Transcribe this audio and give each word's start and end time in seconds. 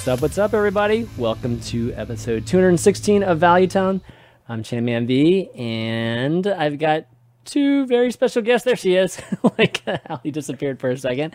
What's 0.00 0.08
up? 0.08 0.22
What's 0.22 0.38
up, 0.38 0.54
everybody? 0.54 1.06
Welcome 1.18 1.60
to 1.60 1.92
episode 1.92 2.46
216 2.46 3.22
of 3.22 3.38
Valuetown. 3.38 4.00
I'm 4.48 4.62
Chamman 4.62 5.06
V, 5.06 5.50
and 5.54 6.46
I've 6.46 6.78
got 6.78 7.04
two 7.44 7.84
very 7.84 8.10
special 8.10 8.40
guests. 8.40 8.64
There 8.64 8.76
she 8.76 8.94
is. 8.96 9.20
like 9.58 9.82
uh, 9.86 9.98
Ali 10.08 10.30
disappeared 10.30 10.80
for 10.80 10.88
a 10.88 10.96
second. 10.96 11.34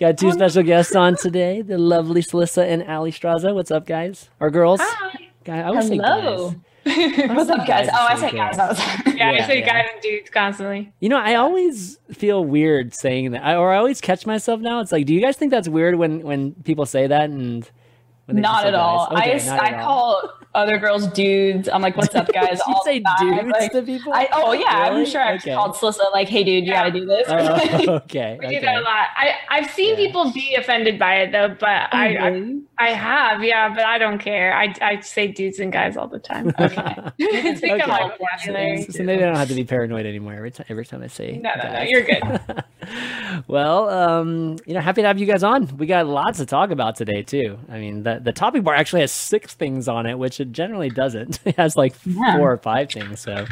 Got 0.00 0.16
two 0.16 0.32
special 0.32 0.62
guests 0.62 0.96
on 0.96 1.16
today: 1.16 1.60
the 1.60 1.76
lovely 1.76 2.22
Celissa 2.22 2.66
and 2.66 2.82
Alliestrasza. 2.84 3.54
What's 3.54 3.70
up, 3.70 3.84
guys? 3.84 4.30
Or 4.40 4.50
girls? 4.50 4.80
Hi. 4.82 5.28
Guy, 5.44 5.58
I 5.58 5.64
always 5.64 5.86
say 5.88 5.98
Hello. 5.98 6.52
guys. 6.52 6.56
What's 7.28 7.50
up, 7.50 7.66
guys? 7.66 7.86
guys 7.86 7.90
Oh, 7.92 8.06
I 8.06 8.14
say 8.14 8.30
say 8.30 8.36
guys. 8.38 8.56
girls. 8.56 8.58
I 8.58 8.68
was 8.68 8.78
like, 8.78 9.16
Yeah, 9.18 9.32
Yeah, 9.32 9.44
I 9.44 9.46
say 9.46 9.58
yeah. 9.58 9.66
guys 9.66 9.90
and 9.92 10.00
dudes 10.02 10.30
constantly. 10.30 10.90
You 11.00 11.10
know, 11.10 11.18
I 11.18 11.34
always 11.34 11.98
feel 12.14 12.42
weird 12.42 12.94
saying 12.94 13.32
that, 13.32 13.44
I, 13.44 13.56
or 13.56 13.74
I 13.74 13.76
always 13.76 14.00
catch 14.00 14.24
myself 14.24 14.60
now. 14.60 14.80
It's 14.80 14.90
like, 14.90 15.04
do 15.04 15.12
you 15.12 15.20
guys 15.20 15.36
think 15.36 15.50
that's 15.50 15.68
weird 15.68 15.96
when 15.96 16.20
when 16.22 16.54
people 16.64 16.86
say 16.86 17.06
that? 17.08 17.28
And 17.28 17.68
they 18.34 18.40
just 18.40 18.42
not 18.42 18.66
at 18.66 18.74
all. 18.74 19.08
I, 19.10 19.34
not 19.34 19.60
I 19.62 19.68
at 19.68 19.74
all. 19.80 20.20
call 20.20 20.32
other 20.54 20.78
girls 20.78 21.06
dudes. 21.08 21.68
I'm 21.68 21.82
like, 21.82 21.96
what's 21.96 22.14
up, 22.14 22.26
guys? 22.32 22.60
you 22.66 22.74
say 22.84 23.02
dudes 23.20 23.46
Like, 23.52 23.72
to 23.72 23.82
people? 23.82 24.12
I, 24.12 24.28
oh 24.32 24.52
yeah, 24.52 24.88
Really? 24.88 25.00
I'm 25.02 25.06
sure 25.06 25.20
I've 25.22 25.40
Okay. 25.40 25.54
called 25.54 25.76
Celissa 25.76 26.10
like, 26.12 26.28
hey, 26.28 26.42
dude, 26.44 26.64
you 26.64 26.72
Yeah. 26.72 26.88
gotta 26.88 26.90
do 26.98 27.04
this. 27.06 27.26
Oh, 27.28 27.94
okay. 28.04 28.36
We 28.40 28.46
okay. 28.46 28.54
do 28.60 28.66
that 28.66 28.76
a 28.76 28.80
lot. 28.80 29.08
I, 29.16 29.32
I've 29.50 29.70
seen 29.70 29.90
Yeah. 29.98 30.06
people 30.06 30.32
be 30.32 30.54
offended 30.56 30.98
by 30.98 31.16
it 31.20 31.32
though, 31.32 31.48
but 31.60 31.68
I, 31.94 32.16
I 32.16 32.28
Really? 32.28 32.62
I 32.78 32.90
have, 32.90 33.42
yeah, 33.42 33.70
but 33.74 33.84
I 33.84 33.96
don't 33.98 34.18
care. 34.18 34.52
I, 34.54 34.74
I 34.82 35.00
say 35.00 35.28
dudes 35.28 35.58
and 35.60 35.72
guys 35.72 35.96
all 35.96 36.08
the 36.08 36.18
time. 36.18 36.48
Okay. 36.60 36.76
I 36.76 37.54
think 37.54 37.64
Okay. 37.64 37.80
I'm 37.82 37.88
like 37.88 38.12
Yeah. 38.46 38.80
So 38.90 39.02
maybe 39.02 39.22
I 39.22 39.26
don't 39.26 39.36
have 39.36 39.48
to 39.48 39.54
be 39.54 39.64
paranoid 39.64 40.04
anymore 40.04 40.34
every 40.34 40.50
time. 40.50 40.66
Every 40.68 40.84
time 40.84 41.02
I 41.02 41.06
say. 41.06 41.38
No, 41.42 41.50
no, 41.62 41.72
no, 41.72 41.80
you're 41.82 42.02
good. 42.02 42.64
well, 43.46 43.88
um, 43.88 44.56
you 44.66 44.74
know, 44.74 44.80
happy 44.80 45.02
to 45.02 45.08
have 45.08 45.18
you 45.18 45.26
guys 45.26 45.42
on. 45.42 45.76
We 45.78 45.86
got 45.86 46.06
lots 46.06 46.38
to 46.38 46.46
talk 46.46 46.70
about 46.70 46.96
today 46.96 47.22
too. 47.22 47.58
I 47.70 47.78
mean, 47.78 48.02
the 48.02 48.20
the 48.22 48.32
topic 48.32 48.62
bar 48.64 48.74
actually 48.74 49.00
has 49.02 49.12
six 49.12 49.54
things 49.54 49.88
on 49.88 50.06
it, 50.06 50.18
which 50.18 50.40
it 50.40 50.52
generally 50.52 50.90
doesn't. 50.90 51.40
It 51.46 51.56
has 51.56 51.76
like 51.76 51.94
Yeah. 52.04 52.36
four 52.36 52.52
or 52.52 52.58
five 52.58 52.90
things. 52.90 53.20
So, 53.20 53.46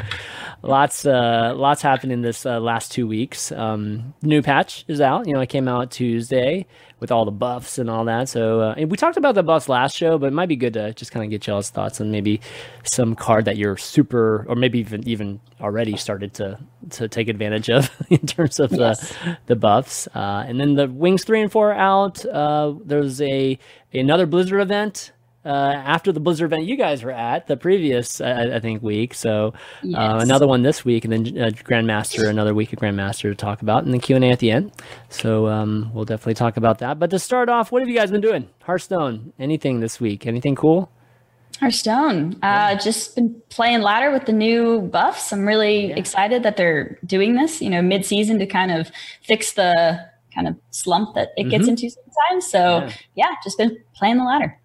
lots, 0.61 1.05
uh, 1.05 1.53
lots 1.55 1.81
happened 1.81 2.11
in 2.11 2.21
this 2.21 2.45
uh, 2.45 2.59
last 2.59 2.91
two 2.91 3.07
weeks. 3.07 3.51
Um, 3.51 4.13
new 4.21 4.41
patch 4.41 4.85
is 4.87 5.01
out. 5.01 5.25
You 5.27 5.33
know, 5.33 5.39
it 5.41 5.49
came 5.49 5.67
out 5.67 5.91
Tuesday 5.91 6.65
with 6.99 7.11
all 7.11 7.25
the 7.25 7.31
buffs 7.31 7.77
and 7.77 7.89
all 7.89 8.05
that. 8.05 8.29
So, 8.29 8.61
uh, 8.61 8.75
and 8.77 8.89
we 8.89 8.97
talked 8.97 9.17
about 9.17 9.35
the 9.35 9.43
buffs 9.43 9.67
last 9.67 9.95
show, 9.95 10.17
but 10.17 10.27
it 10.27 10.33
might 10.33 10.47
be 10.49 10.55
good 10.55 10.73
to 10.73 10.93
just 10.93 11.11
kind 11.11 11.23
of 11.25 11.29
get 11.29 11.45
y'all's 11.45 11.69
thoughts 11.69 11.99
on 11.99 12.09
maybe 12.11 12.39
some 12.83 13.15
card 13.15 13.45
that 13.45 13.57
you're 13.57 13.77
super, 13.77 14.45
or 14.47 14.55
maybe 14.55 14.79
even 14.79 15.07
even 15.07 15.39
already 15.59 15.97
started 15.97 16.33
to 16.35 16.57
to 16.91 17.07
take 17.07 17.27
advantage 17.27 17.69
of 17.69 17.89
in 18.09 18.19
terms 18.25 18.59
of 18.59 18.71
Yes. 18.71 19.09
the 19.09 19.37
the 19.47 19.55
buffs. 19.55 20.07
Uh, 20.15 20.45
and 20.47 20.59
then 20.59 20.75
the 20.75 20.87
wings 20.87 21.23
three 21.23 21.41
and 21.41 21.51
four 21.51 21.73
out. 21.73 22.25
Uh, 22.25 22.73
there's 22.83 23.21
a 23.21 23.59
another 23.93 24.25
Blizzard 24.25 24.61
event. 24.61 25.11
Uh, 25.45 25.73
after 25.85 26.11
the 26.11 26.19
Blizzard 26.19 26.45
event 26.51 26.63
you 26.65 26.75
guys 26.75 27.03
were 27.03 27.11
at 27.11 27.45
the 27.47 27.55
previous, 27.55 28.19
uh, 28.19 28.51
I 28.53 28.59
think, 28.59 28.81
week. 28.81 29.13
So 29.13 29.49
uh, 29.49 29.51
Yes. 29.83 30.23
another 30.23 30.47
one 30.47 30.63
this 30.63 30.83
week, 30.83 31.05
and 31.05 31.13
then 31.13 31.21
uh, 31.41 31.49
Grandmaster, 31.51 32.27
another 32.27 32.53
week 32.55 32.73
of 32.73 32.79
Grandmaster 32.79 33.23
to 33.29 33.35
talk 33.35 33.61
about, 33.61 33.83
and 33.83 33.93
then 33.93 33.99
Q 34.01 34.15
and 34.15 34.25
A 34.25 34.29
at 34.31 34.39
the 34.39 34.49
end. 34.51 34.71
So 35.09 35.47
um, 35.47 35.91
we'll 35.93 36.05
definitely 36.05 36.33
talk 36.33 36.57
about 36.57 36.79
that. 36.79 36.97
But 36.97 37.11
to 37.11 37.19
start 37.19 37.47
off, 37.49 37.71
what 37.71 37.81
have 37.81 37.89
you 37.89 37.95
guys 37.95 38.09
been 38.09 38.21
doing? 38.21 38.49
Hearthstone, 38.63 39.33
anything 39.37 39.79
this 39.81 39.99
week? 40.01 40.25
Anything 40.25 40.55
cool? 40.55 40.89
Hearthstone. 41.59 42.37
Uh, 42.43 42.75
just 42.75 43.15
been 43.15 43.41
playing 43.49 43.81
ladder 43.81 44.11
with 44.11 44.25
the 44.25 44.33
new 44.33 44.81
buffs. 44.81 45.31
I'm 45.31 45.45
really 45.47 45.87
Yeah. 45.89 45.95
excited 45.95 46.43
that 46.43 46.57
they're 46.57 46.99
doing 47.05 47.35
this, 47.35 47.61
you 47.61 47.69
know, 47.69 47.81
mid 47.81 48.05
season 48.05 48.39
to 48.39 48.45
kind 48.45 48.71
of 48.71 48.91
fix 49.23 49.53
the 49.53 49.99
kind 50.33 50.47
of 50.49 50.57
slump 50.71 51.15
that 51.15 51.29
it 51.37 51.45
gets 51.45 51.65
Mhm. 51.65 51.69
into 51.69 51.89
sometimes. 51.89 52.47
So 52.51 52.79
Yeah. 52.79 52.89
yeah, 53.15 53.35
just 53.43 53.57
been 53.57 53.77
playing 53.95 54.17
the 54.17 54.25
ladder. 54.25 54.59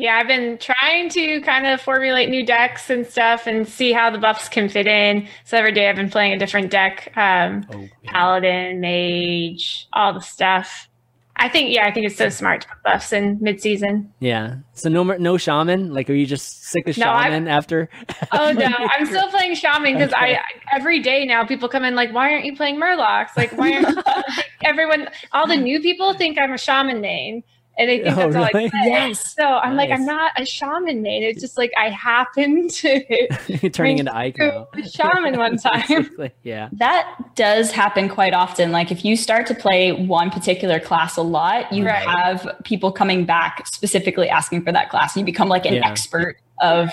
Yeah, 0.00 0.16
I've 0.16 0.26
been 0.26 0.58
trying 0.58 1.08
to 1.10 1.40
kind 1.42 1.66
of 1.66 1.80
formulate 1.80 2.28
new 2.30 2.44
decks 2.44 2.88
and 2.90 3.06
stuff 3.06 3.46
and 3.46 3.66
see 3.68 3.92
how 3.92 4.10
the 4.10 4.18
buffs 4.18 4.48
can 4.48 4.68
fit 4.68 4.86
in. 4.86 5.28
So 5.44 5.56
every 5.58 5.72
day 5.72 5.88
I've 5.88 5.96
been 5.96 6.10
playing 6.10 6.32
a 6.32 6.38
different 6.38 6.70
deck. 6.70 7.12
Um, 7.16 7.66
Oh, 7.72 7.86
Paladin, 8.06 8.80
Mage, 8.80 9.86
all 9.92 10.12
the 10.14 10.20
stuff. 10.20 10.88
I 11.36 11.48
think, 11.48 11.74
yeah, 11.74 11.86
I 11.86 11.90
think 11.90 12.04
it's 12.04 12.16
so 12.16 12.28
smart 12.28 12.60
to 12.62 12.68
put 12.68 12.82
buffs 12.82 13.12
in 13.14 13.38
mid-season. 13.40 14.12
yeah. 14.20 14.56
So 14.74 14.90
no, 14.90 15.02
no 15.04 15.38
shaman. 15.38 15.92
Like, 15.94 16.10
are 16.10 16.14
you 16.14 16.26
just 16.26 16.64
sick 16.64 16.86
of 16.86 16.98
No, 16.98 17.04
shaman 17.04 17.48
after? 17.48 17.88
Oh 18.32 18.52
no, 18.52 18.66
I'm 18.78 19.06
still 19.06 19.28
playing 19.30 19.54
Shaman 19.54 19.94
because 19.94 20.12
Okay. 20.12 20.36
I 20.36 20.40
every 20.74 20.98
day 21.00 21.24
now 21.24 21.44
people 21.46 21.68
come 21.68 21.84
in 21.84 21.94
like, 21.94 22.12
why 22.12 22.32
aren't 22.32 22.44
you 22.44 22.54
playing 22.56 22.78
Murlocs? 22.78 23.30
Like, 23.38 23.52
why 23.52 23.72
aren't 23.72 23.98
everyone? 24.64 25.08
All 25.32 25.46
the 25.46 25.56
new 25.56 25.80
people 25.80 26.12
think 26.14 26.38
I'm 26.38 26.52
a 26.52 26.58
Shaman 26.58 27.00
main, 27.00 27.42
and 27.80 27.88
they 27.88 27.98
think 28.04 28.16
Oh, 28.16 28.30
that's 28.30 28.36
all 28.36 28.42
I 28.44 28.50
really? 28.54 28.70
play. 28.70 28.78
Yes. 28.84 29.34
So 29.34 29.44
I'm 29.44 29.74
like, 29.76 29.90
I'm 29.90 30.04
not 30.04 30.32
a 30.36 30.44
Shaman 30.44 31.02
main. 31.02 31.22
It's 31.22 31.40
just 31.40 31.56
like 31.58 31.72
I 31.78 31.88
happen 31.90 32.68
to 32.80 33.70
Turning 33.72 33.98
into 33.98 34.14
Ike 34.14 34.38
a 34.38 34.66
shaman 34.88 35.38
one 35.38 35.56
time. 35.68 36.10
Yeah. 36.42 36.68
That 36.72 37.34
does 37.34 37.72
happen 37.72 38.08
quite 38.08 38.34
often. 38.34 38.70
Like 38.72 38.92
if 38.92 39.04
you 39.04 39.16
start 39.16 39.46
to 39.48 39.54
play 39.54 39.92
one 39.92 40.30
particular 40.30 40.78
class 40.78 41.16
a 41.16 41.22
lot, 41.22 41.72
you 41.72 41.86
Right. 41.86 42.06
have 42.06 42.46
people 42.64 42.92
coming 42.92 43.24
back 43.24 43.66
specifically 43.66 44.28
asking 44.28 44.62
for 44.64 44.72
that 44.72 44.90
class. 44.90 45.16
You 45.16 45.24
become 45.24 45.48
like 45.48 45.64
an 45.66 45.74
Yeah. 45.74 45.88
expert 45.90 46.36
of 46.60 46.90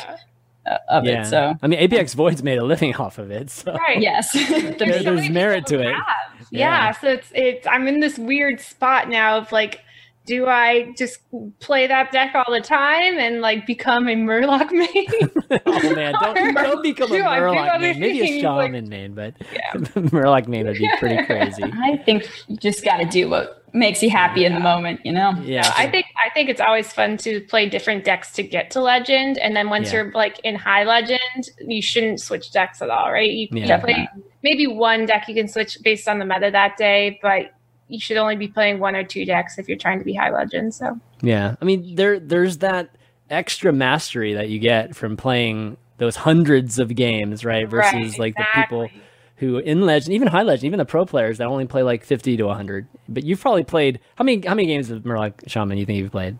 uh, 0.65 0.77
of 0.89 1.05
Yeah. 1.05 1.21
it. 1.21 1.25
So 1.27 1.55
I 1.61 1.67
mean, 1.67 1.79
Apxvoid's 1.79 2.43
made 2.43 2.57
a 2.57 2.63
living 2.63 2.95
off 2.95 3.17
of 3.17 3.31
it. 3.31 3.49
So. 3.49 3.73
right. 3.73 3.99
yes, 4.01 4.31
There- 4.33 4.71
The- 4.73 4.93
so 5.03 5.15
there's 5.15 5.29
merit 5.29 5.65
to 5.67 5.79
it. 5.79 5.91
Yeah. 5.91 6.03
Yeah. 6.51 6.91
so 6.91 7.07
it's 7.09 7.31
it's 7.35 7.67
I'm 7.67 7.87
in 7.87 7.99
this 7.99 8.17
weird 8.17 8.59
spot 8.61 9.09
now 9.09 9.37
of 9.37 9.51
like, 9.51 9.79
do 10.27 10.45
I 10.45 10.91
just 10.97 11.19
play 11.59 11.87
that 11.87 12.11
deck 12.11 12.35
all 12.35 12.53
the 12.53 12.61
time 12.61 13.17
and 13.17 13.41
like 13.41 13.65
become 13.65 14.07
a 14.07 14.15
Murloc 14.15 14.71
main? 14.71 15.61
oh 15.65 15.95
man, 15.95 16.13
don't, 16.21 16.53
don't 16.53 16.83
become 16.83 17.11
a 17.11 17.17
do 17.17 17.23
I 17.23 17.37
do 17.39 17.45
Murloc 17.45 17.69
other 17.69 17.79
main. 17.79 17.99
Maybe 17.99 18.19
a 18.19 18.23
things, 18.25 18.43
like- 18.43 18.65
shaman 18.67 18.89
main, 18.89 19.13
but 19.15 19.33
Yeah. 19.51 19.71
Murloc 19.73 20.47
main 20.47 20.67
would 20.67 20.77
be 20.77 20.89
pretty 20.99 21.25
crazy. 21.25 21.63
I 21.63 21.97
think 22.05 22.29
you 22.47 22.57
just 22.57 22.83
got 22.83 22.97
to 22.97 23.05
do 23.05 23.29
what 23.29 23.63
makes 23.73 24.01
you 24.03 24.09
happy 24.09 24.43
in 24.45 24.53
the 24.53 24.59
moment. 24.59 24.99
You 25.05 25.13
know. 25.13 25.31
Yeah, 25.43 25.71
I 25.77 25.89
think 25.89 26.05
I 26.23 26.29
think 26.33 26.49
it's 26.49 26.61
always 26.61 26.91
fun 26.91 27.17
to 27.19 27.39
play 27.41 27.69
different 27.69 28.03
decks 28.03 28.31
to 28.33 28.43
get 28.43 28.69
to 28.71 28.81
legend, 28.81 29.37
and 29.37 29.55
then 29.55 29.69
once 29.69 29.91
Yeah. 29.93 30.03
you're 30.03 30.11
like 30.11 30.39
in 30.43 30.55
high 30.55 30.83
legend, 30.83 31.49
you 31.59 31.81
shouldn't 31.81 32.19
switch 32.19 32.51
decks 32.51 32.81
at 32.81 32.89
all, 32.89 33.11
right? 33.11 33.29
You 33.31 33.47
Yeah. 33.51 33.67
can 33.67 33.81
play 33.81 34.07
maybe 34.43 34.67
one 34.67 35.05
deck 35.05 35.27
you 35.27 35.35
can 35.35 35.47
switch 35.47 35.77
based 35.83 36.07
on 36.07 36.19
the 36.19 36.25
meta 36.25 36.49
that 36.51 36.77
day, 36.77 37.17
but 37.21 37.51
you 37.87 37.99
should 37.99 38.17
only 38.17 38.35
be 38.35 38.47
playing 38.47 38.79
one 38.79 38.95
or 38.95 39.03
two 39.03 39.25
decks 39.25 39.57
if 39.57 39.67
you're 39.67 39.77
trying 39.77 39.99
to 39.99 40.05
be 40.05 40.13
high 40.13 40.31
legend. 40.31 40.73
So 40.73 40.99
Yeah, 41.21 41.55
I 41.61 41.65
mean, 41.65 41.95
there 41.95 42.19
there's 42.19 42.57
that 42.59 42.89
extra 43.29 43.71
mastery 43.73 44.33
that 44.33 44.49
you 44.49 44.59
get 44.59 44.95
from 44.95 45.17
playing 45.17 45.77
those 45.97 46.15
hundreds 46.15 46.79
of 46.79 46.95
games, 46.95 47.43
right? 47.43 47.67
Versus 47.69 48.11
Right, 48.13 48.19
like 48.19 48.35
the 48.35 48.45
people 48.55 48.89
who 49.37 49.57
in 49.59 49.81
legend, 49.85 50.13
even 50.13 50.27
high 50.27 50.43
legend, 50.43 50.65
even 50.65 50.79
the 50.79 50.85
pro 50.85 51.05
players 51.05 51.37
that 51.37 51.47
only 51.47 51.65
play 51.65 51.83
like 51.83 52.03
fifty 52.03 52.37
to 52.37 52.47
hundred. 52.49 52.87
But 53.07 53.23
you've 53.23 53.39
probably 53.41 53.63
played 53.63 53.99
how 54.15 54.23
many 54.23 54.45
how 54.45 54.55
many 54.55 54.67
games 54.67 54.89
of 54.89 55.03
Murloc 55.03 55.47
Shaman 55.47 55.77
you 55.77 55.85
think 55.85 55.99
you've 55.99 56.11
played? 56.11 56.37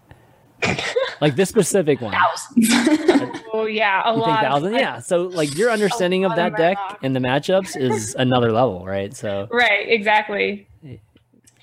like 1.21 1.35
this 1.35 1.49
specific 1.49 2.01
one. 2.01 2.13
Thousands. 2.13 3.41
oh 3.53 3.65
yeah, 3.65 4.01
a 4.05 4.13
You 4.13 4.19
lot. 4.19 4.41
thousand? 4.41 4.73
Yeah. 4.73 4.99
So 4.99 5.23
like 5.23 5.55
your 5.57 5.69
understanding 5.69 6.25
of 6.25 6.35
that 6.35 6.55
deck 6.57 6.77
and 7.03 7.15
the 7.15 7.19
matchups 7.19 7.79
is 7.79 8.15
another 8.15 8.51
level, 8.51 8.85
right? 8.85 9.15
So 9.15 9.47
Right, 9.51 9.87
exactly. 9.87 10.67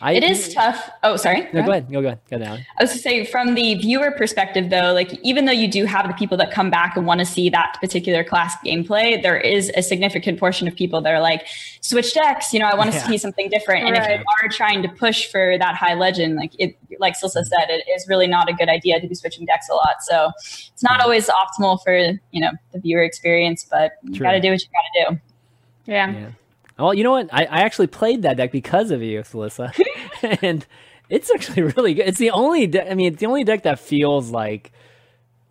I, 0.05 0.13
it 0.13 0.23
is 0.23 0.53
tough. 0.53 0.91
Oh, 1.03 1.17
sorry. 1.17 1.49
No, 1.55 1.65
go 1.65 1.71
ahead. 1.71 1.91
Go, 1.91 2.03
go 2.03 2.09
ahead. 2.09 2.21
Go 2.31 2.37
down. 2.39 2.59
I 2.79 2.83
was 2.83 2.93
to 2.93 2.99
say, 2.99 3.25
from 3.25 3.55
the 3.55 3.77
viewer 3.77 4.11
perspective, 4.11 4.69
though, 4.69 4.93
like 4.93 5.19
even 5.23 5.47
though 5.47 5.53
you 5.53 5.67
do 5.67 5.87
have 5.87 6.07
the 6.07 6.13
people 6.13 6.37
that 6.37 6.51
come 6.51 6.69
back 6.69 6.95
and 6.95 7.07
want 7.07 7.21
to 7.21 7.25
see 7.27 7.49
that 7.49 7.79
particular 7.81 8.23
class 8.23 8.55
gameplay, 8.67 9.23
there 9.23 9.39
is 9.39 9.73
a 9.75 9.81
significant 9.83 10.39
portion 10.39 10.69
of 10.69 10.77
people 10.77 11.01
that 11.01 11.15
are 11.15 11.23
like, 11.23 11.47
switch 11.81 12.13
decks. 12.13 12.53
You 12.53 12.61
know, 12.61 12.67
I 12.67 12.75
want 12.75 12.91
to 12.93 12.99
Yeah. 12.99 13.07
see 13.07 13.17
something 13.17 13.49
different. 13.49 13.87
And 13.87 13.97
if 13.97 14.07
you 14.07 14.25
are 14.43 14.49
trying 14.51 14.83
to 14.83 14.91
push 14.91 15.27
for 15.27 15.57
that 15.57 15.75
high 15.75 15.95
legend, 15.95 16.37
like 16.37 16.53
it, 16.59 16.77
like 16.99 17.15
Celissa 17.15 17.43
said, 17.43 17.71
it 17.71 17.85
is 17.97 18.07
really 18.07 18.27
not 18.27 18.51
a 18.51 18.53
good 18.53 18.69
idea 18.69 19.01
to 19.01 19.09
be 19.09 19.15
switching 19.15 19.47
decks 19.47 19.71
a 19.71 19.75
lot. 19.75 20.03
So 20.03 20.31
it's 20.39 20.83
not 20.83 21.01
always 21.01 21.31
optimal 21.31 21.83
for 21.83 21.97
you 22.31 22.41
know 22.43 22.51
the 22.73 22.79
viewer 22.79 23.03
experience, 23.03 23.67
but 23.71 23.93
you 24.03 24.21
got 24.21 24.33
to 24.33 24.41
do 24.41 24.51
what 24.51 24.61
you 24.61 24.69
got 24.69 25.09
to 25.09 25.15
do. 25.15 25.21
Yeah. 25.87 26.11
Yeah. 26.13 26.31
Well, 26.79 26.95
you 26.95 27.05
know 27.05 27.13
what? 27.13 27.29
I, 27.33 27.45
I 27.45 27.59
actually 27.61 27.87
played 27.87 28.23
that 28.23 28.37
deck 28.37 28.51
because 28.53 28.91
of 28.91 29.03
you, 29.03 29.21
Celissa, 29.21 29.73
and 30.43 30.67
it's 31.09 31.31
actually 31.33 31.63
really 31.63 31.95
good. 31.95 32.09
It's 32.09 32.19
the 32.19 32.31
only. 32.31 32.67
De- 32.67 32.91
I 32.91 32.95
mean, 32.95 33.13
it's 33.13 33.21
the 33.21 33.27
only 33.27 33.45
deck 33.45 33.63
that 33.63 33.79
feels 33.79 34.31
like, 34.31 34.73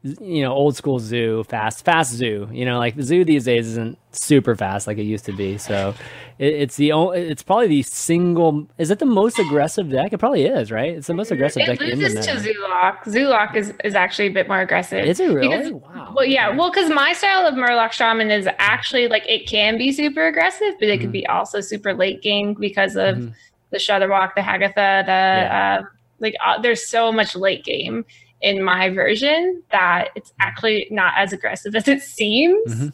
you 0.03 0.41
know, 0.44 0.51
old 0.51 0.75
school 0.75 1.00
zoo, 1.00 1.44
fast, 1.45 1.85
fast 1.85 2.11
zoo. 2.13 2.50
You 2.51 2.65
know, 2.65 2.77
like 2.77 2.95
the 2.95 3.03
zoo 3.03 3.23
these 3.23 3.45
days 3.45 3.67
isn't 3.69 3.97
super 4.11 4.53
fast 4.55 4.85
like 4.85 4.97
it 4.97 5.03
used 5.03 5.23
to 5.25 5.31
be. 5.31 5.57
So, 5.57 5.95
it, 6.39 6.53
it's 6.53 6.75
the 6.75 6.91
only. 6.91 7.21
It's 7.21 7.41
probably 7.41 7.67
the 7.67 7.83
single. 7.83 8.67
Is 8.77 8.91
it 8.91 9.00
the 9.00 9.05
most 9.05 9.39
aggressive 9.39 9.89
deck? 9.89 10.11
It 10.11 10.17
probably 10.17 10.44
is, 10.45 10.71
right? 10.71 10.89
It's 10.94 11.07
the 11.07 11.13
most 11.13 11.31
aggressive 11.31 11.61
It 11.63 11.65
deck 11.67 11.81
in 11.81 12.00
the 12.00 12.09
loses 12.09 12.25
to. 12.25 12.31
Zoolock. 12.33 13.03
Zoolock 13.05 13.55
is, 13.55 13.73
is 13.85 13.95
actually 13.95 14.27
a 14.27 14.31
bit 14.31 14.50
more 14.50 14.59
aggressive. 14.59 15.05
Is 15.05 15.19
it 15.21 15.31
really? 15.33 15.47
Because- 15.57 15.71
wow. 15.71 16.13
Well, 16.15 16.25
yeah. 16.25 16.50
Well, 16.50 16.69
because 16.69 16.89
my 16.89 17.13
style 17.13 17.47
of 17.47 17.55
Murloc 17.55 17.94
Shaman 17.94 18.29
is 18.29 18.47
actually 18.59 19.07
like 19.07 19.23
it 19.29 19.47
can 19.47 19.77
be 19.77 19.91
super 19.94 20.27
aggressive, 20.27 20.73
but 20.79 20.89
it 20.89 20.97
Mhm. 21.00 21.01
can 21.03 21.11
be 21.11 21.25
also 21.27 21.61
super 21.61 21.94
late 21.94 22.21
game 22.21 22.55
because 22.59 22.95
of 22.97 23.15
Mhm. 23.17 23.33
the 23.69 23.77
Shudderwock, 23.77 24.35
the 24.35 24.41
Hagatha, 24.41 25.05
the 25.05 25.11
Yeah. 25.11 25.79
uh, 25.81 25.85
like. 26.19 26.35
Uh, 26.45 26.59
there's 26.61 26.85
so 26.88 27.11
much 27.11 27.35
late 27.38 27.63
game 27.63 28.03
in 28.44 28.62
my 28.62 28.90
version 28.90 29.63
that 29.72 30.10
it's 30.16 30.31
actually 30.40 30.88
not 30.92 31.13
as 31.18 31.34
aggressive 31.34 31.74
as 31.75 31.88
it 31.88 32.01
seems, 32.01 32.75
Mhm. 32.75 32.94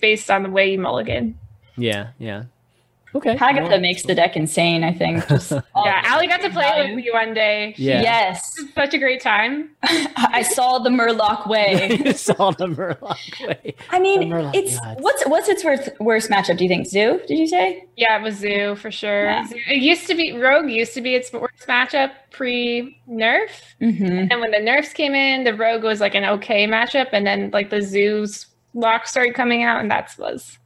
based 0.00 0.30
on 0.30 0.42
the 0.44 0.50
way 0.50 0.70
you 0.70 0.78
mulligan. 0.78 1.38
Yeah. 1.76 2.08
Yeah. 2.18 2.44
Okay. 3.14 3.36
Hagatha 3.36 3.68
well- 3.68 3.80
makes 3.80 4.02
the 4.04 4.14
deck 4.14 4.36
insane. 4.36 4.84
I 4.84 4.92
think. 4.92 5.26
Just 5.28 5.52
all 5.74 5.84
yeah, 5.84 6.02
the 6.02 6.12
Ali 6.12 6.26
got 6.26 6.40
to 6.40 6.50
play 6.50 6.62
value. 6.62 6.94
with 6.96 7.04
you 7.04 7.12
one 7.12 7.34
day. 7.34 7.74
Yeah. 7.76 8.00
Yes, 8.02 8.58
such 8.74 8.94
a 8.94 8.98
great 8.98 9.20
time. 9.20 9.70
I 10.16 10.42
saw 10.42 10.78
the 10.78 10.90
Murloc 10.90 11.46
way. 11.48 11.98
you 12.04 12.12
saw 12.12 12.52
the 12.52 12.66
Murloc 12.66 13.46
way. 13.46 13.74
I 13.90 14.00
mean, 14.00 14.22
Murloc 14.30 14.54
it's 14.54 14.78
gods. 14.80 15.00
what's 15.02 15.22
what's 15.26 15.48
its 15.48 15.62
worst 15.64 15.90
worst 16.00 16.30
matchup? 16.30 16.56
Do 16.56 16.64
you 16.64 16.68
think 16.68 16.86
Zoo? 16.86 17.20
Did 17.26 17.38
you 17.38 17.46
say? 17.46 17.84
Yeah, 17.96 18.18
it 18.18 18.22
was 18.22 18.36
Zoo 18.36 18.76
for 18.76 18.90
sure. 18.90 19.24
Yeah. 19.24 19.46
Zoo- 19.46 19.56
It 19.68 19.82
used 19.82 20.06
to 20.06 20.14
be 20.14 20.32
Rogue 20.32 20.70
used 20.70 20.94
to 20.94 21.00
be 21.00 21.14
its 21.14 21.32
worst 21.32 21.66
matchup 21.68 22.12
pre 22.30 22.98
nerf. 23.08 23.50
Mm-hmm. 23.80 24.28
And 24.30 24.40
when 24.40 24.50
the 24.52 24.60
nerfs 24.60 24.92
came 24.94 25.14
in, 25.14 25.44
the 25.44 25.54
Rogue 25.54 25.82
was 25.82 26.00
like 26.00 26.14
an 26.14 26.24
okay 26.24 26.66
matchup, 26.66 27.08
and 27.12 27.26
then 27.26 27.50
like 27.52 27.68
the 27.70 27.82
Zoo's 27.82 28.46
lock 28.74 29.06
started 29.06 29.34
coming 29.34 29.62
out, 29.62 29.80
and 29.80 29.90
that 29.90 30.14
was 30.18 30.58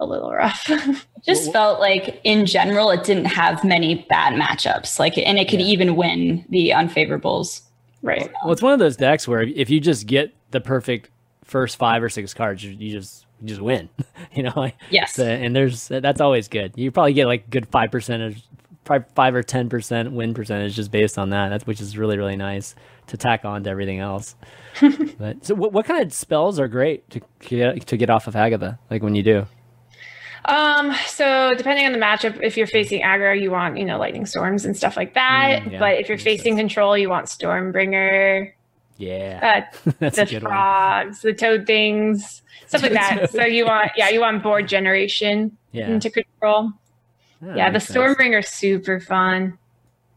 a 0.00 0.06
little 0.06 0.32
rough. 0.32 0.64
Just 1.24 1.44
Well, 1.44 1.52
felt 1.52 1.80
like 1.80 2.20
in 2.24 2.46
general 2.46 2.90
it 2.90 3.04
didn't 3.04 3.26
have 3.26 3.62
many 3.62 4.06
bad 4.08 4.32
matchups. 4.40 4.98
Like, 4.98 5.16
and 5.18 5.38
it 5.38 5.48
could 5.48 5.60
Yeah. 5.60 5.66
even 5.66 5.94
win 5.96 6.44
the 6.48 6.70
unfavorables. 6.70 7.60
right. 8.02 8.30
Well, 8.42 8.52
it's 8.52 8.62
one 8.62 8.72
of 8.72 8.78
those 8.78 8.96
decks 8.96 9.28
where 9.28 9.42
if 9.42 9.68
you 9.70 9.78
just 9.80 10.06
get 10.06 10.32
the 10.50 10.60
perfect 10.60 11.10
first 11.44 11.76
five 11.76 12.02
or 12.02 12.08
six 12.08 12.32
cards, 12.34 12.64
you, 12.64 12.70
you 12.72 12.90
just 12.92 13.26
you 13.42 13.48
just 13.48 13.60
win. 13.60 13.88
you 14.34 14.42
know, 14.42 14.52
like, 14.56 14.74
Yes. 14.90 15.14
so- 15.14 15.24
and 15.26 15.54
there's 15.54 15.88
that's 15.88 16.20
always 16.20 16.48
good. 16.48 16.72
You 16.76 16.90
probably 16.90 17.12
get 17.12 17.26
like 17.26 17.46
a 17.46 17.50
good 17.50 17.68
five 17.68 17.90
percentage, 17.90 18.42
five, 18.86 19.04
five 19.14 19.34
or 19.34 19.42
ten 19.42 19.68
percent 19.68 20.12
win 20.12 20.32
percentage 20.34 20.74
just 20.76 20.90
based 20.90 21.18
on 21.18 21.30
that. 21.30 21.50
That's 21.50 21.66
which 21.66 21.80
is 21.80 21.98
really 21.98 22.16
really 22.16 22.36
nice 22.36 22.74
to 23.08 23.16
tack 23.18 23.44
on 23.44 23.64
to 23.64 23.70
everything 23.70 23.98
else. 23.98 24.36
but 25.18 25.44
so, 25.44 25.54
what, 25.54 25.72
what 25.72 25.84
kind 25.84 26.02
of 26.02 26.12
spells 26.14 26.58
are 26.58 26.68
great 26.68 27.08
to 27.10 27.20
get 27.40 27.86
to 27.88 27.96
get 27.98 28.08
off 28.08 28.26
of 28.26 28.34
Hagatha? 28.34 28.78
Like 28.90 29.02
when 29.02 29.14
you 29.14 29.22
do. 29.22 29.46
Um, 30.46 30.94
so 31.06 31.52
depending 31.56 31.86
on 31.86 31.92
the 31.92 31.98
matchup, 31.98 32.40
if 32.42 32.56
you're 32.56 32.66
facing 32.66 33.02
aggro, 33.02 33.38
you 33.40 33.50
want, 33.50 33.76
you 33.76 33.84
know, 33.84 33.98
lightning 33.98 34.26
storms 34.26 34.64
and 34.64 34.76
stuff 34.76 34.96
like 34.96 35.14
that. 35.14 35.62
Mm, 35.62 35.72
yeah, 35.72 35.78
but 35.78 35.98
if 35.98 36.08
you're 36.08 36.18
facing 36.18 36.54
sense. 36.56 36.60
control, 36.72 36.96
you 36.96 37.08
want 37.10 37.26
Stormbringer, 37.26 38.52
Yeah, 38.96 39.64
uh, 39.86 39.90
that's 39.98 40.16
the 40.16 40.24
good 40.26 40.42
one. 40.42 40.50
frogs, 40.52 41.20
the 41.22 41.32
toad 41.34 41.66
things, 41.66 42.42
stuff 42.66 42.82
like 42.82 42.92
that. 42.92 43.30
So 43.32 43.44
you 43.44 43.66
want 43.66 43.92
yeah, 43.96 44.08
you 44.08 44.20
want 44.20 44.42
board 44.42 44.66
generation 44.68 45.56
Yeah, 45.72 45.88
into 45.88 46.10
control. 46.10 46.72
that 47.42 47.56
yeah, 47.56 47.70
the 47.70 47.80
sense. 47.80 47.96
Stormbringer's 47.96 48.48
super 48.48 48.98
fun. 49.00 49.58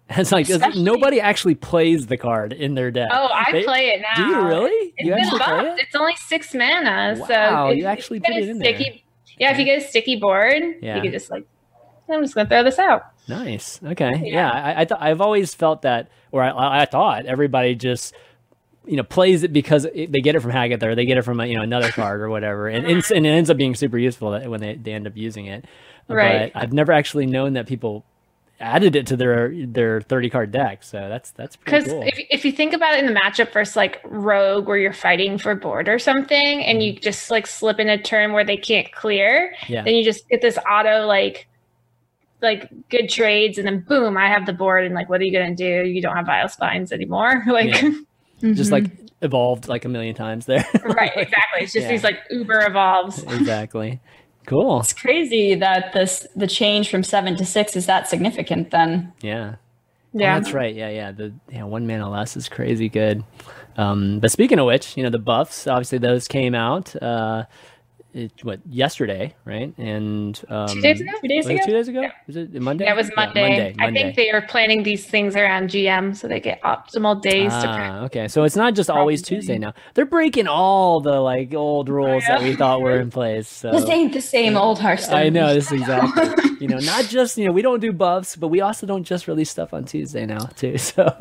It's 0.09 0.31
like 0.31 0.47
Especially- 0.49 0.83
nobody 0.83 1.19
actually 1.21 1.55
plays 1.55 2.07
the 2.07 2.17
card 2.17 2.51
in 2.53 2.75
their 2.75 2.91
deck. 2.91 3.09
Oh, 3.11 3.29
I 3.33 3.51
They- 3.51 3.63
play 3.63 3.87
it 3.89 4.01
now. 4.01 4.15
Do 4.27 4.31
you 4.35 4.41
really? 4.47 4.93
It's 4.97 5.07
you 5.07 5.13
been 5.15 5.23
actually 5.23 5.39
play 5.39 5.47
buffed. 5.63 5.79
it? 5.79 5.83
It's 5.87 5.95
only 5.95 6.15
six 6.17 6.53
mana. 6.53 7.15
Wow, 7.19 7.25
so 7.27 7.71
you 7.71 7.85
actually 7.85 8.19
put 8.19 8.31
it 8.31 8.47
in 8.49 8.59
there. 8.59 8.73
Yeah, 9.39 9.51
if 9.51 9.59
you 9.59 9.65
get 9.65 9.81
a 9.83 9.87
sticky 9.87 10.17
board, 10.17 10.61
Yeah. 10.81 10.95
you 10.97 11.01
can 11.01 11.11
just 11.11 11.29
like, 11.31 11.45
I'm 12.09 12.21
just 12.21 12.35
gonna 12.35 12.49
throw 12.49 12.63
this 12.63 12.79
out. 12.79 13.03
Nice. 13.27 13.79
Okay. 13.83 14.11
Yeah, 14.23 14.33
Yeah. 14.33 14.51
I, 14.51 14.81
I 14.81 14.85
th- 14.85 14.99
I've 15.01 15.21
always 15.21 15.53
felt 15.53 15.83
that, 15.83 16.09
or 16.31 16.43
I, 16.43 16.81
I 16.81 16.85
thought 16.85 17.25
everybody 17.25 17.75
just, 17.75 18.13
you 18.85 18.97
know, 18.97 19.03
plays 19.03 19.43
it 19.43 19.53
because 19.53 19.85
it, 19.85 20.11
they 20.11 20.19
get 20.21 20.35
it 20.35 20.41
from 20.41 20.51
Hagatha 20.51 20.83
or 20.83 20.95
they 20.95 21.05
get 21.05 21.17
it 21.17 21.21
from 21.23 21.39
a, 21.39 21.45
you 21.45 21.55
know 21.55 21.63
another 21.63 21.89
card 21.91 22.19
or 22.21 22.29
whatever, 22.29 22.67
and 22.67 22.85
it's, 22.85 23.11
and 23.11 23.25
it 23.25 23.29
ends 23.29 23.49
up 23.49 23.55
being 23.57 23.75
super 23.75 23.97
useful 23.97 24.37
when 24.49 24.59
they, 24.59 24.75
they 24.75 24.91
end 24.93 25.07
up 25.07 25.15
using 25.15 25.45
it. 25.45 25.63
Right. 26.09 26.51
But 26.53 26.61
I've 26.61 26.73
never 26.73 26.91
actually 26.91 27.25
known 27.25 27.53
that 27.53 27.65
people 27.65 28.03
added 28.59 28.95
it 28.95 29.07
to 29.07 29.17
their 29.17 29.51
their 29.65 30.01
thirty 30.01 30.29
card 30.29 30.51
deck. 30.51 30.83
So 30.83 30.97
that's 31.09 31.31
that's 31.31 31.55
Because 31.55 31.85
cool. 31.85 32.03
if, 32.03 32.19
if 32.29 32.45
you 32.45 32.51
think 32.51 32.73
about 32.73 32.93
it 32.95 33.03
in 33.03 33.13
the 33.13 33.19
matchup 33.19 33.51
versus 33.51 33.75
like 33.75 33.99
Rogue, 34.05 34.67
where 34.67 34.77
you're 34.77 34.93
fighting 34.93 35.37
for 35.37 35.53
board 35.55 35.89
or 35.89 35.99
something, 35.99 36.63
and 36.63 36.81
you 36.81 36.93
just 36.93 37.29
like 37.31 37.47
slip 37.47 37.79
in 37.79 37.89
a 37.89 38.01
turn 38.01 38.31
where 38.33 38.43
they 38.45 38.57
can't 38.57 38.91
clear, 38.91 39.53
Mm-hmm. 39.61 39.73
yeah. 39.73 39.83
then 39.83 39.95
you 39.95 40.03
just 40.03 40.27
get 40.29 40.41
this 40.41 40.57
auto 40.69 41.05
like 41.05 41.47
like 42.41 42.69
good 42.89 43.07
trades, 43.09 43.57
and 43.57 43.65
then 43.67 43.79
boom, 43.81 44.17
I 44.17 44.27
have 44.27 44.45
the 44.45 44.53
board, 44.53 44.85
and 44.85 44.93
like, 44.93 45.09
what 45.09 45.21
are 45.21 45.23
you 45.23 45.31
gonna 45.31 45.55
do? 45.55 45.83
You 45.85 46.01
don't 46.01 46.15
have 46.15 46.25
Vile 46.25 46.49
Spines 46.49 46.91
anymore. 46.91 47.43
like, 47.47 47.81
Yeah. 47.81 47.91
Just 48.53 48.69
Mhm. 48.69 48.73
like 48.73 48.83
evolved 49.21 49.69
like 49.69 49.85
a 49.85 49.87
million 49.89 50.13
times 50.13 50.45
there. 50.45 50.65
right, 50.83 51.13
exactly. 51.15 51.61
It's 51.61 51.71
just 51.71 51.83
Yeah. 51.85 51.91
these 51.91 52.03
like 52.03 52.19
Uber 52.29 52.65
evolves. 52.67 53.23
exactly. 53.23 54.01
Cool. 54.45 54.81
it's 54.81 54.93
crazy 54.93 55.55
that 55.55 55.93
this 55.93 56.27
the 56.35 56.47
change 56.47 56.89
from 56.89 57.03
seven 57.03 57.35
to 57.37 57.45
six 57.45 57.75
is 57.75 57.85
that 57.85 58.07
significant. 58.09 58.71
Then 58.71 59.13
Yeah. 59.21 59.55
Yeah. 60.13 60.35
Oh, 60.35 60.39
that's 60.39 60.53
right. 60.53 60.75
Yeah, 60.75 60.89
yeah. 60.89 61.11
The 61.11 61.33
yeah, 61.49 61.63
one 61.63 61.87
mana 61.87 62.09
less 62.09 62.37
is 62.37 62.47
crazy 62.49 62.89
good. 62.89 63.23
Um, 63.77 64.19
but 64.19 64.31
speaking 64.31 64.59
of 64.59 64.67
which, 64.67 64.95
you 64.95 65.03
know, 65.03 65.09
the 65.09 65.17
buffs, 65.17 65.65
obviously 65.65 65.97
those 65.97 66.27
came 66.27 66.53
out 66.55 66.95
uh 67.01 67.45
it, 68.13 68.31
what 68.43 68.59
yesterday, 68.69 69.33
right? 69.45 69.73
And 69.77 70.39
um, 70.49 70.67
Two 70.67 70.81
days 70.81 71.01
ago? 71.01 71.11
two 71.21 71.27
days 71.27 71.45
was 71.45 71.51
it 71.51 71.55
ago. 71.55 71.65
two 71.65 71.71
days 71.71 71.87
ago? 71.87 72.07
Was 72.27 72.35
it 72.35 72.53
Monday? 72.53 72.85
That 72.85 72.95
was 72.95 73.11
Monday. 73.15 73.73
Monday. 73.73 73.75
I 73.79 73.91
think 73.91 74.15
they 74.15 74.29
are 74.31 74.41
planning 74.41 74.83
these 74.83 75.05
things 75.05 75.35
around 75.35 75.69
GM 75.69 76.15
so 76.15 76.27
they 76.27 76.39
get 76.39 76.61
optimal 76.61 77.21
days 77.21 77.51
to. 77.51 77.67
Ah, 77.67 78.03
okay. 78.05 78.27
So 78.27 78.43
it's 78.43 78.55
not 78.55 78.75
just 78.75 78.89
always 78.89 79.21
Tuesday 79.21 79.57
now. 79.57 79.73
They're 79.93 80.05
breaking 80.05 80.47
all 80.47 81.01
the 81.01 81.19
like 81.19 81.53
old 81.53 81.89
rules 81.89 82.23
that 82.27 82.41
we 82.41 82.55
thought 82.55 82.81
were 82.81 82.99
in 82.99 83.09
place. 83.09 83.47
So 83.47 83.71
This 83.71 83.89
ain't 83.89 84.13
the 84.13 84.21
same 84.21 84.55
old 84.57 84.79
Hearthstone. 84.79 85.15
I 85.15 85.29
know 85.29 85.53
this 85.53 85.71
is 85.71 85.81
exactly. 85.81 86.57
you 86.59 86.67
know, 86.67 86.79
not 86.79 87.05
just 87.05 87.37
you 87.37 87.45
know 87.45 87.51
we 87.51 87.61
don't 87.61 87.79
do 87.79 87.91
buffs, 87.91 88.35
but 88.35 88.49
we 88.49 88.61
also 88.61 88.85
don't 88.85 89.03
just 89.03 89.27
release 89.27 89.49
stuff 89.49 89.73
on 89.73 89.85
Tuesday 89.85 90.25
now 90.25 90.45
too. 90.55 90.75
So 90.83 91.11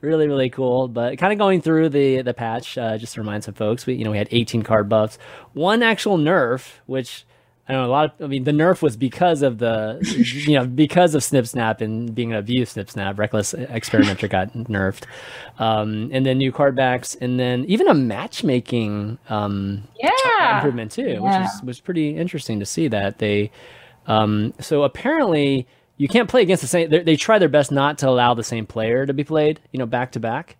really, 0.00 0.26
really 0.26 0.50
cool. 0.50 0.88
But 0.88 1.18
kind 1.18 1.32
of 1.32 1.38
going 1.38 1.60
through 1.60 1.90
the 1.90 2.22
the 2.22 2.34
patch, 2.34 2.76
uh, 2.78 2.98
just 2.98 3.14
to 3.14 3.20
remind 3.20 3.44
some 3.44 3.54
folks, 3.54 3.86
we 3.86 3.94
you 3.94 4.04
know 4.04 4.10
we 4.10 4.18
had 4.18 4.28
18 4.30 4.62
card 4.62 4.88
buffs, 4.88 5.18
one 5.56 5.82
actual 5.82 6.18
nerf, 6.18 6.72
which. 6.86 7.24
I 7.68 7.72
don't 7.72 7.82
know 7.82 7.88
a 7.88 7.90
lot 7.90 8.04
of. 8.04 8.24
I 8.24 8.28
mean, 8.28 8.44
the 8.44 8.52
nerf 8.52 8.80
was 8.80 8.96
because 8.96 9.42
of 9.42 9.58
the, 9.58 9.98
you 10.46 10.54
know, 10.56 10.64
because 10.68 11.16
of 11.16 11.24
Snip 11.24 11.48
Snap 11.48 11.80
and 11.80 12.14
being 12.14 12.32
an 12.32 12.40
view 12.44 12.64
Snip 12.64 12.88
Snap. 12.88 13.18
Reckless 13.18 13.54
Experimenter 13.54 14.28
got 14.28 14.52
nerfed, 14.52 15.02
um, 15.58 16.08
and 16.12 16.24
then 16.24 16.38
new 16.38 16.52
card 16.52 16.76
backs, 16.76 17.16
and 17.16 17.40
then 17.40 17.64
even 17.64 17.88
a 17.88 17.94
matchmaking 17.94 19.18
um, 19.28 19.82
Yeah. 20.00 20.58
improvement 20.58 20.92
too, 20.92 21.20
which 21.20 21.34
is 21.34 21.62
was 21.64 21.80
pretty 21.80 22.16
interesting 22.16 22.60
to 22.60 22.66
see 22.66 22.86
that 22.86 23.18
they. 23.18 23.50
Um, 24.06 24.54
so 24.60 24.84
apparently, 24.84 25.66
you 25.96 26.06
can't 26.06 26.28
play 26.28 26.42
against 26.42 26.60
the 26.60 26.68
same. 26.68 26.88
They 26.88 27.16
try 27.16 27.40
their 27.40 27.48
best 27.48 27.72
not 27.72 27.98
to 27.98 28.08
allow 28.08 28.34
the 28.34 28.44
same 28.44 28.66
player 28.66 29.06
to 29.06 29.12
be 29.12 29.24
played, 29.24 29.58
you 29.72 29.80
know, 29.80 29.86
back 29.86 30.12
to 30.12 30.20
back. 30.20 30.56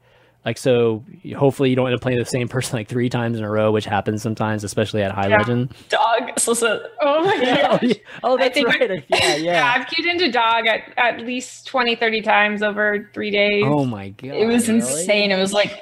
Like 0.46 0.56
so, 0.58 1.04
hopefully 1.36 1.70
you 1.70 1.76
don't 1.76 1.86
end 1.86 1.96
up 1.96 2.00
playing 2.00 2.18
the 2.20 2.24
same 2.24 2.46
person 2.46 2.76
like 2.78 2.88
three 2.88 3.08
times 3.10 3.36
in 3.36 3.42
a 3.44 3.50
row, 3.50 3.72
which 3.72 3.84
happens 3.84 4.22
sometimes, 4.22 4.62
especially 4.62 5.02
at 5.02 5.10
high 5.10 5.26
Yeah. 5.26 5.38
legend. 5.38 5.74
dog. 5.88 6.38
So, 6.38 6.54
so 6.54 6.86
Oh 7.02 7.24
my 7.24 7.44
god. 7.44 7.68
Oh, 7.72 7.78
yeah. 7.86 7.94
oh, 8.22 8.34
I 8.38 8.42
that's 8.42 8.54
think- 8.54 8.68
right. 8.68 9.04
Yeah, 9.08 9.34
yeah. 9.36 9.74
I've 9.76 9.88
queued 9.88 10.06
into 10.06 10.30
dog 10.30 10.68
at, 10.68 10.82
at 10.96 11.18
least 11.26 11.66
20, 11.66 11.96
30 11.96 12.22
times 12.22 12.62
over 12.62 13.10
three 13.12 13.32
days. 13.32 13.64
Oh 13.66 13.84
my 13.84 14.10
god. 14.10 14.30
it 14.30 14.46
was 14.46 14.68
really? 14.68 14.80
insane. 14.80 15.32
It 15.32 15.36
was 15.36 15.52
like 15.52 15.80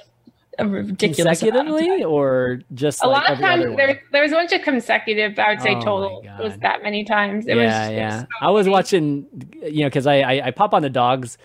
a 0.58 0.66
ridiculous 0.66 1.40
consecutively 1.40 2.02
or 2.04 2.60
just 2.72 3.02
A 3.02 3.08
like 3.08 3.22
lot 3.24 3.32
of 3.32 3.38
times 3.40 3.76
there, 3.76 4.00
there 4.12 4.22
was 4.22 4.32
a 4.32 4.36
bunch 4.36 4.52
of 4.52 4.62
consecutive, 4.62 5.38
I 5.38 5.50
would 5.50 5.60
say 5.60 5.74
Oh 5.74 5.80
total 5.80 6.22
it 6.38 6.42
was 6.42 6.56
that 6.60 6.82
many 6.82 7.04
times. 7.04 7.46
It 7.46 7.54
was 7.54 7.64
yeah, 7.64 7.88
was 7.88 7.96
yeah. 7.96 8.20
so 8.20 8.26
I 8.40 8.50
was 8.50 8.66
watching, 8.68 9.26
you 9.62 9.80
know, 9.80 9.86
because 9.88 10.06
I, 10.06 10.20
I 10.20 10.46
I 10.46 10.50
pop 10.52 10.72
on 10.72 10.80
the 10.82 10.88
dogs, 10.90 11.36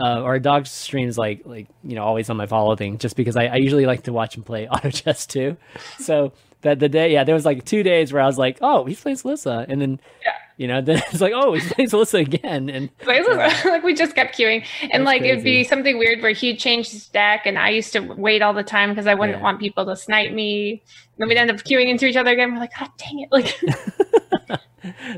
uh, 0.00 0.22
or 0.22 0.38
dogs 0.38 0.70
streams 0.70 1.18
like 1.18 1.42
like 1.44 1.66
you 1.82 1.94
know 1.96 2.04
always 2.04 2.30
on 2.30 2.36
my 2.36 2.46
follow 2.46 2.76
thing, 2.76 2.98
just 2.98 3.16
because 3.16 3.36
I, 3.36 3.46
I 3.46 3.56
usually 3.56 3.86
like 3.86 4.04
to 4.04 4.12
watch 4.12 4.36
him 4.36 4.42
play 4.42 4.68
auto 4.72 4.90
chess 4.90 5.26
too. 5.26 5.56
So 5.98 6.32
that 6.62 6.80
the 6.80 6.88
day, 6.88 7.12
yeah, 7.12 7.22
there 7.24 7.34
was 7.36 7.44
like 7.44 7.64
two 7.64 7.82
days 7.84 8.12
where 8.12 8.20
I 8.20 8.26
was 8.26 8.36
like, 8.36 8.58
oh, 8.62 8.84
he's 8.84 9.00
playing 9.00 9.16
Alyssa, 9.18 9.64
and 9.68 9.80
then 9.80 10.00
Yeah. 10.24 10.32
you 10.56 10.66
know, 10.66 10.80
then 10.82 10.98
it's 11.10 11.20
like, 11.20 11.32
oh, 11.34 11.54
he's 11.54 11.72
playing 11.72 11.88
Alyssa 11.90 12.20
again, 12.20 12.68
and 12.68 12.90
Like, 13.06 13.24
like 13.64 13.84
we 13.84 13.94
just 13.94 14.14
kept 14.16 14.36
queuing, 14.36 14.64
and 14.92 15.04
like 15.04 15.22
it'd 15.22 15.44
be 15.44 15.62
something 15.64 15.98
weird 15.98 16.20
where 16.20 16.32
he'd 16.32 16.58
change 16.58 16.90
his 16.90 17.06
deck, 17.08 17.42
and 17.46 17.56
I 17.58 17.70
used 17.70 17.92
to 17.92 18.00
wait 18.00 18.42
all 18.42 18.54
the 18.54 18.64
time 18.64 18.90
because 18.90 19.06
I 19.06 19.14
wouldn't 19.14 19.38
Yeah. 19.38 19.44
want 19.44 19.60
people 19.60 19.86
to 19.86 19.94
snipe 19.96 20.32
me. 20.32 20.82
then 21.18 21.28
we'd 21.28 21.36
end 21.38 21.50
up 21.50 21.58
queuing 21.58 21.88
into 21.88 22.06
each 22.06 22.16
other 22.16 22.30
again. 22.32 22.52
We're 22.54 22.60
like, 22.60 22.76
God 22.78 22.90
dang 22.98 23.20
it! 23.20 23.28
Like, 23.30 24.58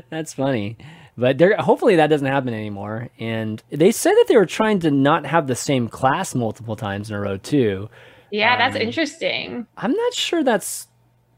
That's 0.09 0.33
funny. 0.33 0.77
But 1.21 1.37
there 1.37 1.55
hopefully 1.57 1.95
that 1.97 2.07
doesn't 2.07 2.27
happen 2.27 2.53
anymore. 2.53 3.07
And 3.19 3.61
they 3.69 3.91
said 3.91 4.13
that 4.13 4.25
they 4.27 4.35
were 4.35 4.45
trying 4.47 4.79
to 4.81 4.91
not 4.91 5.25
have 5.25 5.45
the 5.47 5.55
same 5.55 5.87
class 5.87 6.33
multiple 6.35 6.75
times 6.75 7.09
in 7.09 7.15
a 7.15 7.19
row 7.21 7.37
too. 7.37 7.89
yeah, 8.31 8.57
that's 8.57 8.75
Um, 8.75 8.81
interesting. 8.81 9.67
I'm 9.77 9.93
not 9.93 10.13
sure 10.15 10.43
that's 10.43 10.87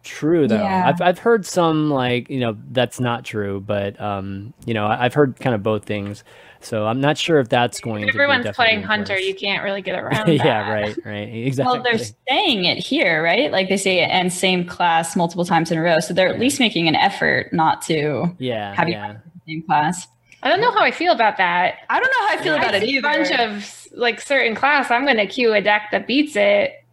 true 0.03 0.47
though. 0.47 0.55
Yeah. 0.55 0.83
I've 0.87 1.01
I've 1.01 1.19
heard 1.19 1.45
some 1.45 1.89
like, 1.89 2.29
you 2.29 2.39
know, 2.39 2.57
that's 2.71 2.99
not 2.99 3.23
true, 3.25 3.59
but 3.61 3.99
um, 4.01 4.53
you 4.65 4.73
know, 4.73 4.85
I- 4.85 5.05
I've 5.05 5.13
heard 5.13 5.39
kind 5.39 5.53
of 5.55 5.63
both 5.63 5.85
things. 5.85 6.23
So 6.61 6.85
I'm 6.87 7.01
not 7.01 7.17
sure 7.17 7.39
if 7.39 7.49
that's 7.49 7.81
going 7.81 8.03
If 8.03 8.07
to 8.07 8.13
be 8.13 8.23
everyone's 8.23 8.55
playing 8.55 8.83
Hunter, 8.83 9.15
place. 9.15 9.27
you 9.27 9.35
can't 9.35 9.63
really 9.65 9.81
get 9.81 9.99
around. 10.01 10.29
yeah, 10.31 10.71
right, 10.71 10.95
right. 11.05 11.27
Exactly. 11.49 11.73
Well, 11.73 11.83
they're 11.83 11.99
saying 12.29 12.63
it 12.65 12.77
here, 12.77 13.21
right? 13.21 13.51
Like 13.51 13.67
they 13.67 13.75
say, 13.77 13.99
and 13.99 14.31
same 14.31 14.65
class 14.65 15.15
multiple 15.17 15.43
times 15.45 15.71
in 15.71 15.77
a 15.77 15.81
row. 15.81 15.99
So 15.99 16.13
they're 16.13 16.29
at 16.29 16.39
least 16.39 16.61
making 16.61 16.87
an 16.87 16.95
effort 16.95 17.51
not 17.51 17.81
to 17.83 18.33
yeah, 18.39 18.73
have 18.75 18.87
yeah. 18.87 19.09
in 19.09 19.13
the 19.25 19.32
same 19.47 19.63
class. 19.63 20.07
I 20.41 20.49
don't 20.49 20.59
know 20.59 20.71
how 20.71 20.81
I 20.81 20.91
feel 20.91 21.13
about 21.13 21.37
that. 21.37 21.75
I 21.89 21.99
don't 21.99 22.11
know 22.11 22.27
how 22.27 22.33
I 22.33 22.43
feel 22.43 22.55
about 22.55 22.73
I 22.73 22.77
it 22.77 22.83
either. 22.83 22.99
a 22.99 23.01
bunch 23.01 23.31
of 23.31 23.87
like 23.93 24.19
certain 24.19 24.55
class. 24.55 24.91
I'm 24.91 25.05
going 25.05 25.17
to 25.17 25.27
queue 25.27 25.53
a 25.53 25.61
deck 25.61 25.89
that 25.91 26.05
beats 26.05 26.35
it 26.35 26.83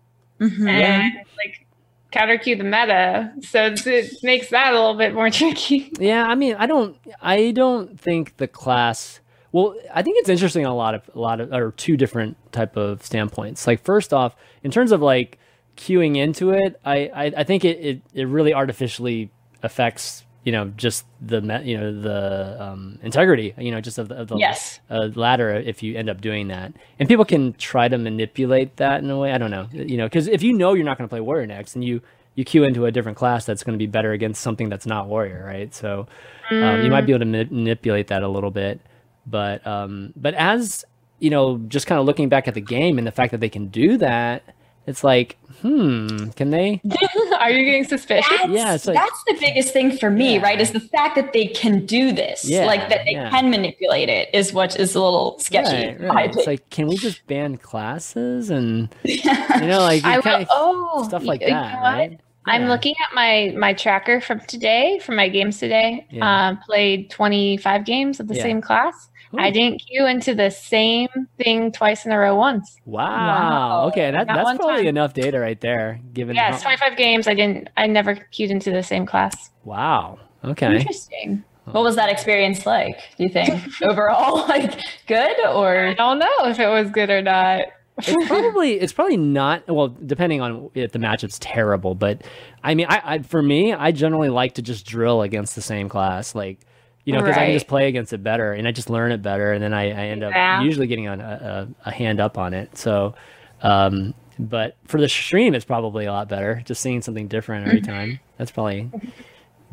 mm-hmm. 0.41 0.69
and 0.69 1.13
like 1.37 1.67
counter 2.13 2.39
queue 2.39 2.57
the 2.57 2.65
meta. 2.65 3.33
So 3.43 3.75
it 3.75 4.15
makes 4.23 4.51
that 4.51 4.73
a 4.73 4.77
little 4.77 4.95
bit 4.95 5.15
more 5.15 5.31
tricky. 5.31 5.93
Yeah, 5.99 6.25
I 6.25 6.35
mean, 6.35 6.55
I 6.57 6.67
don't, 6.67 6.97
I 7.21 7.51
don't 7.51 7.99
think 7.99 8.37
the 8.37 8.49
class. 8.49 9.21
Well, 9.53 9.75
I 9.93 10.03
think 10.03 10.19
it's 10.19 10.29
interesting 10.29 10.65
on 10.65 10.71
a 10.71 10.77
lot 10.77 10.95
of, 10.95 11.11
a 11.13 11.19
lot 11.19 11.41
of, 11.41 11.53
or 11.53 11.73
two 11.73 11.97
different 11.97 12.37
type 12.53 12.77
of 12.77 13.05
standpoints. 13.05 13.67
Like 13.67 13.83
first 13.83 14.13
off, 14.13 14.37
in 14.63 14.71
terms 14.71 14.93
of 14.93 15.01
like 15.01 15.39
queuing 15.77 16.17
into 16.17 16.51
it, 16.51 16.81
I, 16.85 17.11
I, 17.13 17.25
I 17.39 17.45
think 17.45 17.65
it, 17.65 17.79
it, 17.81 18.03
it 18.15 18.25
really 18.29 18.55
artificially 18.55 19.33
affects, 19.63 20.25
you 20.45 20.53
know, 20.53 20.69
just 20.77 21.05
the, 21.21 21.41
you 21.65 21.77
know, 21.77 22.01
the 22.01 22.63
um, 22.63 22.99
integrity, 23.03 23.55
you 23.59 23.71
know, 23.71 23.81
just 23.81 23.99
of 23.99 24.09
the, 24.09 24.15
of 24.17 24.29
the 24.29 24.37
Yes. 24.37 24.81
uh, 24.91 25.09
ladder 25.15 25.51
if 25.51 25.83
you 25.83 25.97
end 25.97 26.09
up 26.09 26.21
doing 26.21 26.49
that. 26.49 26.73
And 26.99 27.09
people 27.09 27.25
can 27.27 27.53
try 27.55 27.89
to 27.89 27.99
manipulate 27.99 28.77
that 28.77 29.03
in 29.03 29.11
a 29.11 29.19
way. 29.19 29.33
I 29.33 29.39
don't 29.39 29.51
know, 29.51 29.69
you 29.73 29.97
know, 29.99 30.07
because 30.07 30.29
if 30.29 30.43
you 30.43 30.53
know 30.55 30.73
you're 30.75 30.85
not 30.85 30.97
going 30.99 31.07
to 31.09 31.13
play 31.13 31.21
warrior 31.21 31.47
next, 31.47 31.75
and 31.75 31.85
you 31.85 32.01
you 32.37 32.45
queue 32.45 32.65
into 32.65 32.87
a 32.87 32.93
different 32.93 33.19
class 33.19 33.45
that's 33.45 33.65
going 33.65 33.75
to 33.77 33.83
be 33.83 33.87
better 33.89 34.13
against 34.13 34.41
something 34.41 34.69
that's 34.69 34.87
not 34.87 35.09
warrior, 35.09 35.45
right? 35.45 35.75
So 35.75 36.07
um, 36.51 36.81
you 36.83 36.91
might 36.91 37.05
be 37.05 37.13
able 37.13 37.21
to 37.21 37.25
ma- 37.27 37.51
manipulate 37.51 38.07
that 38.07 38.23
a 38.23 38.29
little 38.29 38.51
bit. 38.53 38.81
But 39.27 39.67
um, 39.67 40.15
but 40.17 40.35
as 40.35 40.85
you 41.19 41.29
know, 41.29 41.59
just 41.69 41.87
kind 41.87 41.99
of 42.01 42.07
looking 42.07 42.31
back 42.31 42.49
at 42.49 42.55
the 42.55 42.61
game 42.63 42.97
and 42.97 43.07
the 43.07 43.13
fact 43.13 43.33
that 43.33 43.41
they 43.41 43.51
can 43.51 43.67
do 43.69 43.99
that, 43.99 44.43
it's 44.87 45.05
like, 45.05 45.37
hmm, 45.61 46.31
can 46.31 46.51
they? 46.51 46.81
Are 47.39 47.51
you 47.51 47.65
getting 47.65 47.85
suspicious? 47.85 48.29
That's, 48.31 48.51
Yeah, 48.51 48.75
it's 48.75 48.87
like- 48.87 48.97
that's 48.97 49.25
the 49.29 49.37
biggest 49.39 49.73
thing 49.73 49.97
for 49.97 50.11
me, 50.11 50.35
Yeah. 50.37 50.43
right? 50.43 50.61
Is 50.61 50.73
the 50.73 50.81
fact 50.81 51.17
that 51.17 51.33
they 51.33 51.47
can 51.49 51.85
do 51.87 52.13
this, 52.13 52.45
Yeah, 52.49 52.65
like 52.65 52.89
that 52.89 53.05
they 53.05 53.13
yeah. 53.13 53.31
can 53.31 53.51
manipulate 53.51 54.09
it, 54.09 54.31
is 54.35 54.53
what 54.53 54.79
is 54.81 54.95
a 54.95 55.01
little 55.03 55.39
sketchy. 55.39 55.89
Right, 56.03 56.15
right. 56.15 56.35
It's 56.37 56.47
like, 56.47 56.69
can 56.71 56.89
we 56.89 56.97
just 56.97 57.27
ban 57.27 57.57
classes 57.59 58.51
and 58.51 58.89
you 59.05 59.23
know, 59.25 59.81
like 59.81 60.05
I 60.05 60.13
you 60.13 60.17
will, 60.17 60.23
kinda- 60.23 60.47
oh, 60.51 61.05
stuff 61.07 61.25
like 61.25 61.41
you- 61.43 61.49
you 61.49 61.53
that, 61.55 61.75
know 61.75 61.81
what? 61.83 61.93
right? 61.99 62.21
I'm 62.47 62.65
looking 62.69 62.95
at 63.07 63.15
my 63.15 63.55
my 63.57 63.75
tracker 63.75 64.21
from 64.21 64.41
today, 64.41 64.99
from 65.05 65.15
my 65.17 65.29
games 65.29 65.59
today. 65.59 66.07
Yeah. 66.11 66.49
Um, 66.49 66.57
played 66.67 67.11
25 67.11 67.85
games 67.85 68.19
of 68.19 68.29
the 68.29 68.35
Yeah. 68.35 68.43
same 68.43 68.61
class. 68.63 69.09
I 69.39 69.51
didn't 69.51 69.79
queue 69.87 70.07
into 70.07 70.35
the 70.35 70.51
same 70.51 71.09
thing 71.39 71.71
twice 71.73 72.05
in 72.05 72.13
a 72.13 72.19
row 72.19 72.35
once. 72.35 72.77
Wow. 72.85 73.05
Wow. 73.05 73.89
Okay, 73.89 74.11
that, 74.11 74.27
Not 74.27 74.35
that's 74.45 74.57
probably 74.59 74.79
time. 74.83 74.87
enough 74.89 75.15
data 75.15 75.39
right 75.39 75.61
there. 75.61 76.01
Given 76.13 76.35
Yeah, 76.37 76.49
how- 76.49 76.55
it's 76.55 76.63
25 76.63 76.97
games. 76.97 77.29
I 77.29 77.35
didn't. 77.35 77.69
I 77.77 77.87
never 77.87 78.15
queued 78.17 78.51
into 78.51 78.71
the 78.71 78.83
same 78.83 79.07
class. 79.07 79.51
wow. 79.65 80.19
Okay. 80.45 80.77
Interesting. 80.79 81.45
What 81.67 81.85
was 81.85 81.95
that 81.97 82.09
experience 82.09 82.65
like? 82.67 82.99
Do 83.19 83.25
you 83.25 83.29
think 83.29 83.63
overall, 83.83 84.37
like 84.49 84.81
good 85.07 85.39
or? 85.47 85.77
I 85.79 85.91
or? 85.91 85.95
don't 85.95 86.19
know 86.19 86.27
if 86.47 86.59
it 86.59 86.67
was 86.67 86.91
good 86.91 87.11
or 87.11 87.23
not. 87.23 87.67
It's 87.99 88.27
probably 88.27 88.81
it's 88.81 88.93
probably 88.95 89.19
not 89.19 89.69
well 89.69 89.89
depending 89.89 90.41
on 90.41 90.71
if 90.75 90.93
the 90.93 90.99
matchup's 90.99 91.39
terrible, 91.39 91.95
but 91.95 92.23
I 92.65 92.75
mean, 92.75 92.87
I, 92.89 93.03
I 93.05 93.19
for 93.19 93.43
me, 93.43 93.75
I 93.75 93.93
generally 93.93 94.31
like 94.31 94.55
to 94.55 94.63
just 94.63 94.87
drill 94.87 95.21
against 95.23 95.55
the 95.55 95.61
same 95.63 95.89
class, 95.91 96.35
like 96.35 96.59
you 97.05 97.13
know, 97.13 97.21
because 97.21 97.37
I 97.37 97.47
can 97.47 97.55
just 97.55 97.67
play 97.67 97.89
against 97.89 98.13
it 98.13 98.23
better, 98.23 98.53
and 98.53 98.69
I 98.69 98.73
just 98.73 98.91
learn 98.91 99.13
it 99.13 99.23
better, 99.23 99.53
and 99.53 99.63
then 99.63 99.73
I, 99.73 99.85
I 99.85 100.07
end 100.09 100.23
up 100.23 100.63
usually 100.63 100.87
getting 100.87 101.09
on 101.09 101.21
a, 101.21 101.69
a, 101.85 101.89
a 101.89 101.93
hand 101.93 102.21
up 102.21 102.39
on 102.39 102.55
it. 102.55 102.77
So, 102.77 103.15
um, 103.63 104.15
but 104.39 104.77
for 104.85 105.01
the 105.01 105.09
stream, 105.09 105.55
it's 105.55 105.65
probably 105.65 106.07
a 106.07 106.13
lot 106.13 106.29
better 106.29 106.63
just 106.65 106.81
seeing 106.81 107.03
something 107.03 107.29
different 107.29 107.67
every 107.67 107.81
time. 107.83 108.21
That's 108.39 108.51
probably 108.51 108.91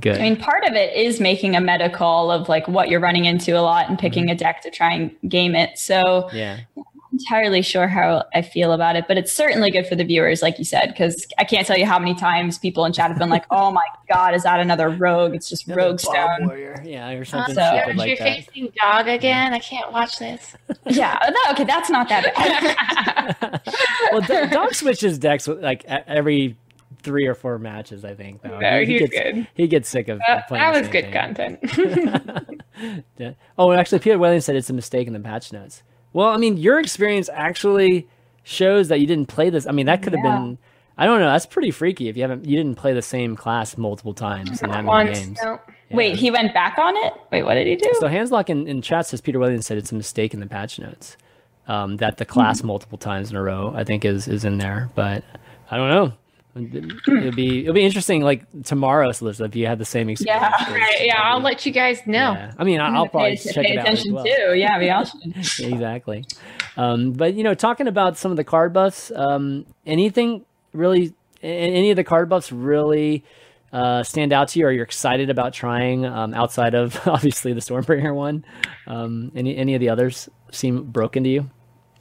good. 0.01 0.17
I 0.17 0.21
mean, 0.21 0.37
part 0.37 0.63
of 0.65 0.73
it 0.73 0.95
is 0.95 1.19
making 1.19 1.55
a 1.55 1.61
meta 1.61 1.89
call 1.89 2.31
of 2.31 2.49
like 2.49 2.67
what 2.67 2.89
you're 2.89 2.99
running 2.99 3.25
into 3.25 3.57
a 3.57 3.61
lot 3.61 3.89
and 3.89 3.97
picking 3.97 4.29
a 4.29 4.35
deck 4.35 4.61
to 4.61 4.71
try 4.71 4.93
and 4.93 5.11
game 5.29 5.55
it. 5.55 5.77
So 5.77 6.29
yeah. 6.33 6.59
Entirely 7.19 7.61
sure 7.61 7.87
how 7.87 8.23
I 8.33 8.41
feel 8.41 8.71
about 8.73 8.95
it, 8.95 9.05
but 9.07 9.17
it's 9.17 9.31
certainly 9.33 9.71
good 9.71 9.87
for 9.87 9.95
the 9.95 10.03
viewers, 10.03 10.41
like 10.41 10.59
you 10.59 10.65
said, 10.65 10.87
because 10.89 11.25
I 11.39 11.43
can't 11.45 11.65
tell 11.65 11.77
you 11.77 11.85
how 11.85 11.97
many 11.97 12.13
times 12.13 12.57
people 12.59 12.85
in 12.85 12.93
chat 12.93 13.09
have 13.09 13.17
been 13.17 13.29
like, 13.29 13.45
"Oh 13.49 13.71
my 13.71 13.81
god, 14.07 14.35
is 14.35 14.43
that 14.43 14.59
another 14.59 14.89
rogue? 14.89 15.33
It's 15.33 15.49
just 15.49 15.65
Another 15.67 15.81
Rogue 15.81 15.99
Bob 16.03 16.13
Stone." 16.15 16.47
Warrior. 16.47 16.81
Yeah, 16.85 17.09
or 17.09 17.25
something 17.25 17.55
So- 17.55 17.61
stupid 17.61 17.85
Aren't 17.85 17.97
like 17.97 18.09
you 18.11 18.17
that. 18.17 18.45
facing 18.45 18.71
dog 18.81 19.07
again? 19.07 19.53
I 19.53 19.59
can't 19.59 19.91
watch 19.91 20.19
this. 20.19 20.55
Yeah, 20.85 21.17
uh, 21.21 21.29
no, 21.31 21.51
okay, 21.53 21.63
that's 21.63 21.89
not 21.89 22.07
that 22.09 22.33
bad. 22.35 23.61
well, 24.11 24.21
Do- 24.21 24.47
Dog 24.53 24.73
switches 24.75 25.17
decks 25.17 25.47
like 25.47 25.83
every 25.85 26.55
three 27.01 27.25
or 27.25 27.33
four 27.35 27.57
matches. 27.57 28.05
I 28.05 28.13
think. 28.15 28.41
Though. 28.43 28.59
No, 28.59 28.83
he's 28.85 28.99
gets, 29.01 29.11
good. 29.13 29.47
He 29.55 29.67
gets 29.67 29.89
sick 29.89 30.07
of 30.09 30.19
That, 30.27 30.47
playing. 30.47 30.63
that 30.63 30.79
was 30.79 30.87
good 30.87 31.05
thing. 31.05 31.13
content. 31.13 32.53
Yeah. 33.17 33.31
Oh, 33.57 33.71
actually, 33.71 33.97
Peter 33.97 34.19
Whalen 34.19 34.39
said 34.39 34.55
it's 34.55 34.69
a 34.69 34.73
mistake 34.73 35.07
in 35.07 35.13
the 35.13 35.19
patch 35.19 35.51
notes. 35.51 35.81
Well, 36.17 36.29
I 36.29 36.37
mean, 36.37 36.57
your 36.57 36.79
experience 36.79 37.29
actually 37.31 38.07
shows 38.41 38.87
that 38.87 38.99
you 38.99 39.05
didn't 39.05 39.27
play 39.27 39.51
this. 39.51 39.67
I 39.67 39.71
mean, 39.71 39.85
that 39.85 40.01
could 40.01 40.13
have 40.13 40.25
Yeah. 40.25 40.39
been. 40.39 40.57
I 40.97 41.05
don't 41.05 41.19
know. 41.19 41.27
That's 41.27 41.45
pretty 41.45 41.69
freaky 41.69 42.09
if 42.09 42.17
you 42.17 42.23
haven't. 42.23 42.43
You 42.43 42.57
didn't 42.57 42.73
play 42.73 42.91
the 42.93 43.03
same 43.03 43.35
class 43.35 43.77
multiple 43.77 44.15
times 44.15 44.63
in 44.63 44.71
that 44.71 44.83
many 44.83 45.13
games. 45.13 45.37
No. 45.43 45.59
Yeah. 45.91 45.95
Wait, 45.95 46.15
he 46.15 46.31
went 46.31 46.55
back 46.55 46.79
on 46.79 46.97
it? 46.97 47.13
Wait, 47.31 47.43
what 47.43 47.53
did 47.53 47.67
he 47.67 47.75
do? 47.75 47.91
So 47.99 48.07
Hanslock 48.07 48.49
in, 48.49 48.67
in 48.67 48.81
chat 48.81 49.05
says 49.05 49.21
Peter 49.21 49.37
Whalen 49.37 49.61
said 49.61 49.77
it's 49.77 49.91
a 49.91 49.95
mistake 49.95 50.33
in 50.33 50.39
the 50.39 50.47
patch 50.47 50.79
notes. 50.79 51.17
Um, 51.67 51.97
that 51.97 52.17
the 52.17 52.25
class 52.25 52.63
multiple 52.63 52.97
times 52.97 53.29
in 53.29 53.35
a 53.37 53.43
row, 53.43 53.71
I 53.75 53.83
think, 53.83 54.03
is 54.03 54.27
is 54.27 54.43
in 54.43 54.57
there, 54.57 54.89
but 54.95 55.23
I 55.69 55.77
don't 55.77 55.89
know. 55.89 56.13
It'll 56.57 57.31
be 57.31 57.61
it'll 57.61 57.73
be 57.73 57.85
interesting. 57.85 58.21
Like 58.21 58.45
tomorrow, 58.63 59.09
Celissa, 59.09 59.45
if 59.47 59.55
you 59.55 59.67
had 59.67 59.79
the 59.79 59.85
same 59.85 60.09
experience. 60.09 60.43
Yeah. 60.59 60.73
Right, 60.73 61.05
yeah, 61.05 61.21
I'll 61.21 61.39
let 61.41 61.65
you 61.65 61.71
guys 61.71 61.99
know. 62.05 62.33
Yeah. 62.33 62.51
I 62.57 62.63
mean, 62.63 62.79
I'll 62.81 63.05
Pay- 63.05 63.09
probably 63.11 63.37
pay 63.37 63.51
check 63.53 63.65
it 63.65 63.77
out 63.77 63.87
as 63.87 63.99
attention 63.99 64.13
well. 64.13 64.23
too. 64.25 64.55
Yeah, 64.55 64.79
we 64.79 64.89
all 64.89 65.05
should. 65.05 65.35
Exactly. 65.73 66.25
Um, 66.75 67.13
but 67.13 67.33
you 67.33 67.43
know, 67.43 67.53
talking 67.53 67.87
about 67.87 68.17
some 68.17 68.31
of 68.31 68.37
the 68.37 68.43
card 68.43 68.73
buffs, 68.73 69.11
um, 69.15 69.65
anything 69.85 70.45
really, 70.73 71.13
any 71.41 71.89
of 71.91 71.95
the 71.95 72.03
card 72.03 72.29
buffs 72.29 72.51
really 72.51 73.23
uh, 73.73 74.01
stand 74.03 74.31
out 74.33 74.47
to 74.49 74.59
you, 74.59 74.65
or 74.65 74.71
you're 74.71 74.83
excited 74.83 75.29
about 75.29 75.53
trying 75.53 76.05
um, 76.05 76.33
outside 76.33 76.73
of 76.75 76.99
obviously 77.07 77.53
the 77.53 77.59
Stormbringer 77.61 78.13
one? 78.15 78.45
Um, 78.87 79.31
any 79.35 79.55
any 79.57 79.73
of 79.75 79.79
the 79.81 79.89
others 79.89 80.29
seem 80.51 80.83
broken 80.83 81.23
to 81.23 81.29
you? 81.29 81.49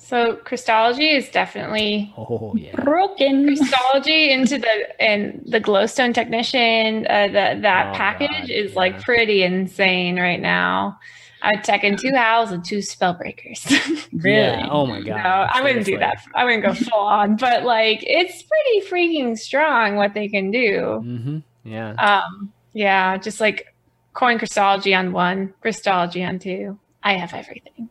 So 0.07 0.37
Crystology 0.37 1.17
is 1.17 1.29
definitely 1.31 2.13
Oh 2.17 2.55
yeah, 2.57 2.77
Broken. 2.77 3.45
Crystology 3.49 4.31
into 4.31 4.57
the 4.57 5.03
and 5.03 5.43
the 5.47 5.61
glowstone 5.61 6.15
technician. 6.15 7.07
Uh, 7.09 7.27
that 7.33 7.63
that 7.63 7.89
Oh, 7.93 7.97
package 7.97 8.31
God, 8.31 8.51
is 8.51 8.71
yeah. 8.73 8.77
like 8.79 9.03
pretty 9.03 9.43
insane 9.43 10.21
right 10.21 10.41
now. 10.41 10.97
I'd 11.43 11.65
tech 11.65 11.83
in 11.85 11.97
two 11.97 12.13
owls 12.17 12.53
and 12.53 12.65
two 12.65 12.79
spellbreakers. 12.79 14.07
Really? 14.13 14.37
Yeah. 14.47 14.69
Oh 14.71 14.87
my 14.87 15.01
god. 15.03 15.17
No, 15.17 15.47
I 15.53 15.61
wouldn't 15.63 15.85
do 15.85 15.99
that. 15.99 16.23
I 16.35 16.45
wouldn't 16.45 16.63
go 16.65 16.73
full 16.73 16.99
on, 17.01 17.37
but 17.37 17.65
like 17.65 17.99
it's 18.03 18.43
pretty 18.43 18.89
freaking 18.89 19.37
strong 19.37 19.97
what 19.97 20.15
they 20.15 20.29
can 20.29 20.51
do. 20.51 21.03
Mm-hmm. 21.05 21.39
Yeah. 21.65 21.91
Um, 21.95 22.53
yeah, 22.73 23.19
just 23.19 23.41
like 23.41 23.75
coin 24.15 24.39
Crystology 24.39 24.97
on 24.99 25.13
one, 25.13 25.53
Crystology 25.63 26.27
on 26.27 26.39
two. 26.39 26.79
I 27.03 27.15
have 27.15 27.35
everything. 27.35 27.91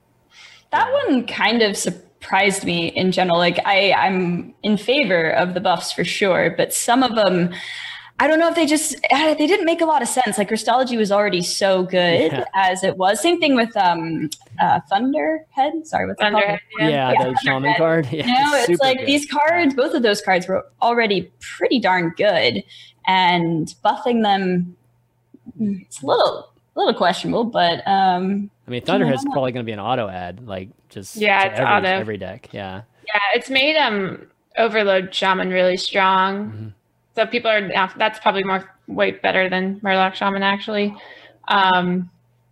That 0.76 0.92
one 0.92 1.26
kind 1.28 1.62
of 1.62 1.76
surprised 1.78 2.64
me 2.66 2.88
in 2.88 3.12
general. 3.12 3.38
Like 3.38 3.60
I, 3.66 3.94
I'm 3.94 4.54
in 4.64 4.78
favor 4.78 5.30
of 5.32 5.54
the 5.54 5.60
buffs 5.62 5.92
for 5.92 6.04
sure, 6.04 6.54
but 6.58 6.74
some 6.74 7.02
of 7.04 7.16
them, 7.16 7.54
I 8.20 8.28
don't 8.28 8.40
know 8.40 8.48
if 8.48 8.56
they 8.56 8.66
just 8.66 8.96
uh, 9.12 9.34
they 9.36 9.46
didn't 9.48 9.66
make 9.66 9.82
a 9.82 9.86
lot 9.86 10.02
of 10.02 10.08
sense. 10.08 10.38
Like 10.38 10.50
Crystology 10.50 10.98
was 10.98 11.12
already 11.12 11.42
so 11.42 11.84
good 11.84 12.32
Yeah. 12.32 12.46
as 12.56 12.84
it 12.84 12.98
was. 12.98 13.22
Same 13.22 13.40
thing 13.40 13.56
with 13.56 13.76
um 13.78 14.30
uh 14.60 14.80
Thunderhead. 14.90 15.86
Sorry, 15.86 16.08
what's 16.08 16.20
that 16.22 16.32
called? 16.32 16.44
Thunderhead, 16.44 16.60
Yeah, 16.80 17.12
Yeah. 17.12 17.24
the 17.30 17.36
shaman 17.44 17.74
card. 17.78 18.08
Yeah, 18.12 18.26
You 18.28 18.34
know, 18.34 18.52
it's 18.70 18.82
like 18.82 19.00
good. 19.00 19.08
these 19.08 19.26
cards, 19.26 19.74
both 19.76 19.94
of 19.94 20.02
those 20.04 20.22
cards 20.22 20.48
were 20.48 20.66
already 20.82 21.32
pretty 21.58 21.80
darn 21.80 22.14
good, 22.18 22.64
and 23.08 23.68
buffing 23.84 24.24
them, 24.24 24.76
mm, 25.60 25.82
it's 25.82 26.02
a 26.02 26.06
little, 26.06 26.52
little 26.76 26.94
questionable. 26.94 27.46
But 27.46 27.86
um, 27.88 28.50
I 28.68 28.72
mean, 28.72 28.82
Thunderhead's 28.84 29.24
probably 29.26 29.52
going 29.52 29.66
to 29.66 29.70
be 29.70 29.74
an 29.74 29.80
auto 29.80 30.08
ad, 30.08 30.46
like 30.48 30.70
just 30.90 31.16
Yeah, 31.16 31.40
to 31.44 31.52
it's 31.52 31.60
every, 31.60 31.74
auto. 31.74 31.88
every 31.88 32.18
deck. 32.18 32.50
Yeah, 32.52 32.82
Yeah, 33.08 33.20
it's 33.34 33.50
made 33.50 33.78
um 33.78 34.28
Overload 34.58 35.14
Shaman 35.14 35.50
really 35.50 35.78
strong. 35.78 36.52
Mhm. 36.52 36.74
So 37.16 37.26
people 37.26 37.50
are 37.52 37.62
now 37.62 37.90
that's 37.98 38.20
probably 38.20 38.44
more 38.44 38.70
way 38.88 39.12
better 39.12 39.50
than 39.50 39.80
Murloc 39.82 40.16
Shaman 40.16 40.44
actually. 40.44 40.96
Um 41.48 42.10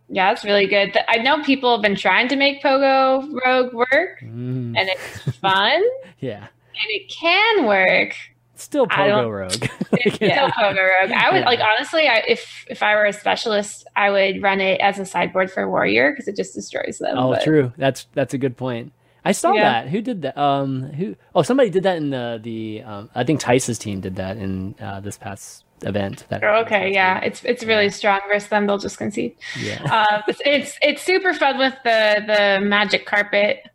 yeah, 0.09 0.31
it's 0.31 0.43
really 0.43 0.67
good. 0.67 0.95
I 1.07 1.17
know 1.17 1.41
people 1.43 1.71
have 1.71 1.81
been 1.81 1.95
trying 1.95 2.27
to 2.27 2.35
make 2.35 2.61
Pogo 2.61 3.27
Rogue 3.45 3.73
work 3.73 4.19
Mm, 4.21 4.77
and 4.77 4.89
it's 4.89 5.37
fun 5.37 5.81
yeah, 6.19 6.39
and 6.47 6.89
it 6.89 7.09
can 7.09 7.65
work. 7.65 8.15
Still 8.63 8.87
Pogo 8.87 9.29
Rogue. 9.31 9.69
It's 9.93 10.17
Yeah. 10.19 10.49
still 10.49 10.49
Pogo 10.51 11.01
Rogue. 11.01 11.11
I 11.11 11.29
would 11.31 11.39
Yeah. 11.41 11.45
like 11.45 11.59
honestly, 11.59 12.07
I, 12.07 12.23
if 12.27 12.65
if 12.69 12.81
I 12.81 12.95
were 12.95 13.05
a 13.05 13.13
specialist, 13.13 13.85
I 13.95 14.09
would 14.09 14.41
run 14.41 14.59
it 14.61 14.79
as 14.81 14.99
a 14.99 15.05
sideboard 15.05 15.51
for 15.51 15.69
Warrior 15.69 16.11
because 16.11 16.27
it 16.27 16.35
just 16.35 16.53
destroys 16.55 16.97
them. 16.99 17.17
oh, 17.17 17.31
but- 17.31 17.43
true. 17.43 17.73
That's 17.77 18.07
that's 18.13 18.33
a 18.33 18.37
good 18.37 18.57
point. 18.57 18.91
I 19.25 19.31
saw 19.31 19.53
Yeah. 19.53 19.63
that. 19.83 19.87
Who 19.89 20.01
did 20.01 20.21
that? 20.23 20.37
Um, 20.37 20.83
who? 20.91 21.15
Oh, 21.33 21.43
somebody 21.43 21.69
did 21.69 21.83
that 21.83 21.95
in 21.97 22.09
the 22.09 22.39
the. 22.43 22.83
Um, 22.83 23.09
I 23.15 23.23
think 23.23 23.39
Tice's 23.39 23.77
team 23.79 24.01
did 24.01 24.17
that 24.17 24.35
in 24.37 24.75
uh, 24.81 24.99
this 24.99 25.17
past 25.17 25.63
event. 25.83 26.25
That 26.29 26.43
Oh, 26.43 26.61
okay, 26.65 26.91
yeah, 26.91 27.19
it's 27.21 27.43
it's 27.45 27.63
really 27.63 27.85
Yeah. 27.85 27.89
strong 27.91 28.19
versus 28.27 28.49
them. 28.49 28.67
They'll 28.67 28.77
just 28.79 28.97
concede. 28.97 29.35
yeah. 29.57 29.81
um, 30.11 30.23
it's, 30.27 30.41
it's 30.45 30.77
it's 30.81 31.01
super 31.03 31.33
fun 31.33 31.57
with 31.57 31.75
the 31.85 32.21
the 32.27 32.65
magic 32.65 33.05
carpet 33.05 33.69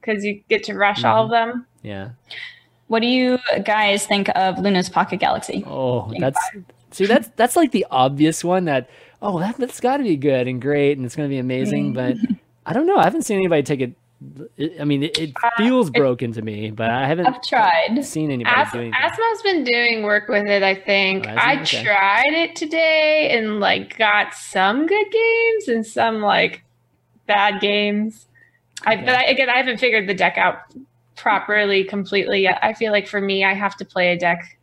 because 0.00 0.24
you 0.24 0.42
get 0.48 0.62
to 0.64 0.74
rush 0.74 1.02
all 1.04 1.24
of 1.24 1.30
Mm-hmm. 1.32 1.50
them. 1.50 1.66
Yeah. 1.82 2.08
What 2.92 3.00
do 3.00 3.08
you 3.08 3.38
guys 3.64 4.06
think 4.06 4.28
of 4.36 4.58
Luna's 4.58 4.90
Pocket 4.90 5.16
Galaxy? 5.18 5.64
Oh, 5.66 6.12
that's 6.18 6.38
see 6.90 7.06
that's 7.06 7.28
that's 7.36 7.56
like 7.56 7.72
the 7.72 7.86
obvious 7.90 8.44
one 8.44 8.66
that 8.66 8.90
oh 9.22 9.38
that 9.38 9.56
that's 9.56 9.80
got 9.80 9.96
to 9.96 10.02
be 10.02 10.14
good 10.14 10.46
and 10.46 10.60
great 10.60 10.98
and 10.98 11.06
it's 11.06 11.16
going 11.16 11.26
to 11.26 11.32
be 11.32 11.38
amazing, 11.38 11.94
mm. 11.94 11.94
but 11.94 12.16
I 12.66 12.74
don't 12.74 12.86
know. 12.86 12.98
I 12.98 13.04
haven't 13.04 13.22
seen 13.22 13.38
anybody 13.38 13.62
take 13.62 13.80
it. 13.80 13.94
it 14.58 14.78
I 14.78 14.84
mean, 14.84 15.04
it, 15.04 15.18
it 15.18 15.32
uh, 15.42 15.48
feels 15.56 15.88
broken 15.88 16.32
to 16.32 16.42
me, 16.42 16.70
but 16.70 16.90
I 16.90 17.06
haven't 17.06 17.28
I've 17.28 17.40
tried. 17.42 18.04
seen 18.04 18.30
anybody 18.30 18.54
As, 18.60 18.70
doing. 18.70 18.92
Asmo's 18.92 19.40
been 19.40 19.64
doing 19.64 20.02
work 20.02 20.28
with 20.28 20.44
it. 20.44 20.62
I 20.62 20.74
think 20.74 21.26
Oh. 21.26 21.30
I 21.34 21.62
Okay. 21.62 21.82
tried 21.82 22.34
it 22.34 22.54
today 22.56 23.30
and 23.30 23.58
like 23.58 23.96
got 23.96 24.34
some 24.34 24.86
good 24.86 25.06
games 25.10 25.68
and 25.68 25.86
some 25.86 26.20
like 26.20 26.62
bad 27.26 27.58
games. 27.62 28.26
I 28.84 28.96
but 28.96 29.14
I, 29.14 29.22
again 29.24 29.48
I 29.48 29.56
haven't 29.56 29.80
figured 29.80 30.06
the 30.06 30.14
deck 30.14 30.36
out 30.36 30.58
properly 31.22 31.84
completely 31.84 32.42
yet. 32.42 32.58
I 32.62 32.72
feel 32.74 32.90
like 32.92 33.06
for 33.06 33.20
me, 33.20 33.44
I 33.44 33.54
have 33.54 33.76
to 33.76 33.84
play 33.84 34.12
a 34.12 34.18
deck 34.18 34.58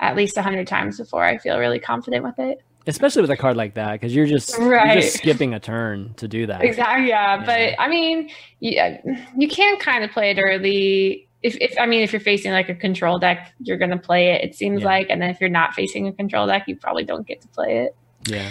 at 0.00 0.16
least 0.16 0.36
a 0.36 0.42
hundred 0.42 0.66
times 0.66 0.98
before 0.98 1.24
I 1.24 1.38
feel 1.38 1.58
really 1.58 1.78
confident 1.80 2.24
with 2.24 2.38
it. 2.38 2.58
especially 2.86 3.22
with 3.22 3.30
a 3.30 3.36
card 3.36 3.56
like 3.56 3.74
that 3.74 3.92
because 3.92 4.14
you're 4.14 4.26
just 4.26 4.58
you're 4.58 4.94
just 4.94 5.16
skipping 5.16 5.54
a 5.54 5.60
turn 5.60 6.12
to 6.16 6.28
do 6.28 6.46
that. 6.46 6.62
Exactly. 6.62 7.08
Yeah, 7.08 7.38
Yeah. 7.40 7.44
but 7.46 7.80
I 7.82 7.88
mean, 7.88 8.30
yeah, 8.60 8.98
uh, 9.08 9.14
you 9.36 9.48
can 9.48 9.78
kind 9.78 10.04
of 10.04 10.10
play 10.10 10.30
it 10.30 10.38
early. 10.38 11.28
If, 11.42 11.56
if 11.60 11.74
I 11.78 11.86
mean, 11.86 12.02
if 12.02 12.12
you're 12.12 12.20
facing 12.20 12.52
like 12.52 12.68
a 12.68 12.74
control 12.74 13.18
deck, 13.18 13.52
you're 13.60 13.76
gonna 13.78 13.98
play 13.98 14.30
it. 14.34 14.44
It 14.44 14.54
seems 14.54 14.80
Yeah. 14.82 14.86
like, 14.86 15.06
and 15.10 15.20
then 15.20 15.30
if 15.30 15.40
you're 15.40 15.50
not 15.50 15.74
facing 15.74 16.06
a 16.08 16.12
control 16.12 16.46
deck, 16.46 16.64
you 16.68 16.76
probably 16.76 17.04
don't 17.04 17.26
get 17.26 17.40
to 17.42 17.48
play 17.48 17.78
it. 17.84 17.96
Yeah, 18.28 18.50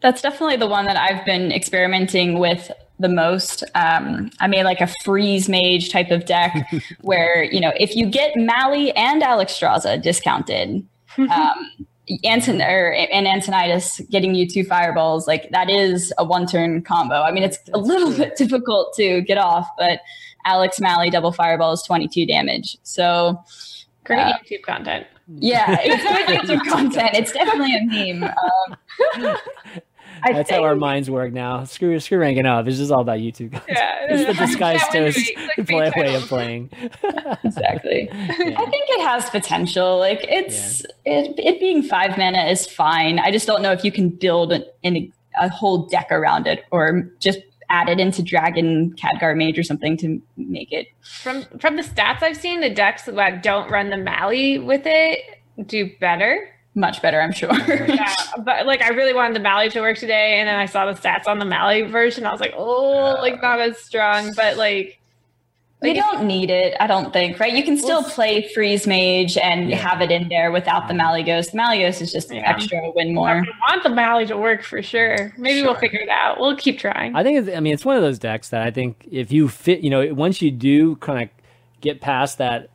That's 0.00 0.22
definitely 0.22 0.56
the 0.56 0.68
one 0.68 0.84
that 0.86 0.96
I've 0.96 1.24
been 1.24 1.50
experimenting 1.52 2.38
with 2.38 2.70
the 3.00 3.08
most. 3.08 3.64
Um, 3.74 4.30
I 4.40 4.46
made 4.46 4.64
like 4.64 4.80
a 4.80 4.86
freeze 5.02 5.48
mage 5.48 5.90
type 5.90 6.10
of 6.10 6.26
deck 6.26 6.54
where, 7.00 7.42
you 7.42 7.60
know, 7.60 7.72
if 7.78 7.96
you 7.96 8.06
get 8.06 8.36
Mally 8.36 8.92
and 8.92 9.22
Alexstrasza 9.22 10.00
discounted, 10.02 10.86
um, 11.18 11.86
Anton 12.24 12.60
or 12.60 12.92
and 12.92 13.26
Antonidas 13.26 14.00
getting 14.10 14.34
you 14.34 14.46
two 14.48 14.64
fireballs, 14.64 15.26
like 15.28 15.48
that 15.50 15.70
is 15.70 16.12
a 16.18 16.24
one 16.24 16.46
turn 16.46 16.82
combo. 16.82 17.22
I 17.22 17.30
mean, 17.32 17.42
it's 17.44 17.58
a 17.72 17.78
little 17.78 18.12
bit 18.16 18.36
difficult 18.36 18.94
to 18.96 19.20
get 19.22 19.38
off, 19.38 19.68
but 19.78 20.00
Alex 20.44 20.80
Mally 20.80 21.10
double 21.10 21.32
fireball 21.32 21.72
is 21.72 21.82
22 21.82 22.26
damage. 22.26 22.76
So 22.82 23.42
Great 24.04 24.18
Uh, 24.20 24.32
YouTube 24.38 24.62
content. 24.62 25.06
yeah, 25.38 25.76
it's 25.80 26.02
good 26.48 26.58
YouTube 26.58 26.68
content. 26.68 27.10
It's 27.14 27.32
definitely 27.32 27.76
a 27.76 28.14
meme. 28.14 28.24
Um, 29.24 29.36
I 30.22 30.32
that's 30.34 30.50
how 30.50 30.62
our 30.62 30.76
minds 30.76 31.10
work 31.10 31.32
now. 31.32 31.64
Screw 31.64 31.98
screw 32.00 32.18
ranking 32.18 32.46
up. 32.46 32.66
It's 32.66 32.78
just 32.78 32.90
all 32.90 33.00
about 33.00 33.18
YouTube. 33.18 33.52
Yeah, 33.68 34.06
it's 34.08 34.38
the 34.38 34.46
disguised 34.46 34.84
Yeah, 34.92 35.00
toast 35.00 35.28
you 35.28 35.36
click 35.36 35.66
play 35.66 35.92
way 35.96 36.14
of 36.14 36.22
playing. 36.22 36.70
exactly. 37.44 38.08
Yeah. 38.12 38.54
I 38.58 38.66
think 38.66 38.84
it 38.88 39.02
has 39.02 39.28
potential. 39.30 39.98
Like 39.98 40.24
it's 40.28 40.82
it, 41.04 41.38
it 41.38 41.60
being 41.60 41.82
five 41.82 42.16
mana 42.16 42.44
is 42.46 42.66
fine. 42.66 43.18
I 43.18 43.30
just 43.30 43.46
don't 43.46 43.62
know 43.62 43.72
if 43.72 43.84
you 43.84 43.92
can 43.92 44.08
build 44.08 44.52
an, 44.52 44.64
an, 44.84 45.12
a 45.38 45.48
whole 45.48 45.86
deck 45.86 46.08
around 46.10 46.46
it 46.46 46.64
or 46.70 47.08
just 47.18 47.40
add 47.68 47.88
it 47.88 48.00
into 48.00 48.22
Dragon 48.22 48.94
Khadgar 48.96 49.36
Mage 49.36 49.58
or 49.58 49.62
something 49.62 49.96
to 49.98 50.20
make 50.36 50.72
it. 50.72 50.88
From 51.02 51.44
from 51.58 51.76
the 51.76 51.82
stats 51.82 52.22
I've 52.22 52.36
seen, 52.36 52.60
the 52.60 52.70
decks 52.70 53.04
that 53.04 53.42
don't 53.42 53.70
run 53.70 53.90
the 53.90 53.96
Mally 53.96 54.58
with 54.58 54.82
it 54.84 55.40
do 55.66 55.90
better. 56.00 56.48
Much 56.74 57.02
better, 57.02 57.20
I'm 57.20 57.32
sure. 57.32 57.50
Yeah, 57.88 58.14
but 58.44 58.64
like 58.66 58.80
I 58.82 58.88
really 58.90 59.12
wanted 59.12 59.34
the 59.34 59.40
Mally 59.40 59.68
to 59.70 59.80
work 59.80 59.98
today, 59.98 60.38
and 60.38 60.48
then 60.48 60.54
I 60.56 60.66
saw 60.66 60.86
the 60.86 60.92
stats 60.98 61.26
on 61.26 61.38
the 61.38 61.44
Mally 61.44 61.82
version. 61.82 62.24
I 62.26 62.30
was 62.32 62.40
like, 62.40 62.54
oh, 62.56 63.16
like 63.20 63.42
not 63.42 63.60
as 63.60 63.78
strong, 63.78 64.32
but 64.36 64.56
like, 64.56 64.98
you 65.82 65.88
like 65.88 65.96
if- 65.98 66.04
don't 66.04 66.26
need 66.28 66.48
it, 66.50 66.76
I 66.78 66.86
don't 66.86 67.12
think, 67.12 67.40
right? 67.40 67.52
You 67.52 67.64
can 67.64 67.76
still 67.76 68.02
Well, 68.02 68.10
play 68.10 68.48
Freeze 68.54 68.86
Mage 68.86 69.36
and 69.36 69.68
Yeah. 69.70 69.76
have 69.78 70.00
it 70.00 70.10
in 70.12 70.28
there 70.28 70.52
without 70.52 70.86
the 70.88 70.94
Malygos. 70.94 71.50
The 71.50 71.58
Ghost 71.80 72.02
is 72.02 72.12
just 72.12 72.32
Yeah. 72.32 72.42
extra 72.48 72.90
win 72.94 73.14
more. 73.14 73.28
I 73.30 73.42
want 73.70 73.82
the 73.82 73.88
Mally 73.90 74.26
to 74.26 74.36
work 74.36 74.62
for 74.62 74.80
sure. 74.80 75.34
Maybe 75.38 75.62
we'll 75.62 75.74
figure 75.74 76.00
it 76.00 76.08
out. 76.08 76.38
We'll 76.38 76.56
keep 76.56 76.78
trying. 76.78 77.16
I 77.16 77.22
think 77.24 77.40
it's, 77.46 77.56
I 77.56 77.60
mean 77.60 77.74
it's 77.74 77.84
one 77.84 77.96
of 77.96 78.02
those 78.02 78.18
decks 78.20 78.50
that 78.50 78.62
I 78.62 78.70
think 78.70 79.08
if 79.10 79.32
you 79.32 79.48
fit, 79.48 79.80
you 79.80 79.90
know, 79.90 80.14
once 80.14 80.40
you 80.40 80.50
do 80.52 80.94
kind 80.96 81.22
of 81.24 81.28
get 81.80 82.00
past 82.00 82.38
that 82.38 82.68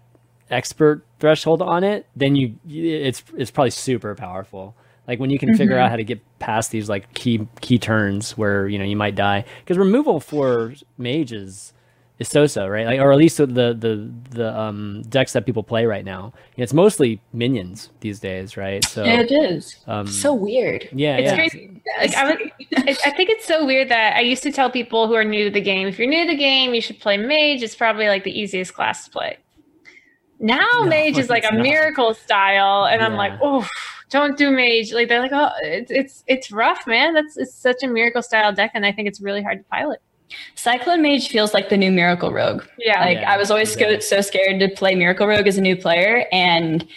expert 0.50 1.06
threshold 1.20 1.62
on 1.62 1.84
it, 1.84 2.06
then 2.16 2.36
you 2.36 2.56
it's 2.68 3.24
it's 3.38 3.52
probably 3.52 3.72
super 3.72 4.16
powerful. 4.16 4.76
Like 5.08 5.20
when 5.20 5.30
you 5.30 5.38
can 5.38 5.56
figure 5.56 5.78
out 5.78 5.90
how 5.92 5.98
to 5.98 6.04
get 6.04 6.20
past 6.40 6.72
these 6.72 6.90
like 6.90 7.14
key 7.14 7.48
key 7.62 7.78
turns 7.78 8.38
where 8.38 8.68
you 8.68 8.78
know 8.80 8.86
you 8.86 8.96
might 8.96 9.16
die 9.16 9.46
because 9.60 9.78
removal 9.78 10.20
for 10.20 10.74
mages 10.98 11.74
is 12.18 12.30
so-so, 12.30 12.66
right? 12.68 12.86
Like 12.86 13.00
or 13.02 13.12
at 13.12 13.18
least 13.18 13.38
the 13.38 13.46
the 13.46 14.12
the 14.30 14.58
um 14.58 15.04
decks 15.10 15.34
that 15.34 15.46
people 15.46 15.64
play 15.64 15.86
right 15.86 16.06
now. 16.06 16.34
It's 16.58 16.74
mostly 16.74 17.22
minions 17.34 17.90
these 18.00 18.20
days, 18.20 18.56
right? 18.58 18.84
So 18.86 19.04
It 19.04 19.32
is. 19.32 19.76
um, 19.86 20.08
So 20.08 20.34
weird. 20.34 20.88
yeah, 20.92 21.18
It's 21.18 21.30
yeah. 21.32 21.36
crazy. 21.36 21.82
Like 22.00 22.16
I, 22.16 22.26
would, 22.30 22.40
I 22.78 22.98
I 23.06 23.12
think 23.12 23.30
it's 23.30 23.46
so 23.46 23.66
weird 23.66 23.90
that 23.90 24.16
I 24.16 24.22
used 24.22 24.42
to 24.44 24.52
tell 24.52 24.72
people 24.72 25.08
who 25.08 25.14
are 25.14 25.24
new 25.26 25.44
to 25.46 25.52
the 25.52 25.62
game, 25.62 25.88
if 25.88 26.00
you're 26.00 26.08
new 26.08 26.26
to 26.26 26.32
the 26.32 26.38
game, 26.38 26.74
you 26.74 26.82
should 26.82 27.00
play 27.00 27.18
Mage. 27.18 27.62
It's 27.62 27.76
probably 27.76 28.08
like 28.08 28.24
the 28.24 28.32
easiest 28.40 28.74
class 28.74 29.06
to 29.06 29.12
play. 29.12 29.38
Now 30.46 30.68
No, 30.74 30.86
Mage 30.86 31.18
is 31.18 31.30
like 31.30 31.44
a 31.44 31.54
not. 31.54 31.64
miracle 31.64 32.14
style, 32.14 32.86
and 32.86 33.02
I'm 33.02 33.16
like, 33.16 33.34
oh, 33.42 33.68
don't 34.12 34.38
do 34.38 34.52
Mage. 34.52 34.94
Like 34.94 35.08
they're 35.10 35.20
like, 35.20 35.32
oh, 35.34 35.50
it's 35.64 35.92
it's 35.92 36.24
it's 36.28 36.52
rough, 36.52 36.86
man. 36.86 37.14
That's 37.16 37.36
it's 37.36 37.54
such 37.54 37.82
a 37.84 37.88
miracle 37.88 38.22
style 38.22 38.54
deck, 38.54 38.72
and 38.76 38.86
I 38.86 38.92
think 38.92 39.08
it's 39.08 39.20
really 39.20 39.42
hard 39.42 39.58
to 39.58 39.64
pilot. 39.66 40.00
Cyclone 40.56 41.02
Mage 41.02 41.30
feels 41.30 41.54
like 41.54 41.70
the 41.70 41.78
new 41.78 41.92
Miracle 41.92 42.32
Rogue. 42.32 42.64
Yeah, 42.78 43.00
Like 43.02 43.18
Yeah, 43.20 43.32
I 43.32 43.38
was 43.38 43.50
always 43.52 43.74
exactly. 43.74 44.02
so 44.02 44.22
scared 44.22 44.60
to 44.60 44.70
play 44.70 44.94
Miracle 44.96 45.28
Rogue 45.28 45.48
as 45.48 45.58
a 45.58 45.62
new 45.62 45.76
player, 45.76 46.26
and 46.32 46.88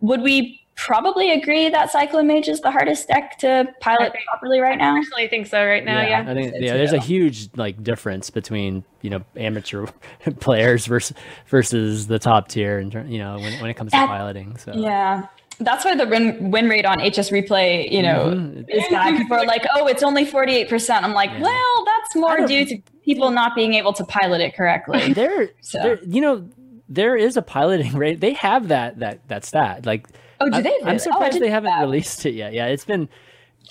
would 0.00 0.22
we 0.22 0.61
probably 0.86 1.30
agree 1.32 1.68
that 1.68 1.90
Cyclone 1.90 2.26
Mage 2.26 2.48
is 2.48 2.60
the 2.60 2.70
hardest 2.70 3.08
deck 3.08 3.38
to 3.38 3.66
pilot 3.80 4.12
think- 4.12 4.24
properly 4.30 4.60
right 4.60 4.72
I 4.74 4.76
now? 4.76 4.96
personally 4.96 5.28
think 5.28 5.46
so 5.46 5.64
right 5.64 5.84
now. 5.84 6.00
Yeah, 6.02 6.20
I 6.28 6.34
think 6.34 6.48
It's- 6.48 6.62
yeah, 6.62 6.74
there's 6.74 6.92
a 6.92 6.98
huge 7.00 7.48
like 7.56 7.82
difference 7.82 8.30
between 8.30 8.84
you 9.00 9.10
know 9.10 9.22
amateur 9.36 9.86
players 10.40 10.86
versus 10.86 11.16
versus 11.48 12.06
the 12.06 12.18
top 12.18 12.48
tier, 12.48 12.78
and 12.78 12.92
you 13.10 13.18
know 13.18 13.36
when, 13.38 13.60
when 13.60 13.70
it 13.70 13.74
comes 13.74 13.92
to 13.92 13.96
piloting. 14.06 14.56
So 14.56 14.72
Yeah. 14.74 15.26
That's 15.60 15.84
why 15.84 15.94
the 15.94 16.06
win, 16.08 16.50
win 16.50 16.68
rate 16.68 16.86
on 16.86 16.98
HS 16.98 17.30
replay, 17.30 17.88
you 17.92 18.02
know, 18.02 18.30
Mhm. 18.34 18.64
is 18.68 18.84
bad. 18.90 19.16
People 19.18 19.36
are 19.36 19.46
like, 19.46 19.64
"Oh, 19.76 19.86
it's 19.86 20.02
only 20.02 20.24
forty 20.24 20.56
eight 20.56 20.68
percent." 20.68 21.04
I'm 21.04 21.12
like, 21.12 21.30
Yeah. 21.30 21.42
"Well, 21.42 21.84
that's 21.84 22.16
more 22.16 22.46
due 22.46 22.64
to 22.64 22.78
people 23.04 23.30
not 23.30 23.54
being 23.54 23.74
able 23.74 23.92
to 23.92 24.04
pilot 24.04 24.40
it 24.40 24.56
correctly." 24.56 25.12
there, 25.20 25.50
So- 25.60 25.78
there, 25.82 25.98
you 26.04 26.20
know, 26.20 26.48
there 26.88 27.14
is 27.16 27.36
a 27.36 27.42
piloting 27.42 27.92
rate. 27.92 28.20
They 28.20 28.32
have 28.32 28.68
that 28.68 28.98
that 29.00 29.28
that 29.28 29.44
stat. 29.44 29.86
Like, 29.86 30.08
Oh, 30.42 30.50
do 30.50 30.62
they? 30.62 30.78
I'm? 30.84 30.94
Oh, 30.94 30.98
surprised 30.98 31.40
they 31.40 31.50
haven't 31.50 31.70
that. 31.70 31.80
released 31.80 32.24
it 32.26 32.34
yet. 32.34 32.52
Yeah, 32.52 32.66
it's 32.66 32.84
been 32.84 33.08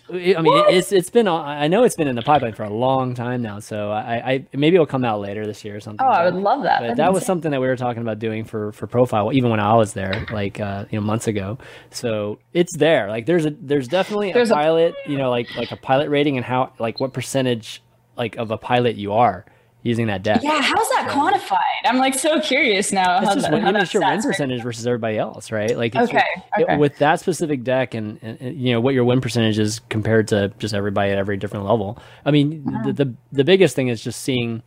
I 0.09 0.41
mean, 0.41 0.63
it's 0.69 0.91
it's 0.91 1.09
been 1.09 1.27
I 1.27 1.67
know 1.67 1.83
it's 1.83 1.95
been 1.95 2.07
in 2.07 2.15
the 2.15 2.21
pipeline 2.21 2.53
for 2.53 2.63
a 2.63 2.69
long 2.69 3.13
time 3.13 3.41
now. 3.41 3.59
So 3.59 3.91
I, 3.91 4.31
I 4.31 4.45
maybe 4.53 4.75
it'll 4.75 4.85
come 4.85 5.05
out 5.05 5.19
later 5.21 5.45
this 5.45 5.63
year 5.63 5.75
or 5.75 5.79
something. 5.79 6.05
Oh, 6.05 6.09
I 6.09 6.25
would 6.25 6.33
love 6.35 6.63
that. 6.63 6.79
But 6.79 6.87
That'd 6.87 6.97
that 6.97 7.09
was 7.13 7.19
insane. 7.23 7.27
something 7.27 7.51
that 7.51 7.61
we 7.61 7.67
were 7.67 7.75
talking 7.77 8.01
about 8.01 8.19
doing 8.19 8.43
for 8.43 8.71
for 8.73 8.87
profile, 8.87 9.31
even 9.33 9.49
when 9.49 9.59
I 9.59 9.73
was 9.75 9.93
there, 9.93 10.25
like 10.31 10.59
uh, 10.59 10.85
you 10.89 10.99
know 10.99 11.05
months 11.05 11.27
ago. 11.27 11.57
So 11.91 12.39
it's 12.53 12.75
there. 12.77 13.09
Like 13.09 13.25
there's 13.25 13.45
a 13.45 13.51
there's 13.51 13.87
definitely 13.87 14.33
There's 14.33 14.51
a 14.51 14.53
a- 14.53 14.57
pilot. 14.57 14.95
You 15.07 15.17
know, 15.17 15.29
like 15.29 15.53
like 15.55 15.71
a 15.71 15.77
pilot 15.77 16.09
rating 16.09 16.35
and 16.37 16.45
how 16.45 16.73
like 16.79 16.99
what 16.99 17.13
percentage 17.13 17.81
like 18.17 18.35
of 18.37 18.51
a 18.51 18.57
pilot 18.57 18.95
you 18.97 19.13
are 19.13 19.45
using 19.83 20.07
that 20.07 20.21
deck. 20.23 20.41
Yeah, 20.43 20.61
how's 20.61 20.89
that 20.89 21.09
quantified? 21.09 21.57
I'm 21.85 21.97
like 21.97 22.13
so 22.13 22.39
curious 22.39 22.91
now. 22.91 23.17
It's 23.17 23.27
how 23.27 23.33
just 23.35 23.49
that, 23.49 23.61
how 23.61 23.99
your 23.99 24.07
win 24.09 24.21
percentage 24.21 24.61
versus 24.61 24.85
everybody 24.85 25.17
else, 25.17 25.51
right? 25.51 25.75
Like 25.75 25.95
it's 25.95 26.09
Okay, 26.09 26.23
it- 26.57 26.63
okay. 26.63 26.77
with 26.77 26.97
that 26.99 27.19
specific 27.19 27.63
deck 27.63 27.93
and, 27.93 28.19
and, 28.21 28.39
and, 28.41 28.57
you 28.61 28.73
know 28.73 28.79
what 28.81 28.93
your 28.93 29.03
win 29.05 29.21
percentage 29.21 29.57
is 29.57 29.79
compared 29.89 30.27
to 30.29 30.49
just 30.59 30.73
everybody 30.73 31.11
at 31.11 31.17
every 31.17 31.37
different 31.37 31.65
level. 31.65 31.97
I 32.25 32.31
mean, 32.31 32.63
Uh-huh. 32.67 32.91
the, 32.91 33.05
the 33.05 33.13
the 33.31 33.43
biggest 33.43 33.75
thing 33.75 33.87
is 33.87 34.01
just 34.03 34.21
seeing, 34.21 34.61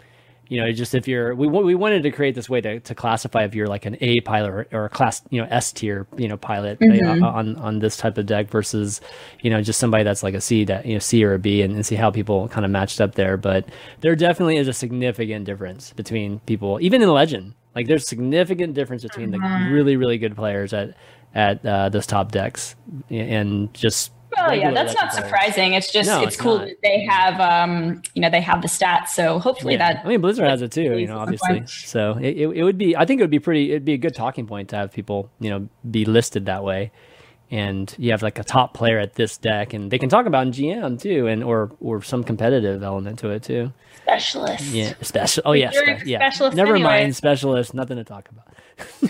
you 0.49 0.61
know, 0.61 0.71
just 0.73 0.95
if 0.95 1.09
you're 1.09 1.35
we 1.35 1.47
we 1.47 1.75
wanted 1.75 2.03
to 2.03 2.11
create 2.11 2.35
this 2.35 2.49
way 2.49 2.61
to, 2.61 2.81
to 2.81 2.95
classify 2.95 3.45
if 3.45 3.55
you're 3.55 3.67
like 3.67 3.87
an 3.87 3.97
A 4.01 4.21
pilot 4.21 4.51
or, 4.51 4.67
or 4.73 4.85
a 4.87 4.89
class 4.89 5.23
you 5.31 5.41
know 5.41 5.49
S 5.51 5.73
tier 5.73 6.07
you 6.17 6.29
know 6.29 6.37
pilot 6.37 6.79
uh, 6.83 6.85
Mm-hmm. 6.87 7.25
on 7.25 7.57
on 7.57 7.79
this 7.79 7.97
type 7.97 8.19
of 8.19 8.27
deck 8.27 8.51
versus 8.51 9.01
you 9.43 9.51
know 9.51 9.63
just 9.63 9.79
somebody 9.79 10.05
that's 10.05 10.23
like 10.23 10.35
a 10.35 10.41
C 10.41 10.65
that 10.65 10.87
you 10.87 10.95
know 10.95 10.99
C 10.99 11.25
or 11.25 11.35
a 11.35 11.39
B 11.39 11.63
and, 11.63 11.75
and 11.75 11.85
see 11.87 11.95
how 11.97 12.11
people 12.11 12.49
kind 12.49 12.65
of 12.65 12.71
matched 12.71 13.01
up 13.01 13.15
there. 13.15 13.37
But 13.37 13.69
there 14.01 14.15
definitely 14.17 14.57
is 14.57 14.69
a 14.69 14.73
significant 14.73 15.45
difference 15.47 15.93
between 15.93 16.41
people, 16.41 16.79
even 16.81 17.03
in 17.03 17.09
Legend. 17.11 17.55
Like 17.75 17.87
there's 17.87 18.07
significant 18.09 18.75
difference 18.75 19.03
between 19.03 19.31
the 19.31 19.39
Mm-hmm. 19.39 19.73
really 19.73 19.97
really 19.97 20.19
good 20.19 20.37
players 20.37 20.73
at 20.73 20.95
at 21.35 21.65
uh, 21.67 21.89
those 21.89 22.07
top 22.07 22.33
decks 22.33 22.77
and 23.11 23.73
just. 23.75 24.13
Well, 24.49 24.57
yeah, 24.57 24.71
that's 24.73 24.95
not 24.95 25.11
players. 25.11 25.25
surprising. 25.25 25.75
It's 25.75 25.93
just 25.93 26.09
No, 26.09 26.23
it's, 26.23 26.35
it's 26.35 26.43
cool 26.43 26.59
not. 26.59 26.69
that 26.69 26.77
they 26.83 27.05
have 27.05 27.41
um 27.41 28.03
you 28.15 28.23
know 28.23 28.31
they 28.31 28.41
have 28.41 28.63
the 28.63 28.69
stats. 28.69 29.09
So 29.09 29.39
hopefully 29.39 29.75
Yeah. 29.75 29.95
that 29.95 30.05
I 30.05 30.09
mean, 30.09 30.21
Blizzard 30.21 30.49
has 30.49 30.63
it 30.63 30.73
too, 30.73 30.99
you 30.99 31.07
know, 31.07 31.19
obviously. 31.19 31.65
So 31.67 32.19
it, 32.19 32.37
it, 32.37 32.49
it 32.49 32.63
would 32.65 32.79
be, 32.79 32.97
I 32.97 33.05
think 33.05 33.21
it 33.21 33.25
would 33.25 33.31
be 33.31 33.39
pretty, 33.41 33.71
it'd 33.71 33.85
be 33.85 33.95
a 33.95 33.99
good 33.99 34.15
talking 34.15 34.47
point 34.47 34.69
to 34.71 34.77
have 34.77 34.93
people, 34.93 35.31
you 35.41 35.51
know, 35.51 35.69
be 35.91 36.05
listed 36.05 36.47
that 36.47 36.65
way. 36.65 36.91
And 37.51 37.95
you 37.99 38.11
have 38.11 38.23
like 38.23 38.39
a 38.39 38.45
top 38.45 38.75
player 38.75 38.99
at 38.99 39.15
this 39.15 39.37
deck, 39.39 39.75
and 39.75 39.91
they 39.91 39.99
can 39.99 40.09
talk 40.09 40.27
about 40.27 40.47
in 40.47 40.53
GM 40.53 41.01
too, 41.01 41.27
and 41.27 41.45
or 41.45 41.71
or 41.81 42.03
some 42.03 42.25
competitive 42.25 42.83
element 42.83 43.19
to 43.21 43.31
it 43.31 43.43
too. 43.43 43.73
Specialist. 44.03 44.65
Yeah, 44.65 44.95
special. 45.03 45.43
Oh 45.47 45.53
yeah, 45.53 45.71
spe- 45.71 46.05
yeah. 46.07 46.19
specialist 46.19 46.57
Never 46.57 46.75
anyway. 46.75 46.89
mind, 47.03 47.17
specialist. 47.17 47.73
Nothing 47.75 47.97
to 47.99 48.05
talk 48.05 48.29
about. 48.31 48.49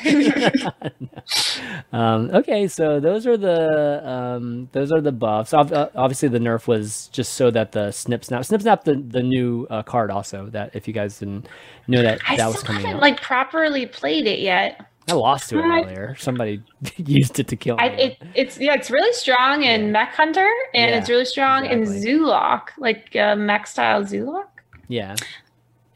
um, 1.92 2.31
okay, 2.35 2.68
so 2.68 3.01
those 3.01 3.27
are 3.27 3.37
the 3.37 4.07
um, 4.09 4.68
those 4.73 4.92
are 4.92 5.01
the 5.01 5.12
buffs. 5.12 5.55
Uh, 5.55 5.88
obviously, 5.94 6.29
the 6.29 6.38
nerf 6.38 6.66
was 6.66 7.09
just 7.12 7.35
so 7.35 7.51
that 7.51 7.73
the 7.73 7.90
snip 7.92 8.25
snap 8.25 8.44
snip 8.44 8.61
snap 8.62 8.85
the 8.85 8.94
the 8.94 9.23
new 9.23 9.66
uh, 9.70 9.83
card 9.83 10.11
also 10.11 10.47
that 10.51 10.70
if 10.75 10.87
you 10.87 10.94
guys 10.94 11.18
didn't 11.18 11.49
know 11.87 12.03
that 12.03 12.20
I 12.29 12.37
that 12.37 12.42
still 12.42 12.53
was 12.53 12.62
coming 12.62 12.83
haven't 12.83 12.97
out. 12.97 13.03
like 13.03 13.20
properly 13.23 13.87
played 13.87 14.27
it 14.27 14.40
yet. 14.40 14.87
I 15.09 15.12
lost 15.12 15.51
to 15.51 15.59
it 15.59 15.64
I- 15.64 15.83
earlier. 15.83 16.14
Somebody 16.19 16.62
used 16.97 17.38
it 17.38 17.49
to 17.49 17.57
kill 17.57 17.77
me. 17.77 17.83
I, 17.83 17.87
it, 17.88 18.23
it's 18.35 18.59
yeah, 18.59 18.75
it's 18.75 18.90
really 18.90 19.12
strong 19.12 19.62
in 19.62 19.93
Mech 19.93 20.14
Hunter, 20.14 20.49
and 20.75 20.90
Yeah, 20.90 20.99
it's 20.99 21.11
really 21.11 21.25
strong 21.27 21.67
exactly. 21.67 22.11
in 22.11 22.21
Zoolock, 22.21 22.69
like 22.79 23.14
uh, 23.17 23.37
Mech 23.37 23.67
style 23.67 24.03
Zoolock. 24.05 24.47
yeah, 24.88 25.14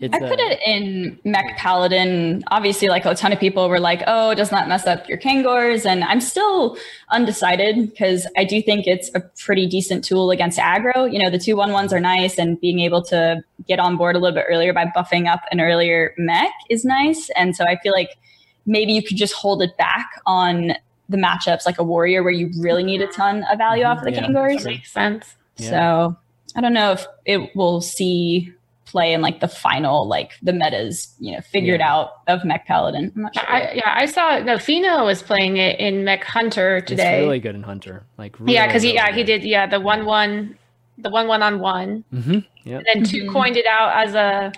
it's 0.00 0.14
I 0.14 0.18
put 0.20 0.38
uh, 0.38 0.44
it 0.44 0.60
in 0.64 1.18
Mech 1.24 1.56
Paladin. 1.56 2.44
Obviously, 2.52 2.88
like 2.88 3.04
a 3.06 3.14
ton 3.14 3.32
of 3.32 3.40
people 3.40 3.68
were 3.68 3.80
like, 3.80 4.02
"Oh, 4.06 4.30
it 4.30 4.34
does 4.36 4.52
not 4.52 4.68
mess 4.68 4.86
up 4.86 5.08
your 5.08 5.18
Kangor's," 5.18 5.86
and 5.86 6.04
I'm 6.04 6.20
still 6.20 6.76
undecided 7.10 7.90
because 7.90 8.26
I 8.36 8.44
do 8.44 8.62
think 8.62 8.86
it's 8.86 9.10
a 9.14 9.20
pretty 9.44 9.66
decent 9.66 10.04
tool 10.04 10.30
against 10.30 10.58
aggro. 10.58 11.10
You 11.12 11.18
know, 11.22 11.30
the 11.30 11.38
two 11.38 11.56
one 11.56 11.72
ones 11.72 11.92
are 11.92 12.00
nice, 12.00 12.38
and 12.38 12.60
being 12.60 12.80
able 12.80 13.02
to 13.04 13.42
get 13.66 13.80
on 13.80 13.96
board 13.96 14.14
a 14.16 14.18
little 14.18 14.34
bit 14.36 14.44
earlier 14.48 14.72
by 14.72 14.84
buffing 14.86 15.26
up 15.26 15.40
an 15.50 15.60
earlier 15.60 16.14
mech 16.18 16.52
is 16.70 16.84
nice. 16.84 17.30
And 17.36 17.56
so 17.56 17.64
I 17.64 17.76
feel 17.82 17.92
like 17.92 18.10
maybe 18.68 18.92
you 18.92 19.02
could 19.02 19.16
just 19.16 19.34
hold 19.34 19.62
it 19.62 19.76
back 19.76 20.20
on 20.26 20.74
the 21.08 21.16
matchups 21.16 21.64
like 21.66 21.78
a 21.78 21.82
warrior 21.82 22.22
where 22.22 22.32
you 22.32 22.50
really 22.60 22.84
need 22.84 23.00
a 23.02 23.06
ton 23.08 23.42
of 23.50 23.58
value 23.58 23.82
off 23.84 23.98
of 23.98 24.04
the 24.04 24.12
Yeah. 24.12 24.26
Kangor's. 24.26 24.64
Makes 24.64 24.92
sense. 24.92 25.34
Yeah. 25.56 25.70
So 25.70 26.16
I 26.54 26.60
don't 26.60 26.74
know 26.74 26.92
if 26.92 27.06
it 27.24 27.56
will 27.56 27.80
see 27.80 28.52
play 28.84 29.12
in 29.12 29.20
like 29.20 29.40
the 29.40 29.48
final, 29.48 30.06
like 30.06 30.32
the 30.42 30.52
metas, 30.52 31.14
you 31.18 31.32
know, 31.32 31.40
figured 31.42 31.80
Yeah. 31.80 31.92
out 31.94 32.10
of 32.26 32.44
Mech 32.44 32.66
Paladin. 32.66 33.12
I'm 33.16 33.22
not 33.22 33.34
sure. 33.34 33.44
I, 33.50 33.72
yeah, 33.74 33.94
I 33.94 34.06
saw 34.06 34.38
no 34.38 34.58
Fino 34.58 35.04
was 35.04 35.22
playing 35.22 35.56
it 35.58 35.78
in 35.80 36.04
Mech 36.04 36.24
Hunter 36.24 36.76
it's 36.78 36.88
today. 36.90 37.20
really 37.22 37.38
good 37.38 37.54
in 37.54 37.62
Hunter. 37.62 38.04
Like 38.16 38.38
really, 38.40 38.54
yeah, 38.54 38.66
because 38.66 38.82
he 38.82 38.88
really 38.90 38.96
yeah 38.96 39.12
he 39.14 39.24
did 39.24 39.44
yeah 39.44 39.66
the 39.66 39.80
one 39.80 40.06
one, 40.06 40.56
the 40.96 41.10
one 41.10 41.26
one 41.28 41.42
on 41.42 41.58
one, 41.60 42.04
mm-hmm. 42.12 42.38
Yep. 42.64 42.84
and 42.86 42.86
then 42.86 43.04
2 43.04 43.24
Mhm. 43.24 43.32
coined 43.32 43.56
it 43.58 43.66
out 43.66 44.06
as 44.06 44.14
a 44.14 44.52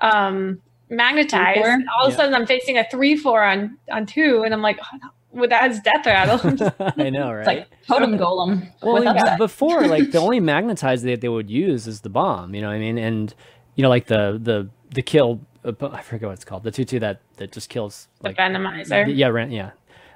um 0.00 0.60
magnetized. 0.90 1.84
All 1.98 2.06
of 2.06 2.12
a 2.12 2.16
sudden, 2.16 2.34
I'm 2.34 2.46
facing 2.46 2.78
a 2.78 2.84
three 2.90 3.16
four 3.16 3.42
on 3.42 3.76
on 3.90 4.06
two, 4.06 4.42
and 4.44 4.52
I'm 4.54 4.62
like, 4.62 4.78
oh, 4.82 4.96
no, 5.02 5.40
with 5.40 5.50
that 5.50 5.70
as 5.70 5.80
death 5.80 6.06
rattle. 6.06 6.40
I 6.96 7.10
know, 7.10 7.32
right? 7.32 7.38
it's 7.40 7.46
like 7.46 7.86
totem 7.86 8.18
golem 8.18 8.70
Well, 8.82 8.94
with 8.94 9.06
I 9.06 9.12
mean, 9.12 9.22
upside. 9.22 9.38
before, 9.38 9.86
like 9.86 10.10
the 10.10 10.18
only 10.26 10.40
magnetize 10.40 11.02
that 11.02 11.20
they 11.20 11.28
would 11.28 11.50
use 11.50 11.86
is 11.86 12.00
the 12.02 12.08
bomb. 12.08 12.54
You 12.54 12.62
know 12.62 12.68
what 12.68 12.74
I 12.76 12.78
mean? 12.80 12.98
And 12.98 13.34
you 13.74 13.82
know, 13.82 13.88
like 13.88 14.06
the 14.06 14.38
the 14.42 14.68
the 14.90 15.02
kill. 15.02 15.40
Uh, 15.64 15.72
I 15.90 16.02
forget 16.02 16.28
what 16.28 16.34
it's 16.34 16.44
called. 16.44 16.62
The 16.62 16.70
two 16.70 16.84
two 16.84 17.00
that 17.00 17.20
that 17.36 17.52
just 17.52 17.68
kills 17.68 18.08
the 18.20 18.28
like 18.28 18.36
venomizer. 18.36 19.06
yeah, 19.14 19.46
yeah. 19.46 19.70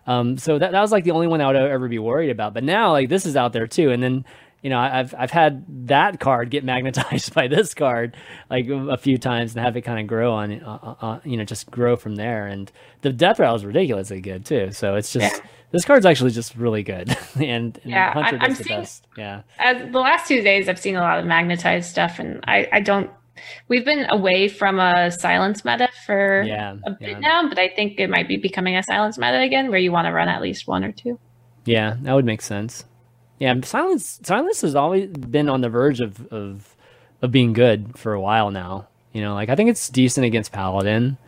Um, 0.06 0.36
so 0.38 0.58
that 0.58 0.72
that 0.72 0.80
was 0.80 0.90
like 0.92 1.04
the 1.04 1.10
only 1.12 1.26
one 1.26 1.40
I 1.40 1.46
would 1.46 1.56
ever 1.56 1.88
be 1.88 1.98
worried 1.98 2.30
about. 2.30 2.54
But 2.54 2.64
now, 2.64 2.92
like 2.92 3.08
this 3.08 3.26
is 3.26 3.36
out 3.36 3.52
there 3.52 3.66
too, 3.66 3.90
and 3.90 4.02
then 4.02 4.24
you 4.62 4.70
know 4.70 4.78
I've 4.78 5.14
I've 5.18 5.30
had 5.30 5.64
that 5.88 6.20
card 6.20 6.50
get 6.50 6.64
magnetized 6.64 7.34
by 7.38 7.48
this 7.48 7.74
card 7.74 8.16
like 8.48 8.66
a 8.68 8.96
few 8.96 9.18
times 9.18 9.54
and 9.54 9.64
have 9.64 9.76
it 9.76 9.82
kind 9.82 10.00
of 10.00 10.06
grow 10.06 10.32
on 10.32 10.62
uh, 10.62 10.94
uh, 11.00 11.18
you 11.24 11.36
know 11.36 11.44
just 11.44 11.70
grow 11.70 11.96
from 11.96 12.14
there. 12.16 12.46
And 12.46 12.70
the 13.02 13.12
death 13.12 13.38
rattle 13.38 13.56
is 13.56 13.64
ridiculously 13.64 14.20
good 14.20 14.44
too. 14.46 14.70
So 14.72 14.94
it's 14.94 15.12
just 15.12 15.34
Yeah. 15.36 15.46
this 15.72 15.84
card's 15.84 16.06
actually 16.06 16.30
just 16.30 16.54
really 16.56 16.82
good, 16.82 17.08
and, 17.34 17.44
and 17.44 17.80
Yeah, 17.84 18.12
Hunter 18.12 18.38
I- 18.40 18.44
I'm 18.44 18.54
the 18.54 18.64
seeing- 18.64 18.80
best. 18.80 19.06
Yeah. 19.16 19.42
As 19.58 19.90
the 19.92 19.98
last 19.98 20.28
two 20.28 20.40
days, 20.42 20.68
I've 20.68 20.78
seen 20.78 20.96
a 20.96 21.00
lot 21.00 21.18
of 21.18 21.24
magnetized 21.26 21.90
stuff, 21.90 22.18
and 22.18 22.40
I 22.46 22.68
I 22.72 22.80
don't. 22.80 23.10
We've 23.66 23.84
been 23.84 24.06
away 24.10 24.46
from 24.46 24.78
a 24.78 25.10
silence 25.10 25.64
meta 25.64 25.88
for 26.06 26.42
Yeah, 26.46 26.76
a 26.86 26.90
bit 26.92 27.08
yeah. 27.10 27.18
now, 27.18 27.48
but 27.48 27.58
I 27.58 27.68
think 27.68 27.98
it 27.98 28.08
might 28.10 28.28
be 28.28 28.36
becoming 28.36 28.76
a 28.76 28.82
silence 28.84 29.18
meta 29.18 29.40
again, 29.40 29.70
where 29.70 29.80
you 29.80 29.90
want 29.90 30.06
to 30.06 30.12
run 30.12 30.28
at 30.28 30.40
least 30.42 30.68
one 30.68 30.84
or 30.84 30.92
two. 30.92 31.18
Yeah, 31.64 31.96
that 32.02 32.12
would 32.12 32.26
make 32.26 32.42
sense. 32.42 32.84
Yeah, 33.42 33.60
silence 33.64 34.20
silence 34.22 34.60
has 34.60 34.76
always 34.76 35.08
been 35.08 35.48
on 35.48 35.62
the 35.62 35.68
verge 35.68 36.00
of, 36.00 36.28
of 36.28 36.76
of 37.22 37.32
being 37.32 37.52
good 37.52 37.98
for 37.98 38.12
a 38.12 38.20
while 38.20 38.52
now. 38.52 38.86
You 39.12 39.20
know, 39.20 39.34
like 39.34 39.48
I 39.48 39.56
think 39.56 39.68
it's 39.68 39.88
decent 39.88 40.24
against 40.24 40.52
Paladin. 40.52 41.18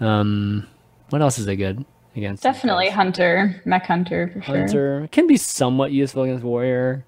Um 0.00 0.66
what 1.10 1.22
else 1.22 1.38
is 1.38 1.46
it 1.46 1.54
good 1.54 1.84
against? 2.16 2.42
Definitely 2.42 2.88
Hunter, 2.88 3.62
Mech 3.64 3.86
Hunter 3.86 4.32
for 4.34 4.42
sure. 4.42 4.56
Hunter 4.56 5.08
can 5.12 5.28
be 5.28 5.36
somewhat 5.36 5.92
useful 5.92 6.24
against 6.24 6.42
Warrior. 6.42 7.04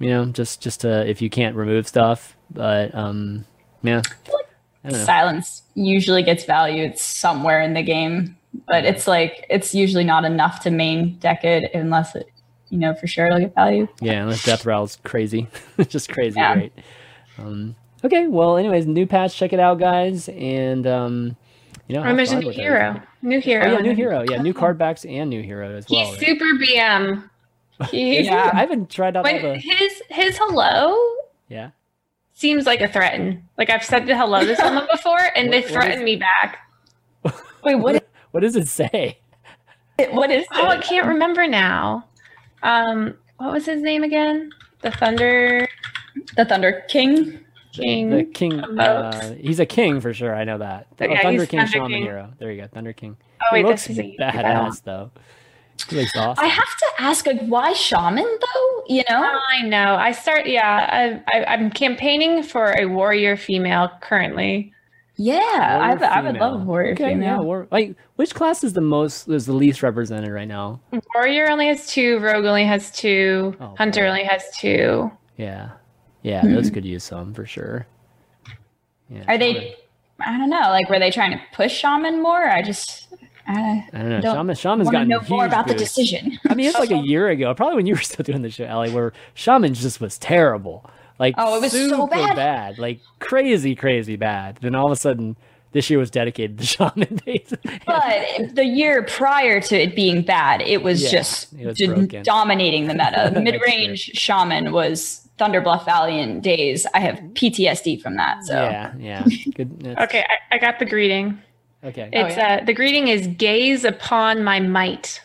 You 0.00 0.08
know, 0.08 0.24
just 0.24 0.60
just 0.60 0.80
to 0.80 1.08
if 1.08 1.22
you 1.22 1.30
can't 1.30 1.54
remove 1.54 1.86
stuff. 1.86 2.36
But 2.50 2.92
um 2.96 3.44
yeah. 3.84 4.02
I. 4.82 4.90
Silence 4.90 5.62
usually 5.76 6.24
gets 6.24 6.44
valued 6.44 6.98
somewhere 6.98 7.62
in 7.62 7.74
the 7.74 7.82
game, 7.82 8.36
but 8.66 8.84
it's 8.84 9.06
like 9.06 9.46
it's 9.48 9.72
usually 9.72 10.02
not 10.02 10.24
enough 10.24 10.58
to 10.64 10.70
main 10.72 11.16
deck 11.18 11.44
it 11.44 11.72
unless 11.74 12.16
it, 12.16 12.28
you 12.70 12.78
know, 12.78 12.94
for 12.94 13.06
sure 13.06 13.26
it'll 13.26 13.40
get 13.40 13.54
value. 13.54 13.88
Yeah, 14.00 14.22
unless 14.22 14.44
Death 14.44 14.64
Rattle's 14.66 14.98
crazy. 15.04 15.48
just 15.88 16.10
crazy, 16.12 16.38
Yeah. 16.38 16.54
right? 16.54 16.72
Um, 17.38 17.76
okay, 18.04 18.26
well, 18.26 18.56
anyways, 18.56 18.86
new 18.86 19.06
patch, 19.06 19.36
check 19.36 19.52
it 19.52 19.60
out, 19.60 19.78
guys. 19.78 20.28
And, 20.28 20.86
um, 20.86 21.36
you 21.86 21.96
know, 21.96 22.02
there's 22.14 22.32
a 22.32 22.40
new 22.40 22.50
hero, 22.50 22.80
everything. 22.80 23.06
new 23.22 23.40
hero. 23.40 23.64
Oh, 23.64 23.72
yeah, 23.72 23.78
new 23.80 23.94
hero. 23.94 24.24
Yeah, 24.28 24.42
new 24.42 24.52
card 24.54 24.76
backs 24.78 25.04
and 25.04 25.30
new 25.30 25.42
hero 25.42 25.76
as 25.76 25.86
well. 25.88 26.04
He's 26.04 26.18
right? 26.20 26.26
super 26.26 26.44
BM. 26.62 27.30
He, 27.90 28.20
Yeah. 28.24 28.50
I 28.52 28.56
haven't 28.60 28.90
tried 28.90 29.16
out 29.16 29.24
When 29.24 29.40
the. 29.42 29.54
his 29.56 30.02
his 30.10 30.36
hello 30.36 30.96
Yeah. 31.48 31.70
seems 32.34 32.66
like 32.66 32.80
a 32.80 32.88
threaten. 32.88 33.48
Like 33.56 33.70
I've 33.70 33.84
said 33.84 34.06
the 34.06 34.16
hello 34.16 34.44
to 34.44 34.56
someone 34.56 34.86
before, 34.92 35.20
and 35.36 35.52
they 35.52 35.60
What- 35.60 35.64
what 35.70 35.72
threaten 35.72 35.98
is- 36.00 36.04
me 36.04 36.16
back. 36.16 36.58
Wait, 37.64 37.76
what? 37.76 38.06
What 38.32 38.40
does 38.40 38.56
it 38.56 38.68
say? 38.68 39.18
What 40.10 40.30
is 40.30 40.44
Oh, 40.52 40.66
I 40.66 40.76
can't 40.78 41.06
remember 41.06 41.46
now. 41.48 42.04
Um, 42.62 43.14
what 43.38 43.52
was 43.52 43.66
his 43.66 43.82
name 43.82 44.02
again? 44.04 44.50
The 44.82 44.90
Thunder 44.90 45.68
The 46.36 46.44
Thunder 46.44 46.84
King. 46.88 47.40
King. 47.72 48.10
The 48.10 48.24
king. 48.24 48.58
Uh, 48.60 49.34
he's 49.34 49.60
a 49.60 49.66
king 49.66 50.00
for 50.00 50.12
sure. 50.12 50.34
I 50.34 50.42
know 50.44 50.58
that. 50.58 50.88
But 50.96 51.10
Oh, 51.10 51.12
yeah, 51.12 51.22
Thunder 51.22 51.46
King 51.46 51.60
Thunder 51.60 51.72
Shaman 51.72 51.90
King. 51.90 52.02
hero. 52.02 52.32
There 52.38 52.50
you 52.50 52.62
go. 52.62 52.66
Thunder 52.68 52.92
King. 52.92 53.16
oh 53.42 53.54
he 53.54 53.62
wait, 53.62 53.66
looks 53.68 53.86
that's 53.86 53.98
his 53.98 54.06
badass 54.18 54.82
though. 54.82 55.10
He 55.88 55.94
looks 55.96 56.16
awesome. 56.16 56.44
I 56.44 56.48
have 56.48 56.64
to 56.78 56.86
ask, 56.98 57.24
like, 57.26 57.40
why 57.46 57.72
shaman 57.72 58.24
though? 58.24 58.84
You 58.88 59.04
know? 59.08 59.38
I 59.48 59.62
know. 59.62 59.94
I 59.94 60.10
start. 60.10 60.48
Yeah, 60.48 61.20
I, 61.32 61.38
I, 61.38 61.44
I'm 61.44 61.70
campaigning 61.70 62.42
for 62.42 62.74
a 62.76 62.86
warrior 62.86 63.36
female 63.36 63.88
currently. 64.00 64.72
Yeah, 65.20 65.40
I, 66.00 66.04
I 66.04 66.20
would 66.22 66.36
love 66.36 66.60
a 66.60 66.64
warrior 66.64 66.92
Okay, 66.92 67.08
female. 67.10 67.38
yeah. 67.38 67.40
War- 67.40 67.66
like, 67.72 67.96
which 68.14 68.34
class 68.36 68.62
is 68.62 68.72
the 68.74 68.80
most 68.80 69.28
is 69.28 69.46
the 69.46 69.52
least 69.52 69.82
represented 69.82 70.30
right 70.30 70.46
now? 70.46 70.78
Warrior 71.14 71.50
only 71.50 71.66
has 71.66 71.88
two. 71.88 72.20
Rogue 72.20 72.44
only 72.44 72.64
has 72.64 72.92
two. 72.92 73.56
Oh, 73.60 73.74
Hunter 73.76 74.02
boy. 74.02 74.08
only 74.10 74.22
has 74.24 74.44
two. 74.60 75.10
Yeah, 75.36 75.70
yeah. 76.22 76.42
Those 76.46 76.70
could 76.70 76.84
use 76.84 77.02
some 77.02 77.34
for 77.34 77.44
sure. 77.46 77.86
Yeah, 79.10 79.24
Are 79.26 79.36
they? 79.38 79.74
I 80.20 80.38
don't 80.38 80.50
know. 80.50 80.60
Like, 80.70 80.88
were 80.88 80.98
they 81.00 81.10
trying 81.10 81.32
to 81.32 81.40
push 81.52 81.72
shaman 81.76 82.22
more? 82.22 82.48
I 82.48 82.62
just, 82.62 83.08
I 83.48 83.84
I 83.92 83.98
don't 83.98 84.08
know. 84.10 84.20
don't 84.20 84.34
Shaman, 84.36 84.54
Shaman's 84.56 84.86
want 84.86 84.92
to 84.92 84.92
gotten 84.92 85.08
know 85.08 85.20
more 85.28 85.44
huge 85.44 85.52
about 85.52 85.66
the 85.66 85.74
decision. 85.74 86.38
I 86.48 86.54
mean, 86.54 86.66
it's 86.66 86.78
like 86.78 86.90
a 86.92 86.96
year 86.98 87.28
ago, 87.28 87.52
probably 87.54 87.74
when 87.76 87.86
you 87.86 87.94
were 87.94 88.00
still 88.00 88.22
doing 88.22 88.42
the 88.42 88.50
show, 88.50 88.64
Ellie, 88.64 88.90
where 88.92 89.12
Shaman 89.34 89.74
just 89.74 90.00
was 90.00 90.16
terrible. 90.18 90.88
Like, 91.18 91.34
Oh, 91.38 91.56
it 91.56 91.60
was 91.60 91.72
so 91.72 91.88
super 91.88 92.06
bad. 92.34 92.78
like 92.78 93.00
crazy, 93.18 93.74
crazy 93.74 94.16
bad. 94.16 94.58
Then 94.60 94.74
all 94.74 94.86
of 94.86 94.92
a 94.92 94.96
sudden, 94.96 95.36
this 95.72 95.90
year 95.90 95.98
was 95.98 96.10
dedicated 96.10 96.58
to 96.58 96.64
Shaman 96.74 97.16
days. 97.26 97.52
But 97.86 98.54
the 98.54 98.64
year 98.64 99.02
prior 99.02 99.60
to 99.60 99.76
it 99.76 99.94
being 99.96 100.22
bad, 100.22 100.62
it 100.62 100.82
was 100.82 101.02
Yeah, 101.02 101.10
just 101.10 101.52
it 101.52 101.66
was 101.66 101.76
d- 101.76 102.20
dominating 102.22 102.86
the 102.86 102.94
meta. 102.94 103.32
Mid 103.42 103.60
range 103.66 104.00
shaman 104.14 104.72
was 104.72 105.28
Thunderbluff 105.38 105.84
Valiant 105.84 106.42
days. 106.42 106.86
I 106.94 107.00
have 107.00 107.16
PTSD 107.34 108.00
from 108.00 108.16
that. 108.16 108.44
So 108.44 108.54
Yeah, 108.54 108.92
yeah. 108.98 109.24
Good. 109.54 109.94
Okay, 110.00 110.24
I, 110.50 110.54
I 110.56 110.58
got 110.58 110.78
the 110.78 110.84
greeting. 110.86 111.38
Okay. 111.84 112.08
Oh, 112.12 112.26
It's 112.26 112.36
yeah. 112.36 112.58
uh 112.62 112.64
the 112.64 112.72
greeting 112.74 113.08
is 113.08 113.26
gaze 113.26 113.84
upon 113.84 114.42
my 114.44 114.58
might. 114.60 115.20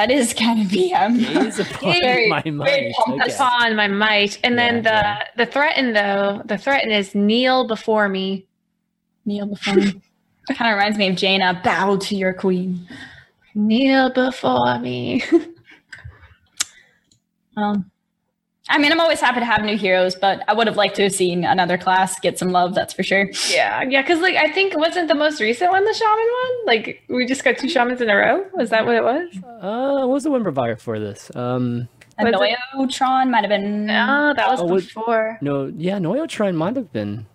That 0.00 0.10
is 0.10 0.32
kind 0.32 0.62
of 0.62 0.68
BM. 0.68 1.18
Gaze 1.18 1.58
upon 1.58 1.92
Very- 2.00 2.28
my 2.30 2.40
very 2.40 2.54
mind. 2.56 2.94
pompous. 2.96 3.34
Okay. 3.34 3.34
Upon 3.34 3.76
my 3.76 3.86
might. 3.86 4.38
And 4.42 4.58
then 4.58 4.82
the 4.82 4.88
yeah. 4.88 5.24
the 5.36 5.44
threaten 5.44 5.92
though, 5.92 6.40
the 6.46 6.56
threaten 6.56 6.90
is 6.90 7.14
kneel 7.14 7.66
before 7.66 8.08
me. 8.08 8.46
Kneel 9.26 9.46
before 9.46 9.74
me. 9.74 10.00
kind 10.54 10.72
of 10.72 10.76
reminds 10.78 10.96
me 10.96 11.08
of 11.08 11.16
Jaina. 11.16 11.60
Bow 11.62 11.96
to 11.96 12.16
your 12.16 12.32
queen. 12.32 12.88
Kneel 13.54 14.10
before 14.12 14.78
me. 14.78 15.22
Um, 17.56 17.89
I 18.70 18.78
mean, 18.78 18.92
I'm 18.92 19.00
always 19.00 19.20
happy 19.20 19.40
to 19.40 19.44
have 19.44 19.62
new 19.64 19.76
heroes, 19.76 20.14
but 20.14 20.42
I 20.48 20.54
would 20.54 20.66
have 20.68 20.76
liked 20.76 20.94
to 20.96 21.02
have 21.02 21.12
seen 21.12 21.44
another 21.44 21.76
class 21.76 22.18
get 22.20 22.38
some 22.38 22.50
love. 22.50 22.74
That's 22.74 22.94
for 22.94 23.02
sure. 23.02 23.28
yeah, 23.50 23.82
yeah, 23.82 24.00
because 24.02 24.20
like 24.20 24.36
I 24.36 24.50
think 24.52 24.76
wasn't 24.78 25.08
the 25.08 25.14
most 25.14 25.40
recent 25.40 25.70
one 25.72 25.84
the 25.84 25.92
shaman 25.92 26.28
one? 26.42 26.66
Like 26.66 27.02
we 27.08 27.26
just 27.26 27.42
got 27.44 27.58
two 27.58 27.68
shamans 27.68 28.00
in 28.00 28.08
a 28.08 28.16
row? 28.16 28.46
Was 28.54 28.70
that 28.70 28.86
what 28.86 28.94
it 28.94 29.02
was? 29.04 29.28
Uh, 29.60 30.06
what 30.06 30.08
was 30.14 30.22
the 30.24 30.30
win 30.30 30.42
provider 30.44 30.76
for 30.76 30.98
this? 31.00 31.30
Um, 31.34 31.88
Was 32.18 32.28
it- 32.28 32.34
Noyotron 32.78 33.30
might 33.30 33.40
have 33.42 33.48
been. 33.50 33.86
No, 33.86 34.32
that 34.36 34.48
was 34.48 34.60
Oh, 34.60 34.66
was- 34.66 34.86
before. 34.86 35.38
no, 35.40 35.66
yeah, 35.76 35.98
Noyotron 35.98 36.54
might 36.54 36.76
have 36.76 36.92
been. 36.92 37.26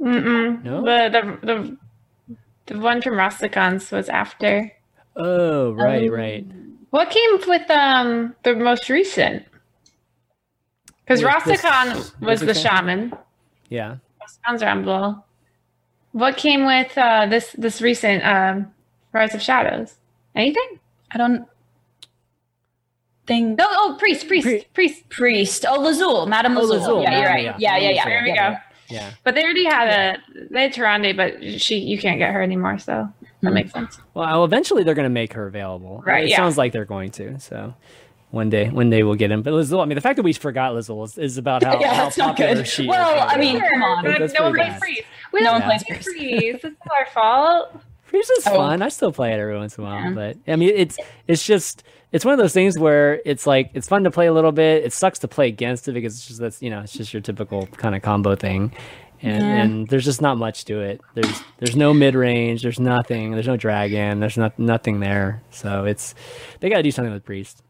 Mm-mm. 0.00 0.64
No? 0.64 0.82
The, 0.82 1.10
the 1.10 1.46
the 1.46 1.76
the 2.72 2.78
one 2.80 3.02
from 3.02 3.14
Rastakhan's 3.14 3.90
was 3.90 4.08
after. 4.08 4.72
Oh, 5.16 5.72
right, 5.72 6.08
Oh. 6.08 6.14
right. 6.14 6.46
What 6.90 7.10
came 7.10 7.30
with 7.46 7.70
um 7.70 8.34
the 8.44 8.54
most 8.54 8.88
recent? 8.88 9.44
Because 11.10 11.24
With 11.24 11.32
Rastakhan 11.60 12.20
was 12.20 12.38
the 12.38 12.46
Rastakhan? 12.52 12.62
shaman. 12.62 13.12
Yeah. 13.68 13.96
Rastakhan's 14.22 14.62
Rumble. 14.62 15.24
What 16.12 16.36
came 16.36 16.66
with 16.66 16.96
uh 16.96 17.26
this 17.26 17.50
this 17.58 17.82
recent 17.82 18.24
um 18.24 18.70
Rise 19.12 19.34
of 19.34 19.42
Shadows? 19.42 19.96
Anything? 20.36 20.78
I 21.10 21.18
don't 21.18 21.46
think. 23.26 23.58
No, 23.58 23.66
oh 23.68 23.96
priest, 23.98 24.28
priest, 24.28 24.46
Pri- 24.46 24.66
priest. 24.72 25.08
Priest. 25.08 25.66
Oh, 25.68 25.80
Lazul. 25.80 26.28
Madame 26.28 26.56
Oh, 26.56 26.60
Lazul. 26.62 26.78
Lazul. 26.80 27.02
Yeah, 27.02 27.10
you're 27.10 27.20
Yeah, 27.22 27.28
right. 27.32 27.44
yeah, 27.44 27.54
Yeah, 27.58 27.76
yeah, 27.76 27.88
yeah. 27.88 27.94
yeah. 27.96 28.04
There 28.04 28.22
we 28.22 28.34
go. 28.34 28.56
Yeah. 28.88 29.10
But 29.24 29.34
they 29.34 29.42
already 29.42 29.64
had 29.64 29.88
a 29.88 30.46
they 30.50 30.62
had 30.62 30.72
Tyrande, 30.74 31.16
but 31.16 31.60
she 31.60 31.78
you 31.78 31.98
can't 31.98 32.18
get 32.18 32.32
her 32.32 32.40
anymore, 32.42 32.78
so 32.78 33.08
that 33.42 33.48
Hmm. 33.48 33.54
makes 33.54 33.72
sense. 33.72 33.98
Well, 34.14 34.44
eventually 34.44 34.84
they're 34.84 34.94
going 34.94 35.04
to 35.04 35.10
make 35.10 35.32
her 35.32 35.48
available. 35.48 36.02
Right, 36.06 36.24
It 36.24 36.30
yeah. 36.30 36.36
sounds 36.36 36.56
like 36.56 36.72
they're 36.72 36.84
going 36.84 37.10
to. 37.12 37.38
So 37.40 37.74
one 38.30 38.48
day, 38.50 38.68
one 38.70 38.90
day 38.90 39.02
we'll 39.02 39.14
get 39.16 39.30
him. 39.30 39.42
But 39.42 39.52
Lizzle, 39.54 39.80
I 39.80 39.84
mean, 39.86 39.94
the 39.96 40.00
fact 40.00 40.16
that 40.16 40.22
we 40.22 40.32
forgot 40.32 40.74
Lizzle 40.74 41.02
is, 41.04 41.18
is 41.18 41.36
about 41.38 41.62
how, 41.64 41.78
Yeah, 41.80 41.94
how 41.94 42.04
that's 42.04 42.16
not 42.18 42.36
popular 42.36 42.54
good. 42.56 42.66
she 42.68 42.86
Well, 42.86 43.14
is. 43.26 43.32
I 43.32 43.36
mean, 43.38 43.60
come 43.60 43.82
on. 43.82 44.04
That's 44.04 44.32
no 44.34 44.44
one 44.44 44.54
plays 44.54 44.66
bad. 44.68 44.80
priest. 44.80 45.02
We 45.32 45.40
No 45.40 45.46
don't 45.46 45.52
one 45.54 45.62
play 45.62 45.78
plays 45.78 46.02
priest. 46.02 46.18
priest. 46.18 46.64
It's 46.64 46.76
not 46.86 46.98
our 46.98 47.06
fault. 47.06 47.80
Priest 48.06 48.32
is 48.38 48.46
Oh. 48.46 48.54
fun. 48.56 48.82
I 48.82 48.88
still 48.88 49.12
play 49.12 49.32
it 49.32 49.38
every 49.38 49.56
once 49.56 49.78
in 49.78 49.84
a 49.84 49.86
while, 49.86 50.02
Yeah. 50.02 50.10
but 50.14 50.36
I 50.52 50.56
mean, 50.56 50.70
it's 50.74 50.96
it's 51.28 51.44
just 51.46 51.84
it's 52.12 52.24
one 52.24 52.32
of 52.34 52.38
those 52.40 52.52
things 52.52 52.76
where 52.76 53.20
it's 53.24 53.46
like 53.46 53.70
it's 53.74 53.86
fun 53.88 54.02
to 54.04 54.10
play 54.10 54.26
a 54.26 54.32
little 54.32 54.50
bit. 54.52 54.84
It 54.84 54.92
sucks 54.92 55.20
to 55.20 55.28
play 55.28 55.46
against 55.46 55.86
it 55.86 55.92
because 55.92 56.14
it's 56.16 56.26
just 56.26 56.40
that's 56.40 56.60
you 56.60 56.70
know 56.70 56.80
it's 56.80 56.92
just 56.92 57.12
your 57.12 57.20
typical 57.22 57.66
kind 57.68 57.94
of 57.94 58.02
combo 58.02 58.34
thing, 58.34 58.72
and 59.22 59.42
Yeah. 59.44 59.62
and 59.62 59.88
there's 59.88 60.04
just 60.04 60.20
not 60.20 60.38
much 60.38 60.64
to 60.64 60.80
it. 60.80 61.00
There's 61.14 61.40
there's 61.58 61.76
no 61.76 61.94
mid 61.94 62.16
range. 62.16 62.62
There's 62.62 62.80
nothing. 62.80 63.30
There's 63.30 63.46
no 63.46 63.56
dragon. 63.56 64.18
There's 64.18 64.36
not 64.36 64.58
nothing 64.58 64.98
there. 64.98 65.40
So 65.50 65.84
it's 65.84 66.16
they 66.58 66.68
got 66.68 66.78
to 66.78 66.82
do 66.82 66.90
something 66.90 67.12
with 67.14 67.24
priest. 67.24 67.62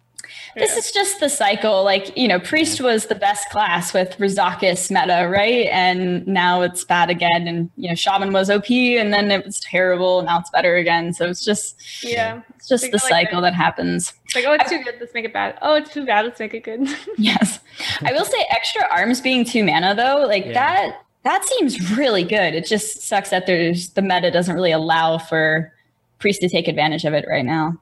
This 0.56 0.76
is 0.76 0.90
just 0.92 1.20
the 1.20 1.28
cycle. 1.28 1.84
Like, 1.84 2.16
you 2.16 2.26
know, 2.28 2.40
Priest 2.40 2.80
was 2.80 3.06
the 3.06 3.14
best 3.14 3.48
class 3.50 3.94
with 3.94 4.16
Razakus 4.18 4.90
meta, 4.90 5.28
right? 5.28 5.66
And 5.70 6.26
now 6.26 6.62
it's 6.62 6.84
bad 6.84 7.10
again. 7.10 7.46
And, 7.46 7.70
you 7.76 7.88
know, 7.88 7.94
Shaman 7.94 8.32
was 8.32 8.50
OP 8.50 8.70
and 8.70 9.12
then 9.12 9.30
it 9.30 9.44
was 9.44 9.60
terrible. 9.60 10.22
Now 10.22 10.40
it's 10.40 10.50
better 10.50 10.76
again. 10.76 11.12
So 11.12 11.26
it's 11.26 11.44
just, 11.44 11.76
Yeah. 12.04 12.42
it's 12.56 12.68
just 12.68 12.84
the 12.84 12.92
like 12.92 13.02
cycle 13.02 13.40
that. 13.42 13.50
that 13.52 13.56
happens. 13.56 14.12
It's 14.24 14.34
like, 14.34 14.44
oh, 14.46 14.52
it's 14.52 14.68
too 14.70 14.82
good. 14.82 14.94
Let's 15.00 15.14
make 15.14 15.24
it 15.24 15.32
bad. 15.32 15.58
Oh, 15.62 15.74
it's 15.74 15.92
too 15.92 16.04
bad. 16.04 16.24
Let's 16.24 16.40
make 16.40 16.54
it 16.54 16.64
good. 16.64 16.88
Yes. 17.18 17.60
I 18.02 18.12
will 18.12 18.24
say 18.24 18.44
extra 18.50 18.82
arms 18.90 19.20
being 19.20 19.44
two 19.44 19.64
mana 19.64 19.94
though, 19.94 20.24
like 20.26 20.46
Yeah. 20.46 20.52
that 20.54 21.00
that 21.22 21.44
seems 21.44 21.96
really 21.98 22.24
good. 22.24 22.54
It 22.54 22.64
just 22.66 23.02
sucks 23.02 23.28
that 23.30 23.46
there's 23.46 23.90
the 23.90 24.00
meta 24.02 24.30
doesn't 24.30 24.54
really 24.54 24.72
allow 24.72 25.18
for 25.18 25.72
Priest 26.18 26.40
to 26.42 26.48
take 26.48 26.66
advantage 26.68 27.04
of 27.04 27.12
it 27.14 27.24
right 27.28 27.44
now. 27.44 27.78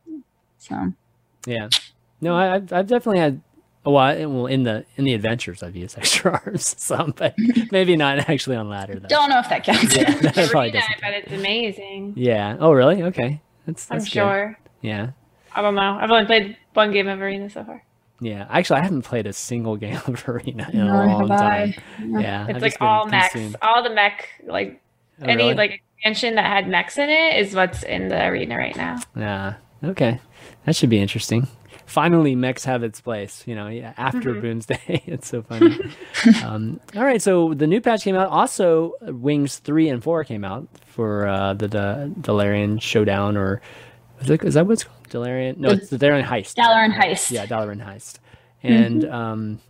So 0.58 0.92
Yeah. 1.46 1.68
No, 2.20 2.36
I, 2.36 2.54
I've 2.56 2.72
I've 2.72 2.86
definitely 2.86 3.18
had. 3.20 3.40
Oh, 3.86 3.92
well, 3.92 4.28
well, 4.30 4.46
in 4.46 4.64
the 4.64 4.84
in 4.96 5.04
the 5.04 5.14
adventures, 5.14 5.62
I've 5.62 5.76
used 5.76 5.96
extra 5.98 6.32
arms 6.44 6.74
some, 6.82 7.14
but 7.16 7.34
maybe 7.70 7.96
not 7.96 8.28
actually 8.28 8.56
on 8.56 8.68
ladder 8.68 8.98
though. 8.98 9.08
don't 9.08 9.30
know 9.30 9.38
if 9.38 9.48
that 9.48 9.64
counts. 9.64 9.96
Yeah, 9.96 10.10
that 10.20 10.50
probably 10.50 10.72
doesn't. 10.72 10.90
I 10.96 11.00
bet 11.00 11.14
it's 11.24 11.32
amazing. 11.32 12.14
Yeah. 12.16 12.56
Oh, 12.60 12.72
really? 12.72 13.02
Okay. 13.04 13.40
That's, 13.66 13.90
I'm 13.90 13.98
good. 13.98 14.08
sure. 14.08 14.58
Yeah. 14.82 15.10
I 15.54 15.62
don't 15.62 15.74
know. 15.74 15.98
I've 16.00 16.10
only 16.10 16.26
played 16.26 16.56
one 16.74 16.92
game 16.92 17.08
of 17.08 17.20
Arena 17.20 17.48
so 17.50 17.64
far. 17.64 17.82
Yeah. 18.20 18.46
Actually, 18.50 18.80
I 18.80 18.82
haven't 18.84 19.02
played 19.02 19.26
a 19.26 19.32
single 19.32 19.76
game 19.76 20.00
of 20.06 20.28
Arena 20.28 20.68
in 20.72 20.80
a 20.80 21.06
long 21.06 21.28
time. 21.28 21.74
Yeah. 22.00 22.18
Yeah. 22.20 22.46
It's 22.48 22.56
I've 22.56 22.62
like 22.62 22.76
all 22.80 23.06
mechs. 23.06 23.32
consumed. 23.32 23.56
All 23.62 23.82
the 23.82 23.90
mech, 23.90 24.28
like 24.46 24.80
Oh, 25.20 25.24
any 25.26 25.44
really? 25.44 25.54
like 25.54 25.82
expansion 25.96 26.34
that 26.36 26.46
had 26.46 26.68
mechs 26.68 26.96
in 26.98 27.08
it 27.10 27.36
is 27.38 27.54
what's 27.54 27.82
in 27.82 28.08
the 28.08 28.24
arena 28.26 28.56
right 28.56 28.76
now. 28.76 28.98
Yeah. 29.16 29.54
Okay. 29.82 30.20
That 30.64 30.76
should 30.76 30.90
be 30.90 30.98
interesting. 31.00 31.48
Finally, 31.88 32.34
mechs 32.36 32.64
have 32.64 32.82
its 32.84 33.00
place. 33.00 33.42
You 33.46 33.54
know, 33.54 33.68
yeah, 33.68 33.94
after 33.96 34.34
Mhm. 34.34 34.42
Boomsday. 34.42 35.02
it's 35.06 35.26
so 35.28 35.42
funny. 35.42 35.76
um, 36.44 36.78
all 36.94 37.02
right. 37.04 37.20
So 37.20 37.54
the 37.54 37.66
new 37.66 37.80
patch 37.80 38.04
came 38.04 38.14
out. 38.14 38.28
Also, 38.28 38.92
Wings 39.02 39.58
three 39.58 39.88
and 39.88 40.02
four 40.02 40.22
came 40.24 40.44
out 40.44 40.68
for 40.86 41.26
uh, 41.26 41.54
the, 41.54 41.66
the 41.68 42.12
Dalarian 42.20 42.78
Showdown, 42.78 43.36
or 43.36 43.60
is, 44.20 44.30
it, 44.30 44.44
is 44.44 44.54
that 44.54 44.66
what 44.66 44.74
it's 44.74 44.84
called? 44.84 44.96
Dalarian? 45.08 45.58
No, 45.58 45.70
it's 45.70 45.88
the 45.88 45.96
Dalarian 45.98 46.26
Heist. 46.26 46.54
Dalaran 46.54 46.92
Heist. 46.94 47.30
Yeah, 47.30 47.46
Dalaran 47.46 47.82
Heist. 47.84 48.18
And 48.62 49.04
um, 49.06 49.60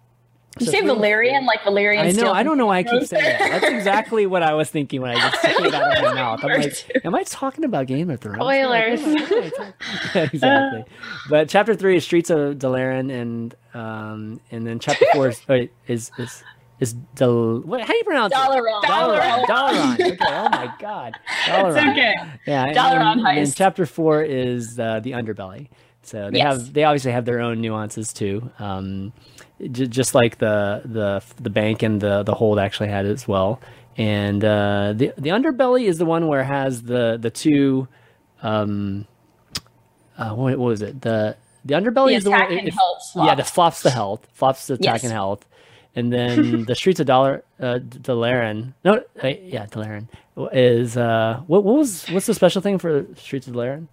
You 0.60 0.66
so 0.66 0.72
say 0.72 0.80
Valerian, 0.80 1.46
like 1.46 1.62
Valerian 1.64 2.06
I 2.06 2.10
know. 2.12 2.32
I 2.32 2.42
don't 2.42 2.58
know 2.58 2.66
why 2.66 2.78
I 2.78 2.82
keep 2.82 3.04
saying 3.04 3.22
that. 3.24 3.60
That's 3.60 3.66
exactly 3.72 4.26
what 4.26 4.42
I 4.42 4.54
was 4.54 4.68
thinking 4.70 5.00
when 5.00 5.10
I 5.16 5.20
just 5.30 5.42
took 5.56 5.64
it 5.66 5.74
out 5.74 5.96
of 5.98 6.02
my 6.04 6.14
mouth. 6.14 6.44
I'm 6.44 6.60
like, 6.60 7.00
am 7.04 7.14
I 7.14 7.22
talking 7.24 7.64
about 7.64 7.86
Game 7.86 8.10
of 8.10 8.20
Thrones? 8.20 8.36
Spoilers. 8.38 9.02
Like, 9.02 9.30
what 9.30 9.32
am 9.32 9.44
I 9.44 9.48
talking- 9.50 9.72
yeah, 10.14 10.22
exactly. 10.32 10.84
But 11.30 11.48
chapter 11.48 11.74
three 11.74 11.96
is 11.96 12.04
Streets 12.04 12.30
of 12.30 12.56
Dalaran, 12.56 13.10
and 13.12 13.54
um, 13.74 14.40
and 14.50 14.66
then 14.66 14.78
chapter 14.78 15.04
four 15.12 15.28
is 15.28 15.40
wait, 15.48 15.72
is 15.86 16.10
is 16.18 16.42
is 16.80 16.92
Del. 17.14 17.60
What? 17.60 17.80
How 17.80 17.88
do 17.88 17.96
you 17.96 18.04
pronounce 18.04 18.32
it? 18.32 18.36
Dalaran. 18.36 18.82
Dalaran. 18.82 19.44
Dalaran. 19.46 19.94
Okay. 19.94 20.16
Oh 20.22 20.48
my 20.48 20.72
God. 20.78 21.14
Dalaran. 21.46 21.90
okay. 21.92 22.14
Yeah. 22.46 22.64
and 22.66 22.76
Dalaran 22.76 23.12
And 23.12 23.22
Heist. 23.22 23.56
chapter 23.56 23.84
four 23.86 24.22
is 24.22 24.78
uh, 24.78 25.00
the 25.00 25.12
underbelly. 25.12 25.68
So 26.02 26.30
they 26.30 26.38
Yes. 26.38 26.56
have 26.62 26.72
they 26.72 26.84
obviously 26.84 27.12
have 27.12 27.24
their 27.24 27.40
own 27.40 27.60
nuances 27.60 28.12
too. 28.12 28.50
Um, 28.58 29.12
just 29.70 30.14
like 30.14 30.38
the 30.38 30.82
the 30.84 31.22
the 31.42 31.50
bank 31.50 31.82
and 31.82 32.00
the 32.00 32.22
the 32.22 32.34
hold 32.34 32.58
actually 32.58 32.88
had 32.88 33.06
as 33.06 33.26
well. 33.26 33.60
And 33.96 34.44
uh, 34.44 34.92
the 34.94 35.12
the 35.18 35.30
underbelly 35.30 35.86
is 35.86 35.98
the 35.98 36.04
one 36.06 36.28
where 36.28 36.40
it 36.40 36.46
has 36.46 36.82
the 36.82 37.18
the 37.20 37.30
two. 37.30 37.88
Um, 38.42 39.06
uh, 40.16 40.30
what, 40.34 40.58
what 40.58 40.66
was 40.66 40.82
it? 40.82 41.00
The 41.02 41.36
the 41.64 41.74
underbelly 41.74 42.08
The 42.10 42.14
is 42.14 42.24
the 42.24 42.30
one. 42.30 42.40
attack 42.42 42.58
and 42.58 42.68
if- 42.68 42.74
health 42.74 43.02
yeah, 43.16 43.34
the 43.34 43.44
flops 43.44 43.82
the 43.82 43.90
health, 43.90 44.26
flops 44.32 44.66
the 44.68 44.74
attack 44.74 44.94
Yes. 44.96 45.04
and 45.04 45.12
health, 45.12 45.44
and 45.96 46.12
then 46.12 46.64
the 46.66 46.74
streets 46.74 47.00
of 47.00 47.06
Dollar 47.06 47.42
uh, 47.60 47.78
Dalaran. 47.80 48.74
No, 48.84 49.02
uh, 49.22 49.26
yeah, 49.26 49.66
Dalaran 49.66 50.06
is 50.52 50.96
uh, 50.96 51.40
what 51.48 51.64
what 51.64 51.76
was 51.76 52.06
what's 52.10 52.26
the 52.26 52.34
special 52.34 52.62
thing 52.62 52.78
for 52.78 53.04
streets 53.16 53.48
of 53.48 53.54
Dalaran? 53.54 53.88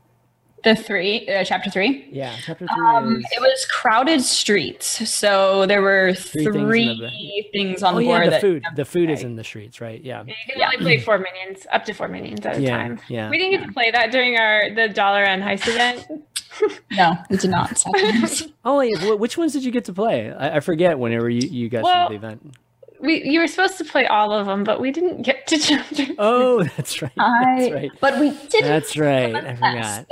The 0.66 0.76
three, 0.76 1.28
uh, 1.30 1.44
chapter 1.46 1.70
three. 1.70 2.08
Yeah, 2.12 2.36
chapter 2.44 2.66
three 2.68 2.86
Um, 2.86 3.18
is. 3.18 3.26
it 3.38 3.40
was 3.40 3.66
crowded 3.72 4.22
streets, 4.22 5.08
so 5.10 5.66
there 5.68 5.82
were 5.82 6.14
Three 6.16 6.44
three, 6.44 6.86
things 6.88 7.00
in 7.00 7.00
the- 7.00 7.44
things, 7.54 7.84
on 7.84 7.94
oh 7.94 7.98
the 7.98 8.04
yeah, 8.04 8.10
board 8.10 8.26
the 8.26 8.30
that 8.32 8.42
food. 8.42 8.64
The 8.76 8.84
food 8.86 9.10
is 9.12 9.24
in 9.24 9.36
the 9.36 9.44
streets, 9.44 9.80
right? 9.80 10.04
Yeah. 10.04 10.24
You 10.26 10.34
can 10.50 10.60
Yeah. 10.60 10.66
only 10.74 10.78
play 10.78 10.98
four 11.00 11.20
minions, 11.20 11.66
up 11.72 11.86
to 11.86 11.94
four 11.94 12.08
minions 12.08 12.44
at 12.46 12.58
a 12.58 12.62
Yeah, 12.62 12.78
time. 12.78 13.00
yeah. 13.08 13.30
We 13.30 13.38
didn't 13.38 13.60
get 13.60 13.68
to 13.68 13.74
play 13.74 13.92
that 13.92 14.12
during 14.12 14.38
our 14.38 14.72
the 14.74 14.90
dollar 14.90 15.24
and 15.24 15.42
heist 15.44 15.68
event. 15.68 16.06
No, 16.92 17.18
we 17.30 17.36
did 17.36 17.50
not. 17.52 17.84
Oh, 18.64 18.78
wait, 18.78 18.94
which 19.20 19.38
ones 19.38 19.52
did 19.54 19.64
you 19.66 19.72
get 19.72 19.84
to 19.86 19.94
play? 19.94 20.32
I, 20.32 20.56
I 20.56 20.60
forget. 20.62 20.98
Whenever 20.98 21.30
you 21.30 21.48
you 21.48 21.70
got 21.70 21.84
Well, 21.84 22.08
to 22.08 22.14
the 22.14 22.16
event. 22.16 22.56
We 23.00 23.24
you 23.24 23.40
were 23.40 23.48
supposed 23.48 23.78
to 23.78 23.86
play 23.86 24.06
all 24.08 24.32
of 24.32 24.46
them, 24.48 24.64
but 24.64 24.80
we 24.80 24.92
didn't 24.92 25.22
get 25.22 25.48
to 25.48 25.58
chapter. 25.60 26.06
Oh, 26.18 26.64
that's 26.64 27.02
right. 27.02 27.12
I, 27.18 27.56
That's 27.60 27.74
right. 27.74 27.92
but 28.02 28.20
we 28.20 28.32
didn't. 28.50 28.70
That's 28.70 28.98
right. 28.98 29.36
I 29.36 29.56
forgot. 29.56 30.06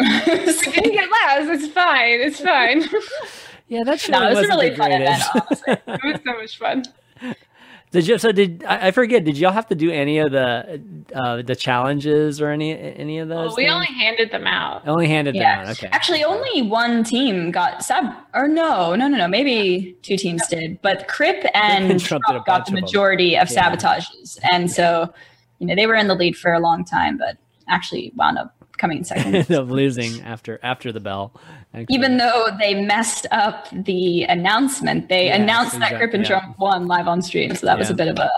Last, 0.00 0.66
We 0.66 0.72
didn't 0.72 0.92
get 0.92 1.10
last. 1.10 1.48
It's 1.50 1.68
fine. 1.72 2.20
It's 2.20 2.40
fine. 2.40 2.84
Yeah, 3.70 3.84
that 3.84 4.00
show 4.00 4.12
No, 4.12 4.30
it 4.30 4.34
was 4.34 4.48
really 4.48 4.74
fun 4.74 4.92
event, 4.92 5.22
greatest. 5.30 5.62
it 5.66 6.00
was 6.02 6.20
so 6.24 6.32
much 6.38 6.56
fun. 6.58 6.84
Did 7.90 8.06
you? 8.06 8.18
So 8.18 8.32
did 8.32 8.64
I, 8.68 8.88
I 8.88 8.90
forget? 8.90 9.24
Did 9.24 9.38
y'all 9.38 9.52
have 9.52 9.66
to 9.68 9.74
do 9.74 9.90
any 9.90 10.18
of 10.18 10.30
the 10.30 10.80
uh, 11.14 11.40
the 11.42 11.56
challenges 11.56 12.40
or 12.40 12.50
any 12.50 12.78
any 12.78 13.18
of 13.18 13.28
those? 13.28 13.48
Well, 13.48 13.56
we 13.56 13.62
things? 13.64 13.72
only 13.74 13.86
handed 13.86 14.30
them 14.30 14.46
out. 14.46 14.86
only 14.86 15.08
handed 15.08 15.34
Yeah. 15.34 15.60
them 15.62 15.70
out. 15.70 15.78
Okay. 15.78 15.88
Actually, 15.90 16.22
only 16.24 16.60
one 16.62 17.02
team 17.02 17.50
got 17.50 17.82
sab. 17.82 18.12
Or 18.34 18.46
no, 18.46 18.94
no, 18.94 19.08
no, 19.08 19.16
no. 19.16 19.26
Maybe 19.28 19.96
two 20.02 20.16
teams 20.18 20.46
did. 20.48 20.80
But 20.82 21.08
Kripp 21.08 21.48
and 21.54 21.98
Trump 22.00 22.24
Trump 22.24 22.44
got 22.44 22.66
the 22.66 22.72
majority 22.72 23.36
of 23.38 23.50
Yeah. 23.50 23.70
sabotages, 23.72 24.38
and 24.52 24.70
so 24.70 25.12
you 25.58 25.66
know 25.66 25.74
they 25.74 25.86
were 25.86 25.94
in 25.94 26.08
the 26.08 26.14
lead 26.14 26.36
for 26.36 26.52
a 26.52 26.60
long 26.60 26.84
time, 26.84 27.16
but 27.16 27.38
actually 27.68 28.12
wound 28.16 28.36
up 28.38 28.54
coming 28.76 28.98
in 28.98 29.04
second. 29.04 29.34
Ended 29.34 29.52
up 29.52 29.68
losing 29.68 30.20
after 30.22 30.60
after 30.62 30.92
the 30.92 31.00
bell. 31.00 31.32
Even 31.90 32.16
though 32.16 32.48
they 32.58 32.74
messed 32.74 33.26
up 33.30 33.68
the 33.72 34.24
announcement, 34.24 35.08
they 35.08 35.26
Yes, 35.26 35.40
announced 35.40 35.78
that 35.78 35.92
Kripp 35.92 36.14
and 36.14 36.22
exactly, 36.22 36.36
yeah. 36.36 36.40
Trump 36.40 36.58
won 36.58 36.86
live 36.86 37.06
on 37.06 37.22
stream. 37.22 37.54
So 37.54 37.66
that 37.66 37.78
was 37.78 37.90
a 37.90 37.94
bit 37.94 38.08
of 38.08 38.18
a 38.18 38.30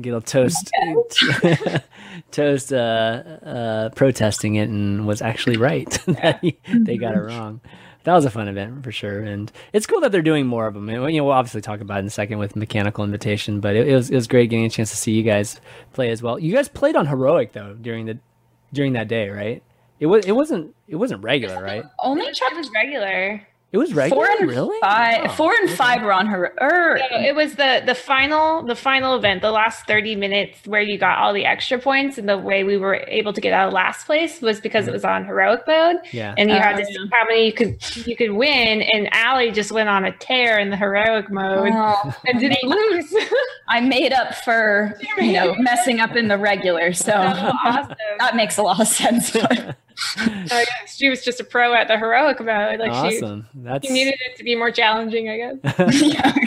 get 0.00 0.12
a 0.12 0.20
toast. 0.20 0.70
Toast 2.30 2.72
uh, 2.72 2.76
uh, 2.76 3.88
protesting 3.90 4.56
it 4.56 4.68
and 4.68 5.06
was 5.06 5.22
actually 5.22 5.56
right 5.56 5.90
they 6.06 6.96
got 6.96 7.14
it 7.14 7.20
wrong. 7.20 7.60
That 8.04 8.14
was 8.14 8.24
a 8.24 8.30
fun 8.30 8.48
event 8.48 8.84
for 8.84 8.92
sure 8.92 9.20
and 9.22 9.50
it's 9.72 9.86
cool 9.86 10.00
that 10.00 10.12
they're 10.12 10.20
doing 10.20 10.46
more 10.46 10.66
of 10.66 10.74
them 10.74 10.88
and, 10.88 11.12
you 11.12 11.18
know 11.18 11.24
we'll 11.24 11.32
obviously 11.32 11.62
talk 11.62 11.80
about 11.80 11.96
it 11.96 12.00
in 12.00 12.06
a 12.06 12.10
second 12.10 12.38
with 12.38 12.54
mechanical 12.54 13.02
invitation 13.02 13.60
but 13.60 13.74
it, 13.76 13.88
it 13.88 13.94
was 13.94 14.10
it 14.10 14.14
was 14.14 14.26
great 14.26 14.50
getting 14.50 14.66
a 14.66 14.70
chance 14.70 14.90
to 14.90 14.96
see 14.96 15.12
you 15.12 15.22
guys 15.22 15.60
play 15.92 16.10
as 16.10 16.22
well. 16.22 16.38
You 16.38 16.52
guys 16.52 16.68
played 16.68 16.96
on 16.96 17.06
heroic 17.06 17.52
though 17.52 17.74
during 17.74 18.06
the 18.06 18.18
during 18.72 18.92
that 18.92 19.08
day 19.08 19.30
right 19.30 19.62
it 20.00 20.06
was 20.06 20.24
it 20.26 20.32
wasn't 20.32 20.74
it 20.88 20.96
wasn't 20.96 21.22
regular 21.22 21.62
right 21.62 21.84
only 22.02 22.24
It 22.26 22.28
was, 22.30 22.38
chapter 22.38 22.54
it 22.56 22.58
was 22.58 22.70
regular. 22.74 23.46
it 23.72 23.78
was 23.78 23.92
regular 23.94 24.26
four 24.26 24.36
and 24.40 24.48
really 24.48 24.76
five. 24.80 25.22
Oh, 25.24 25.28
four 25.30 25.52
and 25.52 25.64
okay. 25.68 25.74
five 25.76 26.02
were 26.02 26.12
on 26.12 26.26
her. 26.26 26.52
Er, 26.62 26.98
No, 27.10 27.18
it 27.18 27.34
was 27.34 27.56
the 27.56 27.82
the 27.84 27.94
final 27.94 28.62
the 28.64 28.76
final 28.76 29.16
event, 29.16 29.42
the 29.42 29.50
last 29.50 29.86
thirty 29.86 30.14
minutes 30.14 30.58
where 30.66 30.80
you 30.82 30.96
got 30.98 31.18
all 31.18 31.32
the 31.32 31.44
extra 31.44 31.78
points, 31.78 32.16
and 32.18 32.28
the 32.28 32.38
way 32.38 32.62
we 32.62 32.76
were 32.76 33.04
able 33.08 33.32
to 33.32 33.40
get 33.40 33.52
out 33.52 33.66
of 33.68 33.72
last 33.72 34.06
place 34.06 34.40
was 34.40 34.60
because 34.60 34.86
it 34.86 34.92
was 34.92 35.04
on 35.04 35.24
heroic 35.24 35.62
mode, 35.66 35.96
yeah 36.12 36.34
and 36.38 36.50
you 36.50 36.56
had 36.56 36.76
Oh, 36.76 36.78
to 36.78 36.84
see 36.86 37.08
how 37.12 37.24
many 37.24 37.46
you 37.46 37.52
could 37.52 37.96
you 38.06 38.14
could 38.16 38.30
win. 38.32 38.82
And 38.82 39.08
Allie 39.12 39.50
just 39.50 39.72
went 39.72 39.88
on 39.88 40.04
a 40.04 40.12
tear 40.18 40.58
in 40.60 40.70
the 40.70 40.76
heroic 40.76 41.28
mode 41.30 41.70
oh, 41.72 42.14
and 42.26 42.38
didn't 42.38 42.62
lose. 42.62 43.12
I 43.68 43.80
made 43.80 44.12
up 44.12 44.34
for 44.36 44.96
you 45.18 45.32
know 45.32 45.54
messing 45.58 45.98
up 45.98 46.14
in 46.14 46.28
the 46.28 46.38
regular, 46.38 46.92
so 46.92 47.06
That 47.12 47.54
awesome. 47.64 47.96
that 48.20 48.36
makes 48.36 48.56
a 48.58 48.62
lot 48.62 48.80
of 48.80 48.86
sense. 48.86 49.32
but- 49.32 49.76
Oh, 50.18 50.26
yeah, 50.50 50.64
she 50.88 51.08
was 51.08 51.24
just 51.24 51.38
a 51.40 51.44
pro 51.44 51.72
at 51.74 51.88
the 51.88 51.96
heroic 51.96 52.40
mode. 52.40 52.80
Like 52.80 52.90
awesome 52.90 53.46
she, 53.52 53.58
that's 53.62 53.86
she 53.86 53.92
needed 53.92 54.14
it 54.26 54.36
to 54.36 54.44
be 54.44 54.56
more 54.56 54.70
challenging, 54.70 55.28
I 55.28 55.36
guess. 55.36 56.02
yeah, 56.02 56.34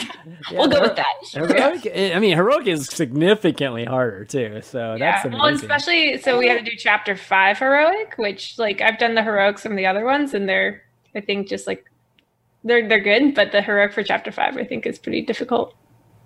Yeah, 0.51 0.59
we'll 0.59 0.67
go 0.67 0.81
with 0.81 0.95
that. 0.97 1.05
heroic 1.31 1.87
i 2.15 2.19
mean 2.19 2.35
heroic 2.35 2.67
is 2.67 2.87
significantly 2.87 3.85
harder 3.85 4.23
too 4.25 4.59
so 4.61 4.95
that's 4.99 5.25
amazing 5.25 5.41
Well, 5.41 5.53
especially 5.53 6.17
so 6.19 6.37
we 6.37 6.47
had 6.47 6.63
to 6.63 6.69
do 6.69 6.75
chapter 6.77 7.15
five 7.15 7.57
heroic, 7.57 8.13
which 8.17 8.59
like 8.59 8.81
I've 8.81 8.99
done 8.99 9.15
the 9.15 9.23
heroics 9.23 9.61
from 9.63 9.75
the 9.75 9.85
other 9.85 10.05
ones, 10.05 10.33
and 10.33 10.47
they're 10.47 10.83
I 11.15 11.21
think 11.21 11.47
just 11.47 11.65
like 11.67 11.85
they're 12.63 12.87
they're 12.87 12.99
good, 13.01 13.33
but 13.33 13.51
the 13.51 13.61
heroic 13.61 13.93
for 13.93 14.03
chapter 14.03 14.31
five 14.31 14.57
I 14.57 14.63
think 14.65 14.85
is 14.85 14.99
pretty 14.99 15.21
difficult. 15.21 15.73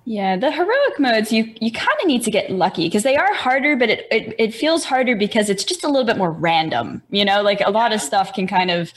Yeah, 0.06 0.36
the 0.36 0.52
heroic 0.52 1.00
modes 1.00 1.32
you 1.32 1.54
you 1.62 1.72
kind 1.72 1.98
of 2.02 2.08
need 2.08 2.24
to 2.24 2.32
get 2.32 2.50
lucky 2.50 2.88
because 2.88 3.04
they 3.04 3.16
are 3.18 3.34
harder, 3.34 3.76
but 3.76 3.90
it, 3.90 4.08
it 4.12 4.36
it 4.40 4.54
feels 4.54 4.84
harder 4.84 5.16
because 5.16 5.50
it's 5.50 5.64
just 5.64 5.84
a 5.84 5.88
little 5.88 6.06
bit 6.06 6.18
more 6.18 6.32
random. 6.32 7.04
You 7.12 7.24
know, 7.24 7.42
like 7.44 7.62
a 7.64 7.70
lot 7.72 7.94
of 7.94 8.02
stuff 8.02 8.34
can 8.34 8.48
kind 8.48 8.72
of 8.72 8.92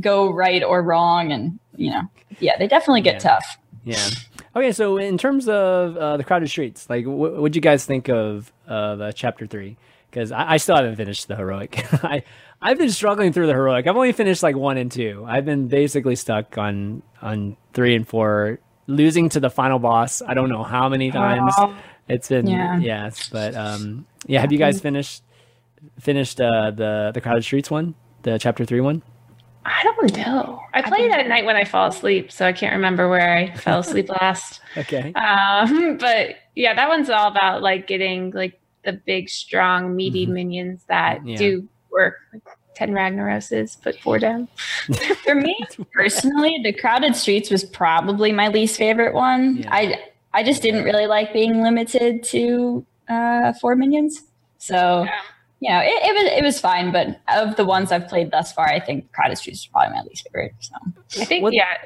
go 0.00 0.32
right 0.32 0.62
or 0.64 0.82
wrong, 0.82 1.30
and 1.32 1.58
you 1.76 1.90
know, 1.92 2.02
yeah, 2.40 2.58
they 2.58 2.66
definitely 2.66 3.02
get 3.02 3.14
Yeah. 3.14 3.18
tough. 3.30 3.58
Yeah. 3.84 4.08
Okay, 4.56 4.72
so 4.72 4.96
in 4.98 5.16
terms 5.16 5.48
of 5.48 5.96
uh, 5.96 6.16
the 6.16 6.24
crowded 6.24 6.48
streets, 6.50 6.90
like, 6.90 7.06
what 7.06 7.36
would 7.36 7.54
you 7.54 7.62
guys 7.62 7.84
think 7.84 8.08
of 8.08 8.52
of 8.66 9.00
uh, 9.00 9.12
chapter 9.12 9.46
three? 9.46 9.76
Because 10.10 10.32
I, 10.32 10.52
I 10.52 10.56
still 10.56 10.74
haven't 10.74 10.96
finished 10.96 11.28
the 11.28 11.36
heroic. 11.36 11.78
I 12.04 12.24
I've 12.60 12.78
been 12.78 12.90
struggling 12.90 13.32
through 13.32 13.46
the 13.46 13.52
heroic. 13.52 13.86
I've 13.86 13.94
only 13.94 14.10
finished 14.10 14.42
like 14.42 14.56
one 14.56 14.76
and 14.76 14.90
two. 14.90 15.24
I've 15.26 15.44
been 15.44 15.68
basically 15.68 16.16
stuck 16.16 16.58
on 16.58 17.02
on 17.22 17.56
three 17.74 17.94
and 17.94 18.06
four, 18.08 18.58
losing 18.88 19.28
to 19.28 19.38
the 19.40 19.50
final 19.50 19.78
boss. 19.78 20.20
I 20.26 20.34
don't 20.34 20.48
know 20.48 20.64
how 20.64 20.88
many 20.88 21.12
times. 21.12 21.54
It's 22.08 22.28
been 22.28 22.46
Yeah. 22.48 22.78
yes, 22.80 23.28
but 23.28 23.54
um, 23.54 24.06
yeah. 24.26 24.40
Have 24.40 24.50
you 24.50 24.58
guys 24.58 24.80
finished 24.80 25.22
finished 26.00 26.40
uh, 26.40 26.72
the 26.72 27.12
the 27.14 27.20
crowded 27.20 27.44
streets 27.44 27.70
one, 27.70 27.94
the 28.22 28.38
chapter 28.38 28.64
three 28.64 28.80
one? 28.80 29.02
I 29.64 29.82
don't 29.82 30.16
know. 30.16 30.60
I 30.72 30.80
played 30.82 31.10
at 31.12 31.28
night 31.28 31.44
when 31.44 31.54
I 31.56 31.64
fall 31.64 31.88
asleep, 31.88 32.32
so 32.32 32.46
I 32.46 32.52
can't 32.54 32.72
remember 32.74 33.08
where 33.10 33.36
I 33.36 33.54
fell 33.54 33.80
asleep 33.84 34.08
last. 34.08 34.60
Okay. 34.78 35.12
Um, 35.12 35.98
but 35.98 36.36
yeah, 36.54 36.72
that 36.74 36.88
one's 36.88 37.10
all 37.10 37.28
about 37.28 37.60
like 37.62 37.86
getting 37.86 38.30
like 38.30 38.58
the 38.84 38.94
big, 38.94 39.28
strong, 39.28 39.94
meaty 39.94 40.26
Mhm. 40.26 40.30
minions 40.30 40.84
that 40.88 41.26
Yeah. 41.26 41.36
do 41.36 41.68
work. 41.90 42.14
Like 42.32 42.42
Ten 42.78 42.92
Ragnaroses, 42.92 43.80
put 43.82 43.98
four 44.00 44.20
down. 44.20 44.46
For 45.24 45.34
me 45.34 45.56
personally, 45.92 46.60
the 46.62 46.72
crowded 46.72 47.16
streets 47.16 47.50
was 47.50 47.64
probably 47.64 48.30
my 48.30 48.46
least 48.46 48.76
favorite 48.76 49.14
one. 49.14 49.56
Yeah. 49.56 49.68
I 49.74 49.98
I 50.32 50.44
just 50.44 50.62
didn't 50.62 50.84
really 50.84 51.08
like 51.08 51.32
being 51.32 51.60
limited 51.60 52.22
to 52.34 52.86
uh, 53.08 53.52
four 53.54 53.74
minions. 53.74 54.22
So 54.58 55.02
Yeah. 55.04 55.20
you 55.58 55.70
know, 55.70 55.80
it, 55.80 55.88
it 56.08 56.14
was 56.14 56.32
it 56.38 56.44
was 56.44 56.60
fine. 56.60 56.92
But 56.92 57.20
of 57.26 57.56
the 57.56 57.64
ones 57.64 57.90
I've 57.90 58.06
played 58.06 58.30
thus 58.30 58.52
far, 58.52 58.68
I 58.68 58.78
think 58.78 59.10
crowded 59.12 59.38
streets 59.38 59.58
is 59.62 59.66
probably 59.66 59.96
my 59.96 60.02
least 60.04 60.22
favorite. 60.28 60.52
So 60.60 60.76
I 61.20 61.24
think 61.24 61.42
What- 61.42 61.54
yeah, 61.54 61.78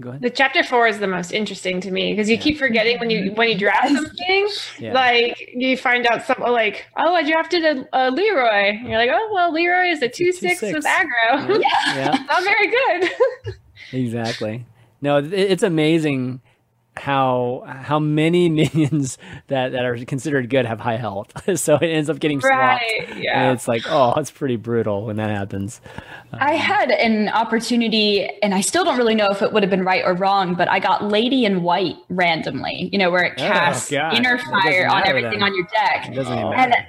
Go 0.00 0.08
ahead. 0.10 0.22
the 0.22 0.30
chapter 0.30 0.62
four 0.64 0.86
is 0.86 0.98
the 0.98 1.06
most 1.06 1.32
interesting 1.32 1.80
to 1.82 1.90
me 1.90 2.12
because 2.12 2.28
you 2.28 2.36
Yeah. 2.36 2.42
keep 2.42 2.58
forgetting 2.58 2.98
when 2.98 3.10
you 3.10 3.20
mm-hmm. 3.20 3.36
when 3.36 3.48
you 3.48 3.58
draft 3.58 3.88
something. 3.94 4.48
Yeah. 4.78 4.92
Like 4.94 5.50
you 5.54 5.76
find 5.76 6.06
out 6.06 6.24
some 6.26 6.36
oh, 6.44 6.52
like 6.52 6.86
oh 6.96 7.14
I 7.14 7.22
drafted 7.22 7.64
a, 7.64 7.86
a 7.92 8.10
Leroy. 8.10 8.70
And 8.78 8.88
you're 8.88 8.98
like 8.98 9.10
oh 9.12 9.30
well 9.32 9.52
Leroy 9.52 9.90
is 9.90 10.02
a 10.02 10.08
two 10.08 10.32
six 10.32 10.62
with 10.62 10.84
aggro. 10.84 11.60
yeah. 11.60 11.94
yeah. 11.96 12.24
Not 12.28 12.42
very 12.44 12.66
good. 12.68 13.10
Exactly. 13.92 14.64
No, 15.00 15.18
it- 15.18 15.32
it's 15.32 15.62
amazing 15.64 16.40
how 16.96 17.62
how 17.66 17.98
many 17.98 18.48
minions 18.50 19.16
that, 19.46 19.72
that 19.72 19.84
are 19.84 19.96
considered 20.04 20.50
good 20.50 20.66
have 20.66 20.80
high 20.80 20.96
health. 20.96 21.32
so 21.58 21.76
it 21.76 21.86
ends 21.86 22.10
up 22.10 22.18
getting 22.18 22.40
swapped. 22.40 22.56
right. 22.58 23.08
And 23.08 23.18
Yeah. 23.22 23.52
it's 23.52 23.66
like, 23.68 23.82
oh, 23.88 24.12
it's 24.18 24.30
pretty 24.30 24.56
brutal 24.56 25.06
when 25.06 25.16
that 25.16 25.30
happens. 25.30 25.80
I 26.32 26.54
um, 26.54 26.58
had 26.60 26.90
an 26.90 27.28
opportunity, 27.28 28.28
and 28.42 28.54
I 28.54 28.60
still 28.60 28.84
don't 28.84 28.98
really 28.98 29.14
know 29.14 29.28
if 29.30 29.40
it 29.42 29.52
would 29.52 29.62
have 29.62 29.70
been 29.70 29.84
right 29.84 30.04
or 30.04 30.14
wrong, 30.14 30.54
but 30.54 30.68
I 30.68 30.78
got 30.78 31.04
Lady 31.04 31.44
in 31.44 31.62
White 31.62 31.96
randomly. 32.08 32.88
You 32.92 32.98
know, 32.98 33.10
where 33.10 33.24
it 33.24 33.34
Oh, 33.38 33.42
casts 33.46 33.90
God. 33.90 34.14
inner 34.14 34.38
fire 34.38 34.86
on 34.88 35.06
everything 35.06 35.38
then. 35.40 35.42
on 35.42 35.54
your 35.54 35.66
deck, 35.72 36.08
It 36.08 36.14
doesn't 36.14 36.32
even 36.32 36.46
Oh. 36.46 36.50
matter. 36.50 36.72
and 36.74 36.86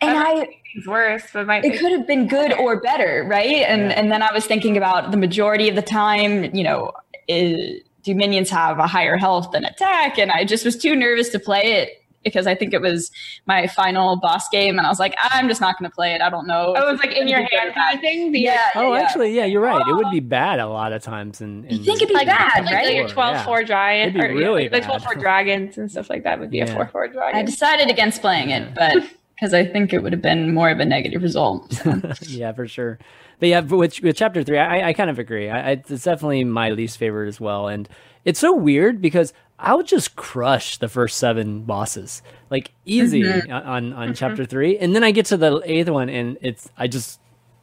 and 0.00 0.18
I 0.18 0.48
It's 0.74 0.86
worse, 0.86 1.22
but 1.32 1.46
my 1.46 1.60
it 1.62 1.78
could 1.78 1.92
have 1.92 2.06
been 2.06 2.26
good 2.28 2.52
or 2.52 2.80
better, 2.80 3.24
right? 3.28 3.64
And 3.66 3.82
Yeah. 3.90 3.98
and 4.00 4.10
then 4.12 4.22
I 4.22 4.32
was 4.32 4.44
thinking 4.46 4.76
about 4.76 5.10
the 5.10 5.16
majority 5.16 5.68
of 5.68 5.74
the 5.76 5.82
time, 5.82 6.54
you 6.54 6.64
know, 6.64 6.92
is, 7.28 7.80
do 8.04 8.14
minions 8.14 8.50
have 8.50 8.78
a 8.78 8.86
higher 8.86 9.16
health 9.16 9.50
than 9.50 9.64
attack? 9.64 10.18
And 10.18 10.30
I 10.30 10.44
just 10.44 10.64
was 10.64 10.76
too 10.76 10.94
nervous 10.94 11.30
to 11.30 11.38
play 11.40 11.80
it 11.82 11.90
because 12.22 12.46
I 12.46 12.54
think 12.54 12.72
it 12.72 12.80
was 12.80 13.10
my 13.46 13.66
final 13.66 14.16
boss 14.16 14.48
game, 14.48 14.78
and 14.78 14.86
I 14.86 14.88
was 14.90 14.98
like, 14.98 15.14
I'm 15.20 15.46
just 15.46 15.60
not 15.60 15.78
going 15.78 15.90
to 15.90 15.94
play 15.94 16.14
it. 16.14 16.22
I 16.22 16.30
don't 16.30 16.46
know. 16.46 16.74
Oh, 16.74 16.88
it 16.88 16.92
was 16.92 17.00
like 17.00 17.12
in 17.14 17.28
your 17.28 17.40
Good 17.40 17.52
or 17.52 17.58
hand 17.58 17.74
bad. 17.74 17.80
kind 17.82 17.94
of 17.96 18.00
thing. 18.00 18.32
The, 18.32 18.40
Yeah. 18.40 18.70
Oh, 18.74 18.94
yeah. 18.94 19.00
actually, 19.02 19.34
yeah, 19.34 19.44
you're 19.44 19.60
right. 19.60 19.86
It 19.86 19.92
would 19.94 20.10
be 20.10 20.18
oh. 20.18 20.28
bad 20.28 20.58
a 20.58 20.66
lot 20.66 20.92
of 20.92 21.02
times. 21.02 21.42
In, 21.42 21.64
in 21.66 21.78
You 21.78 21.84
think 21.84 21.96
it'd 21.98 22.08
be 22.08 22.14
like, 22.14 22.26
bad, 22.26 22.64
like, 22.64 22.74
right? 22.74 22.94
your 22.94 23.08
12 23.08 23.34
Yeah. 23.34 23.44
4 23.44 23.62
giant 23.64 24.16
It'd 24.16 24.20
be 24.22 24.26
or 24.26 24.40
yeah, 24.40 24.46
really 24.46 24.68
like, 24.70 24.84
12 24.86 25.04
4 25.04 25.14
dragons 25.16 25.76
and 25.76 25.90
stuff 25.90 26.08
like 26.08 26.24
that 26.24 26.40
would 26.40 26.50
be 26.50 26.58
Yeah. 26.58 26.64
a 26.64 26.74
4 26.74 26.86
4 26.86 27.08
dragon. 27.08 27.38
I 27.38 27.42
decided 27.42 27.90
against 27.90 28.22
playing 28.22 28.50
it, 28.50 28.74
but 28.74 29.04
because 29.34 29.54
I 29.54 29.64
think 29.64 29.92
it 29.92 30.02
would 30.02 30.12
have 30.12 30.22
been 30.22 30.54
more 30.54 30.70
of 30.70 30.80
a 30.80 30.84
negative 30.84 31.22
result. 31.22 31.72
So. 31.72 32.00
yeah, 32.22 32.52
for 32.52 32.66
sure. 32.68 32.98
But 33.40 33.48
yeah, 33.48 33.60
but 33.60 33.76
with, 33.76 34.00
with 34.02 34.16
chapter 34.16 34.42
three, 34.44 34.58
I, 34.58 34.88
I 34.88 34.92
kind 34.92 35.10
of 35.10 35.18
agree. 35.18 35.50
I, 35.50 35.70
I, 35.70 35.70
it's 35.72 36.04
definitely 36.04 36.44
my 36.44 36.70
least 36.70 36.98
favorite 36.98 37.28
as 37.28 37.40
well. 37.40 37.68
And 37.68 37.88
it's 38.24 38.38
so 38.38 38.54
weird 38.54 39.00
because 39.02 39.32
I 39.58 39.74
would 39.74 39.86
just 39.86 40.16
crush 40.16 40.78
the 40.78 40.88
first 40.88 41.18
seven 41.18 41.62
bosses 41.62 42.22
like 42.50 42.72
easy 42.84 43.22
Mm-hmm. 43.22 43.52
on 43.52 43.62
on, 43.62 43.92
on 43.92 44.14
chapter 44.14 44.44
three, 44.44 44.78
and 44.78 44.94
then 44.94 45.04
I 45.04 45.10
get 45.10 45.26
to 45.26 45.36
the 45.36 45.60
eighth 45.64 45.88
one, 45.88 46.08
and 46.08 46.38
it's 46.40 46.68
I 46.76 46.86
just 46.86 47.20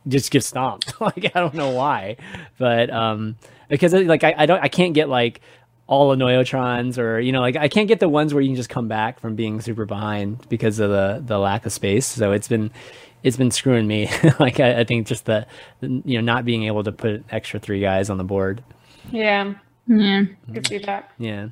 just 0.08 0.32
get 0.32 0.44
stomped. 0.44 0.94
like 1.02 1.26
I 1.36 1.40
don't 1.40 1.54
know 1.54 1.72
why, 1.72 2.18
but 2.58 2.90
um, 2.90 3.38
because 3.70 3.94
like 3.94 4.24
I, 4.24 4.34
I 4.38 4.46
don't 4.46 4.62
I 4.62 4.68
can't 4.68 4.94
get 4.94 5.10
like 5.10 5.42
all 5.92 6.16
Annoyotrons 6.16 6.98
or 6.98 7.20
you 7.20 7.34
know 7.34 7.42
like 7.42 7.58
I 7.58 7.68
can't 7.68 7.90
get 7.90 8.00
the 8.00 8.08
ones 8.08 8.34
where 8.34 8.42
you 8.42 8.48
can 8.48 8.56
just 8.56 8.70
come 8.70 8.88
back 8.88 9.20
from 9.20 9.36
being 9.36 9.60
super 9.60 9.86
behind 9.86 10.48
because 10.48 10.80
of 10.80 10.90
the 10.90 11.22
the 11.24 11.38
lack 11.38 11.66
of 11.66 11.74
space. 11.74 12.06
So 12.06 12.32
it's 12.32 12.48
been 12.48 12.72
it's 13.24 13.36
been 13.36 13.52
screwing 13.52 13.88
me. 13.88 14.10
like 14.40 14.62
I, 14.62 14.80
I 14.80 14.84
think 14.86 15.06
just 15.06 15.26
the, 15.26 15.46
the 15.82 16.02
you 16.06 16.18
know 16.18 16.22
not 16.22 16.46
being 16.46 16.64
able 16.64 16.86
to 16.86 16.94
put 16.94 17.26
extra 17.30 17.60
three 17.60 17.82
guys 17.82 18.10
on 18.10 18.18
the 18.18 18.24
board. 18.24 18.64
Yeah, 19.12 19.56
Yeah. 19.86 20.24
I 20.48 20.54
could 20.54 20.66
see 20.66 20.78
that. 20.78 21.12
Yeah. 21.18 21.50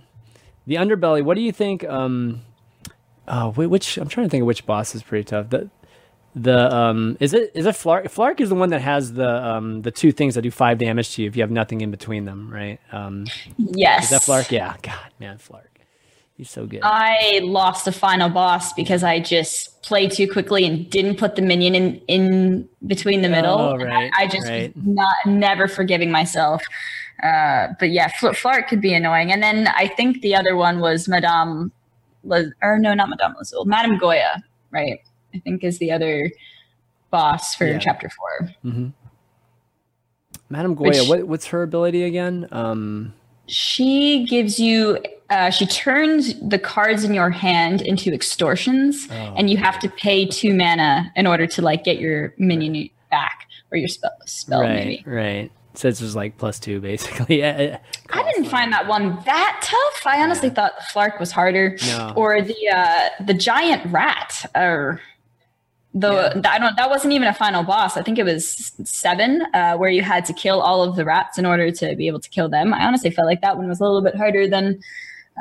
The 0.67 0.75
underbelly, 0.75 1.21
what 1.21 1.35
do 1.35 1.41
you 1.41 1.51
think? 1.51 1.83
Um, 1.83 2.41
oh, 3.27 3.49
wait, 3.49 3.67
which 3.67 3.97
I'm 3.97 4.07
trying 4.07 4.27
to 4.27 4.31
think 4.31 4.43
of 4.43 4.47
which 4.47 4.65
boss 4.65 4.95
is 4.95 5.03
pretty 5.03 5.25
tough. 5.25 5.49
The 5.49 5.69
the 6.41 6.73
um 6.75 7.17
is 7.19 7.33
it 7.33 7.51
is 7.53 7.65
it 7.65 7.75
Flark? 7.75 8.05
Flark 8.05 8.39
is 8.39 8.49
the 8.49 8.55
one 8.55 8.69
that 8.69 8.81
has 8.81 9.13
the 9.13 9.29
um 9.45 9.81
the 9.81 9.91
two 9.91 10.11
things 10.11 10.35
that 10.35 10.41
do 10.41 10.51
five 10.51 10.77
damage 10.77 11.15
to 11.15 11.21
you 11.23 11.27
if 11.27 11.35
you 11.35 11.41
have 11.43 11.51
nothing 11.51 11.81
in 11.81 11.91
between 11.91 12.25
them, 12.25 12.49
right? 12.51 12.79
Um, 12.91 13.25
Yes. 13.57 14.05
is 14.05 14.09
that 14.11 14.21
Flark? 14.21 14.51
Yeah. 14.51 14.75
God, 14.81 15.11
man, 15.19 15.37
Flark, 15.37 15.67
he's 16.37 16.49
so 16.49 16.65
good. 16.65 16.81
I 16.83 17.39
lost 17.43 17.85
the 17.85 17.91
final 17.91 18.29
boss 18.29 18.73
because 18.73 19.03
I 19.03 19.19
just 19.19 19.81
played 19.83 20.11
too 20.11 20.27
quickly 20.31 20.65
and 20.65 20.89
didn't 20.89 21.17
put 21.17 21.35
the 21.35 21.41
minion 21.41 21.75
in 21.75 22.01
in 22.07 22.69
between 22.87 23.21
the 23.21 23.29
middle. 23.29 23.57
Oh, 23.59 23.73
And 23.73 23.83
right, 23.83 24.11
I, 24.17 24.23
I 24.23 24.27
just 24.27 24.47
right. 24.47 24.71
not 24.75 25.15
never 25.25 25.67
forgiving 25.67 26.11
myself. 26.11 26.63
Uh, 27.23 27.67
but 27.79 27.89
yeah, 27.91 28.07
Fl- 28.19 28.29
Flark 28.29 28.67
could 28.69 28.79
be 28.81 28.93
annoying. 28.93 29.31
And 29.31 29.43
then 29.43 29.67
I 29.67 29.87
think 29.87 30.21
the 30.21 30.35
other 30.35 30.55
one 30.55 30.79
was 30.79 31.07
Madame, 31.09 31.71
Laz- 32.23 32.53
or 32.61 32.79
no, 32.79 32.93
not 32.93 33.09
Madame 33.09 33.35
Lazul, 33.41 33.65
Madame 33.65 33.97
Goya, 33.97 34.41
right? 34.71 35.01
I 35.33 35.39
think 35.39 35.63
is 35.63 35.77
the 35.79 35.91
other 35.91 36.31
boss 37.11 37.55
for 37.55 37.65
Yeah. 37.67 37.77
chapter 37.79 38.09
four. 38.09 38.49
hmm 38.61 38.87
Madame 40.49 40.73
Goya, 40.75 40.89
Which- 40.89 41.07
what 41.09 41.23
what's 41.27 41.47
her 41.47 41.61
ability 41.63 42.03
again? 42.03 42.47
Um, 42.51 43.13
She 43.45 44.25
gives 44.29 44.59
you, 44.59 44.99
uh, 45.31 45.49
she 45.49 45.65
turns 45.65 46.39
the 46.39 46.59
cards 46.59 47.03
in 47.03 47.13
your 47.15 47.31
hand 47.31 47.81
into 47.81 48.13
extortions, 48.13 49.07
Oh, 49.11 49.33
and 49.37 49.49
you 49.49 49.57
have 49.57 49.79
to 49.79 49.89
pay 49.89 50.25
two 50.27 50.53
mana 50.53 51.11
in 51.15 51.25
order 51.25 51.47
to 51.47 51.61
like 51.63 51.83
get 51.83 51.99
your 51.99 52.33
minion 52.37 52.89
back 53.09 53.47
or 53.71 53.77
your 53.77 53.87
spell. 53.87 54.11
Spell 54.25 54.61
right, 54.61 54.73
maybe. 54.85 55.03
right. 55.07 55.51
So 55.75 55.87
it's 55.87 55.99
just 55.99 56.15
like 56.15 56.37
plus 56.37 56.59
two 56.59 56.79
basically. 56.79 57.43
I 57.45 57.79
didn't 58.11 58.45
find 58.49 58.71
that 58.73 58.87
one 58.87 59.17
that 59.25 59.59
tough. 59.63 60.05
I 60.05 60.21
honestly 60.21 60.49
thought 60.49 60.73
the 60.77 60.83
Flark 60.99 61.19
was 61.19 61.31
harder, 61.31 61.75
No. 61.87 62.13
or 62.15 62.41
the 62.41 62.55
uh, 62.71 63.09
the 63.25 63.33
giant 63.35 63.91
rat, 63.91 64.45
or 64.55 64.99
the 65.93 66.11
Yeah. 66.11 66.41
I 66.51 66.59
don't. 66.59 66.75
That 66.77 66.89
wasn't 66.89 67.13
even 67.13 67.27
a 67.27 67.33
final 67.33 67.63
boss. 67.63 67.97
I 67.97 68.01
think 68.03 68.19
it 68.19 68.23
was 68.23 68.71
seven, 68.83 69.41
uh, 69.53 69.75
where 69.77 69.89
you 69.89 70.01
had 70.01 70.25
to 70.25 70.33
kill 70.33 70.61
all 70.61 70.83
of 70.83 70.95
the 70.95 71.05
rats 71.05 71.37
in 71.37 71.45
order 71.45 71.71
to 71.71 71.95
be 71.95 72.07
able 72.07 72.19
to 72.19 72.29
kill 72.29 72.49
them. 72.49 72.73
I 72.73 72.85
honestly 72.85 73.09
felt 73.09 73.25
like 73.27 73.41
that 73.41 73.57
one 73.57 73.67
was 73.67 73.79
a 73.79 73.83
little 73.83 74.01
bit 74.01 74.15
harder 74.15 74.47
than 74.47 74.79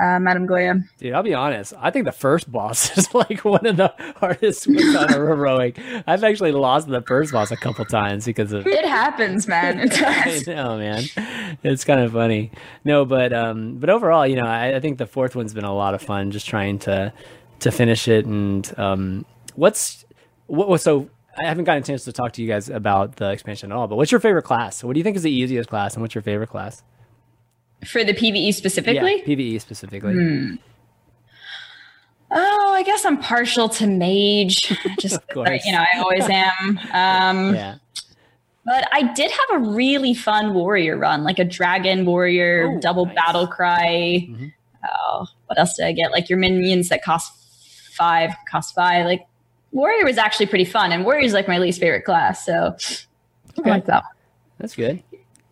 uh, 0.03 0.19
Madame 0.21 0.47
Goya. 0.47 0.81
Dude, 0.99 1.13
I'll 1.13 1.23
be 1.23 1.35
honest. 1.35 1.75
I 1.79 1.91
think 1.91 2.05
the 2.05 2.13
first 2.13 2.51
boss 2.51 2.97
is 2.97 3.13
like 3.15 3.45
one 3.45 3.67
of 3.67 3.77
the 3.77 3.93
hardest 4.17 4.67
ones 4.69 4.95
on 4.95 5.13
a 5.13 5.17
heroic. 5.17 5.79
I've 6.07 6.25
actually 6.25 6.53
lost 6.53 6.89
the 6.89 7.03
first 7.03 7.33
boss 7.33 7.51
a 7.51 7.57
couple 7.57 7.85
times 7.85 8.25
because 8.25 8.53
of. 8.53 8.67
It 8.67 8.85
happens, 8.87 9.47
man. 9.49 9.81
It 9.81 9.91
does. 9.99 10.49
I 10.49 10.55
know, 10.55 10.79
man. 10.79 11.05
It's 11.63 11.85
kind 11.85 12.01
of 12.01 12.13
funny. 12.13 12.53
No, 12.85 13.05
but 13.05 13.33
um, 13.33 13.77
but 13.79 13.91
overall, 13.91 14.27
you 14.27 14.37
know, 14.37 14.47
I, 14.47 14.77
I 14.77 14.81
think 14.81 14.99
the 14.99 15.07
fourth 15.07 15.35
one's 15.37 15.53
been 15.53 15.65
a 15.65 15.75
lot 15.75 15.95
of 15.95 16.01
fun. 16.01 16.31
Just 16.31 16.47
trying 16.47 16.79
to 16.81 17.13
to 17.61 17.71
finish 17.73 18.07
it. 18.09 18.25
And 18.25 18.73
um, 18.79 19.27
what's 19.57 20.05
what? 20.49 20.81
So 20.81 21.09
I 21.39 21.45
haven't 21.47 21.65
gotten 21.65 21.83
a 21.83 21.87
chance 21.87 22.05
to 22.05 22.13
talk 22.13 22.33
to 22.33 22.43
you 22.43 22.49
guys 22.49 22.69
about 22.69 23.17
the 23.17 23.31
expansion 23.31 23.71
at 23.73 23.77
all. 23.79 23.87
But 23.87 23.95
what's 23.97 24.11
your 24.11 24.21
favorite 24.21 24.43
class? 24.43 24.83
What 24.83 24.95
do 24.95 24.99
you 24.99 25.05
think 25.05 25.17
is 25.17 25.23
the 25.23 25.31
easiest 25.31 25.69
class, 25.71 25.95
and 25.95 26.03
what's 26.03 26.15
your 26.15 26.23
favorite 26.23 26.49
class? 26.51 26.83
For 27.87 28.03
the 28.03 28.13
PVE 28.13 28.53
specifically, 28.55 29.19
Yeah, 29.21 29.25
PVE 29.25 29.61
specifically. 29.61 30.13
Hmm. 30.15 30.55
Oh, 32.31 32.73
I 32.75 32.83
guess 32.83 33.05
I'm 33.07 33.19
partial 33.19 33.69
to 33.71 33.87
mage. 33.87 34.77
Just 34.99 35.17
Of 35.17 35.29
course. 35.29 35.65
you 35.65 35.73
know, 35.73 35.79
I 35.95 35.99
always 36.01 36.29
am. 36.29 36.79
Um, 36.93 37.55
Yeah. 37.55 37.77
But 38.67 38.87
I 38.93 39.15
did 39.15 39.31
have 39.31 39.63
a 39.63 39.71
really 39.71 40.13
fun 40.13 40.53
warrior 40.53 40.99
run, 40.99 41.25
like 41.25 41.39
a 41.39 41.45
dragon 41.45 42.05
warrior, 42.05 42.75
Oh, 42.77 42.81
double 42.81 43.07
nice. 43.07 43.15
battle 43.15 43.47
cry. 43.47 44.27
Mhm. 44.29 44.53
Oh, 44.87 45.27
what 45.47 45.59
else 45.59 45.75
did 45.75 45.87
I 45.87 45.93
get? 45.93 46.13
Like 46.13 46.29
your 46.29 46.39
minions 46.39 46.91
that 46.91 47.03
cost 47.03 47.33
five, 47.97 48.31
cost 48.51 48.75
five. 48.75 49.07
Like 49.07 49.27
warrior 49.73 50.05
was 50.05 50.19
actually 50.19 50.47
pretty 50.47 50.65
fun, 50.65 50.93
and 50.93 51.05
warrior 51.05 51.25
is 51.25 51.33
like 51.33 51.49
my 51.49 51.59
least 51.59 51.81
favorite 51.81 52.05
class. 52.05 52.45
So 52.45 52.77
Okay. 53.59 53.71
I 53.71 53.75
like 53.75 53.87
that. 53.87 54.03
one. 54.05 54.13
That's 54.59 54.75
good. 54.77 55.03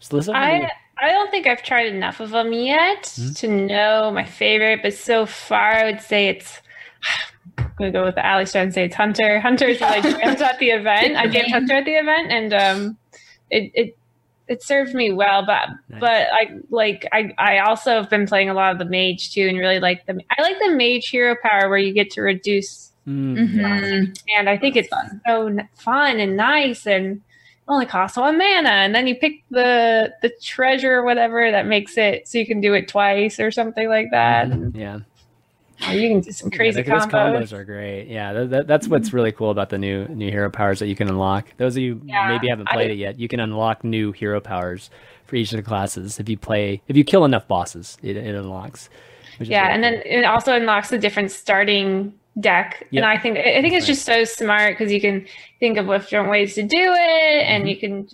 Just 0.00 0.12
listen. 0.12 0.34
what 0.34 0.40
do 0.44 0.56
you- 0.56 0.62
I 0.62 0.70
I 0.98 1.08
don't 1.12 1.30
think 1.30 1.46
I've 1.46 1.62
tried 1.62 1.86
enough 1.88 2.20
of 2.20 2.30
them 2.30 2.52
yet 2.54 3.12
Hmm? 3.16 3.32
to 3.34 3.48
know 3.48 4.10
my 4.10 4.24
favorite, 4.24 4.80
but 4.82 4.94
so 4.94 5.26
far 5.26 5.72
I 5.72 5.84
would 5.84 6.00
say 6.00 6.28
it's. 6.28 6.62
I'm 7.58 7.70
gonna 7.78 7.90
go 7.92 8.04
with 8.04 8.14
the 8.14 8.26
Ali 8.26 8.46
and 8.54 8.72
say 8.72 8.84
it's 8.84 8.94
Hunter. 8.96 9.38
Hunter 9.40 9.66
is 9.66 9.80
what 9.80 9.90
I 9.92 10.00
jammed 10.00 10.40
at 10.40 10.58
the 10.58 10.70
event. 10.70 11.16
I 11.16 11.26
jammed 11.26 11.50
Hunter 11.52 11.74
at 11.74 11.84
the 11.84 11.92
event, 11.96 12.32
and 12.32 12.54
um, 12.54 12.96
it 13.50 13.70
it 13.74 13.98
it 14.48 14.62
served 14.62 14.94
me 14.94 15.12
well. 15.12 15.44
But 15.44 15.68
Nice. 15.90 16.00
but 16.00 16.26
I 16.32 16.50
like 16.70 17.06
I 17.12 17.34
I 17.38 17.58
also 17.58 17.90
have 17.92 18.08
been 18.08 18.26
playing 18.26 18.48
a 18.48 18.54
lot 18.54 18.72
of 18.72 18.78
the 18.78 18.86
mage 18.86 19.32
too, 19.34 19.46
and 19.46 19.58
really 19.58 19.78
like 19.80 20.06
the 20.06 20.18
I 20.38 20.42
like 20.42 20.56
the 20.58 20.70
mage 20.70 21.08
hero 21.08 21.36
power 21.42 21.68
where 21.68 21.78
you 21.78 21.92
get 21.92 22.10
to 22.12 22.22
reduce 22.22 22.92
Mm, 23.06 23.36
Mhm. 23.36 24.18
and 24.36 24.48
I 24.48 24.56
think 24.56 24.76
it's 24.76 24.88
Fun. 24.88 25.20
so 25.26 25.46
n- 25.46 25.68
fun 25.74 26.18
and 26.18 26.36
nice 26.36 26.86
and 26.86 27.20
only 27.68 27.86
costs 27.86 28.16
one 28.16 28.36
mana. 28.38 28.68
And 28.68 28.94
then 28.94 29.06
you 29.06 29.14
pick 29.14 29.42
the 29.50 30.12
the 30.22 30.30
treasure 30.42 30.92
or 30.94 31.04
whatever 31.04 31.50
that 31.50 31.66
makes 31.66 31.96
it 31.96 32.26
so 32.26 32.38
you 32.38 32.46
can 32.46 32.60
do 32.60 32.74
it 32.74 32.88
twice 32.88 33.38
or 33.38 33.50
something 33.50 33.88
like 33.88 34.08
that. 34.10 34.48
mhm, 34.48 34.76
Yeah. 34.76 34.98
Or 35.88 35.92
you 35.92 36.08
can 36.08 36.20
do 36.20 36.32
some 36.32 36.50
crazy 36.50 36.80
yeah, 36.80 36.94
those 36.94 37.06
combos. 37.06 37.36
combos 37.42 37.52
are 37.52 37.64
great. 37.64 38.06
Yeah, 38.08 38.32
that, 38.32 38.50
that, 38.50 38.66
that's 38.66 38.88
what's 38.88 39.12
really 39.12 39.30
cool 39.30 39.50
about 39.50 39.68
the 39.68 39.78
new 39.78 40.06
new 40.08 40.30
hero 40.30 40.50
powers 40.50 40.78
that 40.80 40.86
you 40.88 40.96
can 40.96 41.08
unlock. 41.08 41.46
Those 41.58 41.76
of 41.76 41.82
you 41.82 42.00
Yeah, 42.04 42.28
maybe 42.28 42.48
haven't 42.48 42.68
I- 42.70 42.74
played 42.74 42.90
it 42.92 42.96
yet, 42.98 43.18
you 43.20 43.28
can 43.28 43.40
unlock 43.40 43.84
new 43.84 44.10
hero 44.12 44.40
powers 44.40 44.90
for 45.26 45.36
each 45.36 45.52
of 45.52 45.58
the 45.58 45.62
classes 45.62 46.18
if 46.18 46.28
you 46.28 46.38
play 46.38 46.80
if 46.88 46.96
you 46.96 47.04
kill 47.04 47.24
enough 47.24 47.46
bosses. 47.46 47.98
It, 48.02 48.16
it 48.16 48.34
unlocks. 48.34 48.88
Yeah, 49.38 49.62
really 49.62 49.74
and 49.74 49.84
then 49.84 50.02
it 50.06 50.24
also 50.24 50.54
unlocks 50.56 50.88
the 50.88 50.98
different 50.98 51.30
starting 51.30 52.14
deck. 52.40 52.86
Yep. 52.90 53.02
And 53.02 53.04
I 53.04 53.18
think 53.18 53.38
I 53.38 53.60
think 53.62 53.74
it's 53.74 53.86
just 53.86 54.04
so 54.04 54.24
smart 54.24 54.76
because 54.76 54.92
you 54.92 55.00
can 55.00 55.26
think 55.60 55.78
of 55.78 55.86
different 55.86 56.30
ways 56.30 56.54
to 56.56 56.62
do 56.62 56.76
it, 56.78 57.42
and 57.46 57.64
Mhm. 57.64 57.68
you 57.70 57.76
can 57.76 58.08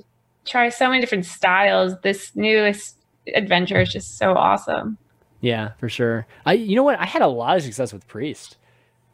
try 0.44 0.68
so 0.68 0.88
many 0.88 1.00
different 1.00 1.26
styles. 1.26 1.98
This 2.02 2.34
newest 2.34 2.96
adventure 3.34 3.80
is 3.80 3.92
just 3.92 4.18
so 4.18 4.34
awesome. 4.34 4.98
yeah, 5.40 5.70
for 5.78 5.88
sure. 5.88 6.26
I 6.46 6.52
you 6.54 6.76
know 6.76 6.82
what? 6.84 6.98
I 7.00 7.04
had 7.04 7.22
a 7.22 7.26
lot 7.28 7.56
of 7.56 7.62
success 7.62 7.92
with 7.92 8.06
priest. 8.08 8.56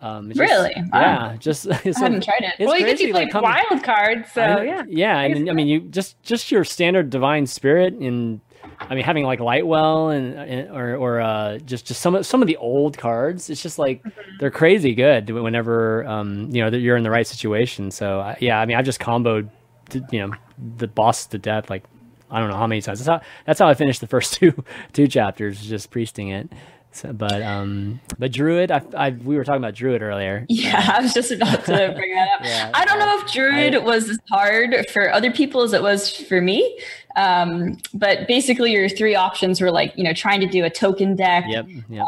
Um, 0.00 0.28
just- 0.28 0.38
Really? 0.38 0.72
Wow. 0.92 1.00
Yeah, 1.00 1.36
just 1.38 1.66
I 1.70 1.74
hadn't 1.74 2.22
tried 2.22 2.42
it. 2.42 2.54
Well, 2.64 2.74
you 2.78 2.84
get 2.86 2.98
crazy, 2.98 3.06
to 3.06 3.12
play 3.12 3.24
like, 3.32 3.34
wild 3.70 3.82
cards, 3.82 4.30
so 4.32 4.42
I- 4.42 4.62
yeah. 4.62 4.82
yeah, 4.88 5.20
and 5.20 5.50
I 5.50 5.52
mean, 5.54 5.66
you 5.66 5.80
just 5.80 6.22
just 6.22 6.50
your 6.52 6.64
standard 6.64 7.10
divine 7.10 7.46
spirit, 7.46 7.94
and 7.94 8.40
I 8.80 8.94
mean, 8.94 9.04
having 9.04 9.24
like 9.24 9.40
Lightwell 9.40 10.16
and, 10.16 10.34
and 10.34 10.70
or 10.76 10.96
or 10.96 11.20
uh, 11.20 11.58
just 11.58 11.86
just 11.86 12.00
some 12.00 12.14
of 12.14 12.24
some 12.26 12.42
of 12.42 12.46
the 12.48 12.56
old 12.58 12.96
cards. 12.96 13.50
It's 13.50 13.62
just 13.62 13.78
like 13.78 14.02
Mm-hmm. 14.02 14.36
they're 14.38 14.50
crazy 14.50 14.94
good 14.94 15.28
whenever 15.30 16.06
um 16.06 16.48
you 16.54 16.62
know 16.62 16.70
that 16.70 16.78
you're 16.78 16.96
in 16.96 17.02
the 17.02 17.10
right 17.10 17.26
situation. 17.26 17.90
So 17.90 18.20
I- 18.20 18.38
yeah, 18.40 18.60
I 18.60 18.66
mean, 18.66 18.76
I've 18.76 18.84
just 18.84 19.00
comboed, 19.00 19.50
to, 19.90 20.04
you 20.12 20.20
know, 20.26 20.32
the 20.76 20.86
boss 20.86 21.26
to 21.26 21.38
death 21.38 21.68
like 21.70 21.84
I 22.30 22.40
don't 22.40 22.50
know 22.50 22.56
how 22.56 22.66
many 22.66 22.80
times. 22.82 23.04
That's 23.04 23.08
how 23.08 23.28
that's 23.46 23.58
how 23.58 23.68
I 23.68 23.74
finished 23.74 24.00
the 24.00 24.06
first 24.06 24.34
two 24.40 24.64
two 24.92 25.08
chapters, 25.08 25.60
just 25.60 25.90
priesting 25.90 26.28
it. 26.28 26.50
So, 26.90 27.12
but 27.12 27.42
um, 27.42 28.00
but 28.18 28.32
Druid, 28.32 28.70
I, 28.72 28.82
I 28.96 29.10
we 29.10 29.36
were 29.36 29.44
talking 29.44 29.62
about 29.62 29.74
Druid 29.74 30.02
earlier. 30.02 30.46
Yeah, 30.48 30.94
I 30.96 31.00
was 31.02 31.14
just 31.14 31.30
about 31.30 31.64
to 31.66 31.92
bring 31.96 32.14
that 32.14 32.28
up. 32.34 32.40
Yeah, 32.44 32.70
I 32.74 32.84
don't 32.84 32.98
know 32.98 33.18
if 33.20 33.32
Druid 33.32 33.74
I- 33.74 33.78
was 33.78 34.08
as 34.10 34.18
hard 34.30 34.74
for 34.92 35.12
other 35.12 35.30
people 35.30 35.62
as 35.62 35.72
it 35.72 35.82
was 35.82 36.10
for 36.10 36.40
me. 36.40 36.78
Um, 37.16 37.78
but 37.94 38.26
basically, 38.26 38.72
your 38.72 38.88
three 38.88 39.14
options 39.14 39.60
were 39.60 39.70
like, 39.70 39.92
you 39.96 40.04
know, 40.04 40.12
trying 40.12 40.40
to 40.40 40.46
do 40.46 40.64
a 40.64 40.70
token 40.70 41.14
deck, 41.16 41.44
Yep. 41.48 41.66
Yep. 41.88 42.06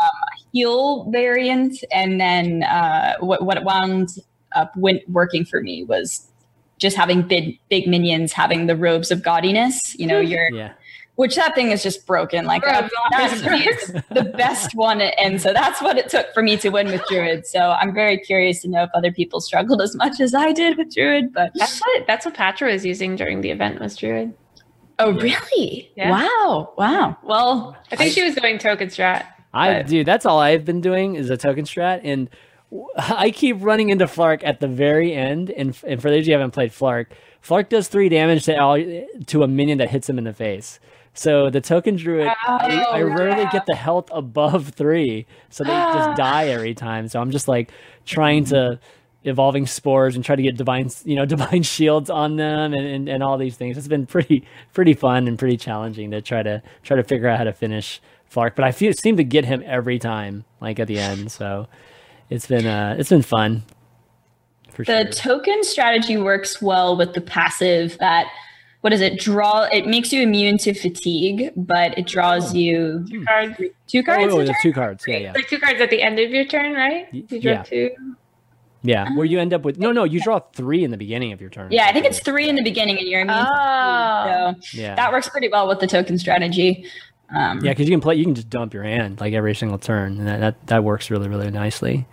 heal 0.52 1.10
variant, 1.10 1.82
and 1.92 2.20
then 2.20 2.62
uh, 2.64 3.14
what 3.20 3.42
what 3.44 3.62
wound 3.64 4.08
up 4.56 4.74
went 4.76 5.08
working 5.08 5.44
for 5.44 5.60
me 5.60 5.84
was 5.84 6.26
just 6.78 6.96
having 6.96 7.22
big 7.22 7.58
big 7.68 7.86
minions, 7.86 8.32
having 8.32 8.66
the 8.66 8.76
robes 8.76 9.10
of 9.10 9.20
gaudiness. 9.20 9.94
You 9.98 10.06
know, 10.06 10.18
your 10.20 10.48
yeah. 10.52 10.72
Which 11.16 11.36
that 11.36 11.54
thing 11.54 11.70
is 11.70 11.82
just 11.82 12.06
broken. 12.06 12.46
Like 12.46 12.62
that, 12.62 12.82
Robes 12.82 12.92
that 13.42 13.46
always 13.46 13.68
is 13.68 14.02
the 14.10 14.24
best 14.36 14.74
one, 14.74 15.00
and 15.00 15.40
so 15.40 15.52
that's 15.52 15.82
what 15.82 15.98
it 15.98 16.08
took 16.08 16.32
for 16.32 16.42
me 16.42 16.56
to 16.58 16.70
win 16.70 16.86
with 16.86 17.02
Druid. 17.08 17.46
So 17.46 17.72
I'm 17.72 17.92
very 17.92 18.18
curious 18.18 18.62
to 18.62 18.68
know 18.68 18.84
if 18.84 18.90
other 18.94 19.12
people 19.12 19.40
struggled 19.40 19.82
as 19.82 19.94
much 19.96 20.20
as 20.20 20.34
I 20.34 20.52
did 20.52 20.78
with 20.78 20.94
Druid. 20.94 21.32
But 21.32 21.52
That's 21.54 21.78
what 21.80 22.06
that's 22.06 22.24
what 22.24 22.34
Patra 22.34 22.72
was 22.72 22.84
using 22.86 23.16
during 23.16 23.40
the 23.42 23.50
event 23.50 23.80
was 23.80 23.96
Druid. 23.96 24.32
oh, 24.98 25.12
really? 25.12 25.90
Yeah. 25.96 26.10
Wow, 26.10 26.72
wow. 26.78 27.16
Well, 27.22 27.76
I 27.90 27.96
think 27.96 28.12
she 28.12 28.22
was 28.22 28.34
going 28.34 28.58
token 28.58 28.88
strat. 28.88 29.26
I 29.52 29.74
But- 29.74 29.86
dude, 29.88 30.06
that's 30.06 30.24
all 30.26 30.38
I've 30.38 30.64
been 30.64 30.80
doing 30.80 31.16
is 31.16 31.28
a 31.30 31.36
token 31.36 31.64
strat, 31.64 32.00
and 32.04 32.28
I 32.96 33.30
keep 33.30 33.56
running 33.60 33.88
into 33.88 34.04
Flark 34.06 34.42
at 34.44 34.60
the 34.60 34.68
very 34.68 35.12
end. 35.12 35.50
And, 35.50 35.76
and 35.86 36.00
for 36.00 36.08
those 36.08 36.20
of 36.20 36.26
you 36.28 36.34
who 36.34 36.38
haven't 36.38 36.52
played 36.52 36.70
Flark, 36.70 37.06
Flark 37.42 37.68
does 37.68 37.88
three 37.88 38.08
damage 38.08 38.44
to 38.44 38.56
all, 38.60 38.76
to 39.26 39.42
a 39.42 39.48
minion 39.48 39.78
that 39.78 39.90
hits 39.90 40.08
him 40.08 40.18
in 40.18 40.24
the 40.24 40.32
face. 40.32 40.78
So 41.14 41.50
the 41.50 41.60
token 41.60 41.96
druid, 41.96 42.28
I, 42.28 42.34
I 42.92 43.02
Oh, 43.02 43.06
rarely 43.08 43.42
yeah. 43.42 43.50
get 43.52 43.66
the 43.66 43.74
health 43.76 44.08
above 44.12 44.68
three, 44.70 45.26
so 45.48 45.64
they 45.64 45.70
just 45.92 46.08
die 46.16 46.46
every 46.48 46.74
time. 46.74 47.08
So 47.08 47.20
I'm 47.20 47.30
just 47.30 47.48
like 47.48 47.70
trying 48.06 48.44
to 48.46 48.78
evolving 49.24 49.66
spores 49.66 50.14
and 50.16 50.24
try 50.24 50.34
to 50.34 50.42
get 50.42 50.56
divine, 50.56 50.88
you 51.04 51.16
know, 51.16 51.24
divine 51.26 51.62
shields 51.62 52.08
on 52.10 52.36
them 52.36 52.72
and, 52.72 52.86
and, 52.86 53.08
and 53.08 53.22
all 53.22 53.36
these 53.38 53.56
things. 53.56 53.76
It's 53.76 53.88
been 53.88 54.06
pretty 54.06 54.44
pretty 54.72 54.94
fun 54.94 55.26
and 55.28 55.38
pretty 55.38 55.56
challenging 55.56 56.10
to 56.12 56.22
try 56.22 56.42
to 56.42 56.62
try 56.84 56.96
to 56.96 57.02
figure 57.04 57.28
out 57.28 57.38
how 57.38 57.44
to 57.44 57.52
finish 57.52 58.00
Flark. 58.32 58.54
But 58.54 58.64
I 58.64 58.72
feel 58.72 58.92
seem 58.92 59.16
to 59.16 59.24
get 59.24 59.44
him 59.44 59.62
every 59.66 59.98
time, 59.98 60.44
like 60.60 60.78
at 60.78 60.86
the 60.86 60.98
end. 60.98 61.32
So 61.32 61.66
it's 62.30 62.46
been 62.46 62.66
uh 62.66 62.94
it's 62.98 63.10
been 63.10 63.22
fun. 63.22 63.64
For 64.70 64.84
The 64.84 65.02
sure. 65.02 65.10
token 65.40 65.64
strategy 65.64 66.16
works 66.16 66.62
well 66.62 66.96
with 66.96 67.12
the 67.14 67.20
passive 67.20 67.98
that 67.98 68.26
what 68.80 68.92
is 68.92 69.00
it? 69.00 69.18
Draw 69.18 69.64
it 69.72 69.86
makes 69.86 70.12
you 70.12 70.22
immune 70.22 70.58
to 70.58 70.72
fatigue, 70.74 71.50
but 71.56 71.96
it 71.98 72.06
draws 72.06 72.54
you 72.54 73.04
Cards. 73.26 73.56
two 73.86 74.02
cards. 74.02 74.32
Oh, 74.32 74.40
a 74.40 74.44
the 74.44 74.46
turn? 74.46 74.56
two 74.62 74.72
cards. 74.72 75.04
Yeah, 75.06 75.16
yeah. 75.18 75.32
Like 75.32 75.48
two 75.48 75.58
cards 75.58 75.80
at 75.80 75.90
the 75.90 76.02
end 76.02 76.18
of 76.18 76.30
your 76.30 76.44
turn, 76.46 76.72
right? 76.72 77.06
You 77.12 77.22
draw 77.22 77.52
yeah. 77.52 77.62
two. 77.62 77.90
Yeah, 78.82 79.14
where 79.14 79.26
you 79.26 79.38
end 79.38 79.52
up 79.52 79.62
with 79.62 79.78
no, 79.78 79.92
no. 79.92 80.04
You 80.04 80.22
draw 80.22 80.38
three 80.54 80.82
in 80.84 80.90
the 80.90 80.96
beginning 80.96 81.32
of 81.32 81.40
your 81.42 81.50
turn. 81.50 81.70
Yeah, 81.70 81.86
I 81.86 81.92
think 81.92 82.06
it's 82.06 82.20
three 82.20 82.48
in 82.48 82.56
the 82.56 82.62
beginning 82.62 82.98
and 82.98 83.06
you're 83.06 83.20
immune 83.20 83.36
Oh. 83.38 83.44
to 83.44 84.54
fatigue. 84.54 84.64
So 84.64 84.78
Yeah, 84.80 84.94
that 84.94 85.12
works 85.12 85.28
pretty 85.28 85.48
well 85.50 85.68
with 85.68 85.80
the 85.80 85.86
token 85.86 86.16
strategy. 86.18 86.86
Um, 87.34 87.62
yeah, 87.62 87.72
because 87.72 87.86
you 87.86 87.92
can 87.92 88.00
play. 88.00 88.14
You 88.16 88.24
can 88.24 88.34
just 88.34 88.48
dump 88.48 88.72
your 88.72 88.82
hand 88.82 89.20
like 89.20 89.34
every 89.34 89.54
single 89.54 89.78
turn, 89.78 90.18
and 90.18 90.26
that 90.26 90.40
that, 90.40 90.66
that 90.68 90.84
works 90.84 91.10
really 91.10 91.28
really 91.28 91.50
nicely. 91.50 92.06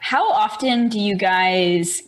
How 0.00 0.28
often 0.30 0.88
do 0.88 0.98
you 0.98 1.16
guys 1.16 2.02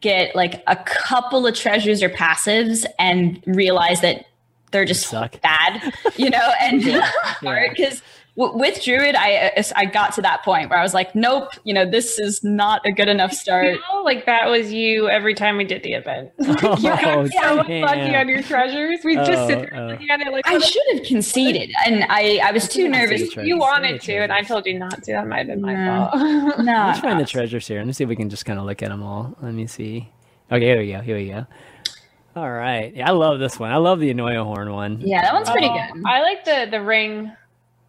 get 0.00 0.34
like 0.36 0.62
a 0.66 0.76
couple 0.76 1.46
of 1.46 1.54
treasures 1.54 2.02
or 2.02 2.08
passives 2.08 2.86
and 2.98 3.42
realize 3.46 4.00
that 4.00 4.26
they're 4.70 4.84
just 4.84 5.08
suck. 5.08 5.40
bad, 5.40 5.92
you 6.16 6.30
know, 6.30 6.52
and? 6.60 6.82
Because 6.82 7.00
w- 7.42 8.02
with 8.38 8.82
Druid, 8.84 9.16
I 9.16 9.52
uh, 9.56 9.62
I 9.74 9.84
got 9.84 10.12
to 10.14 10.22
that 10.22 10.44
point 10.44 10.70
where 10.70 10.78
I 10.78 10.82
was 10.82 10.94
like, 10.94 11.14
nope, 11.14 11.50
you 11.64 11.74
know, 11.74 11.84
this 11.84 12.18
is 12.18 12.44
not 12.44 12.80
a 12.86 12.92
good 12.92 13.08
enough 13.08 13.32
start. 13.32 13.78
feel 13.90 14.04
like 14.04 14.26
that 14.26 14.48
was 14.48 14.72
you 14.72 15.08
every 15.08 15.34
time 15.34 15.56
we 15.56 15.64
did 15.64 15.82
the 15.82 15.94
event. 15.94 16.30
Oh, 16.62 16.76
you 16.76 16.90
got 16.90 17.28
so 17.32 17.54
lucky 17.56 18.14
on 18.16 18.28
your 18.28 18.42
treasures. 18.42 19.00
We 19.04 19.16
just 19.16 19.30
Oh, 19.32 19.48
sit 19.48 19.58
there 19.70 19.74
oh. 19.74 19.86
looking 19.88 20.08
at 20.10 20.20
it 20.20 20.32
like 20.32 20.46
I 20.46 20.58
should 20.58 20.82
have 20.94 21.02
conceded, 21.04 21.70
and 21.84 22.04
I 22.08 22.40
I 22.42 22.52
was 22.52 22.68
too 22.68 22.84
I 22.86 22.88
nervous. 22.88 23.34
you 23.36 23.58
wanted 23.58 24.00
to, 24.02 24.14
and 24.18 24.32
I 24.32 24.42
told 24.42 24.66
you 24.66 24.78
not 24.78 25.02
to. 25.04 25.12
That 25.12 25.26
might 25.26 25.38
have 25.38 25.46
been 25.48 25.60
my 25.60 25.74
No. 25.74 26.08
fault. 26.12 26.58
No, 26.64 26.72
Let's 26.86 27.00
find 27.00 27.18
the 27.20 27.24
treasures 27.26 27.66
here. 27.66 27.78
Let 27.78 27.86
me 27.86 27.92
see 27.92 28.04
if 28.04 28.08
we 28.08 28.16
can 28.16 28.30
just 28.30 28.44
kind 28.46 28.58
of 28.58 28.64
look 28.66 28.82
at 28.82 28.88
them 28.90 29.02
all. 29.02 29.36
Let 29.42 29.52
me 29.54 29.66
see. 29.66 30.10
Okay, 30.50 30.64
here 30.64 30.78
we 30.78 30.92
go. 30.92 31.00
Here 31.00 31.16
we 31.16 31.28
go. 31.28 31.46
All 32.36 32.50
right. 32.50 32.94
Yeah, 32.94 33.08
I 33.08 33.12
love 33.12 33.38
this 33.40 33.58
one. 33.58 33.72
I 33.72 33.76
love 33.76 33.98
the 34.00 34.10
Annoy-o 34.10 34.44
Horn 34.44 34.72
one. 34.72 35.00
yeah, 35.00 35.22
that 35.22 35.34
one's 35.34 35.50
pretty 35.50 35.66
Oh, 35.66 35.72
good. 35.92 36.02
I 36.06 36.22
like 36.22 36.44
the 36.44 36.68
the 36.70 36.80
ring. 36.80 37.32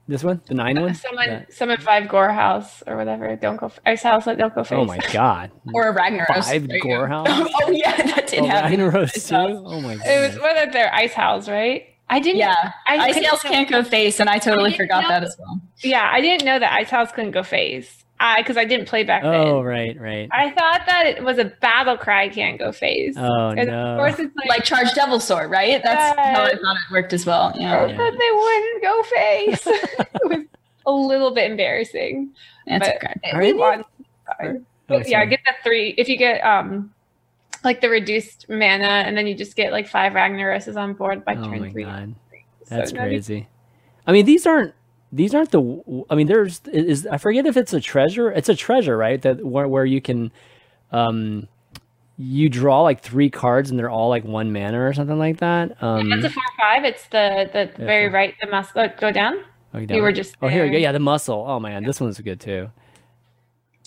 This 0.10 0.24
one, 0.24 0.42
the 0.48 0.56
nine 0.56 0.82
one. 0.82 0.96
Summon 0.96 1.30
That- 1.30 1.54
summon 1.54 1.78
five 1.80 2.10
gore 2.10 2.32
house 2.32 2.82
or 2.88 2.98
whatever. 2.98 3.36
Don't 3.36 3.58
go 3.58 3.68
f- 3.68 3.80
Icehowl. 3.86 4.26
Like 4.26 4.40
don't 4.40 4.54
go 4.56 4.62
oh 4.62 4.64
face. 4.64 4.78
Oh 4.80 4.86
my 4.86 4.98
god. 5.14 5.52
or 5.74 5.90
a 5.90 5.96
Ragnaros. 5.96 6.46
Five 6.46 6.68
There 6.68 6.80
go. 6.80 6.90
gore 6.90 7.08
house. 7.08 7.28
Oh 7.30 7.70
yeah, 7.72 7.96
that 7.96 8.28
did 8.28 8.40
Oh, 8.40 8.46
happen. 8.48 8.80
Ragnaros 8.80 9.04
Ice 9.16 9.30
too. 9.30 9.36
House. 9.36 9.62
Oh 9.64 9.80
my 9.82 9.96
god. 9.98 10.08
It 10.08 10.28
was 10.34 10.42
one 10.42 10.58
of 10.58 10.74
their 10.74 10.90
Icehowl, 10.90 11.48
right? 11.48 11.86
I 12.10 12.20
didn't. 12.20 12.40
Yeah, 12.40 12.56
I 12.88 12.98
Ice 12.98 13.14
didn't 13.14 13.24
Nails 13.30 13.44
know- 13.44 13.50
can't 13.52 13.70
go 13.70 13.84
face, 13.84 14.20
and 14.20 14.28
I 14.32 14.40
totally 14.40 14.72
didn't 14.72 14.82
forgot 14.88 15.04
know- 15.04 15.10
that 15.10 15.24
as 15.24 15.36
well. 15.38 15.62
Yeah, 15.84 16.10
I 16.12 16.22
didn't 16.22 16.44
know 16.44 16.58
that 16.58 16.86
Icehowl 16.86 17.14
couldn't 17.14 17.32
go 17.32 17.44
face. 17.44 17.99
I 18.22 18.42
because 18.42 18.58
I 18.58 18.66
didn't 18.66 18.88
play 18.88 19.04
back 19.04 19.24
then. 19.24 19.34
Oh 19.34 19.62
right, 19.62 19.98
right. 20.00 20.28
I 20.32 20.52
thought 20.52 20.82
that 20.88 21.06
it 21.06 21.24
was 21.24 21.38
a 21.38 21.46
battle 21.46 21.96
cry 21.98 22.28
can't 22.30 22.60
go 22.60 22.72
face. 22.72 23.16
Oh 23.18 23.50
and 23.50 23.70
no. 23.70 23.92
of 23.92 23.98
course 23.98 24.20
it's 24.20 24.36
like, 24.36 24.48
Like 24.50 24.64
Charged 24.66 24.96
Devilsaur, 24.96 25.50
right? 25.50 25.82
That's 25.84 26.20
how 26.20 26.44
I 26.44 26.50
thought 26.52 26.76
it 26.76 26.92
worked 26.92 27.14
as 27.14 27.26
well. 27.26 27.54
I 27.56 27.60
Yeah, 27.60 27.86
Yeah. 27.88 27.98
thought 27.98 28.14
they 28.18 28.32
wouldn't 28.34 28.82
go 28.84 29.04
face. 29.04 29.68
it 30.22 30.22
was 30.26 30.46
a 30.86 30.92
little 30.92 31.32
bit 31.34 31.50
embarrassing. 31.50 32.32
that's 32.68 32.88
but 32.88 32.96
okay. 32.98 33.14
Are 33.32 33.40
we 33.40 33.52
they? 33.52 33.58
won. 33.58 33.84
Fine. 34.40 34.66
Oh, 34.90 34.98
yeah, 34.98 35.04
sorry. 35.04 35.28
get 35.28 35.40
the 35.46 35.54
three. 35.64 35.94
If 35.98 36.10
you 36.10 36.18
get 36.18 36.42
um 36.42 36.92
like 37.64 37.80
the 37.82 37.90
reduced 37.90 38.48
mana, 38.50 38.86
and 39.06 39.18
then 39.18 39.28
you 39.28 39.36
just 39.36 39.56
get 39.56 39.72
like 39.72 39.88
five 39.88 40.14
Ragnaroses 40.14 40.76
on 40.78 40.94
board 40.94 41.24
by 41.24 41.36
Oh 41.36 41.44
turn 41.44 41.62
my 41.62 41.70
three. 41.72 41.84
god. 41.86 42.16
That's 42.68 42.92
nutty. 42.92 43.10
crazy. 43.10 43.48
I 44.08 44.12
mean, 44.12 44.26
these 44.26 44.46
aren't 44.48 44.74
these 45.12 45.34
aren't 45.34 45.52
the. 45.52 46.06
I 46.10 46.16
mean, 46.16 46.28
there's 46.28 46.62
is 46.72 47.08
I 47.08 47.18
forget 47.18 47.46
if 47.46 47.58
it's 47.58 47.74
a 47.74 47.82
treasure. 47.82 48.32
It's 48.32 48.50
a 48.50 48.56
treasure, 48.56 48.96
right? 48.98 49.22
That 49.22 49.44
where 49.46 49.68
where 49.68 49.86
you 49.86 50.02
can, 50.02 50.32
um, 50.92 51.48
you 52.18 52.50
draw 52.50 52.82
like 52.82 53.02
three 53.02 53.30
cards 53.30 53.70
and 53.70 53.80
they're 53.80 53.90
all 53.90 54.10
like 54.10 54.24
one 54.24 54.52
mana 54.54 54.80
or 54.82 54.94
something 54.94 55.18
like 55.18 55.38
that. 55.38 55.82
Um, 55.82 56.10
That's 56.10 56.26
a 56.26 56.30
four 56.30 56.44
five. 56.60 56.84
It's 56.86 57.08
the 57.08 57.50
the 57.52 57.60
Yeah, 57.80 57.86
very 57.86 58.08
four. 58.10 58.16
right. 58.16 58.36
The 58.42 58.48
muscle 58.48 58.74
go, 58.88 58.94
go 59.00 59.12
down. 59.12 59.36
okay, 59.74 59.82
you 59.82 59.88
down. 59.88 60.02
were 60.02 60.12
just 60.12 60.36
Oh, 60.42 60.48
here 60.48 60.64
we 60.64 60.70
go. 60.70 60.78
Yeah, 60.78 60.92
the 60.92 61.00
muscle. 61.00 61.44
Oh 61.48 61.60
man, 61.60 61.84
this 61.84 62.00
one's 62.00 62.20
good 62.20 62.40
too. 62.40 62.70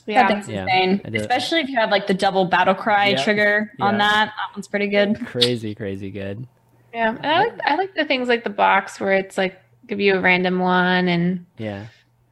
Yeah. 0.07 0.27
That 0.27 0.45
thing's 0.45 0.49
Yeah, 0.49 0.63
insane. 0.63 1.01
Especially 1.15 1.61
if 1.61 1.69
you 1.69 1.79
have 1.79 1.91
like 1.91 2.09
the 2.09 2.15
double 2.15 2.47
battle 2.47 2.75
cry 2.75 3.09
Yeah. 3.09 3.23
trigger 3.23 3.71
on 3.81 3.99
that. 3.99 4.27
That 4.37 4.57
one's 4.57 4.67
pretty 4.67 4.89
good. 4.89 5.25
Crazy, 5.27 5.75
crazy 5.77 6.11
good. 6.11 6.49
Yeah, 6.93 7.11
and 7.17 7.25
I 7.27 7.39
like 7.45 7.61
I 7.65 7.75
like 7.77 7.95
the 7.95 8.05
things 8.05 8.29
like 8.29 8.43
the 8.45 8.51
box 8.51 8.99
where 8.99 9.13
it's 9.13 9.39
like 9.39 9.62
give 9.93 10.01
you 10.01 10.15
a 10.17 10.21
random 10.21 10.59
one 10.59 11.07
and 11.09 11.45
Yeah. 11.59 11.85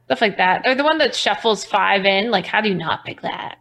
stuff 0.05 0.19
like 0.21 0.37
that. 0.37 0.65
Or 0.67 0.73
the 0.73 0.83
one 0.83 0.97
that 0.97 1.13
shuffles 1.13 1.63
five 1.63 2.05
in. 2.05 2.31
Like, 2.31 2.47
how 2.47 2.59
do 2.59 2.69
you 2.69 2.75
not 2.75 3.05
pick 3.05 3.21
that? 3.21 3.57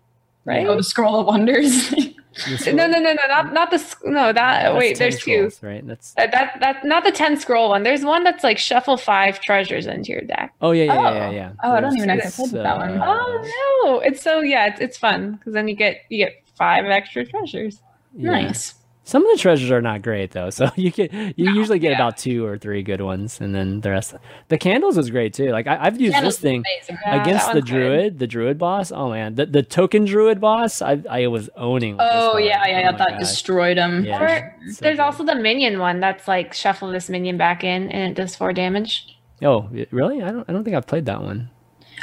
Right? 0.46 0.66
Oh, 0.66 0.76
the 0.76 0.82
Scroll 0.82 1.20
of 1.20 1.26
Wonders. 1.26 1.94
This 2.48 2.64
No, 2.68 2.86
no, 2.86 2.98
no, 3.00 3.12
no, 3.12 3.26
not 3.28 3.52
not 3.52 3.70
the 3.72 3.78
sc- 3.78 4.04
no 4.06 4.32
that. 4.32 4.62
that's 4.62 4.78
wait, 4.78 4.96
10 4.96 4.98
there's 4.98 5.18
two. 5.20 5.50
scrolls, 5.50 5.62
right? 5.64 5.84
That's 5.86 6.14
Uh, 6.16 6.28
that 6.28 6.56
that 6.60 6.84
not 6.84 7.02
the 7.02 7.10
ten 7.10 7.36
scroll 7.36 7.70
one. 7.70 7.82
There's 7.82 8.04
one 8.04 8.22
that's 8.22 8.44
like 8.44 8.56
shuffle 8.56 8.96
five 8.96 9.40
treasures 9.40 9.86
into 9.88 10.12
your 10.12 10.20
deck. 10.20 10.54
oh 10.62 10.70
yeah, 10.70 10.84
yeah, 10.84 10.94
yeah, 10.94 11.00
yeah, 11.12 11.26
Oh. 11.26 11.30
yeah. 11.32 11.52
Oh, 11.64 11.72
I 11.72 11.80
don't 11.80 11.96
even 11.96 12.06
know 12.06 12.14
if 12.14 12.22
I 12.22 12.26
it's, 12.28 12.36
played 12.36 12.52
that 12.52 12.76
one. 12.76 12.98
uh, 13.02 13.04
Oh 13.04 13.84
no! 13.84 13.98
It's 13.98 14.22
so 14.22 14.40
yeah, 14.42 14.66
it's, 14.68 14.80
it's 14.80 14.96
fun 14.96 15.32
because 15.32 15.54
then 15.54 15.66
you 15.66 15.74
get 15.74 16.02
you 16.08 16.18
get 16.24 16.34
five 16.56 16.84
extra 16.86 17.24
treasures. 17.26 17.80
yeah. 18.16 18.30
Nice. 18.30 18.74
Some 19.10 19.26
of 19.26 19.36
the 19.36 19.42
treasures 19.42 19.72
are 19.72 19.82
not 19.82 20.02
great 20.02 20.30
though, 20.30 20.50
so 20.50 20.70
you 20.76 20.92
get 20.92 21.12
you 21.12 21.52
usually 21.52 21.80
get 21.80 21.90
yeah. 21.90 21.96
about 21.96 22.16
two 22.16 22.46
or 22.46 22.56
three 22.56 22.84
good 22.84 23.00
ones, 23.00 23.40
and 23.40 23.52
then 23.52 23.80
the 23.80 23.90
rest. 23.90 24.14
The 24.46 24.56
candles 24.56 24.96
is 24.96 25.10
great 25.10 25.34
too. 25.34 25.50
Like 25.50 25.66
I, 25.66 25.78
I've 25.86 26.00
used 26.00 26.14
Candles 26.14 26.36
this 26.36 26.40
thing 26.40 26.62
Yeah, 26.88 27.20
against 27.20 27.46
the 27.48 27.54
one's 27.54 27.64
good. 27.64 27.64
druid, 27.64 28.18
the 28.20 28.28
druid 28.28 28.56
boss. 28.56 28.92
Oh 28.92 29.10
man, 29.10 29.34
the, 29.34 29.46
the 29.46 29.64
token 29.64 30.04
druid 30.04 30.40
boss. 30.40 30.80
I 30.80 31.02
I 31.10 31.26
was 31.26 31.50
owning. 31.56 31.96
with 31.96 32.06
this 32.06 32.08
Oh 32.12 32.30
card. 32.34 32.44
yeah, 32.44 32.66
yeah, 32.68 32.76
Oh 32.76 32.80
yeah. 32.82 32.92
That 32.92 33.08
gosh. 33.08 33.18
destroyed 33.18 33.78
him. 33.78 34.04
Yeah. 34.04 34.22
Or 34.22 34.56
so 34.70 34.84
there's 34.84 34.98
good. 34.98 35.02
also 35.02 35.24
the 35.24 35.34
minion 35.34 35.80
one 35.80 35.98
that's 35.98 36.28
like 36.28 36.54
shuffle 36.54 36.92
this 36.92 37.08
minion 37.08 37.36
back 37.36 37.64
in 37.64 37.90
and 37.90 38.12
it 38.12 38.14
does 38.14 38.36
four 38.36 38.52
damage. 38.52 39.18
Oh 39.42 39.68
really? 39.90 40.22
I 40.22 40.30
don't 40.30 40.48
I 40.48 40.52
don't 40.52 40.62
think 40.62 40.76
I've 40.76 40.86
played 40.86 41.06
that 41.06 41.20
one. 41.20 41.50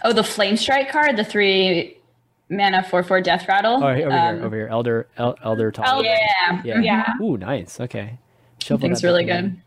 Oh, 0.04 0.12
the 0.12 0.24
Flame 0.26 0.58
Strike 0.58 0.92
card, 0.92 1.16
the 1.16 1.24
three 1.24 1.97
mana 2.50 2.84
four 2.84 3.04
four 3.04 3.22
Death 3.22 3.48
Rattle. 3.48 3.84
Oh, 3.84 3.88
over 3.88 3.90
Um, 3.90 4.36
here, 4.36 4.46
over 4.46 4.56
here, 4.56 4.68
elder 4.70 5.08
El, 5.18 5.36
elder 5.44 5.72
Tall. 5.72 5.86
Elder. 5.86 6.08
Yeah, 6.10 6.62
Yeah. 6.64 6.80
Yeah. 6.82 7.14
Ooh, 7.22 7.38
nice. 7.38 7.80
Okay. 7.80 8.00
I 8.20 8.20
Shuffle 8.64 8.88
think 8.90 9.02
really 9.04 9.26
back 9.26 9.40
in. 9.40 9.50
good. 9.50 9.62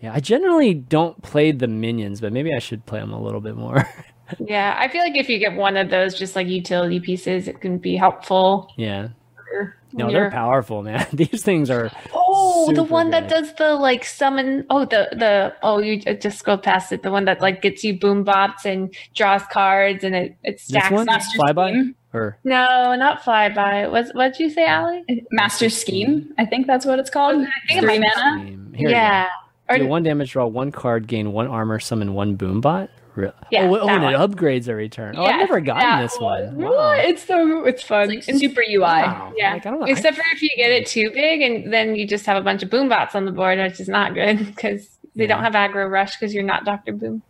Yeah, 0.00 0.12
I 0.14 0.20
generally 0.20 0.72
don't 0.74 1.20
play 1.22 1.52
the 1.52 1.68
minions, 1.68 2.20
but 2.20 2.32
maybe 2.32 2.54
I 2.54 2.58
should 2.58 2.86
play 2.86 3.00
them 3.00 3.12
a 3.12 3.20
little 3.20 3.40
bit 3.40 3.56
more. 3.56 3.88
Yeah, 4.38 4.76
I 4.78 4.86
feel 4.86 5.02
like 5.02 5.16
if 5.16 5.28
you 5.28 5.40
get 5.40 5.54
one 5.56 5.76
of 5.76 5.90
those 5.90 6.16
just 6.16 6.36
like 6.36 6.46
utility 6.46 7.00
pieces, 7.00 7.48
it 7.48 7.60
can 7.60 7.78
be 7.78 7.96
helpful. 7.96 8.72
yeah. 8.76 9.08
Or 9.52 9.76
No, 9.92 10.06
when 10.06 10.14
they're 10.14 10.22
you're- 10.24 10.30
powerful, 10.32 10.82
man. 10.88 11.06
These 11.12 11.42
things 11.42 11.70
are. 11.70 11.90
Oh, 12.14 12.70
the 12.70 12.76
super 12.76 12.92
one 12.92 13.10
that 13.10 13.28
does 13.28 13.52
the 13.54 13.74
like 13.74 14.04
summon. 14.04 14.64
Oh, 14.70 14.84
the 14.84 15.08
the 15.12 15.54
oh, 15.62 15.78
you 15.78 15.98
just 16.00 16.38
scrolled 16.38 16.62
past 16.62 16.92
it. 16.92 17.02
The 17.02 17.10
one 17.10 17.24
that 17.24 17.40
like 17.40 17.62
gets 17.62 17.82
you 17.84 17.98
boom 17.98 18.22
bots 18.24 18.64
and 18.64 18.94
draws 19.14 19.42
cards 19.52 20.04
and 20.04 20.14
it 20.14 20.36
it 20.44 20.60
stacks. 20.60 20.62
This 20.62 20.68
stacks. 20.80 20.92
one, 20.92 21.06
Master 21.06 21.38
flyby, 21.38 21.70
Scheme. 21.72 21.94
or 22.14 22.38
No, 22.44 22.94
not 22.96 23.22
flyby. 23.22 23.90
What's 23.90 24.12
what'd 24.14 24.38
you 24.38 24.50
say, 24.50 24.64
Allie? 24.66 25.04
Uh, 25.10 25.14
Master 25.32 25.68
Scheme. 25.68 26.32
I 26.38 26.46
think 26.46 26.66
that's 26.66 26.86
what 26.86 26.98
it's 26.98 27.10
called. 27.10 27.42
I 27.42 27.46
think 27.68 27.80
Three 27.82 27.98
mana. 27.98 28.56
Here 28.76 28.88
yeah. 28.90 29.28
Or, 29.68 29.78
Do 29.78 29.86
one 29.86 30.02
damage, 30.02 30.32
draw 30.32 30.46
one 30.46 30.72
card, 30.72 31.06
gain 31.06 31.32
one 31.32 31.46
armor, 31.46 31.78
summon 31.78 32.14
one 32.14 32.36
boombot. 32.36 32.88
Re- 33.16 33.32
Yeah, 33.50 33.64
oh, 33.64 33.78
oh, 33.80 33.86
that 33.86 33.96
it 34.12 34.18
one. 34.18 34.30
upgrades 34.30 34.68
every 34.68 34.88
turn. 34.88 35.16
Oh, 35.16 35.24
I've 35.24 35.36
never 35.38 35.60
gotten 35.60 36.02
this 36.02 36.18
one. 36.18 36.54
Wow. 36.56 36.92
It's 36.92 37.22
so 37.24 37.64
it's 37.64 37.82
fun. 37.82 38.10
It's 38.10 38.28
like 38.28 38.36
super 38.38 38.62
UI. 38.62 38.78
Wow. 38.80 39.32
Yeah. 39.36 39.54
Like, 39.54 39.66
I 39.66 39.70
know. 39.70 39.84
Except 39.84 40.16
for 40.16 40.22
if 40.32 40.42
you 40.42 40.50
get 40.56 40.70
it 40.70 40.86
too 40.86 41.10
big 41.12 41.42
and 41.42 41.72
then 41.72 41.96
you 41.96 42.06
just 42.06 42.24
have 42.26 42.36
a 42.36 42.40
bunch 42.40 42.62
of 42.62 42.70
boom 42.70 42.88
bots 42.88 43.14
on 43.14 43.24
the 43.24 43.32
board, 43.32 43.58
which 43.58 43.80
is 43.80 43.88
not 43.88 44.14
good 44.14 44.38
because 44.46 44.88
they 45.16 45.24
Yeah. 45.24 45.34
don't 45.34 45.42
have 45.42 45.54
aggro 45.54 45.90
rush 45.90 46.16
because 46.18 46.32
you're 46.34 46.44
not 46.44 46.64
Doctor 46.64 46.92
Boom. 46.92 47.22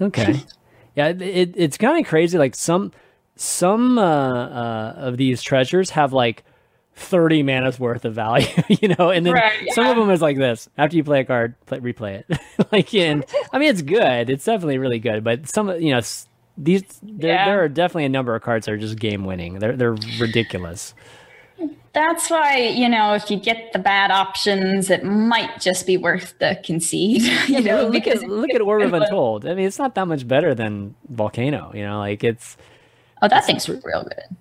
Okay. 0.00 0.40
yeah, 0.96 1.08
it, 1.08 1.20
it, 1.22 1.54
it's 1.56 1.76
kind 1.76 1.98
of 2.00 2.08
crazy. 2.08 2.38
Like 2.38 2.54
some 2.54 2.92
some 3.36 3.98
uh, 3.98 4.02
uh, 4.02 4.94
of 4.96 5.16
these 5.18 5.42
treasures 5.42 5.90
have 5.90 6.12
like 6.12 6.42
30 7.00 7.42
mana's 7.42 7.80
worth 7.80 8.04
of 8.04 8.14
value, 8.14 8.46
you 8.68 8.88
know, 8.98 9.10
and 9.10 9.24
then 9.26 9.32
Right, 9.32 9.68
some 9.72 9.86
of 9.86 9.96
them 9.96 10.10
is 10.10 10.20
like 10.20 10.36
this. 10.36 10.68
After 10.78 10.96
you 10.96 11.04
play 11.04 11.20
a 11.20 11.24
card, 11.24 11.54
play, 11.66 11.78
replay 11.80 12.22
it. 12.28 12.38
like, 12.72 12.94
and 12.94 13.24
I 13.52 13.58
mean, 13.58 13.70
it's 13.70 13.82
good. 13.82 14.30
It's 14.30 14.44
definitely 14.44 14.78
really 14.78 14.98
good. 14.98 15.24
But 15.24 15.48
some, 15.48 15.70
you 15.80 15.94
know, 15.94 16.00
these 16.58 16.82
there, 17.02 17.30
Yeah. 17.34 17.44
there 17.46 17.62
are 17.64 17.68
definitely 17.68 18.04
a 18.04 18.10
number 18.10 18.34
of 18.34 18.42
cards 18.42 18.66
that 18.66 18.72
are 18.72 18.78
just 18.78 18.98
game 18.98 19.24
winning. 19.24 19.58
They're 19.58 19.76
they're 19.76 19.96
ridiculous. 20.18 20.94
That's 21.92 22.30
why, 22.30 22.58
you 22.58 22.88
know, 22.88 23.14
if 23.14 23.30
you 23.32 23.36
get 23.36 23.72
the 23.72 23.80
bad 23.80 24.12
options, 24.12 24.90
it 24.90 25.04
might 25.04 25.60
just 25.60 25.86
be 25.88 25.96
worth 25.96 26.38
the 26.38 26.60
concede. 26.64 27.22
you 27.48 27.60
know, 27.60 27.82
look 27.84 27.92
because 27.92 28.22
at 28.22 28.28
look 28.28 28.50
at 28.50 28.60
Orb 28.60 28.82
of 28.82 28.92
Untold. 28.92 29.44
I 29.44 29.54
mean, 29.54 29.66
it's 29.66 29.78
not 29.78 29.94
that 29.96 30.06
much 30.06 30.26
better 30.28 30.54
than 30.54 30.94
Volcano. 31.08 31.72
You 31.74 31.84
know, 31.84 31.98
like 31.98 32.22
it's. 32.22 32.56
oh, 33.22 33.28
that 33.28 33.44
thing's 33.44 33.68
real 33.68 34.04
good. 34.04 34.36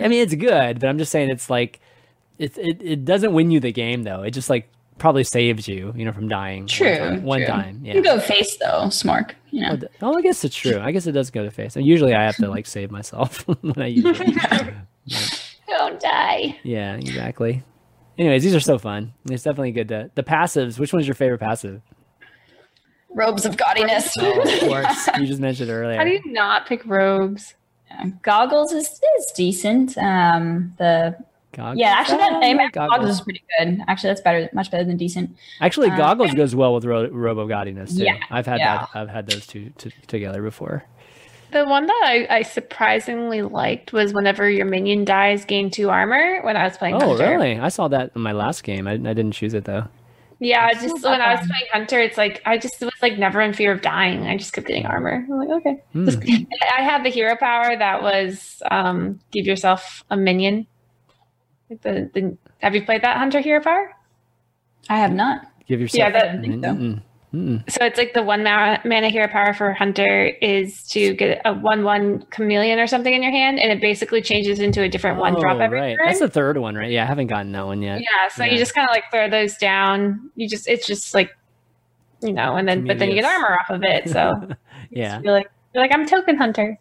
I 0.00 0.06
mean, 0.06 0.22
it's 0.22 0.34
good, 0.36 0.78
but 0.78 0.88
I'm 0.88 0.96
just 0.96 1.10
saying 1.10 1.28
it's 1.30 1.50
like, 1.50 1.80
it 2.42 2.58
it, 2.58 2.82
it 2.82 3.04
doesn't 3.04 3.32
win 3.32 3.50
you 3.50 3.60
the 3.60 3.72
game 3.72 4.02
though. 4.02 4.22
It 4.22 4.32
just 4.32 4.50
like 4.50 4.68
probably 4.98 5.24
saves 5.24 5.66
you, 5.66 5.92
you 5.96 6.04
know, 6.04 6.12
from 6.12 6.28
dying. 6.28 6.66
True. 6.66 6.88
One 6.88 6.98
time. 7.00 7.22
One 7.24 7.38
true. 7.40 7.46
time 7.48 7.80
yeah. 7.84 7.94
You 7.94 8.02
go 8.02 8.20
face 8.20 8.56
though, 8.58 8.84
Smork. 8.86 9.32
You 9.50 9.62
know. 9.62 9.78
Oh, 10.02 10.12
Oh, 10.12 10.18
I 10.18 10.22
guess 10.22 10.44
it's 10.44 10.54
true. 10.54 10.78
I 10.78 10.92
guess 10.92 11.06
it 11.06 11.12
does 11.12 11.30
go 11.30 11.42
to 11.44 11.50
face. 11.50 11.76
And 11.76 11.84
usually 11.86 12.14
I 12.14 12.22
have 12.24 12.36
to 12.36 12.48
like 12.48 12.66
save 12.66 12.90
myself 12.90 13.46
when 13.60 13.80
I 13.80 13.86
use 13.86 14.04
it. 14.20 14.74
Don't 15.68 15.98
die. 16.00 16.58
Yeah, 16.62 16.94
exactly. 16.96 17.62
Anyways, 18.18 18.42
these 18.42 18.54
are 18.54 18.60
so 18.60 18.78
fun. 18.78 19.14
It's 19.30 19.42
definitely 19.42 19.72
good 19.72 19.88
to 19.88 20.10
the 20.14 20.22
passives. 20.22 20.78
Which 20.78 20.92
one's 20.92 21.06
your 21.06 21.14
favorite 21.14 21.38
passive? 21.40 21.80
Robes 23.14 23.44
of 23.44 23.56
gaudiness. 23.56 24.12
Oh, 24.18 24.40
of 24.40 24.60
course. 24.68 25.08
you 25.18 25.26
just 25.26 25.40
mentioned 25.40 25.70
it 25.70 25.72
earlier. 25.72 25.96
How 25.98 26.04
do 26.04 26.10
you 26.10 26.20
not 26.26 26.66
pick 26.66 26.84
robes? 26.86 27.54
Yeah, 27.90 28.06
Goggles 28.22 28.72
is, 28.72 28.86
is 29.18 29.32
decent. 29.34 29.96
Um, 29.98 30.74
the 30.78 31.16
Goggles? 31.52 31.78
yeah, 31.78 31.94
actually, 31.98 32.18
that 32.18 32.40
name 32.40 32.58
yeah, 32.58 32.70
goggles. 32.70 33.10
is 33.10 33.20
pretty 33.20 33.42
good. 33.58 33.80
Actually, 33.88 34.10
that's 34.10 34.20
better, 34.22 34.48
much 34.52 34.70
better 34.70 34.84
than 34.84 34.96
decent. 34.96 35.36
Actually, 35.60 35.90
uh, 35.90 35.96
goggles 35.96 36.32
goes 36.34 36.54
well 36.54 36.74
with 36.74 36.84
Ro- 36.84 37.08
Robo 37.10 37.46
Gaudiness 37.46 37.96
too. 37.96 38.04
Yeah, 38.04 38.18
I've 38.30 38.46
had 38.46 38.58
yeah. 38.60 38.78
that. 38.78 38.88
I've 38.94 39.08
had 39.08 39.26
those 39.28 39.46
two 39.46 39.70
t- 39.78 39.92
together 40.06 40.42
before. 40.42 40.84
The 41.50 41.66
one 41.66 41.86
that 41.86 42.02
I, 42.06 42.26
I 42.38 42.42
surprisingly 42.42 43.42
liked 43.42 43.92
was 43.92 44.14
whenever 44.14 44.48
your 44.48 44.64
minion 44.64 45.04
dies, 45.04 45.44
gain 45.44 45.70
two 45.70 45.90
armor. 45.90 46.40
When 46.42 46.56
I 46.56 46.64
was 46.64 46.78
playing 46.78 46.94
Oh, 46.94 47.08
Hunter. 47.16 47.28
really? 47.28 47.58
I 47.58 47.68
saw 47.68 47.88
that 47.88 48.12
in 48.16 48.22
my 48.22 48.32
last 48.32 48.64
game. 48.64 48.86
I, 48.88 48.92
I 48.92 48.96
didn't 48.96 49.32
choose 49.32 49.52
it 49.52 49.64
though. 49.66 49.86
Yeah, 50.38 50.70
It's 50.72 50.82
just 50.82 51.04
not 51.04 51.10
when 51.12 51.20
I 51.20 51.32
was 51.36 51.46
playing 51.46 51.66
Hunter, 51.72 52.00
it's 52.00 52.16
like 52.18 52.42
I 52.44 52.58
just 52.58 52.80
was 52.80 52.90
like 53.00 53.16
never 53.16 53.40
in 53.42 53.52
fear 53.52 53.70
of 53.70 53.80
dying. 53.80 54.26
I 54.26 54.36
just 54.36 54.52
kept 54.52 54.66
getting 54.66 54.86
armor. 54.86 55.24
I'm 55.30 55.38
like, 55.38 55.50
okay. 55.50 55.82
Hmm. 55.92 56.06
Just- 56.06 56.18
I 56.76 56.82
had 56.82 57.04
the 57.04 57.10
hero 57.10 57.36
power 57.36 57.76
that 57.76 58.02
was 58.02 58.60
um, 58.70 59.20
give 59.30 59.46
yourself 59.46 60.02
a 60.10 60.16
minion. 60.16 60.66
Like 61.72 61.82
The, 61.82 62.10
the, 62.20 62.36
have 62.60 62.74
you 62.74 62.84
played 62.84 63.02
that 63.02 63.16
Hunter 63.16 63.40
hero 63.40 63.62
power? 63.62 63.94
I 64.88 64.98
have 64.98 65.12
not. 65.12 65.46
Give 65.66 65.80
yourself. 65.80 65.98
Yeah, 65.98 66.10
that- 66.10 66.28
I 66.36 66.40
think 66.40 66.64
so. 66.64 66.70
Mm-mm. 66.70 67.02
Mm-mm. 67.34 67.70
So 67.70 67.82
it's 67.86 67.96
like 67.96 68.12
the 68.12 68.22
one 68.22 68.42
ma- 68.44 68.76
mana 68.84 69.08
hero 69.08 69.26
power 69.26 69.54
for 69.54 69.72
Hunter 69.72 70.26
is 70.42 70.82
to 70.88 71.14
get 71.14 71.40
a 71.46 71.54
one-one 71.54 72.26
chameleon 72.28 72.78
or 72.78 72.86
something 72.86 73.14
in 73.14 73.22
your 73.22 73.32
hand, 73.32 73.58
and 73.58 73.72
it 73.72 73.80
basically 73.80 74.20
changes 74.20 74.60
into 74.60 74.82
a 74.82 74.88
different 74.88 75.18
one 75.18 75.40
drop 75.40 75.56
Oh, 75.56 75.60
every 75.60 75.80
right. 75.80 75.96
turn. 75.96 76.06
That's 76.08 76.18
the 76.18 76.28
third 76.28 76.58
one, 76.58 76.74
right? 76.74 76.90
Yeah, 76.90 77.04
I 77.04 77.06
haven't 77.06 77.28
gotten 77.28 77.50
that 77.52 77.64
one 77.64 77.80
yet. 77.80 78.00
Yeah, 78.02 78.28
so 78.28 78.44
Yeah. 78.44 78.52
you 78.52 78.58
just 78.58 78.74
kind 78.74 78.86
of 78.86 78.92
like 78.94 79.04
throw 79.10 79.30
those 79.30 79.56
down. 79.56 80.30
You 80.36 80.46
just 80.46 80.68
it's 80.68 80.86
just 80.86 81.14
like 81.14 81.30
you 82.20 82.34
know, 82.34 82.56
and 82.56 82.68
then 82.68 82.86
but 82.86 82.98
then 82.98 83.08
you 83.08 83.14
get 83.14 83.24
armor 83.24 83.56
off 83.58 83.70
of 83.70 83.82
it. 83.82 84.10
So 84.10 84.48
Yeah. 84.90 85.18
you're 85.24 85.32
like 85.32 85.50
you're 85.72 85.82
like 85.82 85.94
I'm 85.94 86.04
token 86.06 86.36
hunter. 86.36 86.78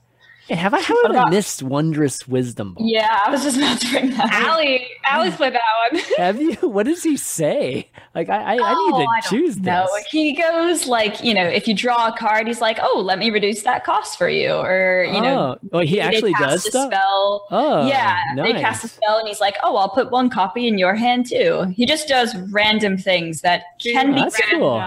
Hey, 0.52 0.58
have 0.58 0.74
I 0.74 0.82
how 0.82 1.08
have 1.08 1.16
I 1.16 1.30
missed 1.30 1.64
Wondrous 1.64 2.28
Wisdom? 2.28 2.74
Ball? 2.74 2.86
Yeah, 2.86 3.22
I 3.26 3.30
was 3.32 3.41
just 3.43 3.56
about 3.58 3.80
to 3.80 3.89
bring 3.89 4.10
that. 4.12 4.26
up. 4.26 4.34
Allie, 4.34 4.86
Allie's 5.06 5.34
played 5.38 5.54
that 5.54 5.62
one. 5.93 6.02
Have 6.18 6.41
you? 6.41 6.56
What 6.68 6.86
does 6.88 7.02
he 7.04 7.16
say? 7.16 7.89
Like 8.14 8.28
I, 8.28 8.36
I, 8.36 8.54
I 8.56 8.74
Oh, 8.76 8.88
need 8.89 8.91
to 8.91 9.10
oh, 9.10 9.14
don't 9.14 9.24
choose 9.30 9.58
know. 9.58 9.88
this. 9.95 10.06
He 10.08 10.34
goes 10.36 10.88
like, 10.88 11.24
you 11.24 11.34
know, 11.34 11.45
if 11.45 11.70
you 11.70 11.74
draw 11.74 12.10
a 12.10 12.18
card, 12.18 12.47
he's 12.47 12.60
like, 12.60 12.80
"Oh, 12.82 12.99
let 12.99 13.18
me 13.18 13.30
reduce 13.30 13.62
that 13.64 13.86
cost 13.86 14.18
for 14.18 14.28
you," 14.28 14.52
or 14.52 15.06
you 15.06 15.22
know, 15.22 15.56
oh, 15.64 15.70
oh, 15.72 15.80
he 15.80 15.95
they 15.95 16.02
actually 16.02 16.34
cast 16.34 16.49
does 16.49 16.66
a 16.66 16.70
stuff. 16.72 16.91
Spell. 16.91 17.47
Oh, 17.49 17.88
yeah, 17.88 18.18
they 18.36 18.52
cast 18.52 18.84
a 18.84 18.89
spell, 18.89 19.20
and 19.20 19.30
he's 19.30 19.39
like, 19.39 19.56
"Oh, 19.64 19.78
I'll 19.78 19.88
put 19.89 20.12
one 20.12 20.30
copy 20.30 20.68
in 20.68 20.78
your 20.78 20.95
hand 20.95 21.28
too." 21.30 21.74
He 21.78 21.86
just 21.86 22.10
does 22.10 22.36
random 22.52 22.97
things 22.97 23.39
that 23.41 23.64
can 23.82 24.14
be 24.14 24.20
That's 24.20 24.36
good 24.36 24.58
cool. 24.60 24.64
or 24.66 24.82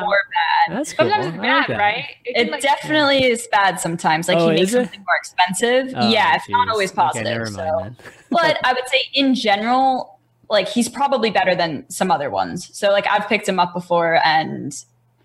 bad. 0.68 0.76
That's 0.76 0.92
cool. 0.92 1.08
Sometimes 1.08 1.26
it's 1.28 1.36
bad, 1.38 1.68
like 1.70 1.78
right? 1.78 2.04
can, 2.26 2.46
It 2.48 2.50
like- 2.52 2.60
definitely 2.60 3.24
is 3.24 3.46
bad 3.50 3.80
sometimes. 3.80 4.28
Like 4.28 4.36
Oh, 4.36 4.50
he 4.50 4.56
makes 4.56 4.72
something 4.72 5.00
more 5.00 5.16
expensive. 5.18 5.53
Oh, 5.62 6.08
yeah, 6.08 6.36
it's 6.36 6.48
not 6.48 6.66
geez. 6.66 6.72
always 6.72 6.90
Okay, 6.90 6.96
positive. 6.96 7.24
never 7.32 7.46
so. 7.46 7.56
mind 7.64 7.96
then. 7.98 8.12
but 8.30 8.58
I 8.64 8.72
would 8.72 8.88
say 8.88 9.00
in 9.14 9.34
general, 9.34 10.18
like 10.50 10.68
he's 10.68 10.88
probably 10.88 11.30
better 11.30 11.54
than 11.54 11.88
some 11.90 12.10
other 12.10 12.30
ones. 12.30 12.68
So 12.76 12.90
like 12.90 13.06
I've 13.10 13.28
picked 13.28 13.48
him 13.48 13.58
up 13.58 13.72
before, 13.74 14.20
and 14.24 14.72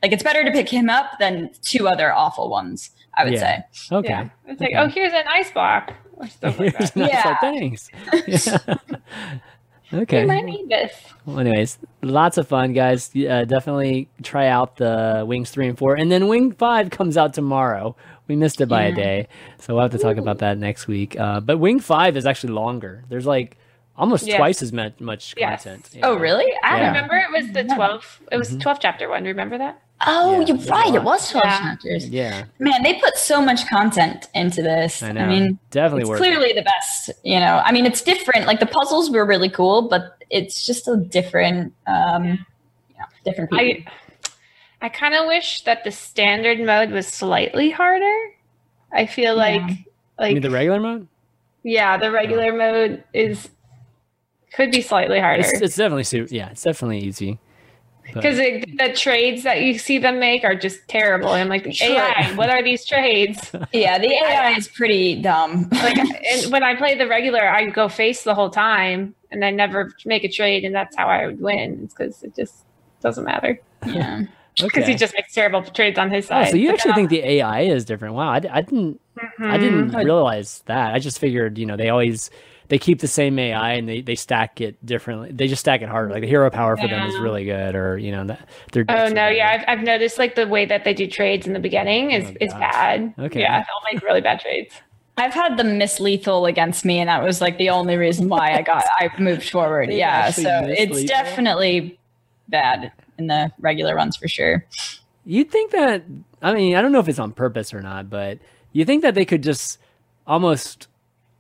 like 0.02 0.12
it's 0.12 0.24
better 0.24 0.44
to 0.46 0.52
pick 0.52 0.70
him 0.70 0.90
up 0.90 1.12
than 1.20 1.50
two 1.62 1.88
other 1.88 2.14
awful 2.14 2.50
ones. 2.50 2.92
I 3.18 3.24
would 3.26 3.34
Yeah. 3.34 3.40
say. 3.40 3.64
Okay. 3.98 4.10
Yeah. 4.10 4.30
It's 4.48 4.62
like, 4.62 4.70
Okay. 4.70 4.78
oh, 4.78 4.88
here's 4.88 5.12
an 5.14 5.26
ice 5.28 5.52
block. 5.52 5.92
Or 6.16 6.28
stuff 6.28 6.58
like 6.60 6.76
Here's 6.78 6.92
that. 6.92 6.96
an 6.96 7.02
ice 7.04 7.10
Yeah. 7.12 7.28
like, 7.30 7.40
thanks. 7.42 8.48
Yeah. 8.48 8.76
okay. 10.02 10.22
You 10.22 10.28
might 10.28 10.46
need 10.46 10.70
this. 10.70 10.94
Well, 11.26 11.40
anyways, 11.40 11.80
lots 12.02 12.38
of 12.38 12.48
fun, 12.48 12.74
guys. 12.74 13.12
Uh, 13.16 13.44
definitely 13.46 14.08
try 14.24 14.48
out 14.48 14.78
the 14.78 15.24
Wings 15.28 15.50
3 15.52 15.68
and 15.70 15.78
4. 15.78 15.96
And 15.96 16.12
then 16.12 16.28
Wing 16.28 16.52
5 16.54 16.90
comes 16.92 17.18
out 17.18 17.34
tomorrow. 17.34 17.96
We 18.30 18.36
missed 18.36 18.62
it 18.62 18.68
by 18.68 18.84
a 18.84 18.94
day. 18.94 19.28
So 19.60 19.74
we'll 19.74 19.82
have 19.82 19.92
to 19.92 19.98
talk 19.98 20.18
about 20.18 20.38
that 20.38 20.58
next 20.60 20.88
week. 20.88 21.20
Uh, 21.20 21.40
but 21.40 21.58
Wing 21.58 21.80
5 21.80 22.16
is 22.16 22.28
actually 22.28 22.54
longer. 22.54 23.04
There's 23.10 23.26
like 23.26 23.58
almost 23.98 24.28
Yes. 24.28 24.38
twice 24.38 24.62
as 24.62 24.72
much, 24.72 25.00
much 25.00 25.34
Yes. 25.36 25.64
content. 25.64 25.90
Oh 26.04 26.14
Yeah. 26.14 26.22
really? 26.22 26.46
I 26.64 26.80
Yeah. 26.80 26.88
Remember, 26.90 27.18
it 27.18 27.32
was 27.32 27.52
the 27.52 27.64
12. 27.64 28.22
It 28.32 28.38
was 28.38 28.52
Mhm. 28.52 28.62
12 28.62 28.80
chapter 28.80 29.10
one. 29.10 29.24
Remember 29.24 29.58
that? 29.58 29.82
Oh, 30.06 30.40
Yeah, 30.42 30.46
you're 30.54 30.58
right. 30.68 30.94
It 30.94 31.04
was 31.04 31.28
12 31.32 31.44
Yeah. 31.44 31.60
chapters. 31.60 32.08
Yeah, 32.10 32.44
Man, 32.60 32.84
they 32.84 32.94
put 32.94 33.18
so 33.18 33.42
much 33.42 33.68
content 33.68 34.28
into 34.36 34.62
this. 34.62 35.02
I 35.04 35.10
I, 35.10 35.12
know. 35.12 35.26
mean, 35.26 35.58
definitely 35.72 36.02
it's 36.02 36.10
worth 36.12 36.20
clearly 36.20 36.54
the 36.54 36.62
best. 36.62 37.10
You 37.24 37.40
know, 37.40 37.62
I 37.66 37.72
mean, 37.72 37.88
it's 37.88 38.02
different. 38.02 38.46
Like 38.46 38.60
the 38.60 38.68
puzzles 38.68 39.10
were 39.10 39.26
really 39.26 39.50
cool, 39.50 39.90
but 39.90 40.24
it's 40.30 40.66
just 40.68 40.88
a 40.88 40.96
different, 40.96 41.74
um, 41.88 42.24
you 42.26 42.96
know, 43.00 43.06
different 43.26 43.50
people. 43.50 43.66
I 43.90 43.92
I 44.82 44.90
kind 44.90 45.14
of 45.14 45.28
wish 45.28 45.64
that 45.64 45.84
the 45.84 45.92
standard 45.92 46.60
mode 46.60 46.92
was 46.92 47.08
slightly 47.08 47.70
harder. 47.70 48.16
I 48.92 49.06
feel 49.06 49.36
like 49.36 49.62
like 50.18 50.30
You 50.30 50.36
mean 50.36 50.42
the 50.42 50.50
regular 50.50 50.80
mode? 50.80 51.08
yeah, 51.64 51.98
the 51.98 52.12
regular 52.12 52.54
mode 52.54 53.04
is 53.14 53.50
could 54.54 54.72
be 54.72 54.82
slightly 54.82 55.20
harder 55.20 55.42
It's, 55.42 55.62
it's 55.62 55.76
definitely, 55.76 56.04
su- 56.06 56.28
yeah, 56.32 56.50
it's 56.50 56.64
definitely 56.64 57.00
easy. 57.00 57.40
Because 58.12 58.38
the 58.38 58.92
trades 58.96 59.44
that 59.44 59.62
you 59.62 59.78
see 59.78 60.00
them 60.00 60.20
make 60.20 60.44
are 60.44 60.56
just 60.56 60.88
terrible. 60.88 61.30
I'm 61.30 61.48
like, 61.48 61.72
Sure. 61.72 61.92
AI, 61.92 62.34
what 62.34 62.50
are 62.50 62.64
these 62.64 62.84
trades? 62.84 63.52
yeah, 63.74 64.00
the 64.00 64.08
AI 64.12 64.54
is 64.58 64.68
pretty 64.68 65.22
dumb. 65.22 65.70
like 65.72 65.98
and 66.00 66.52
when 66.52 66.64
I 66.64 66.76
play 66.76 66.96
the 66.98 67.08
regular, 67.08 67.48
I 67.48 67.66
go 67.68 67.88
face 67.88 68.24
the 68.24 68.34
whole 68.34 68.50
time 68.50 69.14
and 69.30 69.46
I 69.46 69.52
never 69.52 69.94
make 70.06 70.24
a 70.24 70.28
trade, 70.28 70.64
and 70.66 70.74
that's 70.74 70.96
how 70.96 71.06
I 71.06 71.28
would 71.28 71.40
win. 71.40 71.82
It's 71.84 71.94
because 71.94 72.24
it 72.24 72.36
just 72.36 72.66
doesn't 73.02 73.24
matter 73.26 73.62
yeah. 73.86 74.24
Because 74.68 74.84
okay. 74.84 74.92
he 74.92 74.96
just 74.96 75.14
makes 75.16 75.34
terrible 75.34 75.64
trades 75.64 75.98
on 75.98 76.12
his 76.12 76.26
Oh, 76.30 76.44
side. 76.44 76.52
so 76.52 76.58
you 76.58 76.68
But 76.68 76.74
actually 76.76 76.94
think 76.94 77.10
the 77.10 77.24
AI 77.24 77.62
is 77.62 77.86
different? 77.86 78.14
Wow, 78.16 78.30
I 78.30 78.40
didn't. 78.40 79.02
I 79.42 79.58
Mhm. 79.58 79.60
didn't 79.60 79.96
realize 80.04 80.62
that. 80.68 80.94
I 80.94 81.00
just 81.00 81.20
figured, 81.20 81.58
you 81.58 81.66
know, 81.66 81.76
they 81.76 81.90
always 81.90 82.30
they 82.68 82.78
keep 82.78 83.00
the 83.00 83.08
same 83.08 83.40
AI 83.40 83.74
and 83.74 83.90
they, 83.90 84.02
they 84.02 84.16
stack 84.16 84.62
it 84.62 84.84
differently. 84.86 85.32
They 85.32 85.48
just 85.48 85.62
stack 85.62 85.82
it 85.82 85.90
harder. 85.90 86.12
Like 86.14 86.22
the 86.22 86.28
hero 86.28 86.50
power 86.52 86.78
for 86.78 86.88
them 86.88 87.04
is 87.06 87.20
really 87.20 87.46
good, 87.46 87.76
or 87.76 87.98
you 87.98 88.12
know, 88.12 88.26
that 88.26 88.48
they're. 88.72 88.86
Oh 88.88 89.08
no, 89.10 89.28
yeah, 89.28 89.50
I've, 89.68 89.80
I've 89.80 89.84
noticed 89.84 90.18
like 90.18 90.36
the 90.36 90.48
way 90.48 90.66
that 90.66 90.84
they 90.84 90.94
do 90.94 91.08
trades 91.08 91.48
in 91.48 91.54
the 91.54 91.60
beginning 91.60 92.12
is 92.12 92.26
Oh, 92.26 92.36
is 92.40 92.54
bad. 92.54 93.14
Okay. 93.20 93.42
Yeah, 93.42 93.58
they'll 93.60 93.94
make 93.94 94.02
really 94.04 94.22
bad 94.22 94.40
trades. 94.40 94.74
I've 95.18 95.34
had 95.34 95.58
the 95.58 95.64
miss 95.64 96.00
lethal 96.00 96.46
against 96.46 96.86
me, 96.86 97.00
and 97.00 97.10
that 97.10 97.24
was 97.24 97.42
like 97.42 97.58
the 97.58 97.70
only 97.70 97.98
reason 97.98 98.30
why 98.30 98.54
I 98.58 98.62
got 98.62 98.86
I 99.00 99.10
moved 99.20 99.50
forward. 99.50 99.90
Yeah, 99.94 100.30
so 100.32 100.42
it's 100.64 100.92
lethal? 100.92 101.08
definitely 101.08 102.00
bad 102.48 102.92
in 103.20 103.28
the 103.28 103.52
regular 103.60 103.96
runs 103.96 104.16
for 104.18 104.28
sure. 104.28 104.66
You'd 105.26 105.52
think 105.52 105.72
that. 105.72 106.04
I 106.42 106.54
mean, 106.54 106.76
I 106.76 106.82
don't 106.82 106.92
know 106.92 107.00
if 107.00 107.08
it's 107.10 107.20
on 107.20 107.32
purpose 107.34 107.74
or 107.74 107.82
not, 107.82 108.10
but 108.10 108.40
you 108.72 108.86
think 108.86 109.04
that 109.04 109.14
they 109.16 109.26
could 109.26 109.44
just 109.44 109.78
almost 110.26 110.88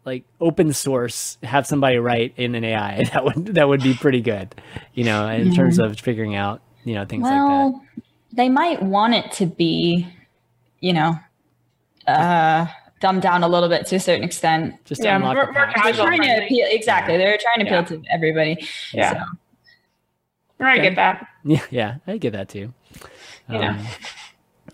like 0.05 0.23
open 0.41 0.73
source 0.73 1.37
have 1.43 1.65
somebody 1.67 1.97
write 1.97 2.33
in 2.37 2.55
an 2.55 2.63
AI 2.63 3.03
that 3.13 3.23
would 3.23 3.45
that 3.55 3.67
would 3.67 3.81
be 3.81 3.93
pretty 3.93 4.21
good, 4.21 4.53
you 4.93 5.03
know, 5.05 5.27
in 5.27 5.53
terms 5.53 5.79
of 5.79 5.99
figuring 5.99 6.35
out 6.35 6.61
you 6.83 6.95
know 6.95 7.05
things 7.05 7.23
like 7.23 7.31
that. 7.33 7.73
they 8.33 8.49
might 8.49 8.81
want 8.81 9.13
it 9.13 9.31
to 9.33 9.45
be, 9.45 10.07
you 10.79 10.93
know, 10.93 11.17
uh, 12.07 12.65
dumbed 12.99 13.21
down 13.21 13.43
a 13.43 13.47
little 13.47 13.69
bit 13.69 13.85
to 13.87 13.95
a 13.95 13.99
certain 13.99 14.23
extent. 14.23 14.75
Just 14.85 15.03
Yeah, 15.03 15.15
unlock 15.17 15.35
more- 15.35 15.45
the 15.45 15.51
more 15.53 15.65
packs. 15.67 15.81
They're 15.83 15.93
Casual 15.93 16.05
trying 16.05 16.21
to 16.23 16.45
appeal 16.45 16.67
exactly. 16.69 17.17
They're 17.17 17.37
trying 17.37 17.65
to 17.65 17.71
appeal 17.81 17.97
Yeah. 17.97 18.03
to 18.03 18.13
everybody. 18.13 18.67
Yeah. 18.93 19.13
So, 19.13 19.19
I 20.59 20.73
Okay. 20.73 20.81
get 20.81 20.95
that. 20.95 21.27
Yeah, 21.43 21.61
yeah, 21.71 21.95
I 22.05 22.17
get 22.17 22.33
that 22.33 22.49
too. 22.49 22.73
Yeah. 23.49 23.69
Um, 23.71 23.87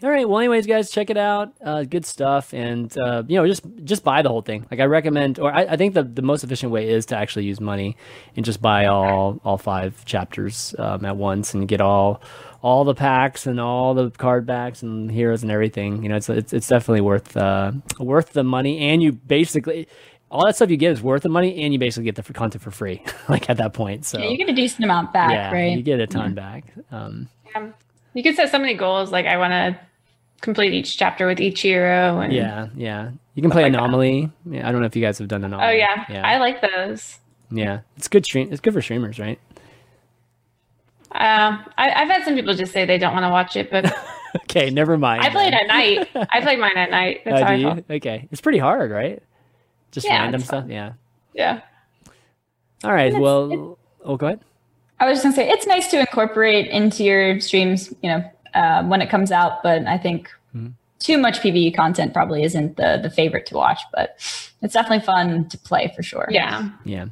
all 0.04 0.10
right. 0.10 0.28
Well, 0.28 0.40
anyways, 0.40 0.66
guys, 0.68 0.90
check 0.92 1.10
it 1.10 1.18
out. 1.18 1.54
Uh, 1.64 1.84
good 1.84 2.06
stuff, 2.06 2.54
and 2.54 2.96
uh, 2.98 3.24
you 3.28 3.38
know, 3.38 3.48
just 3.48 3.64
just 3.84 4.04
buy 4.04 4.22
the 4.24 4.30
whole 4.30 4.42
thing. 4.42 4.66
Like 4.70 4.80
I 4.80 4.86
recommend, 4.86 5.40
or 5.40 5.54
I, 5.54 5.62
I 5.62 5.78
think 5.78 5.94
the 5.94 6.04
the 6.04 6.22
most 6.22 6.44
efficient 6.44 6.72
way 6.72 6.90
is 6.90 7.06
to 7.08 7.16
actually 7.16 7.46
use 7.46 7.62
money 7.62 7.96
and 8.36 8.44
just 8.44 8.62
buy 8.62 8.88
all 8.88 9.40
all 9.46 9.58
five 9.58 10.04
chapters 10.06 10.74
um, 10.80 11.06
at 11.06 11.16
once 11.18 11.54
and 11.54 11.68
get 11.68 11.82
all 11.82 12.22
all 12.62 12.84
the 12.84 12.96
packs 12.96 13.46
and 13.46 13.60
all 13.60 13.94
the 13.94 14.10
card 14.12 14.46
backs 14.48 14.82
and 14.82 15.10
heroes 15.12 15.44
and 15.44 15.52
everything. 15.52 16.02
You 16.04 16.10
know, 16.10 16.16
it's 16.18 16.30
it's, 16.30 16.52
it's 16.52 16.68
definitely 16.68 17.02
worth 17.02 17.38
uh, 17.38 17.72
worth 18.00 18.34
the 18.34 18.44
money, 18.44 18.80
and 18.80 19.02
you 19.02 19.12
basically 19.14 19.88
all 20.36 20.46
that 20.46 20.56
stuff 20.56 20.70
you 20.70 20.78
get 20.78 20.92
is 20.92 21.02
worth 21.02 21.24
the 21.24 21.30
money, 21.30 21.64
and 21.64 21.74
you 21.74 21.80
basically 21.80 22.06
get 22.06 22.16
the 22.16 22.34
content 22.34 22.64
for 22.64 22.72
free, 22.72 23.04
like 23.30 23.50
at 23.50 23.58
that 23.58 23.74
point. 23.74 24.06
So 24.06 24.20
Yeah, 24.20 24.30
you 24.30 24.38
get 24.38 24.50
a 24.50 24.54
decent 24.54 24.84
amount 24.84 25.14
back, 25.14 25.32
yeah, 25.32 25.52
right? 25.52 25.76
you 25.78 25.82
get 25.84 26.00
a 26.00 26.08
ton 26.08 26.34
back. 26.34 26.66
Um, 26.92 27.28
Um, 27.56 27.74
you 28.14 28.22
can 28.24 28.36
set 28.36 28.52
so 28.52 28.60
many 28.60 28.74
goals, 28.76 29.12
like 29.12 29.26
I 29.26 29.38
want 29.38 29.52
to 29.52 29.80
complete 30.42 30.74
each 30.74 30.98
chapter 30.98 31.26
with 31.28 31.40
each 31.40 31.62
hero. 31.62 32.20
And, 32.20 32.32
yeah, 32.34 32.68
yeah. 32.76 33.12
You 33.34 33.42
can 33.42 33.52
play 33.52 33.64
like 33.64 33.72
that. 33.74 33.80
Anomaly. 33.80 34.30
Yeah, 34.50 34.68
I 34.68 34.72
don't 34.72 34.82
know 34.82 34.88
if 34.88 34.96
you 34.96 35.02
guys 35.02 35.18
have 35.18 35.28
done 35.28 35.44
Anomaly. 35.44 35.68
Oh 35.68 35.72
yeah. 35.72 36.06
yeah, 36.10 36.26
I 36.28 36.38
like 36.38 36.62
those. 36.62 37.20
yeah. 37.52 37.80
It's 37.98 38.08
good 38.08 38.26
stream. 38.26 38.50
It's 38.52 38.62
good 38.62 38.74
for 38.74 38.82
streamers, 38.82 39.20
right? 39.20 39.40
Um, 41.12 41.64
I, 41.78 41.92
I've 41.92 42.10
had 42.10 42.24
some 42.26 42.36
people 42.36 42.54
just 42.56 42.74
say 42.74 42.86
they 42.86 42.98
don't 42.98 43.14
want 43.14 43.24
to 43.24 43.30
watch 43.30 43.56
it, 43.56 43.72
but 43.72 43.86
Okay, 44.44 44.70
never 44.70 44.98
mind. 44.98 45.24
I 45.24 45.30
played 45.30 45.54
at 45.54 45.66
night. 45.68 46.10
I 46.34 46.42
played 46.42 46.60
mine 46.60 46.76
at 46.76 46.92
night. 46.92 47.22
That's 47.26 47.42
Oh, 47.42 47.46
how 47.46 47.54
I 47.54 47.62
felt. 47.62 47.84
Okay, 47.90 48.28
it's 48.32 48.42
pretty 48.42 48.58
hard, 48.60 48.92
right? 48.92 49.24
Just 49.96 50.06
Yeah, 50.08 50.22
random 50.24 50.42
stuff. 50.42 50.66
Yeah. 50.68 50.92
Yeah. 51.34 51.62
All 52.84 52.92
right. 52.94 53.08
it's- 53.08 53.22
Well, 53.22 53.78
oh, 54.04 54.18
go 54.18 54.28
ahead. 54.28 54.42
I 55.00 55.08
was 55.08 55.16
just 55.16 55.24
gonna 55.24 55.36
say 55.36 55.50
it's 55.50 55.66
nice 55.66 55.90
to 55.92 56.00
incorporate 56.00 56.68
into 56.68 57.04
your 57.06 57.40
streams, 57.40 57.94
you 58.04 58.10
know, 58.10 58.24
uh, 58.54 58.84
when 58.84 59.02
it 59.02 59.10
comes 59.10 59.32
out. 59.32 59.64
But 59.64 59.86
I 59.88 59.98
think 59.98 60.30
Mhm. 60.56 60.74
too 61.00 61.18
much 61.18 61.40
PVE 61.40 61.72
content 61.74 62.14
probably 62.14 62.44
isn't 62.44 62.76
the 62.78 63.00
the 63.02 63.10
favorite 63.10 63.46
to 63.48 63.56
watch. 63.56 63.80
But 63.94 64.16
it's 64.62 64.74
definitely 64.74 65.06
fun 65.06 65.48
to 65.50 65.58
play 65.58 65.92
for 65.96 66.04
sure. 66.04 66.28
Yeah. 66.30 66.70
Yeah. 66.84 67.06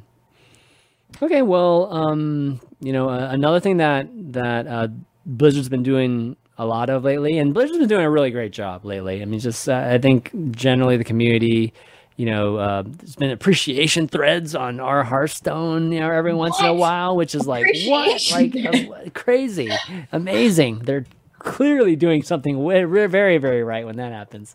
Okay. 1.22 1.40
Well, 1.42 1.92
um, 1.92 2.60
you 2.80 2.92
know, 2.92 3.08
uh, 3.08 3.28
another 3.30 3.60
thing 3.60 3.78
that 3.78 4.06
that 4.32 4.66
uh, 4.66 4.88
Blizzard's 5.24 5.70
been 5.70 5.82
doing 5.82 6.36
a 6.58 6.66
lot 6.66 6.88
of 6.90 7.02
lately, 7.02 7.38
and 7.38 7.52
Blizzard's 7.54 7.78
been 7.80 7.88
doing 7.88 8.04
a 8.04 8.10
really 8.10 8.30
great 8.30 8.52
job 8.52 8.84
lately. 8.84 9.20
I 9.22 9.24
mean, 9.24 9.40
just 9.40 9.68
uh, 9.68 9.86
I 9.90 9.98
think 9.98 10.30
generally 10.52 10.96
the 10.96 11.04
community, 11.04 11.72
you 12.16 12.26
know, 12.26 12.56
uh, 12.56 12.82
there's 12.86 13.16
been 13.16 13.30
appreciation 13.30 14.06
threads 14.06 14.54
on 14.54 14.78
our 14.78 15.02
Hearthstone, 15.02 15.90
you 15.90 16.00
know, 16.00 16.10
every 16.10 16.34
once 16.34 16.60
in 16.60 16.66
a 16.66 16.74
while, 16.74 17.16
which 17.16 17.34
is 17.34 17.46
like 17.46 17.66
what, 17.86 18.22
like 18.30 18.54
uh, 18.56 19.10
crazy, 19.14 19.70
amazing. 20.12 20.80
They're 20.80 21.06
clearly 21.40 21.96
doing 21.96 22.22
something 22.22 22.66
very, 22.66 23.38
very 23.38 23.62
right 23.62 23.84
when 23.84 23.96
that 23.96 24.12
happens. 24.12 24.54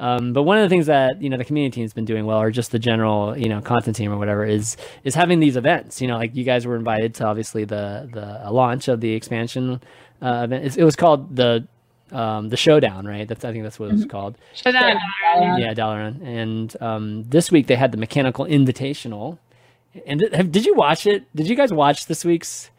Um, 0.00 0.32
but 0.32 0.44
one 0.44 0.58
of 0.58 0.62
the 0.62 0.68
things 0.68 0.86
that 0.86 1.20
you 1.20 1.28
know 1.28 1.36
the 1.36 1.44
community 1.44 1.74
team's 1.80 1.92
been 1.92 2.04
doing 2.04 2.24
well, 2.24 2.40
or 2.40 2.50
just 2.50 2.70
the 2.70 2.78
general 2.78 3.36
you 3.36 3.48
know 3.48 3.60
content 3.60 3.96
team 3.96 4.12
or 4.12 4.18
whatever, 4.18 4.44
is 4.44 4.76
is 5.02 5.14
having 5.14 5.40
these 5.40 5.56
events. 5.56 6.00
You 6.00 6.08
know, 6.08 6.16
like 6.16 6.36
you 6.36 6.44
guys 6.44 6.66
were 6.66 6.76
invited 6.76 7.14
to 7.16 7.24
obviously 7.26 7.64
the 7.64 8.08
the 8.12 8.50
launch 8.50 8.86
of 8.88 9.00
the 9.00 9.12
expansion 9.14 9.80
uh, 10.22 10.42
event. 10.44 10.76
It 10.76 10.84
was 10.84 10.94
called 10.94 11.34
the 11.34 11.66
um, 12.12 12.48
the 12.48 12.56
showdown, 12.56 13.06
right? 13.06 13.26
That's 13.28 13.44
I 13.44 13.52
think 13.52 13.64
that's 13.64 13.78
what 13.78 13.90
it 13.90 13.92
was 13.94 14.04
called. 14.06 14.36
Showdown. 14.54 14.96
Yeah. 15.34 15.56
Yeah, 15.58 15.74
Dalaran. 15.74 16.22
And 16.22 16.76
um, 16.82 17.24
this 17.28 17.50
week 17.50 17.66
they 17.66 17.76
had 17.76 17.92
the 17.92 17.98
mechanical 17.98 18.44
invitational. 18.44 19.38
And 20.06 20.20
have, 20.32 20.52
did 20.52 20.64
you 20.66 20.74
watch 20.74 21.06
it? 21.06 21.24
Did 21.34 21.48
you 21.48 21.56
guys 21.56 21.72
watch 21.72 22.06
this 22.06 22.24
week's? 22.24 22.70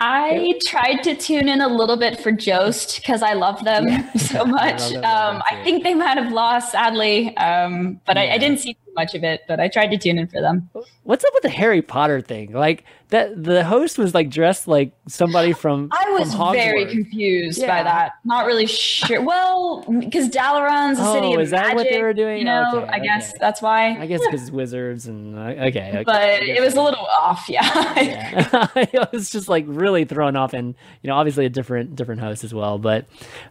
I 0.00 0.58
tried 0.64 0.98
to 1.02 1.16
tune 1.16 1.48
in 1.48 1.60
a 1.60 1.66
little 1.68 1.96
bit 1.96 2.20
for 2.20 2.30
Jost 2.30 2.96
because 3.00 3.20
I 3.20 3.32
love 3.32 3.64
them 3.64 3.84
so 4.16 4.44
much. 4.60 4.80
love 4.80 4.90
them, 4.92 5.04
um, 5.04 5.42
I 5.50 5.60
think 5.64 5.82
they 5.82 5.94
might 5.94 6.16
have 6.16 6.32
lost, 6.32 6.70
sadly, 6.72 7.36
um, 7.36 8.00
but 8.06 8.16
I, 8.16 8.26
Yeah. 8.26 8.34
I 8.34 8.38
didn't 8.38 8.60
see 8.60 8.74
too 8.74 8.87
much 8.94 9.14
of 9.14 9.24
it. 9.24 9.42
But 9.48 9.60
I 9.60 9.68
tried 9.68 9.88
to 9.88 9.98
tune 9.98 10.18
in 10.18 10.26
for 10.28 10.40
them. 10.40 10.68
What's 11.04 11.24
up 11.24 11.30
with 11.34 11.42
the 11.42 11.50
Harry 11.50 11.82
Potter 11.82 12.20
thing? 12.20 12.52
Like 12.52 12.84
that, 13.10 13.42
the 13.42 13.64
host 13.64 13.96
was 13.98 14.14
like 14.14 14.28
dressed 14.30 14.68
like 14.68 14.92
somebody 15.06 15.52
from. 15.62 15.88
I 15.92 16.10
was 16.18 16.34
from 16.34 16.52
very 16.54 16.86
confused 16.86 17.58
Yeah. 17.60 17.68
by 17.78 17.82
that. 17.84 18.12
Not 18.24 18.46
really 18.46 18.66
sure. 18.66 19.22
Well, 19.22 19.84
because 20.00 20.28
Dalaran's 20.28 20.98
a 20.98 21.02
Oh, 21.04 21.14
city 21.14 21.34
of 21.34 21.40
is 21.40 21.50
that 21.50 21.74
what 21.74 21.86
they 21.90 22.02
were 22.02 22.12
doing? 22.12 22.38
You 22.38 22.44
know, 22.44 22.64
Okay, 22.82 22.88
I 22.88 22.98
guess 22.98 23.32
that's 23.38 23.62
why. 23.62 23.96
I 23.98 24.06
guess 24.06 24.20
because 24.24 24.50
wizards 24.50 25.06
and 25.06 25.36
uh, 25.36 25.40
okay, 25.42 25.90
okay. 25.90 26.02
but 26.04 26.42
it 26.42 26.60
was 26.60 26.74
a 26.74 26.82
little 26.82 27.06
off. 27.18 27.46
Yeah. 27.48 27.62
yeah. 28.00 28.66
it 28.76 29.08
was 29.12 29.30
just 29.30 29.48
like 29.48 29.64
really 29.66 30.04
thrown 30.04 30.36
off, 30.36 30.52
and 30.52 30.74
you 31.02 31.08
know, 31.08 31.14
obviously 31.16 31.46
a 31.46 31.48
different 31.50 31.96
different 31.96 32.20
host 32.20 32.44
as 32.44 32.52
well. 32.52 32.78
But 32.78 33.06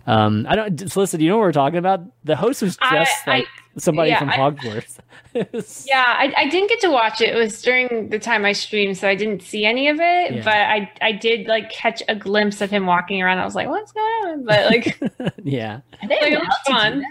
um, 0.05 0.45
I 0.49 0.55
don't. 0.55 0.75
Celissa, 0.75 1.17
do 1.17 1.23
you 1.23 1.29
know 1.29 1.38
what 1.38 1.43
we're 1.43 1.51
talking 1.51 1.79
about? 1.79 2.01
The 2.23 2.35
host 2.35 2.61
was 2.61 2.77
I- 2.81 2.95
just 2.99 3.27
I- 3.27 3.31
like 3.38 3.47
somebody 3.78 4.09
yeah, 4.09 4.19
from 4.19 4.30
I- 4.30 4.38
Hogwarts. 4.38 4.97
It 5.34 5.49
Yeah, 5.88 6.03
I, 6.05 6.34
I 6.36 6.49
didn't 6.49 6.69
get 6.69 6.80
to 6.82 6.89
watch 6.89 7.21
it. 7.21 7.36
It 7.36 7.38
was 7.38 7.61
during 7.61 8.09
the 8.09 8.17
time 8.19 8.43
I 8.45 8.53
streamed, 8.53 8.97
so 8.97 9.07
I 9.07 9.15
didn't 9.15 9.41
see 9.41 9.65
any 9.65 9.88
of 9.89 9.97
it. 9.99 10.36
Yeah. 10.36 10.43
But 10.43 10.55
I 10.55 10.91
I 11.01 11.11
did 11.11 11.47
like 11.47 11.69
catch 11.71 12.01
a 12.07 12.15
glimpse 12.15 12.61
of 12.61 12.69
him 12.71 12.86
walking 12.86 13.21
around. 13.21 13.39
I 13.39 13.45
was 13.45 13.55
like, 13.55 13.67
"What's 13.67 13.91
going 13.91 14.05
on?" 14.25 14.45
But 14.45 14.65
like, 14.67 14.99
yeah. 15.43 15.82
Are 16.01 16.07
they 16.07 16.15
Like, 16.21 16.32
it 16.32 16.34
allowed 16.34 16.47
was 16.47 16.57
to 16.65 16.71
fun. 16.73 17.03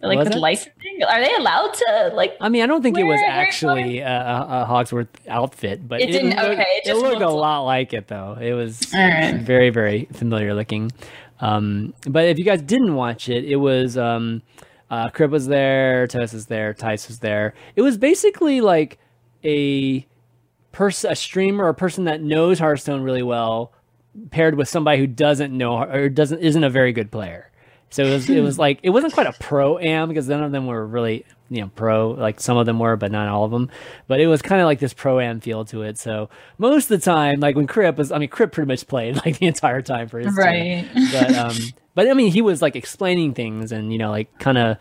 Like 0.00 0.18
Was 0.18 0.26
with 0.28 0.36
it? 0.36 0.40
licensing? 0.40 1.02
Are 1.08 1.18
they 1.20 1.34
allowed 1.38 1.72
to 1.72 2.10
like? 2.14 2.36
I 2.38 2.50
mean, 2.50 2.62
I 2.62 2.66
don't 2.66 2.82
think 2.82 2.98
it 2.98 3.04
was 3.04 3.18
actually 3.24 4.00
a, 4.00 4.06
a, 4.06 4.62
a 4.62 4.66
Hogsworth 4.68 5.08
outfit, 5.28 5.88
but 5.88 6.02
It 6.02 6.08
didn't- 6.08 6.30
looked, 6.36 6.40
okay, 6.40 6.66
it 6.76 6.84
just 6.84 7.00
looked 7.00 7.22
a 7.22 7.30
lot 7.30 7.60
like 7.60 7.94
it 7.94 8.08
though. 8.08 8.36
It 8.38 8.52
was 8.52 8.82
All 8.94 9.00
right. 9.00 9.40
very, 9.40 9.70
very 9.70 10.06
familiar 10.12 10.52
looking. 10.54 10.92
Um, 11.40 11.94
but 12.06 12.26
if 12.26 12.38
you 12.38 12.44
guys 12.44 12.60
didn't 12.60 12.94
watch 12.94 13.30
it, 13.30 13.44
it 13.46 13.56
was 13.56 13.96
um, 13.96 14.42
uh, 14.90 15.08
Kripp 15.10 15.30
was 15.30 15.46
there, 15.46 16.06
Toast 16.06 16.34
was 16.34 16.46
there, 16.46 16.74
Thijs 16.74 17.08
was 17.08 17.18
there. 17.20 17.54
It 17.76 17.82
was 17.82 17.96
basically 17.96 18.60
like 18.60 18.98
a 19.42 20.06
person, 20.72 21.10
a 21.10 21.16
streamer, 21.16 21.68
a 21.68 21.74
person 21.74 22.04
that 22.04 22.22
knows 22.22 22.58
Hearthstone 22.58 23.02
really 23.02 23.22
well, 23.22 23.72
paired 24.30 24.54
with 24.54 24.68
somebody 24.68 24.98
who 24.98 25.06
doesn't 25.06 25.56
know 25.56 25.82
or 25.82 26.08
doesn't 26.08 26.40
isn't 26.40 26.64
a 26.64 26.70
very 26.70 26.92
good 26.92 27.10
player. 27.10 27.50
So 27.94 28.02
it 28.02 28.10
was 28.10 28.28
it 28.28 28.40
was 28.40 28.58
like 28.58 28.80
it 28.82 28.90
wasn't 28.90 29.12
quite 29.12 29.28
a 29.28 29.32
pro 29.34 29.78
am 29.78 30.08
because 30.08 30.28
none 30.28 30.42
of 30.42 30.50
them 30.50 30.66
were 30.66 30.84
really 30.84 31.24
you 31.48 31.60
know 31.60 31.70
pro 31.76 32.10
like 32.10 32.40
some 32.40 32.56
of 32.56 32.66
them 32.66 32.80
were 32.80 32.96
but 32.96 33.12
not 33.12 33.28
all 33.28 33.44
of 33.44 33.52
them. 33.52 33.70
But 34.08 34.18
it 34.18 34.26
was 34.26 34.42
kind 34.42 34.60
of 34.60 34.66
like 34.66 34.80
this 34.80 34.92
pro 34.92 35.20
am 35.20 35.38
feel 35.38 35.64
to 35.66 35.82
it. 35.82 35.96
So 35.96 36.28
most 36.58 36.90
of 36.90 37.00
the 37.00 37.04
time, 37.04 37.38
like 37.38 37.54
when 37.54 37.68
Kripp 37.68 37.96
was, 37.96 38.10
I 38.10 38.18
mean 38.18 38.30
Kripp 38.30 38.50
pretty 38.50 38.66
much 38.66 38.88
played 38.88 39.14
like 39.24 39.38
the 39.38 39.46
entire 39.46 39.80
time 39.80 40.08
for 40.08 40.18
his 40.18 40.34
team. 40.34 40.36
Right. 40.36 40.88
But 41.12 41.34
um, 41.36 41.56
but 41.94 42.08
I 42.10 42.14
mean 42.14 42.32
he 42.32 42.42
was 42.42 42.60
like 42.60 42.74
explaining 42.74 43.32
things 43.32 43.70
and 43.70 43.92
you 43.92 43.98
know 43.98 44.10
like 44.10 44.40
kind 44.40 44.58
of 44.58 44.76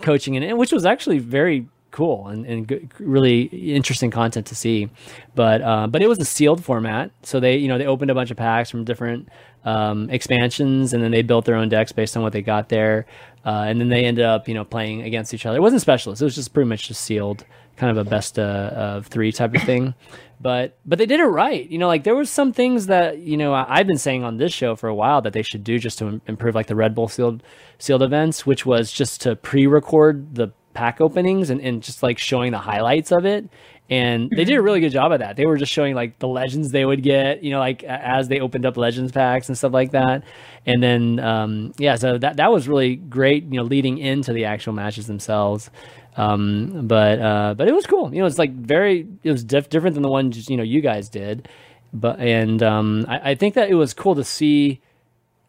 coaching 0.00 0.34
and 0.38 0.56
which 0.56 0.72
was 0.72 0.86
actually 0.86 1.18
very 1.18 1.68
cool 1.96 2.28
and, 2.28 2.44
and 2.44 2.92
really 3.00 3.42
interesting 3.42 4.10
content 4.10 4.46
to 4.46 4.54
see. 4.54 4.90
But 5.34 5.62
uh, 5.62 5.86
but 5.86 6.02
it 6.02 6.08
was 6.08 6.18
a 6.18 6.24
sealed 6.24 6.62
format. 6.62 7.10
So 7.22 7.40
they 7.40 7.56
you 7.56 7.68
know 7.68 7.78
they 7.78 7.86
opened 7.86 8.10
a 8.10 8.14
bunch 8.14 8.30
of 8.30 8.36
packs 8.36 8.70
from 8.70 8.84
different 8.84 9.30
um, 9.64 10.10
expansions 10.10 10.92
and 10.92 11.02
then 11.02 11.10
they 11.10 11.22
built 11.22 11.46
their 11.46 11.56
own 11.56 11.70
decks 11.70 11.92
based 11.92 12.16
on 12.16 12.22
what 12.22 12.32
they 12.32 12.42
got 12.42 12.68
there. 12.68 13.06
Uh, 13.44 13.64
and 13.66 13.80
then 13.80 13.88
they 13.88 14.04
ended 14.04 14.24
up 14.24 14.46
you 14.46 14.54
know 14.54 14.64
playing 14.64 15.02
against 15.02 15.32
each 15.32 15.46
other. 15.46 15.56
It 15.56 15.62
wasn't 15.62 15.80
specialist. 15.80 16.20
It 16.20 16.26
was 16.26 16.34
just 16.34 16.52
pretty 16.52 16.68
much 16.68 16.88
just 16.88 17.02
sealed 17.02 17.44
kind 17.76 17.96
of 17.96 18.06
a 18.06 18.08
best 18.08 18.38
uh, 18.38 18.70
of 18.74 19.06
three 19.06 19.32
type 19.32 19.54
of 19.54 19.62
thing. 19.62 19.94
But 20.38 20.76
but 20.84 20.98
they 20.98 21.06
did 21.06 21.20
it 21.20 21.24
right. 21.24 21.68
You 21.68 21.78
know 21.78 21.86
like 21.86 22.04
there 22.04 22.14
was 22.14 22.28
some 22.30 22.52
things 22.52 22.86
that 22.86 23.20
you 23.20 23.38
know 23.38 23.54
I, 23.54 23.78
i've 23.78 23.86
been 23.86 23.96
saying 23.96 24.22
on 24.22 24.36
this 24.36 24.52
show 24.52 24.76
for 24.76 24.86
a 24.86 24.94
while 24.94 25.22
that 25.22 25.32
they 25.32 25.42
should 25.42 25.64
do 25.64 25.78
just 25.78 25.98
to 26.00 26.20
improve 26.26 26.54
like 26.54 26.66
the 26.66 26.76
red 26.76 26.94
bull 26.94 27.08
sealed 27.08 27.42
sealed 27.78 28.02
events 28.02 28.44
which 28.44 28.66
was 28.66 28.92
just 28.92 29.22
to 29.22 29.34
pre-record 29.34 30.34
the 30.34 30.52
pack 30.76 31.00
openings 31.00 31.48
and, 31.48 31.60
and 31.62 31.82
just 31.82 32.02
like 32.02 32.18
showing 32.18 32.52
the 32.52 32.58
highlights 32.58 33.10
of 33.10 33.24
it. 33.24 33.48
And 33.88 34.30
they 34.30 34.44
did 34.44 34.56
a 34.56 34.62
really 34.62 34.80
good 34.80 34.90
job 34.90 35.12
of 35.12 35.20
that. 35.20 35.36
They 35.36 35.46
were 35.46 35.56
just 35.56 35.72
showing 35.72 35.94
like 35.94 36.18
the 36.18 36.28
legends 36.28 36.70
they 36.70 36.84
would 36.84 37.02
get 37.02 37.42
you 37.42 37.50
know 37.50 37.60
like 37.60 37.82
as 37.84 38.28
they 38.28 38.40
opened 38.40 38.66
up 38.66 38.76
legends 38.76 39.12
packs 39.12 39.48
and 39.48 39.56
stuff 39.56 39.72
like 39.72 39.92
that. 39.92 40.22
And 40.66 40.82
then 40.82 41.20
um 41.20 41.72
yeah 41.78 41.96
so 41.96 42.18
that 42.18 42.36
that 42.36 42.52
was 42.52 42.68
really 42.68 42.96
great 42.96 43.44
you 43.44 43.58
know 43.58 43.62
leading 43.62 43.98
into 43.98 44.32
the 44.32 44.44
actual 44.44 44.72
matches 44.74 45.06
themselves. 45.06 45.70
Um 46.16 46.86
but 46.86 47.20
uh 47.20 47.54
but 47.56 47.68
it 47.68 47.74
was 47.74 47.86
cool. 47.86 48.12
You 48.12 48.20
know 48.20 48.26
it's 48.26 48.38
like 48.38 48.52
very 48.52 49.06
it 49.22 49.30
was 49.30 49.44
diff- 49.44 49.70
different 49.70 49.94
than 49.94 50.02
the 50.02 50.10
ones 50.10 50.50
you 50.50 50.56
know 50.56 50.64
you 50.64 50.80
guys 50.80 51.08
did. 51.08 51.48
But 51.94 52.18
and 52.18 52.62
um 52.62 53.06
I, 53.08 53.30
I 53.30 53.34
think 53.36 53.54
that 53.54 53.70
it 53.70 53.74
was 53.74 53.94
cool 53.94 54.16
to 54.16 54.24
see 54.24 54.80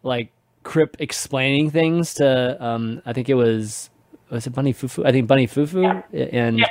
like 0.04 0.32
Kripp 0.64 0.96
explaining 1.00 1.72
things 1.72 2.14
to 2.16 2.64
um 2.64 3.02
I 3.04 3.14
think 3.14 3.30
it 3.30 3.36
was 3.36 3.90
was 4.30 4.48
it 4.48 4.54
BunnyFuFuu? 4.54 5.06
I 5.06 5.12
think 5.12 5.30
BunnyFuFuu 5.30 6.04
and 6.34 6.66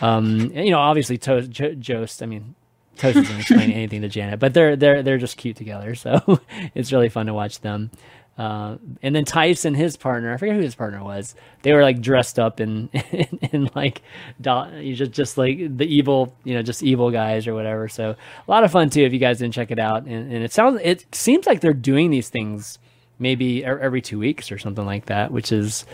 um 0.00 0.40
and, 0.54 0.64
you 0.64 0.70
know 0.70 0.78
obviously 0.78 1.18
to- 1.18 1.46
jo- 1.48 1.74
Jost 1.74 2.22
I 2.22 2.26
mean 2.26 2.54
Toast 2.96 3.16
doesn't 3.16 3.40
explain 3.40 3.70
anything 3.72 4.02
to 4.02 4.08
Janet 4.08 4.38
but 4.38 4.54
they're 4.54 4.76
they're 4.76 5.02
they're 5.02 5.18
just 5.18 5.36
cute 5.36 5.56
together 5.56 5.94
so 5.94 6.40
it's 6.74 6.92
really 6.92 7.08
fun 7.08 7.26
to 7.26 7.34
watch 7.34 7.60
them 7.60 7.90
uh, 8.38 8.76
and 9.02 9.16
then 9.16 9.24
Thijs 9.24 9.64
and 9.64 9.74
his 9.74 9.96
partner, 9.96 10.32
I 10.32 10.36
forget 10.36 10.56
who 10.56 10.60
his 10.60 10.74
partner 10.74 11.02
was. 11.02 11.34
They 11.62 11.72
were 11.72 11.82
like 11.82 12.02
dressed 12.02 12.38
up 12.38 12.60
in 12.60 12.90
in, 12.92 13.38
in 13.52 13.70
like 13.74 14.02
do- 14.40 14.94
just 14.94 15.12
just 15.12 15.38
like 15.38 15.56
the 15.78 15.86
evil, 15.86 16.34
you 16.44 16.54
know, 16.54 16.60
just 16.62 16.82
evil 16.82 17.10
guys 17.10 17.46
or 17.46 17.54
whatever. 17.54 17.88
So 17.88 18.10
a 18.10 18.50
lot 18.50 18.62
of 18.62 18.70
fun 18.70 18.90
too 18.90 19.02
if 19.02 19.12
you 19.14 19.18
guys 19.18 19.38
didn't 19.38 19.54
check 19.54 19.70
it 19.70 19.78
out. 19.78 20.04
And, 20.04 20.30
and 20.30 20.44
it 20.44 20.52
sounds 20.52 20.80
it 20.84 21.06
seems 21.14 21.46
like 21.46 21.60
they're 21.60 21.72
doing 21.72 22.10
these 22.10 22.28
things 22.28 22.78
maybe 23.18 23.64
every 23.64 24.02
two 24.02 24.18
weeks 24.18 24.52
or 24.52 24.58
something 24.58 24.84
like 24.84 25.06
that, 25.06 25.32
which 25.32 25.50
is 25.50 25.86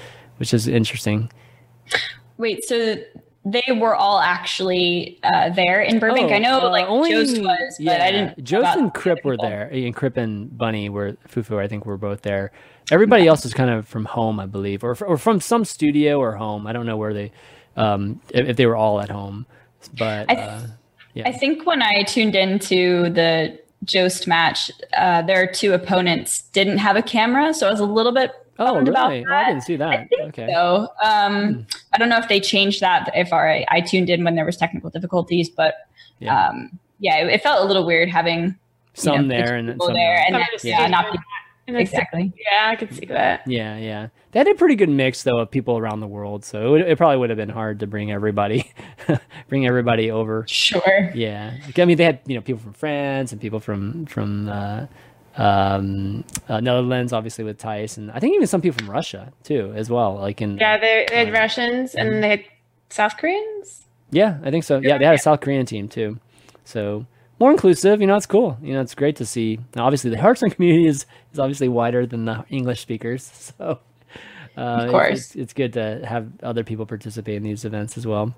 which 0.43 0.53
is 0.53 0.67
interesting. 0.67 1.31
Wait, 2.37 2.65
so 2.65 2.97
they 3.45 3.63
were 3.79 3.95
all 3.95 4.19
actually 4.19 5.21
uh, 5.23 5.51
there 5.51 5.83
in 5.83 6.01
Burbank? 6.01 6.33
Oh, 6.33 6.35
I 6.35 6.39
know 6.41 6.63
uh, 6.63 6.69
like 6.69 6.89
Jost 7.09 7.41
was, 7.41 7.79
but 7.79 8.01
I 8.01 8.11
didn't. 8.11 8.43
Jost 8.43 8.77
and 8.77 8.93
Kripp 8.93 9.23
were 9.23 9.37
there, 9.37 9.69
and 9.69 9.95
Kripp 9.95 10.17
and 10.17 10.59
Bunny 10.59 10.89
were 10.89 11.13
Fufu. 11.29 11.61
I 11.61 11.69
think 11.69 11.87
were 11.87 11.97
both 11.97 12.23
there. 12.23 12.51
Everybody 12.91 13.29
else 13.29 13.45
is 13.45 13.55
kind 13.55 13.71
of 13.71 13.87
from 13.87 14.05
home, 14.05 14.41
I 14.41 14.47
believe, 14.47 14.83
or 14.83 14.97
or 15.05 15.17
from 15.17 15.41
some 15.41 15.65
studio 15.65 16.19
or 16.19 16.33
home. 16.33 16.67
I 16.67 16.73
don't 16.73 16.87
know 16.87 16.97
where 16.97 17.15
they 17.15 17.31
um, 17.77 18.21
if, 18.31 18.49
if 18.49 18.57
they 18.57 18.67
were 18.67 18.75
all 18.75 19.01
at 19.01 19.11
home. 19.11 19.47
But 19.97 20.29
I 20.29 20.35
th- 20.35 20.49
uh, 20.49 20.67
yeah, 21.15 21.29
I 21.29 21.33
think 21.33 21.67
when 21.67 21.83
I 21.83 22.03
tuned 22.03 22.35
into 22.35 23.11
the 23.11 23.61
Jost 23.85 24.27
match, 24.27 24.73
uh, 24.97 25.23
their 25.23 25.47
two 25.47 25.73
opponents 25.73 26.43
didn't 26.51 26.79
have 26.79 26.97
a 26.97 27.03
camera, 27.03 27.55
so 27.55 27.69
I 27.69 27.71
was 27.71 27.79
a 27.79 27.85
little 27.85 28.13
bit 28.13 28.33
oh 28.67 28.75
bummed 28.75 28.89
about 28.89 29.11
really? 29.11 29.27
Oh, 29.29 29.33
I 29.35 29.45
didn't 29.49 29.63
see 29.63 29.77
that. 29.77 29.91
I 29.91 30.07
think 30.07 30.39
okay. 30.39 30.53
so. 30.53 30.89
Um, 31.03 31.67
I 31.93 31.99
don't 31.99 32.09
know 32.09 32.19
if 32.19 32.29
they 32.29 32.41
changed 32.41 32.81
that. 32.81 33.11
If 33.15 33.33
I, 33.33 33.65
I 33.69 33.81
tuned 33.81 34.11
in 34.11 34.25
when 34.25 34.35
there 34.35 34.45
was 34.45 34.57
technical 34.57 34.91
difficulties, 34.91 35.49
but 35.49 35.75
Yeah. 36.21 36.49
um, 36.49 36.79
yeah, 36.99 37.19
it, 37.19 37.29
it 37.29 37.43
felt 37.43 37.63
a 37.65 37.67
little 37.67 37.85
weird 37.87 38.09
having 38.09 38.45
you 38.45 38.55
Some 38.95 39.29
know, 39.29 39.37
there 39.37 39.57
and 39.57 39.69
then 39.69 39.79
some 39.81 39.93
there, 39.95 40.23
and 40.27 40.35
then, 40.35 40.47
just 40.53 40.65
yeah, 40.65 40.87
not 40.87 41.07
on 41.07 41.13
be- 41.13 41.19
And 41.69 41.77
it's- 41.77 41.89
exactly. 41.91 42.33
Yeah, 42.37 42.69
I 42.71 42.77
could 42.77 42.93
see 42.95 43.07
that. 43.07 43.43
Yeah, 43.47 43.77
yeah. 43.77 44.09
They 44.33 44.39
had 44.41 44.49
a 44.49 44.55
pretty 44.55 44.77
good 44.77 44.89
mix 44.89 45.23
though 45.25 45.39
of 45.41 45.51
people 45.51 45.77
around 45.79 46.01
the 46.01 46.07
world, 46.07 46.43
so 46.45 46.67
it, 46.67 46.71
would, 46.71 46.81
it 46.83 46.97
probably 46.99 47.19
would 47.19 47.29
have 47.31 47.37
been 47.37 47.51
hard 47.51 47.81
to 47.81 47.87
bring 47.87 48.11
everybody, 48.11 48.71
bring 49.49 49.67
everybody 49.67 50.11
over. 50.11 50.45
Sure. 50.49 51.11
Yeah, 51.15 51.55
I 51.77 51.85
mean 51.85 51.97
they 51.99 52.05
had 52.05 52.21
you 52.27 52.35
know 52.37 52.41
people 52.41 52.63
from 52.63 52.73
France 52.73 53.33
and 53.33 53.41
people 53.41 53.61
from 53.61 54.07
from 54.07 54.49
uh, 54.49 54.87
um, 55.37 56.25
uh, 56.49 56.61
Netherlands, 56.61 57.13
obviously 57.13 57.45
with 57.45 57.59
Thijs, 57.61 57.97
and 57.97 58.11
I 58.11 58.19
think 58.21 58.35
even 58.35 58.47
some 58.47 58.61
people 58.61 58.79
from 58.85 58.91
Russia 58.91 59.33
too, 59.45 59.73
as 59.75 59.89
well. 59.91 60.17
Like 60.17 60.41
in 60.43 60.59
Yeah, 60.59 60.79
they, 60.79 61.07
they 61.09 61.17
had 61.25 61.33
Right. 61.33 61.41
Russians 61.41 61.95
and 61.95 62.23
they 62.23 62.29
had 62.29 62.45
South 62.91 63.17
Koreans. 63.17 63.87
yeah, 64.11 64.39
I 64.45 64.51
think 64.51 64.65
so. 64.65 64.79
Yeah, 64.79 64.99
they 64.99 65.05
had 65.07 65.15
a 65.15 65.19
South 65.19 65.41
Korean 65.41 65.65
team 65.67 65.89
too, 65.89 66.19
so 66.65 67.07
more 67.41 67.51
inclusive. 67.51 68.01
You 68.01 68.07
know, 68.07 68.17
it's 68.17 68.27
cool. 68.27 68.59
You 68.63 68.75
know, 68.75 68.81
it's 68.83 68.95
great 68.95 69.17
to 69.17 69.27
see. 69.27 69.59
Now, 69.75 69.85
obviously, 69.87 70.11
the 70.11 70.21
Hearthstone 70.21 70.51
community 70.51 70.87
is 70.87 71.07
is 71.33 71.39
obviously 71.39 71.69
wider 71.69 72.07
than 72.07 72.25
the 72.27 72.45
English 72.51 72.81
speakers, 72.81 73.25
so. 73.59 73.79
Uh, 74.55 74.61
Of 74.85 74.91
course. 74.91 75.13
it's, 75.19 75.35
it's 75.37 75.53
good 75.55 75.73
to 75.73 76.05
have 76.05 76.29
other 76.43 76.63
people 76.63 76.85
participate 76.85 77.37
in 77.37 77.43
these 77.43 77.65
events 77.65 77.97
as 77.97 78.07
well. 78.07 78.35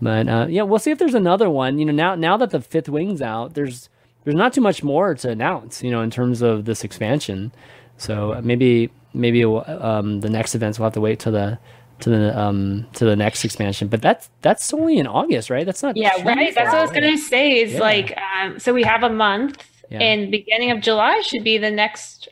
But 0.00 0.28
uh, 0.28 0.46
yeah, 0.48 0.62
we'll 0.62 0.78
see 0.78 0.92
if 0.92 0.98
there's 0.98 1.16
another 1.16 1.50
one. 1.50 1.80
You 1.80 1.86
know, 1.86 1.92
now 1.92 2.14
now 2.14 2.36
that 2.36 2.50
the 2.50 2.60
fifth 2.60 2.88
wing's 2.88 3.20
out, 3.20 3.54
there's 3.54 3.88
there's 4.26 4.34
not 4.36 4.52
too 4.52 4.60
much 4.60 4.82
more 4.82 5.14
to 5.14 5.30
announce. 5.30 5.82
You 5.82 5.90
know, 5.92 6.02
in 6.02 6.10
terms 6.10 6.42
of 6.42 6.64
this 6.66 6.82
expansion. 6.84 7.52
So 7.96 8.32
uh, 8.34 8.40
maybe 8.42 8.90
maybe 9.14 9.42
um, 9.44 10.20
the 10.20 10.28
next 10.28 10.54
events 10.54 10.78
we'll 10.78 10.86
have 10.86 10.94
to 10.94 11.00
wait 11.00 11.20
till 11.20 11.32
the 11.32 11.58
to 12.00 12.10
the 12.10 12.38
um 12.38 12.86
to 12.94 13.04
the 13.06 13.14
next 13.16 13.44
expansion. 13.44 13.88
But 13.88 14.02
that's 14.02 14.28
that's 14.42 14.74
only 14.74 14.98
in 14.98 15.06
August, 15.06 15.48
right? 15.48 15.64
That's 15.64 15.82
not 15.82 15.96
Yeah, 15.96 16.10
Right, 16.24 16.52
that's 16.54 16.72
what 16.72 16.78
I 16.78 16.82
was 16.82 16.90
gonna 16.90 17.16
say. 17.16 17.60
Is 17.60 17.74
Yeah. 17.74 17.80
like, 17.80 18.18
um, 18.42 18.58
so 18.58 18.74
we 18.74 18.82
have 18.82 19.02
a 19.04 19.08
month, 19.08 19.64
Yeah. 19.90 20.00
and 20.02 20.30
beginning 20.30 20.72
of 20.72 20.80
July 20.82 21.22
should 21.24 21.44
be 21.44 21.56
the 21.56 21.70
next, 21.70 22.28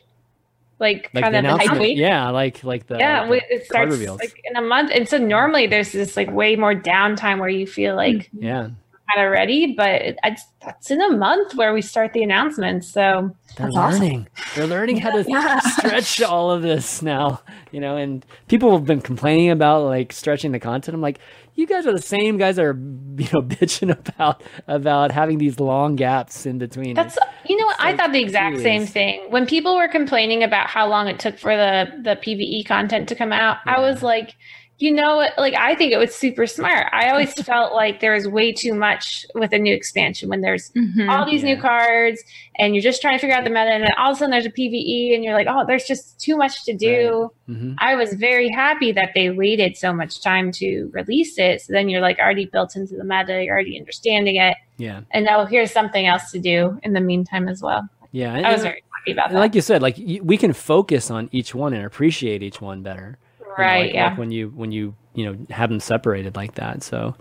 like, 0.77 1.09
like 1.15 1.23
kind 1.23 1.33
the 1.33 1.39
of 1.39 1.45
announcement. 1.45 1.79
week? 1.81 1.97
Yeah, 1.97 2.29
like 2.29 2.63
like 2.63 2.85
the 2.85 2.97
yeah, 2.99 3.25
the 3.25 3.41
it 3.49 3.65
starts 3.65 3.97
like 3.97 4.39
in 4.43 4.55
a 4.55 4.61
month, 4.61 4.91
and 4.93 5.07
so 5.09 5.17
normally 5.17 5.65
there's 5.65 5.91
this 5.93 6.15
like 6.15 6.29
way 6.31 6.55
more 6.55 6.75
downtime 6.75 7.39
where 7.39 7.49
you 7.49 7.65
feel 7.65 7.95
like 7.95 8.29
yeah, 8.37 8.69
kind 9.13 9.25
of 9.25 9.31
ready, 9.31 9.73
but 9.75 9.89
it, 10.01 10.19
it's, 10.23 10.43
that's 10.63 10.89
in 10.91 11.01
a 11.01 11.11
month 11.11 11.55
where 11.55 11.73
we 11.73 11.81
start 11.81 12.13
the 12.13 12.23
announcements. 12.23 12.91
So 12.91 13.35
they're 13.57 13.67
That's 13.67 13.77
awesome. 13.77 14.01
learning. 14.01 14.27
They're 14.55 14.67
learning 14.67 14.97
how 14.97 15.11
to 15.11 15.23
Yeah. 15.29 15.59
stretch 15.59 16.21
all 16.21 16.51
of 16.51 16.61
this 16.61 17.01
now. 17.01 17.41
You 17.71 17.79
know, 17.79 17.97
and 17.97 18.25
people 18.47 18.71
have 18.71 18.85
been 18.85 19.01
complaining 19.01 19.51
about 19.51 19.83
like 19.83 20.11
stretching 20.13 20.51
the 20.51 20.59
content. 20.59 20.95
I'm 20.95 21.01
like, 21.01 21.19
you 21.55 21.65
guys 21.67 21.85
are 21.87 21.93
the 21.93 22.01
same 22.01 22.37
guys 22.37 22.57
that 22.57 22.65
are 22.65 22.73
you 22.77 23.27
know 23.33 23.41
bitching 23.41 23.91
about 24.09 24.43
about 24.67 25.11
having 25.11 25.37
these 25.37 25.59
long 25.59 25.95
gaps 25.95 26.45
in 26.45 26.57
between. 26.57 26.95
That's 26.95 27.17
you 27.47 27.55
know 27.57 27.65
what 27.65 27.77
I 27.79 27.95
thought 27.95 28.11
the 28.11 28.21
exact 28.21 28.59
same 28.59 28.85
thing 28.85 29.25
when 29.29 29.45
people 29.45 29.75
were 29.75 29.87
complaining 29.87 30.43
about 30.43 30.67
how 30.67 30.87
long 30.87 31.07
it 31.07 31.19
took 31.19 31.37
for 31.37 31.55
the 31.55 31.91
the 32.01 32.15
PVE 32.17 32.65
content 32.65 33.07
to 33.09 33.15
come 33.15 33.31
out. 33.31 33.57
I 33.65 33.79
was 33.79 34.03
like, 34.03 34.35
you 34.77 34.91
know, 34.91 35.25
like 35.37 35.53
I 35.53 35.73
think 35.75 35.93
it 35.93 35.97
was 35.97 36.13
super 36.13 36.45
smart. 36.45 36.87
I 36.91 37.09
always 37.09 37.33
felt 37.43 37.73
like 37.73 38.01
there 38.01 38.13
was 38.13 38.27
way 38.27 38.51
too 38.51 38.73
much 38.73 39.25
with 39.33 39.53
a 39.53 39.57
new 39.57 39.73
expansion 39.73 40.27
when 40.27 40.41
there's 40.41 40.69
Mhm. 40.71 41.09
all 41.09 41.25
these 41.25 41.43
Yeah. 41.43 41.55
new 41.55 41.61
cards 41.61 42.21
and 42.59 42.75
you're 42.75 42.81
just 42.81 43.01
trying 43.01 43.15
to 43.15 43.19
figure 43.21 43.35
out 43.35 43.43
the 43.45 43.49
meta, 43.49 43.69
and 43.71 43.83
then 43.83 43.91
all 43.97 44.11
of 44.11 44.15
a 44.17 44.19
sudden 44.19 44.31
there's 44.31 44.45
a 44.45 44.49
PVE, 44.51 45.13
and 45.15 45.23
you're 45.23 45.33
like, 45.33 45.47
oh, 45.49 45.63
there's 45.65 45.85
just 45.85 46.19
too 46.19 46.35
much 46.35 46.63
to 46.65 46.73
do. 46.73 47.31
hmm 47.47 47.73
I 47.79 47.95
was 47.95 48.13
very 48.15 48.49
happy 48.49 48.91
that 48.91 49.11
they 49.15 49.29
waited 49.29 49.77
so 49.77 49.93
much 49.93 50.21
time 50.21 50.51
to 50.53 50.89
release 50.93 51.37
it. 51.39 51.61
So 51.61 51.71
then 51.73 51.87
you're 51.89 52.01
like 52.01 52.19
already 52.19 52.45
built 52.45 52.75
into 52.75 52.95
the 52.95 53.03
meta, 53.05 53.43
you're 53.43 53.53
already 53.53 53.77
understanding 53.79 54.35
it. 54.35 54.57
Yeah, 54.77 55.01
And 55.11 55.23
now 55.25 55.45
here's 55.45 55.71
something 55.71 56.05
else 56.05 56.31
to 56.31 56.39
do 56.39 56.79
in 56.83 56.91
the 56.93 56.99
meantime 57.01 57.47
as 57.47 57.61
well. 57.61 57.87
yeah. 58.11 58.33
I 58.33 58.51
was 58.51 58.61
very 58.63 58.83
happy 58.97 59.11
about 59.13 59.31
that. 59.31 59.39
like 59.39 59.55
you 59.55 59.61
said, 59.61 59.81
like 59.81 59.97
we 60.21 60.37
can 60.37 60.51
focus 60.53 61.09
on 61.09 61.29
each 61.31 61.55
one 61.55 61.73
and 61.73 61.85
appreciate 61.85 62.43
each 62.43 62.59
one 62.61 62.81
better. 62.81 63.17
You 63.57 63.63
know, 63.63 63.69
right, 63.69 63.85
like, 63.85 63.93
yeah. 63.93 64.09
like 64.09 64.17
when 64.17 64.31
you 64.31 64.49
when 64.49 64.71
you 64.71 64.95
you 65.13 65.25
know 65.25 65.45
have 65.49 65.69
them 65.69 65.79
separated 65.79 66.35
like 66.35 66.55
that. 66.55 66.83
So, 66.83 67.15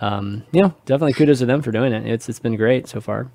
um, 0.00 0.44
you 0.52 0.62
know, 0.62 0.74
definitely 0.86 1.12
kudos 1.14 1.38
to 1.40 1.46
them 1.46 1.62
for 1.62 1.72
doing 1.72 1.92
it. 1.92 2.06
It's 2.06 2.28
it's 2.28 2.40
been 2.40 2.56
great 2.56 2.88
so 2.88 3.00
far. 3.00 3.30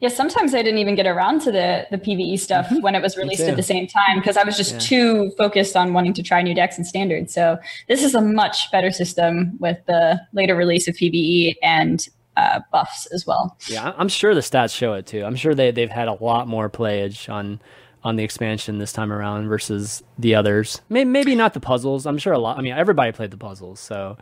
Yeah, 0.00 0.10
sometimes 0.10 0.54
I 0.54 0.62
didn't 0.62 0.78
even 0.78 0.94
get 0.94 1.06
around 1.06 1.40
to 1.42 1.52
the 1.52 1.86
the 1.90 1.98
PVE 1.98 2.38
stuff 2.38 2.70
when 2.80 2.94
it 2.94 3.02
was 3.02 3.16
released 3.16 3.42
at 3.42 3.56
the 3.56 3.62
same 3.62 3.86
time 3.86 4.18
because 4.18 4.36
I 4.36 4.44
was 4.44 4.56
just 4.56 4.74
Yeah. 4.74 4.78
too 4.78 5.30
focused 5.36 5.76
on 5.76 5.92
wanting 5.92 6.14
to 6.14 6.22
try 6.22 6.42
new 6.42 6.54
decks 6.54 6.76
and 6.76 6.86
standards. 6.86 7.34
So 7.34 7.58
this 7.88 8.02
is 8.02 8.14
a 8.14 8.20
much 8.20 8.70
better 8.70 8.90
system 8.90 9.56
with 9.60 9.78
the 9.86 10.20
later 10.32 10.54
release 10.54 10.86
of 10.88 10.94
PVE 10.94 11.54
and 11.62 12.06
uh, 12.36 12.60
buffs 12.70 13.06
as 13.06 13.26
well. 13.26 13.56
Yeah, 13.68 13.92
I'm 13.96 14.08
sure 14.08 14.34
the 14.34 14.40
stats 14.40 14.74
show 14.74 14.94
it 14.94 15.06
too. 15.06 15.24
I'm 15.24 15.36
sure 15.36 15.54
they 15.54 15.70
they've 15.70 15.90
had 15.90 16.08
a 16.08 16.14
lot 16.14 16.48
more 16.48 16.68
playage 16.68 17.28
on 17.28 17.60
on 18.04 18.16
the 18.16 18.24
expansion 18.24 18.78
this 18.78 18.92
time 18.92 19.12
around 19.12 19.48
versus 19.48 20.02
the 20.18 20.34
others. 20.34 20.80
Maybe, 20.88 21.08
maybe 21.08 21.34
not 21.34 21.54
the 21.54 21.60
puzzles. 21.60 22.04
I'm 22.06 22.18
sure 22.18 22.32
a 22.32 22.38
lot. 22.38 22.58
I 22.58 22.62
mean, 22.62 22.72
everybody 22.72 23.12
played 23.12 23.30
the 23.30 23.36
puzzles, 23.36 23.80
so. 23.80 24.16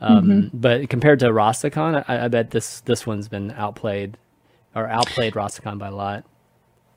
Um, 0.00 0.50
But 0.52 0.88
compared 0.90 1.20
to 1.20 1.26
Rastakhan, 1.26 2.04
I, 2.08 2.26
I 2.26 2.28
bet 2.28 2.50
this 2.50 2.80
this 2.82 3.06
one's 3.06 3.28
been 3.28 3.50
outplayed 3.52 4.18
or 4.74 4.86
outplayed 4.88 5.32
Rastakhan 5.34 5.78
by 5.78 5.88
a 5.88 5.94
lot. 5.94 6.24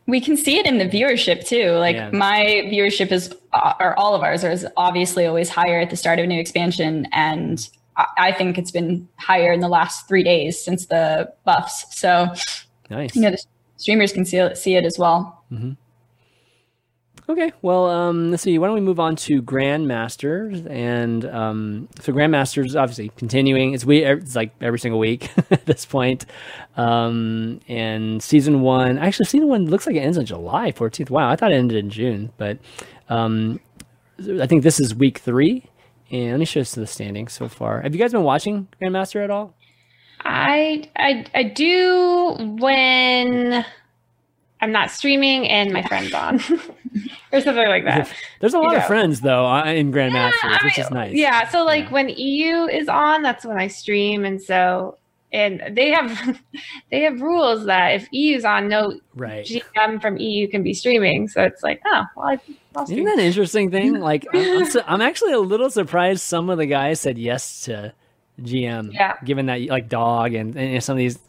We 0.06 0.20
can 0.20 0.36
see 0.36 0.58
it 0.58 0.66
in 0.66 0.80
the 0.80 0.86
viewership 0.86 1.46
too. 1.48 1.72
Like 1.74 1.96
Yeah. 1.96 2.10
my 2.12 2.64
viewership 2.66 3.12
is, 3.12 3.34
uh, 3.54 3.74
or 3.80 3.98
all 3.98 4.16
of 4.16 4.22
ours, 4.24 4.44
is 4.44 4.66
obviously 4.76 5.26
always 5.26 5.50
higher 5.50 5.80
at 5.80 5.90
the 5.92 5.96
start 5.96 6.20
of 6.20 6.26
a 6.26 6.28
new 6.28 6.40
expansion, 6.40 7.08
and 7.14 7.70
I, 8.18 8.32
think 8.32 8.58
it's 8.58 8.72
been 8.72 9.08
higher 9.18 9.52
in 9.52 9.60
the 9.60 9.68
last 9.68 10.08
three 10.08 10.24
days 10.24 10.60
since 10.60 10.86
the 10.86 11.32
buffs. 11.44 11.86
So 11.98 12.34
Nice. 12.90 13.16
you 13.16 13.22
know 13.22 13.32
the 13.32 13.44
streamers 13.78 14.12
can 14.14 14.26
see 14.26 14.38
it, 14.38 14.58
see 14.58 14.76
it 14.76 14.86
as 14.86 14.98
well. 14.98 15.44
Okay, 17.30 17.52
well, 17.62 17.86
um, 17.86 18.32
let's 18.32 18.42
see. 18.42 18.58
Why 18.58 18.66
don't 18.66 18.74
we 18.74 18.82
move 18.82 19.00
on 19.00 19.16
to 19.18 19.40
Grandmasters? 19.44 20.68
And 20.68 21.24
um, 21.26 21.88
so 22.00 22.12
Grandmasters, 22.12 22.76
obviously, 22.76 23.10
continuing. 23.18 23.76
It's 23.76 23.86
we. 23.86 24.04
It's 24.04 24.36
like 24.36 24.52
every 24.60 24.80
single 24.80 25.00
week 25.00 25.30
at 25.52 25.64
this 25.68 25.86
point. 25.86 26.26
Um, 26.76 27.60
and 27.68 28.24
season 28.24 28.62
one, 28.62 28.98
actually, 28.98 29.28
season 29.28 29.48
one 29.48 29.68
looks 29.68 29.86
like 29.86 29.96
it 29.96 30.00
ends 30.00 30.18
on 30.18 30.26
July 30.26 30.72
fourteenth. 30.72 31.12
Wow, 31.12 31.30
I 31.30 31.36
thought 31.36 31.52
it 31.52 31.56
ended 31.56 31.78
in 31.78 31.92
June, 31.92 32.32
but 32.38 32.58
um, 33.10 33.60
I 34.42 34.48
think 34.48 34.64
this 34.64 34.80
is 34.80 34.96
week 34.96 35.20
three. 35.20 35.70
And 36.10 36.32
let 36.32 36.40
me 36.40 36.46
show 36.46 36.62
us 36.62 36.74
the 36.74 36.88
standings 36.88 37.34
so 37.34 37.48
far. 37.48 37.82
Have 37.82 37.94
you 37.94 38.00
guys 38.00 38.12
been 38.12 38.24
watching 38.24 38.68
Grandmaster 38.82 39.24
at 39.24 39.30
all? 39.30 39.54
I 40.22 40.90
I 40.96 41.26
I 41.36 41.44
do 41.44 42.58
when 42.60 43.64
I'm 44.62 44.72
not 44.72 44.92
streaming 44.92 45.48
and 45.48 45.72
my 45.72 45.82
friend's 45.84 46.14
on, 46.14 46.36
or 47.32 47.42
something 47.42 47.68
like 47.68 47.86
that. 47.86 48.12
There's 48.42 48.54
a 48.54 48.60
lot 48.60 48.68
of 48.76 48.82
Yeah. 48.82 48.88
friends 48.88 49.22
though 49.22 49.46
uh, 49.46 49.64
in 49.66 49.92
Grandmasters, 49.92 50.34
I 50.44 50.60
which 50.64 50.78
is 50.80 50.92
nice. 50.92 51.14
Yeah, 51.16 51.48
so 51.50 51.64
like 51.64 51.86
Yeah. 51.86 51.92
when 51.92 52.10
EU 52.10 52.66
is 52.66 52.90
on, 52.90 53.22
that's 53.22 53.46
when 53.46 53.58
I 53.58 53.68
stream, 53.68 54.26
and 54.26 54.42
so 54.42 54.98
and 55.32 55.62
they 55.78 55.92
have 55.92 56.40
they 56.92 57.02
have 57.02 57.22
rules 57.22 57.66
that 57.68 57.90
if 57.90 58.08
EU's 58.12 58.44
on, 58.44 58.68
no 58.68 59.00
right. 59.16 59.46
GM 59.46 60.02
from 60.02 60.18
EU 60.18 60.48
can 60.48 60.64
be 60.64 60.74
streaming. 60.74 61.28
So 61.30 61.44
it's 61.44 61.64
like, 61.64 61.82
oh, 61.86 62.04
well, 62.16 62.26
I, 62.30 62.40
I'll 62.76 62.84
Isn't 62.84 63.04
that 63.06 63.14
an 63.14 63.20
interesting 63.26 63.70
thing? 63.72 64.00
Like, 64.00 64.26
I'm, 64.34 64.58
I'm, 64.60 64.66
su- 64.66 64.82
I'm 64.88 65.02
actually 65.02 65.34
a 65.34 65.40
little 65.40 65.70
surprised 65.70 66.22
some 66.22 66.50
of 66.50 66.58
the 66.58 66.66
guys 66.66 67.00
said 67.00 67.18
yes 67.18 67.62
to 67.66 67.94
GM. 68.42 68.94
Yeah. 68.94 69.16
Given 69.24 69.46
that, 69.48 69.62
like, 69.68 69.88
Dog 69.90 70.34
and, 70.34 70.56
and 70.58 70.84
some 70.84 70.94
of 70.94 70.98
these, 70.98 71.20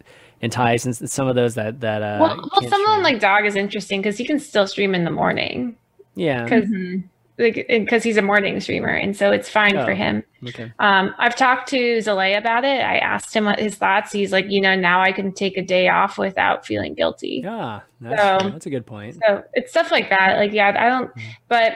and 0.42 0.52
Thijs 0.52 0.84
and 0.84 1.10
some 1.10 1.28
of 1.28 1.34
those 1.34 1.54
that 1.54 1.80
that 1.80 2.02
uh. 2.02 2.18
well, 2.20 2.36
well, 2.36 2.48
can't 2.60 2.70
some 2.70 2.80
of 2.84 2.88
them 2.94 3.02
like 3.02 3.20
Dog 3.20 3.44
is 3.46 3.56
interesting 3.56 4.00
because 4.00 4.16
he 4.16 4.24
can 4.24 4.38
still 4.38 4.66
stream 4.66 4.94
in 4.94 5.04
the 5.04 5.10
morning 5.10 5.76
yeah. 6.14 6.44
because 6.44 6.64
Mhm. 6.64 7.04
like 7.38 7.66
because 7.68 8.02
he's 8.02 8.16
a 8.16 8.22
morning 8.22 8.58
streamer, 8.60 8.88
and 8.88 9.16
so 9.16 9.30
it's 9.32 9.48
fine 9.48 9.76
Oh. 9.76 9.84
for 9.84 9.92
him. 9.94 10.22
Okay. 10.46 10.72
Um, 10.78 11.14
I've 11.18 11.36
talked 11.36 11.68
to 11.70 11.98
Zalae 11.98 12.36
about 12.38 12.64
it. 12.64 12.80
I 12.82 12.96
asked 12.98 13.34
him 13.36 13.44
what 13.44 13.58
his 13.58 13.74
thoughts. 13.74 14.10
He's 14.12 14.32
like, 14.32 14.46
you 14.48 14.60
know, 14.60 14.74
now 14.74 15.02
I 15.02 15.12
can 15.12 15.32
take 15.32 15.56
a 15.58 15.62
day 15.62 15.88
off 15.88 16.16
without 16.16 16.64
feeling 16.66 16.94
guilty. 16.94 17.42
Yeah. 17.44 17.80
That's, 18.00 18.22
So- 18.22 18.38
true. 18.38 18.50
that's 18.52 18.66
a 18.66 18.70
good 18.70 18.86
point. 18.86 19.16
So 19.26 19.42
it's 19.52 19.70
stuff 19.70 19.90
like 19.90 20.08
that. 20.10 20.36
Like, 20.38 20.52
yeah, 20.52 20.68
I 20.78 20.88
don't, 20.88 21.08
Mm-hmm. 21.10 21.28
but, 21.48 21.72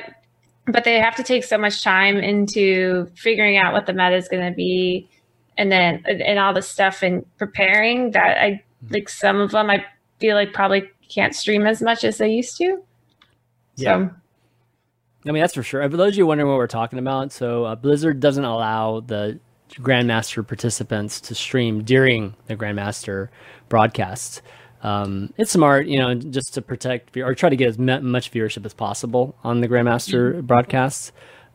but 0.67 0.85
they 0.85 0.99
have 0.99 1.15
to 1.17 1.23
take 1.23 1.45
so 1.45 1.59
much 1.59 1.85
time 1.85 2.17
into 2.17 3.07
figuring 3.17 3.59
out 3.59 3.75
what 3.75 3.85
the 3.85 3.93
meta 3.93 4.17
is 4.17 4.29
going 4.29 4.47
to 4.51 4.55
be 4.57 5.09
and 5.57 5.71
then, 5.71 6.03
and, 6.07 6.39
all 6.39 6.53
the 6.53 6.63
stuff 6.63 7.03
and 7.03 7.25
preparing 7.37 8.11
that 8.13 8.39
I 8.39 8.65
Mm-hmm. 8.85 8.95
like 8.95 9.09
some 9.09 9.41
of 9.41 9.53
them, 9.53 9.71
I 9.71 9.85
feel 10.19 10.37
like 10.37 10.53
probably 10.53 10.91
can't 11.09 11.35
stream 11.35 11.67
as 11.67 11.81
much 11.81 12.05
as 12.05 12.19
they 12.19 12.31
used 12.31 12.57
to. 12.59 12.83
Yeah. 13.77 14.09
So, 14.09 14.11
I 15.27 15.33
mean, 15.33 15.41
that's 15.41 15.55
for 15.55 15.63
sure. 15.63 15.89
For 15.89 15.97
those 15.97 16.13
of 16.13 16.19
you 16.19 16.27
wondering 16.27 16.51
what 16.51 16.59
we're 16.59 16.67
talking 16.67 16.99
about, 16.99 17.33
so 17.33 17.65
uh, 17.65 17.75
Blizzard 17.77 18.21
doesn't 18.21 18.45
allow 18.45 19.01
the 19.01 19.41
Grandmaster 19.77 20.47
participants 20.47 21.21
to 21.23 21.35
stream 21.35 21.83
during 21.83 22.35
the 22.47 22.57
Grandmaster 22.57 23.29
broadcasts. 23.69 24.43
Um, 24.83 25.33
it's 25.39 25.53
smart, 25.53 25.87
you 25.87 25.99
know, 25.99 26.15
just 26.15 26.53
to 26.55 26.63
protect 26.63 27.17
or 27.17 27.35
try 27.35 27.49
to 27.49 27.57
get 27.57 27.69
as 27.69 27.79
much 27.79 28.31
viewership 28.31 28.67
as 28.67 28.75
possible 28.75 29.35
on 29.43 29.63
the 29.63 29.69
Grandmaster 29.69 30.33
mm-hmm. 30.35 30.47
broadcasts. 30.47 31.13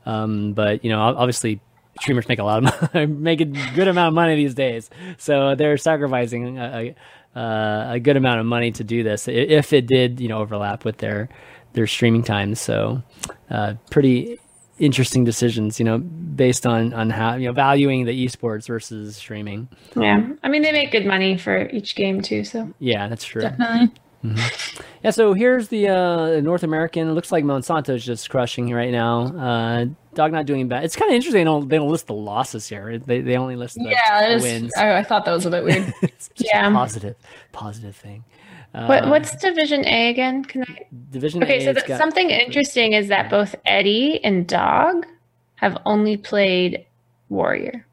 Um, 0.07 0.53
but 0.53 0.83
you 0.83 0.89
know, 0.89 0.99
obviously, 0.99 1.61
streamers 1.99 2.27
make 2.27 2.39
a 2.39 2.43
lot 2.43 2.63
of 2.63 2.93
money, 2.93 3.05
make 3.13 3.41
a 3.41 3.45
good 3.45 3.87
amount 3.87 4.09
of 4.09 4.13
money 4.13 4.35
these 4.35 4.53
days, 4.53 4.89
so 5.17 5.55
they're 5.55 5.77
sacrificing 5.77 6.57
a, 6.57 6.95
a, 7.35 7.91
a, 7.93 7.99
good 7.99 8.17
amount 8.17 8.39
of 8.39 8.45
money 8.45 8.71
to 8.71 8.83
do 8.83 9.03
this 9.03 9.27
if 9.27 9.73
it 9.73 9.87
did, 9.87 10.19
you 10.19 10.27
know, 10.27 10.39
overlap 10.39 10.85
with 10.85 10.97
their 10.97 11.29
their 11.73 11.87
streaming 11.87 12.23
times. 12.23 12.59
So, 12.59 13.01
uh, 13.49 13.75
pretty 13.91 14.39
interesting 14.79 15.23
decisions, 15.23 15.79
you 15.79 15.85
know, 15.85 15.99
based 15.99 16.65
on 16.65 16.93
on 16.93 17.09
how 17.09 17.35
you 17.35 17.47
know 17.47 17.53
valuing 17.53 18.05
the 18.05 18.25
esports 18.25 18.67
versus 18.67 19.17
streaming. 19.17 19.67
Yeah, 19.95 20.27
I 20.43 20.49
mean 20.49 20.61
they 20.61 20.71
make 20.71 20.91
good 20.91 21.05
money 21.05 21.37
for 21.37 21.69
each 21.69 21.95
game 21.95 22.21
too. 22.21 22.43
So 22.43 22.73
yeah, 22.79 23.07
that's 23.07 23.25
true. 23.25 23.41
Definitely. 23.41 23.93
Mm-hmm. 24.23 24.81
Yeah, 25.03 25.11
so 25.11 25.33
here's 25.33 25.69
the 25.69 25.87
uh, 25.87 26.41
North 26.41 26.63
American. 26.63 27.07
It 27.07 27.13
looks 27.13 27.31
like 27.31 27.45
Monsanto 27.45 27.95
is 27.95 28.05
just 28.05 28.29
crushing 28.29 28.73
right 28.73 28.91
now. 28.91 29.27
Uh, 29.27 29.85
Dog 30.13 30.33
not 30.33 30.45
doing 30.45 30.67
bad. 30.67 30.83
It's 30.83 30.95
kind 30.95 31.09
of 31.09 31.15
interesting. 31.15 31.39
They 31.39 31.45
don't 31.45 31.69
they 31.69 31.77
don't 31.77 31.89
list 31.89 32.07
the 32.07 32.13
losses 32.13 32.67
here. 32.67 32.97
They 32.97 33.21
they 33.21 33.37
only 33.37 33.55
list 33.55 33.75
the, 33.75 33.89
yeah, 33.89 34.37
the 34.37 34.43
wins. 34.43 34.73
I, 34.75 34.97
I, 34.97 35.03
thought 35.03 35.23
that 35.23 35.31
was 35.31 35.45
a 35.45 35.49
bit 35.49 35.63
weird. 35.63 35.93
yeah, 36.35 36.69
positive 36.71 37.15
positive 37.53 37.95
thing. 37.95 38.25
What, 38.71 39.05
uh, 39.05 39.09
what's 39.09 39.35
Division 39.35 39.85
A 39.87 40.09
again? 40.09 40.43
Can 40.43 40.63
I... 40.63 40.85
Division 41.11 41.43
okay, 41.43 41.65
A. 41.65 41.69
Okay, 41.69 41.81
so 41.81 41.87
got... 41.87 41.97
something 41.97 42.29
interesting 42.29 42.93
is 42.93 43.07
that 43.07 43.29
both 43.29 43.55
Eddie 43.65 44.23
and 44.23 44.45
Dog 44.45 45.07
have 45.55 45.77
only 45.85 46.17
played 46.17 46.85
Warrior. 47.29 47.85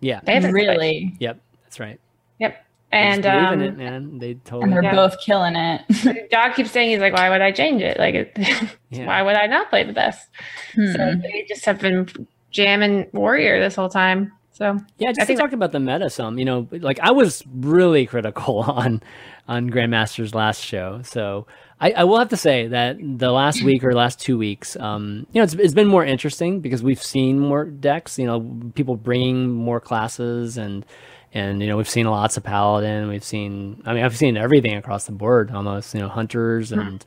Yeah, 0.00 0.20
they 0.24 0.34
haven't 0.34 0.52
really. 0.52 0.76
Played. 0.76 1.16
Yep, 1.20 1.40
that's 1.62 1.80
right. 1.80 2.00
Yep, 2.38 2.63
and 2.94 3.26
um, 3.26 3.60
it, 3.60 3.76
man. 3.76 4.18
They 4.18 4.34
totally. 4.34 4.64
And 4.64 4.72
they're 4.72 4.82
yeah. 4.82 4.94
both 4.94 5.20
killing 5.20 5.56
it. 5.56 6.30
Dog 6.30 6.54
keeps 6.54 6.70
saying 6.70 6.90
he's 6.90 7.00
like, 7.00 7.12
"Why 7.12 7.28
would 7.30 7.40
I 7.40 7.52
change 7.52 7.82
it? 7.82 7.98
Like, 7.98 8.14
it, 8.14 8.32
yeah. 8.90 9.06
why 9.06 9.22
would 9.22 9.36
I 9.36 9.46
not 9.46 9.70
play 9.70 9.84
the 9.84 9.92
best?" 9.92 10.28
Hmm. 10.74 10.92
So 10.92 11.14
they 11.20 11.44
just 11.48 11.64
have 11.64 11.80
been 11.80 12.08
jamming 12.50 13.08
Warrior 13.12 13.60
this 13.60 13.74
whole 13.74 13.88
time. 13.88 14.32
So 14.52 14.78
yeah, 14.98 15.08
just 15.08 15.22
I 15.22 15.24
think 15.24 15.40
talked 15.40 15.52
about 15.52 15.72
the 15.72 15.80
meta 15.80 16.08
some. 16.08 16.38
You 16.38 16.44
know, 16.44 16.68
like 16.70 17.00
I 17.00 17.10
was 17.10 17.42
really 17.52 18.06
critical 18.06 18.60
on 18.62 19.02
on 19.48 19.68
Grandmaster's 19.68 20.34
last 20.34 20.60
show. 20.60 21.02
So 21.02 21.46
I, 21.84 21.90
I, 21.90 22.04
will 22.04 22.18
have 22.18 22.30
to 22.30 22.36
say 22.36 22.66
that 22.68 22.96
the 22.98 23.30
last 23.30 23.62
week 23.62 23.84
or 23.84 23.92
last 23.92 24.18
two 24.18 24.38
weeks, 24.38 24.74
um, 24.76 25.26
you 25.32 25.38
know, 25.38 25.44
it's, 25.44 25.52
it's 25.52 25.74
been 25.74 25.86
more 25.86 26.02
interesting 26.02 26.60
because 26.60 26.82
we've 26.82 27.02
seen 27.02 27.38
more 27.38 27.66
decks. 27.66 28.18
You 28.18 28.24
know, 28.24 28.70
people 28.74 28.96
bringing 28.96 29.50
more 29.50 29.80
classes 29.80 30.56
and 30.56 30.86
and 31.34 31.60
you 31.60 31.68
know 31.68 31.76
we've 31.76 31.88
seen 31.88 32.06
lots 32.06 32.38
of 32.38 32.42
paladin. 32.42 33.08
We've 33.08 33.22
seen, 33.22 33.82
I 33.84 33.92
mean, 33.92 34.02
I've 34.02 34.16
seen 34.16 34.38
everything 34.38 34.78
across 34.78 35.04
the 35.04 35.12
board 35.12 35.50
almost. 35.50 35.92
You 35.94 36.00
know, 36.00 36.08
hunters 36.08 36.70
hmm. 36.70 36.80
and. 36.80 37.04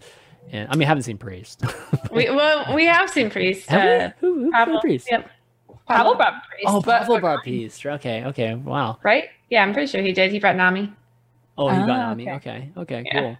And 0.49 0.69
I 0.69 0.77
mean, 0.77 0.83
I 0.83 0.87
haven't 0.87 1.03
seen 1.03 1.17
priest. 1.17 1.61
we 2.13 2.29
well, 2.29 2.73
we 2.73 2.85
have 2.85 3.09
seen 3.09 3.29
priest. 3.29 3.67
Have 3.67 3.81
uh, 3.81 4.13
we? 4.21 4.27
Who, 4.27 4.43
who 4.45 4.51
Pablo, 4.51 4.79
priest? 4.79 5.09
Yep. 5.11 5.29
Pavel 5.89 6.15
brought 6.15 6.41
priest. 6.47 6.67
Oh, 6.67 6.81
Pavel 6.81 7.19
brought 7.19 7.43
priest. 7.43 7.85
Okay, 7.85 8.23
okay, 8.23 8.55
wow. 8.55 8.97
Right? 9.03 9.25
Yeah, 9.49 9.61
I'm 9.61 9.73
pretty 9.73 9.87
sure 9.87 10.01
he 10.01 10.13
did. 10.13 10.31
He 10.31 10.39
brought 10.39 10.55
Nomi. 10.55 10.93
Oh, 11.57 11.69
you 11.69 11.85
got 11.85 11.99
ah, 11.99 12.13
Nomi. 12.13 12.33
Okay, 12.37 12.71
okay, 12.77 13.03
yeah. 13.05 13.19
cool. 13.19 13.37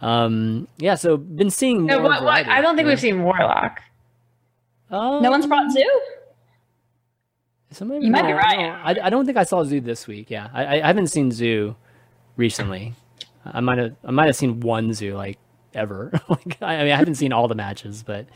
Um, 0.00 0.68
yeah. 0.78 0.94
So 0.94 1.16
been 1.16 1.50
seeing. 1.50 1.86
No, 1.86 2.00
what, 2.00 2.22
what, 2.22 2.46
I 2.46 2.60
don't 2.60 2.76
think 2.76 2.86
yeah. 2.86 2.92
we've 2.92 3.00
seen 3.00 3.22
Warlock. 3.22 3.80
Oh, 4.90 5.20
no 5.20 5.30
one's 5.30 5.46
brought 5.46 5.70
Zoo. 5.70 6.00
Somebody, 7.70 8.06
you 8.06 8.10
might 8.10 8.26
be 8.26 8.32
right. 8.32 8.58
I, 8.82 9.06
I 9.06 9.10
don't 9.10 9.26
think 9.26 9.36
I 9.36 9.44
saw 9.44 9.62
Zoo 9.62 9.80
this 9.80 10.06
week. 10.06 10.30
Yeah, 10.30 10.48
I, 10.54 10.80
I 10.80 10.86
haven't 10.86 11.08
seen 11.08 11.30
Zoo 11.30 11.76
recently. 12.36 12.94
I 13.44 13.60
might 13.60 13.78
have 13.78 13.94
I 14.04 14.10
might 14.10 14.26
have 14.26 14.36
seen 14.36 14.60
one 14.60 14.94
Zoo 14.94 15.14
like 15.14 15.38
ever. 15.74 16.10
like 16.28 16.56
I, 16.62 16.76
I, 16.76 16.84
mean 16.84 16.92
I 16.92 16.96
haven't 16.96 17.16
seen 17.16 17.32
all 17.32 17.46
the 17.46 17.54
matches, 17.54 18.02
but 18.02 18.26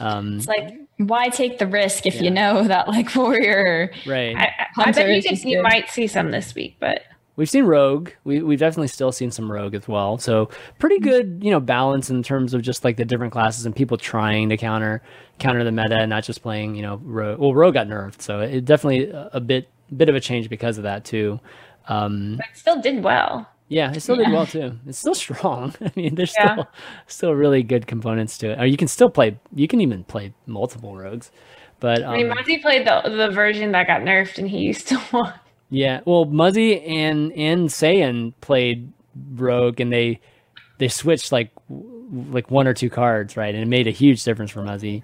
um, 0.00 0.38
it's 0.38 0.48
like 0.48 0.74
why 0.98 1.28
take 1.28 1.58
the 1.58 1.66
risk 1.66 2.06
if 2.06 2.16
yeah. 2.16 2.22
you 2.22 2.30
know 2.30 2.64
that 2.64 2.88
like 2.88 3.14
warrior 3.16 3.92
right? 4.04 4.36
I, 4.36 4.66
I 4.76 4.90
bet 4.90 5.08
you, 5.08 5.22
could, 5.22 5.44
you 5.44 5.62
might 5.62 5.88
see 5.88 6.08
some 6.08 6.32
this 6.32 6.54
week, 6.54 6.76
but 6.80 7.02
We've 7.36 7.48
seen 7.48 7.64
Rogue. 7.64 8.10
We 8.24 8.42
we've 8.42 8.58
definitely 8.58 8.88
still 8.88 9.12
seen 9.12 9.30
some 9.30 9.50
Rogue 9.50 9.74
as 9.74 9.88
well. 9.88 10.18
So 10.18 10.50
pretty 10.78 10.96
mm-hmm. 10.96 11.08
good, 11.08 11.38
you 11.42 11.50
know, 11.50 11.60
balance 11.60 12.10
in 12.10 12.22
terms 12.22 12.52
of 12.52 12.62
just 12.62 12.84
like 12.84 12.96
the 12.96 13.04
different 13.04 13.32
classes 13.32 13.64
and 13.64 13.74
people 13.74 13.96
trying 13.96 14.50
to 14.50 14.56
counter 14.56 15.02
counter 15.38 15.64
the 15.64 15.72
meta 15.72 15.96
and 15.96 16.10
not 16.10 16.24
just 16.24 16.42
playing, 16.42 16.74
you 16.74 16.82
know, 16.82 17.00
Rogue. 17.02 17.38
Well, 17.38 17.54
Rogue 17.54 17.74
got 17.74 17.86
nerfed, 17.86 18.20
so 18.20 18.40
it 18.40 18.64
definitely 18.64 19.10
a 19.12 19.40
bit 19.40 19.68
bit 19.96 20.08
of 20.08 20.14
a 20.14 20.20
change 20.20 20.48
because 20.48 20.76
of 20.76 20.84
that 20.84 21.04
too. 21.04 21.40
Um, 21.88 22.36
but 22.36 22.46
still 22.54 22.80
did 22.80 23.02
well. 23.02 23.48
Yeah, 23.68 23.92
it 23.92 24.00
still 24.00 24.18
yeah. 24.18 24.26
did 24.26 24.34
well 24.34 24.46
too. 24.46 24.72
It's 24.86 24.98
still 24.98 25.14
strong. 25.14 25.74
I 25.80 25.90
mean, 25.96 26.14
there's 26.14 26.34
yeah. 26.38 26.52
still 26.52 26.68
still 27.06 27.34
really 27.34 27.62
good 27.62 27.86
components 27.86 28.36
to 28.38 28.52
it. 28.52 28.60
Or 28.60 28.66
you 28.66 28.76
can 28.76 28.88
still 28.88 29.08
play. 29.08 29.38
You 29.54 29.66
can 29.66 29.80
even 29.80 30.04
play 30.04 30.34
multiple 30.46 30.94
rogues. 30.94 31.30
But 31.80 32.02
um, 32.02 32.10
I 32.10 32.16
mean, 32.18 32.30
um, 32.30 32.36
Muzzy 32.36 32.58
played 32.58 32.86
the 32.86 33.08
the 33.08 33.30
version 33.30 33.72
that 33.72 33.86
got 33.86 34.02
nerfed, 34.02 34.38
and 34.38 34.48
he 34.48 34.58
used 34.58 34.88
to 34.88 35.00
want. 35.12 35.34
Yeah, 35.72 36.00
well, 36.04 36.26
Muzzy 36.26 36.82
and 36.82 37.32
and 37.32 37.70
Saiyan 37.70 38.34
played 38.42 38.92
Rogue, 39.34 39.80
and 39.80 39.90
they 39.90 40.20
they 40.76 40.88
switched 40.88 41.32
like 41.32 41.50
like 42.28 42.50
one 42.50 42.66
or 42.66 42.74
two 42.74 42.90
cards, 42.90 43.38
right? 43.38 43.54
And 43.54 43.64
it 43.64 43.68
made 43.68 43.86
a 43.86 43.90
huge 43.90 44.22
difference 44.22 44.50
for 44.50 44.62
Muzzy. 44.62 45.02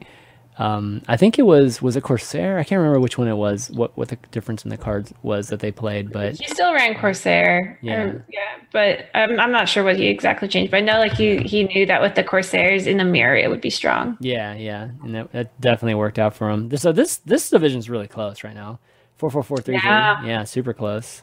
Um, 0.58 1.00
I 1.08 1.16
think 1.16 1.38
it 1.38 1.44
was 1.44 1.80
was 1.80 1.96
it 1.96 2.02
Corsair? 2.02 2.58
I 2.58 2.64
can't 2.64 2.80
remember 2.80 3.00
which 3.00 3.16
one 3.16 3.28
it 3.28 3.36
was. 3.36 3.70
What 3.70 3.96
what 3.96 4.08
the 4.08 4.16
difference 4.30 4.62
in 4.62 4.68
the 4.68 4.76
cards 4.76 5.14
was 5.22 5.48
that 5.48 5.60
they 5.60 5.72
played, 5.72 6.12
but 6.12 6.34
he 6.36 6.46
still 6.48 6.74
ran 6.74 6.94
Corsair. 6.98 7.78
Yeah, 7.80 8.02
um, 8.02 8.22
yeah, 8.28 8.62
but 8.70 9.06
I'm 9.14 9.40
I'm 9.40 9.52
not 9.52 9.70
sure 9.70 9.84
what 9.84 9.96
he 9.96 10.08
exactly 10.08 10.48
changed. 10.48 10.70
But 10.70 10.78
I 10.78 10.80
know 10.80 10.98
like 10.98 11.14
he 11.14 11.38
he 11.38 11.64
knew 11.64 11.86
that 11.86 12.02
with 12.02 12.14
the 12.14 12.24
Corsairs 12.24 12.86
in 12.86 12.98
the 12.98 13.04
mirror 13.04 13.36
it 13.36 13.48
would 13.48 13.62
be 13.62 13.70
strong. 13.70 14.18
Yeah, 14.20 14.52
yeah, 14.54 14.90
and 15.02 15.14
that, 15.14 15.32
that 15.32 15.60
definitely 15.62 15.94
worked 15.94 16.18
out 16.18 16.34
for 16.34 16.50
him. 16.50 16.76
So 16.76 16.92
this 16.92 17.16
this 17.18 17.48
division's 17.48 17.88
really 17.88 18.08
close 18.08 18.44
right 18.44 18.54
now. 18.54 18.80
Four 19.18 19.30
four 19.30 19.42
four 19.42 19.58
three 19.58 19.74
yeah. 19.74 20.20
three. 20.20 20.28
Yeah, 20.28 20.44
super 20.44 20.72
close. 20.72 21.22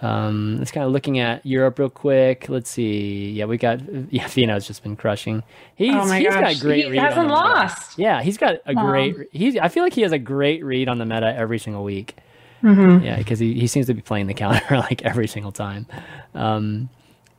Um, 0.00 0.58
let's 0.58 0.70
kind 0.70 0.86
of 0.86 0.92
looking 0.92 1.18
at 1.18 1.44
Europe 1.46 1.78
real 1.78 1.90
quick. 1.90 2.48
Let's 2.48 2.70
see. 2.70 3.30
Yeah, 3.30 3.46
we 3.46 3.58
got 3.58 3.80
yeah. 4.10 4.26
Fino's 4.26 4.66
just 4.66 4.82
been 4.82 4.96
crushing. 4.96 5.42
He's 5.74 5.94
oh 5.94 6.10
he's 6.10 6.28
gosh. 6.28 6.54
got 6.54 6.60
great. 6.60 6.90
He 6.92 6.96
hasn't 6.96 7.28
lost. 7.28 7.98
Yeah, 7.98 8.22
he's 8.22 8.38
got 8.38 8.56
a 8.66 8.74
great. 8.74 9.16
He's. 9.32 9.56
I 9.56 9.68
feel 9.68 9.82
like 9.82 9.92
he 9.92 10.02
has 10.02 10.12
a 10.12 10.18
great 10.18 10.64
read 10.64 10.88
on 10.88 10.98
the 10.98 11.04
meta 11.04 11.34
every 11.34 11.58
single 11.58 11.84
week. 11.84 12.16
Mm-hmm. 12.62 13.04
Yeah, 13.04 13.16
because 13.16 13.38
he, 13.38 13.54
he 13.54 13.66
seems 13.66 13.86
to 13.86 13.94
be 13.94 14.00
playing 14.00 14.26
the 14.26 14.34
counter 14.34 14.64
like 14.70 15.02
every 15.02 15.26
single 15.26 15.52
time. 15.52 15.86
Um, 16.34 16.88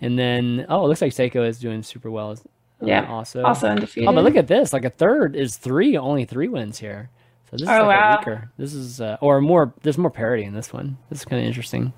and 0.02 0.20
then 0.20 0.66
oh, 0.70 0.86
it 0.86 0.88
looks 0.90 1.02
like 1.02 1.14
Seiko 1.14 1.48
is 1.48 1.58
doing 1.58 1.84
super 1.84 2.12
well. 2.12 2.32
Uh, 2.32 2.86
yeah, 2.86 3.10
also 3.10 3.44
also 3.44 3.68
undefeated. 3.68 4.10
Oh, 4.10 4.14
but 4.14 4.24
look 4.24 4.36
at 4.36 4.48
this! 4.48 4.74
Like 4.74 4.86
a 4.86 4.90
third 4.90 5.36
is 5.36 5.56
three, 5.56 5.98
only 5.98 6.26
three 6.26 6.48
wins 6.48 6.80
here. 6.80 7.10
This 7.56 7.64
is 7.64 7.70
oh, 7.70 7.86
like 7.86 8.00
wow. 8.00 8.18
weaker. 8.20 8.52
This 8.58 8.74
is 8.74 9.02
uh, 9.02 9.18
or 9.22 9.42
more. 9.42 9.74
There's 9.82 9.98
more 9.98 10.12
parity 10.12 10.44
in 10.44 10.54
this 10.54 10.72
one. 10.72 10.98
This 11.10 11.20
is 11.20 11.26
kind 11.26 11.42
of 11.42 11.48
interesting. 11.48 11.94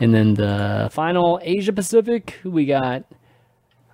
And 0.00 0.14
then 0.14 0.34
the 0.34 0.88
final 0.92 1.38
Asia 1.42 1.72
Pacific, 1.72 2.38
we 2.44 2.66
got. 2.66 3.04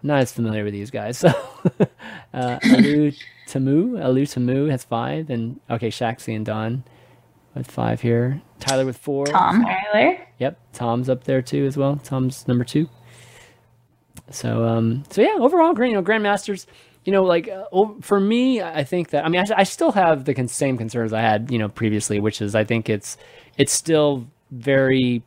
I'm 0.03 0.09
not 0.09 0.21
as 0.21 0.33
familiar 0.33 0.65
with 0.65 0.73
these 0.73 0.91
guys. 0.91 1.25
So, 1.69 1.89
uh, 2.35 2.59
Alu 2.65 3.13
Tamu, 3.49 3.99
Alu 4.01 4.27
Tamu 4.27 4.67
has 4.67 4.85
five, 4.85 5.31
and 5.31 5.59
okay, 5.71 5.89
Shaxi 5.89 6.37
and 6.37 6.45
Don 6.45 6.85
with 7.57 7.69
five 7.69 8.01
here. 8.03 8.41
Tyler 8.61 8.85
with 8.85 8.97
four. 8.97 9.27
Tom 9.27 9.65
Tyler. 9.65 10.19
Yep, 10.39 10.59
Tom's 10.73 11.09
up 11.09 11.25
there 11.25 11.43
too 11.43 11.65
as 11.67 11.77
well. 11.77 11.97
Tom's 11.97 12.47
number 12.47 12.65
two. 12.65 12.89
So, 14.31 14.65
um, 14.65 15.05
so 15.11 15.23
yeah, 15.23 15.37
overall, 15.39 15.75
you 15.79 15.95
know, 15.95 16.03
Grandmasters 16.03 16.67
you 17.07 17.13
know, 17.13 17.23
like 17.23 17.49
uh, 17.49 17.65
for 18.01 18.19
me, 18.19 18.61
I 18.61 18.83
think 18.83 19.11
that 19.11 19.25
I 19.25 19.29
mean, 19.29 19.41
I, 19.41 19.61
I 19.61 19.63
still 19.63 19.93
have 19.93 20.25
the 20.25 20.49
same 20.49 20.77
concerns 20.77 21.13
I 21.13 21.21
had, 21.21 21.53
you 21.53 21.59
know, 21.59 21.69
previously, 21.69 22.19
which 22.19 22.43
is 22.43 22.57
I 22.57 22.65
think 22.65 22.91
it's 22.91 23.17
it's 23.57 23.73
still 23.73 24.27
very, 24.51 25.23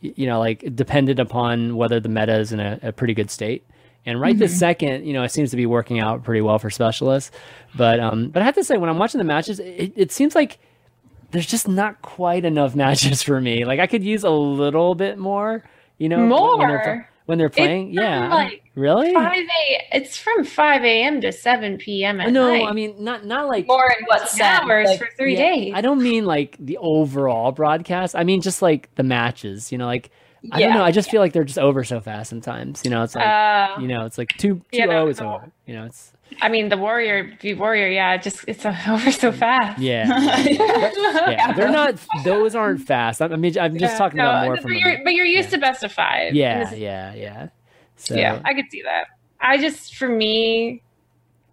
you 0.00 0.26
know, 0.26 0.40
like 0.40 0.74
dependent 0.74 1.20
upon 1.20 1.76
whether 1.76 2.00
the 2.00 2.08
meta 2.08 2.40
is 2.40 2.52
in 2.52 2.58
a, 2.58 2.80
a 2.82 2.92
pretty 2.92 3.12
good 3.12 3.30
state. 3.30 3.64
And 4.06 4.18
right 4.18 4.32
mm-hmm. 4.32 4.40
this 4.40 4.58
second, 4.58 5.06
you 5.06 5.12
know, 5.12 5.22
it 5.22 5.30
seems 5.30 5.50
to 5.50 5.56
be 5.56 5.66
working 5.66 6.00
out 6.00 6.24
pretty 6.24 6.40
well 6.40 6.58
for 6.58 6.70
specialists. 6.70 7.30
But 7.76 8.00
um, 8.00 8.30
but 8.30 8.40
I 8.40 8.46
have 8.46 8.54
to 8.54 8.64
say, 8.64 8.78
when 8.78 8.88
I'm 8.88 8.98
watching 8.98 9.18
the 9.18 9.24
matches, 9.24 9.60
it, 9.60 9.92
it 9.94 10.12
seems 10.12 10.34
like 10.34 10.58
there's 11.32 11.46
just 11.46 11.68
not 11.68 12.00
quite 12.00 12.46
enough 12.46 12.74
matches 12.84 13.22
for 13.22 13.38
me. 13.42 13.66
Like 13.66 13.78
I 13.78 13.86
could 13.86 14.02
use 14.02 14.24
a 14.24 14.30
little 14.30 14.94
bit 14.94 15.18
more, 15.18 15.64
you 15.98 16.08
know, 16.08 16.26
more 16.26 17.06
when 17.30 17.38
they're 17.38 17.48
playing. 17.48 17.92
Yeah, 17.92 18.28
like 18.28 18.62
really. 18.74 19.14
Five 19.14 19.38
a. 19.38 19.86
It's 19.92 20.18
from 20.18 20.44
five 20.44 20.82
a.m. 20.82 21.20
to 21.22 21.32
seven 21.32 21.78
p.m. 21.78 22.20
at 22.20 22.32
no, 22.32 22.48
night. 22.48 22.66
I 22.66 22.72
mean 22.72 23.02
not 23.02 23.24
not 23.24 23.46
like 23.46 23.66
more 23.68 23.90
in 23.98 24.04
what 24.06 24.22
hours 24.40 24.88
like, 24.88 24.98
for 24.98 25.08
three 25.16 25.34
yeah, 25.34 25.54
days. 25.54 25.72
I 25.74 25.80
don't 25.80 26.02
mean 26.02 26.26
like 26.26 26.56
the 26.58 26.76
overall 26.78 27.52
broadcast. 27.52 28.16
I 28.16 28.24
mean 28.24 28.42
just 28.42 28.60
like 28.60 28.94
the 28.96 29.04
matches. 29.04 29.70
You 29.70 29.78
know, 29.78 29.86
like 29.86 30.10
I 30.52 30.60
don't 30.60 30.74
know. 30.74 30.82
I 30.82 30.90
just 30.90 31.10
feel 31.10 31.20
like 31.20 31.32
they're 31.32 31.44
just 31.44 31.58
over 31.58 31.84
so 31.84 32.00
fast 32.00 32.28
sometimes. 32.28 32.82
You 32.84 32.90
know, 32.90 33.02
it's 33.04 33.14
like 33.14 33.26
uh, 33.26 33.80
you 33.80 33.86
know, 33.86 34.04
it's 34.04 34.18
like 34.18 34.30
two 34.36 34.56
two 34.72 34.78
yep. 34.78 34.90
oh, 34.90 35.06
it's 35.06 35.20
over. 35.20 35.52
You 35.66 35.74
know, 35.74 35.86
it's 35.86 36.12
I 36.40 36.48
mean, 36.48 36.68
the 36.68 36.76
warrior, 36.76 37.36
the 37.40 37.54
warrior, 37.54 37.88
yeah, 37.88 38.14
it 38.14 38.22
just 38.22 38.44
it's 38.46 38.64
over 38.88 39.10
so 39.12 39.32
fast. 39.32 39.78
Yeah, 39.80 40.06
yeah, 40.42 41.52
they're 41.52 41.70
not; 41.70 41.94
those 42.24 42.54
aren't 42.54 42.82
fast. 42.82 43.20
I 43.20 43.28
mean, 43.28 43.58
I'm 43.58 43.76
just 43.76 43.92
Yeah, 43.92 43.98
talking 43.98 44.18
no, 44.18 44.24
about 44.30 44.44
more 44.44 44.54
but 44.56 44.62
from. 44.62 44.72
you're, 44.74 45.04
but 45.04 45.14
you're 45.14 45.26
used 45.26 45.50
yeah. 45.50 45.56
to 45.56 45.60
best 45.60 45.82
of 45.84 45.92
five. 45.92 46.34
yeah, 46.34 46.72
yeah, 46.74 47.14
yeah. 47.14 47.48
So, 47.96 48.14
yeah, 48.14 48.40
I 48.44 48.54
could 48.54 48.66
see 48.70 48.82
that. 48.82 49.06
I 49.40 49.58
just, 49.58 49.96
for 49.96 50.08
me, 50.08 50.82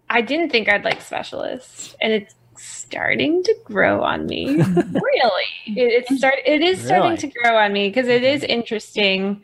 I 0.08 0.20
didn't 0.22 0.50
think 0.50 0.68
I'd 0.68 0.84
like 0.84 1.00
specialists, 1.02 1.94
and 2.00 2.12
it's 2.12 2.34
starting 2.56 3.42
to 3.44 3.54
grow 3.64 4.02
on 4.02 4.26
me. 4.26 4.46
really? 4.56 5.48
it, 5.66 6.06
it's 6.08 6.16
start 6.18 6.34
it 6.44 6.62
is 6.62 6.80
starting 6.82 7.10
Really? 7.10 7.16
to 7.18 7.26
grow 7.28 7.56
on 7.56 7.72
me 7.72 7.88
because 7.88 8.08
it 8.08 8.24
is 8.24 8.42
interesting 8.42 9.42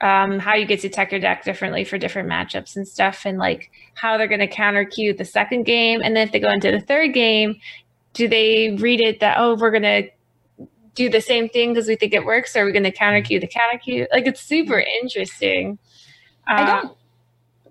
um, 0.00 0.38
how 0.38 0.54
you 0.54 0.64
get 0.64 0.80
to 0.80 0.88
tech 0.88 1.10
your 1.10 1.20
deck 1.20 1.44
differently 1.44 1.84
for 1.84 1.98
different 1.98 2.28
matchups 2.28 2.76
and 2.76 2.86
stuff 2.86 3.24
and 3.26 3.38
like 3.38 3.70
how 3.94 4.16
they're 4.16 4.28
going 4.28 4.38
to 4.40 4.46
counter 4.46 4.84
cue 4.84 5.12
the 5.12 5.24
second 5.24 5.64
game. 5.64 6.00
And 6.02 6.14
then 6.16 6.26
if 6.26 6.32
they 6.32 6.40
go 6.40 6.50
into 6.50 6.70
the 6.70 6.80
third 6.80 7.12
game 7.14 7.56
do 8.14 8.26
they 8.26 8.74
read 8.80 9.00
it 9.00 9.20
that 9.20 9.36
oh 9.38 9.54
we're 9.54 9.70
going 9.70 9.82
to 9.82 10.08
do 10.94 11.08
the 11.08 11.20
same 11.20 11.48
thing 11.48 11.72
because 11.72 11.86
we 11.86 11.94
think 11.94 12.12
it 12.12 12.24
works? 12.24 12.56
Or 12.56 12.62
are 12.62 12.64
we 12.66 12.72
going 12.72 12.82
to 12.84 12.90
counter 12.90 13.20
cue 13.22 13.38
the 13.38 13.46
counter 13.46 13.78
cue 13.78 14.06
like 14.12 14.26
it's 14.26 14.40
super 14.40 14.78
interesting. 15.02 15.78
I 16.48 16.62
Uh, 16.62 16.80
don't. 16.82 16.96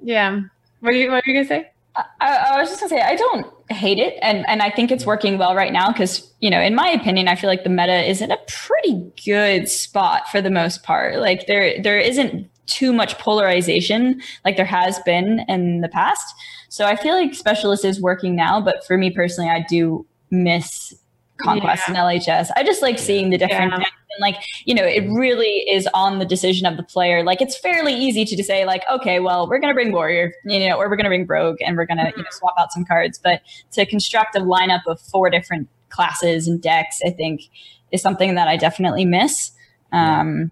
yeah. 0.04 0.42
What 0.80 0.94
are 0.94 0.98
you 0.98 1.10
what 1.12 1.18
are 1.18 1.24
you 1.30 1.34
going 1.34 1.46
to 1.46 1.50
say 1.50 1.72
I, 2.20 2.38
I 2.52 2.60
was 2.60 2.70
just 2.70 2.80
gonna 2.80 2.90
say 2.90 3.02
I 3.02 3.16
don't 3.16 3.48
hate 3.70 4.00
it, 4.00 4.18
and 4.22 4.48
and 4.48 4.62
I 4.62 4.70
think 4.70 4.92
it's 4.92 5.04
mm-hmm. 5.04 5.10
working 5.10 5.38
well 5.38 5.56
right 5.56 5.74
now 5.74 5.92
because 5.92 6.32
you 6.40 6.50
know, 6.50 6.62
in 6.62 6.76
my 6.76 6.88
opinion, 6.90 7.28
I 7.28 7.36
feel 7.36 7.50
like 7.50 7.64
the 7.64 7.70
meta 7.70 8.08
is 8.10 8.22
in 8.22 8.32
a 8.32 8.38
pretty 8.48 9.12
good 9.26 9.70
spot 9.70 10.30
for 10.30 10.42
the 10.42 10.50
most 10.50 10.84
part. 10.84 11.18
Like 11.18 11.48
there 11.48 11.82
there 11.82 12.00
isn't 12.00 12.50
too 12.68 12.92
much 12.92 13.18
polarization 13.18 14.22
like 14.44 14.58
there 14.58 14.66
has 14.66 15.00
been 15.00 15.46
in 15.48 15.82
the 15.82 15.90
past. 15.90 16.34
So 16.70 16.86
I 16.86 16.96
feel 16.96 17.16
like 17.16 17.34
specialist 17.34 17.86
is 17.86 18.02
working 18.02 18.36
now, 18.36 18.60
but 18.60 18.86
for 18.86 18.98
me 18.98 19.10
personally, 19.10 19.50
I 19.50 19.66
do 19.70 20.06
miss 20.30 20.94
conquest 21.38 21.84
Yeah. 21.88 21.96
and 21.96 22.22
LHS. 22.22 22.50
I 22.56 22.64
just 22.64 22.82
like 22.82 22.98
seeing 23.00 23.30
the 23.30 23.38
different 23.38 23.72
Yeah. 23.72 23.78
decks 23.80 23.92
and 24.12 24.22
like 24.22 24.38
you 24.66 24.74
know 24.74 24.84
it 24.84 25.08
really 25.10 25.64
is 25.70 25.88
on 25.94 26.20
the 26.20 26.26
decision 26.26 26.66
of 26.66 26.78
the 26.78 26.84
player. 26.84 27.24
Like 27.24 27.42
it's 27.42 27.58
fairly 27.58 27.94
easy 27.94 28.26
to 28.26 28.36
just 28.36 28.48
say 28.48 28.66
like 28.66 28.84
okay, 28.92 29.20
well 29.20 29.48
we're 29.50 29.60
gonna 29.60 29.74
bring 29.74 29.92
warrior, 29.92 30.34
you 30.46 30.68
know, 30.68 30.76
or 30.78 30.90
we're 30.90 30.96
gonna 30.98 31.10
bring 31.10 31.26
rogue, 31.28 31.58
and 31.66 31.78
we're 31.78 31.86
gonna 31.86 32.12
you 32.16 32.24
know 32.24 32.30
swap 32.32 32.54
out 32.60 32.72
some 32.72 32.86
cards. 32.86 33.20
But 33.24 33.42
to 33.74 33.86
construct 33.86 34.36
a 34.36 34.40
lineup 34.40 34.82
of 34.88 35.00
four 35.00 35.30
different 35.30 35.68
classes 35.90 36.48
and 36.48 36.62
decks, 36.62 37.00
I 37.06 37.12
think 37.12 37.42
is 37.92 38.02
something 38.02 38.36
that 38.36 38.48
I 38.48 38.58
definitely 38.58 39.06
miss. 39.06 39.52
Um, 39.94 40.52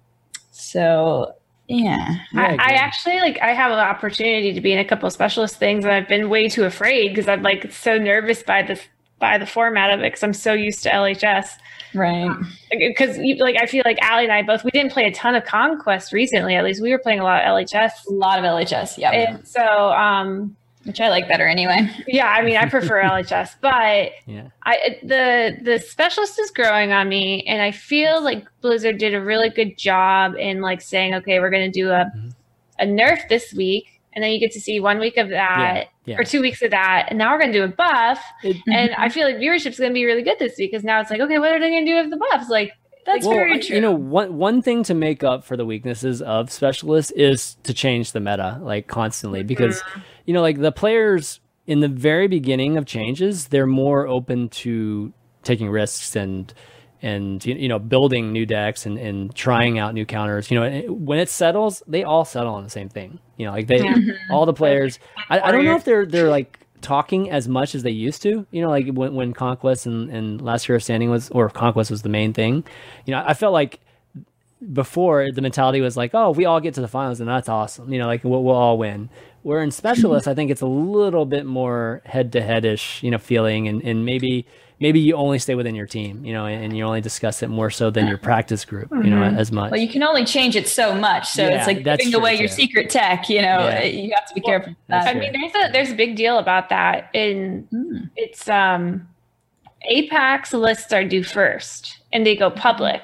so 0.51 1.33
yeah, 1.67 2.15
Yeah, 2.31 2.41
I, 2.59 2.71
I 2.71 2.73
actually 2.75 3.19
like 3.19 3.39
I 3.41 3.53
have 3.53 3.71
an 3.71 3.79
opportunity 3.79 4.53
to 4.53 4.61
be 4.61 4.71
in 4.71 4.77
a 4.79 4.86
couple 4.86 5.07
of 5.07 5.13
specialist 5.13 5.57
things 5.57 5.83
and 5.83 5.91
I've 5.93 6.07
been 6.07 6.29
way 6.29 6.47
too 6.47 6.63
afraid 6.63 7.09
because 7.09 7.27
I'm 7.27 7.41
like 7.41 7.71
so 7.71 7.97
nervous 7.97 8.43
by 8.43 8.61
the 8.61 8.79
by 9.20 9.38
the 9.38 9.45
format 9.45 9.91
of 9.91 9.99
it 10.01 10.03
because 10.03 10.24
I'm 10.24 10.34
so 10.34 10.53
used 10.53 10.84
to 10.84 10.89
LHS 10.89 11.47
right. 11.93 12.30
because 12.72 13.18
like 13.39 13.55
I 13.61 13.66
feel 13.66 13.84
like 13.86 13.97
Allie 14.01 14.26
and 14.26 14.34
I 14.34 14.41
both 14.41 14.63
we 14.63 14.72
didn't 14.72 14.91
play 14.91 15.05
a 15.05 15.11
ton 15.11 15.36
of 15.36 15.45
conquest 15.45 16.11
recently 16.13 16.55
at 16.55 16.63
least 16.66 16.82
we 16.82 16.91
were 16.91 16.99
playing 16.99 17.20
a 17.20 17.24
lot 17.24 17.41
of 17.43 17.47
LHS 17.47 17.91
A 18.09 18.13
lot 18.13 18.39
of 18.39 18.45
LHS, 18.45 18.97
yeah, 18.97 19.11
and 19.11 19.47
so 19.47 19.61
um 19.93 20.55
which 20.84 21.01
I 21.01 21.09
like 21.09 21.28
better 21.28 21.47
anyway. 21.47 21.89
yeah 22.07 22.28
I 22.28 22.43
mean 22.43 22.57
I 22.57 22.70
prefer 22.70 23.01
LHS 23.01 23.55
but 23.61 24.11
yeah, 24.28 24.49
I 24.63 24.97
the 25.01 25.57
the 25.61 25.80
specialist 25.80 26.38
is 26.39 26.51
growing 26.51 26.91
on 26.91 27.07
me, 27.09 27.43
and 27.47 27.61
I 27.61 27.72
feel 27.72 28.22
like 28.24 28.45
Blizzard 28.61 28.97
did 28.97 29.13
a 29.16 29.22
really 29.22 29.49
good 29.49 29.78
job 29.78 30.36
in 30.36 30.61
like 30.61 30.82
saying, 30.82 31.16
okay, 31.16 31.39
we're 31.39 31.49
going 31.49 31.72
to 31.72 31.80
do 31.80 31.89
a 31.89 32.11
Mhm. 32.16 32.34
a 32.80 32.86
nerf 32.86 33.28
this 33.30 33.53
week, 33.53 33.94
and 34.16 34.24
then 34.24 34.32
you 34.32 34.39
get 34.39 34.51
to 34.51 34.61
see 34.61 34.80
one 34.80 34.99
week 34.99 35.18
of 35.18 35.30
that 35.30 35.89
yeah. 36.05 36.18
or 36.18 36.24
two 36.24 36.41
weeks 36.41 36.61
of 36.61 36.72
that, 36.72 37.07
and 37.09 37.18
now 37.18 37.34
we're 37.34 37.39
going 37.39 37.51
to 37.51 37.57
do 37.59 37.63
a 37.63 37.68
buff, 37.68 38.24
It- 38.43 38.57
and 38.68 38.91
I 38.97 39.09
feel 39.09 39.28
like 39.28 39.36
viewership's 39.36 39.78
going 39.78 39.91
to 39.91 39.93
be 39.93 40.05
really 40.05 40.24
good 40.24 40.39
this 40.39 40.55
week 40.57 40.72
because 40.72 40.84
now 40.84 41.01
it's 41.01 41.11
like, 41.11 41.20
okay, 41.20 41.38
what 41.38 41.51
are 41.51 41.59
they 41.59 41.70
going 41.70 41.86
to 41.86 41.91
do 41.91 42.01
with 42.01 42.09
the 42.09 42.18
buffs? 42.18 42.49
Like 42.49 42.72
That's 43.05 43.26
well, 43.26 43.36
very 43.36 43.59
true. 43.59 43.76
You 43.76 43.82
know, 43.82 43.91
one 43.91 44.38
one 44.38 44.61
thing 44.61 44.84
to 44.84 44.93
make 44.93 45.24
up 45.24 45.43
for 45.43 45.57
the 45.57 45.66
weaknesses 45.66 46.22
of 46.22 46.51
specialists 46.51 47.11
is 47.11 47.55
to 47.63 47.74
change 47.74 48.13
the 48.13 48.20
meta 48.20 48.59
like 48.61 48.88
constantly 48.88 49.41
mm-hmm. 49.41 49.47
because 49.47 49.84
you 50.26 50.34
know, 50.34 50.41
like 50.41 50.59
the 50.59 50.72
players 50.72 51.39
in 51.68 51.80
the 51.80 51.88
very 51.88 52.28
beginning 52.28 52.78
of 52.78 52.86
changes, 52.86 53.47
they're 53.47 53.68
more 53.68 54.07
open 54.07 54.49
to 54.49 55.13
taking 55.43 55.70
risks 55.70 56.16
and 56.16 56.53
and 57.01 57.45
you 57.45 57.55
you 57.55 57.68
know 57.68 57.80
building 57.80 58.32
new 58.32 58.45
decks 58.45 58.86
and, 58.86 58.97
and 58.97 59.36
trying 59.36 59.78
out 59.78 59.93
new 59.93 60.05
counters. 60.05 60.49
You 60.49 60.59
know, 60.59 60.82
when 60.93 61.20
it 61.20 61.30
settles, 61.30 61.84
they 61.88 62.03
all 62.03 62.26
settle 62.26 62.53
on 62.53 62.63
the 62.63 62.70
same 62.70 62.89
thing. 62.89 63.20
You 63.38 63.45
know, 63.45 63.51
like 63.51 63.67
they 63.67 63.79
mm-hmm. 63.79 64.31
all 64.33 64.45
the 64.45 64.53
players. 64.53 64.99
I, 65.29 65.39
I 65.39 65.51
don't 65.51 65.65
know 65.65 65.75
if 65.75 65.83
they're 65.83 66.05
they're 66.05 66.29
like 66.29 66.59
talking 66.81 67.31
as 67.31 67.47
much 67.47 67.75
as 67.75 67.83
they 67.83 67.91
used 67.91 68.21
to. 68.23 68.45
You 68.51 68.61
know, 68.61 68.69
like 68.69 68.88
when 68.88 69.13
when 69.15 69.33
Conquest 69.33 69.86
and, 69.86 70.09
and 70.09 70.41
Last 70.41 70.65
Hero 70.65 70.79
Standing 70.79 71.09
was 71.09 71.29
or 71.31 71.49
Conquest 71.49 71.91
was 71.91 72.01
the 72.01 72.09
main 72.09 72.33
thing. 72.33 72.63
You 73.05 73.11
know, 73.11 73.23
I 73.25 73.33
felt 73.33 73.53
like 73.53 73.79
before 74.73 75.31
the 75.31 75.41
mentality 75.41 75.81
was 75.81 75.97
like, 75.97 76.11
oh, 76.13 76.31
we 76.31 76.45
all 76.45 76.59
get 76.59 76.73
to 76.75 76.81
the 76.81 76.88
finals 76.88 77.19
and 77.19 77.29
that's 77.29 77.49
awesome. 77.49 77.91
You 77.91 77.99
know, 77.99 78.07
like 78.07 78.23
we'll, 78.23 78.43
we'll 78.43 78.55
all 78.55 78.77
win. 78.77 79.09
Where 79.43 79.61
in 79.61 79.69
mm-hmm. 79.69 79.75
specialists, 79.75 80.27
I 80.27 80.33
think 80.33 80.49
it's 80.49 80.61
a 80.61 80.67
little 80.67 81.25
bit 81.25 81.45
more 81.45 82.01
head 82.05 82.31
to 82.33 82.41
head 82.41 82.65
ish, 82.65 83.03
you 83.03 83.11
know, 83.11 83.17
feeling 83.17 83.67
and, 83.67 83.83
and 83.83 84.05
maybe 84.05 84.47
maybe 84.80 84.99
you 84.99 85.15
only 85.15 85.39
stay 85.39 85.55
within 85.55 85.73
your 85.76 85.86
team, 85.88 86.26
you 86.26 86.34
know, 86.34 86.45
and, 86.45 86.65
and 86.65 86.78
you 86.78 86.84
only 86.84 87.01
discuss 87.01 87.41
it 87.43 87.49
more 87.49 87.69
so 87.69 87.89
than 87.89 88.07
your 88.07 88.17
practice 88.17 88.65
group, 88.65 88.89
you 88.91 89.09
know, 89.09 89.23
as 89.23 89.51
much. 89.51 89.71
Well, 89.71 89.80
you 89.80 89.88
can 89.88 90.03
only 90.03 90.26
change 90.26 90.55
it 90.55 90.67
so 90.67 90.93
much, 90.93 91.30
so 91.30 91.43
Yeah, 91.47 91.57
it's 91.57 91.67
like 91.67 91.84
that's 91.84 91.99
giving 92.03 92.11
true, 92.13 92.19
away 92.21 92.36
your 92.38 92.47
secret 92.47 92.89
tech. 92.89 93.30
You 93.30 93.41
know, 93.41 93.59
Yeah. 93.69 93.84
you 93.84 94.11
have 94.15 94.28
to 94.28 94.34
be 94.34 94.41
careful. 94.41 94.73
that. 94.88 95.07
I 95.07 95.13
mean, 95.17 95.32
there's 95.32 95.69
a 95.69 95.71
there's 95.71 95.91
a 95.91 95.95
big 95.95 96.15
deal 96.15 96.38
about 96.39 96.69
that. 96.69 97.09
And 97.13 97.67
Hmm. 97.71 97.97
it's 98.15 98.49
um, 98.49 99.07
APAC 99.89 100.51
lists 100.53 100.91
are 100.91 101.03
due 101.03 101.23
first, 101.23 101.99
and 102.11 102.26
they 102.26 102.36
go 102.36 102.49
public. 102.49 103.01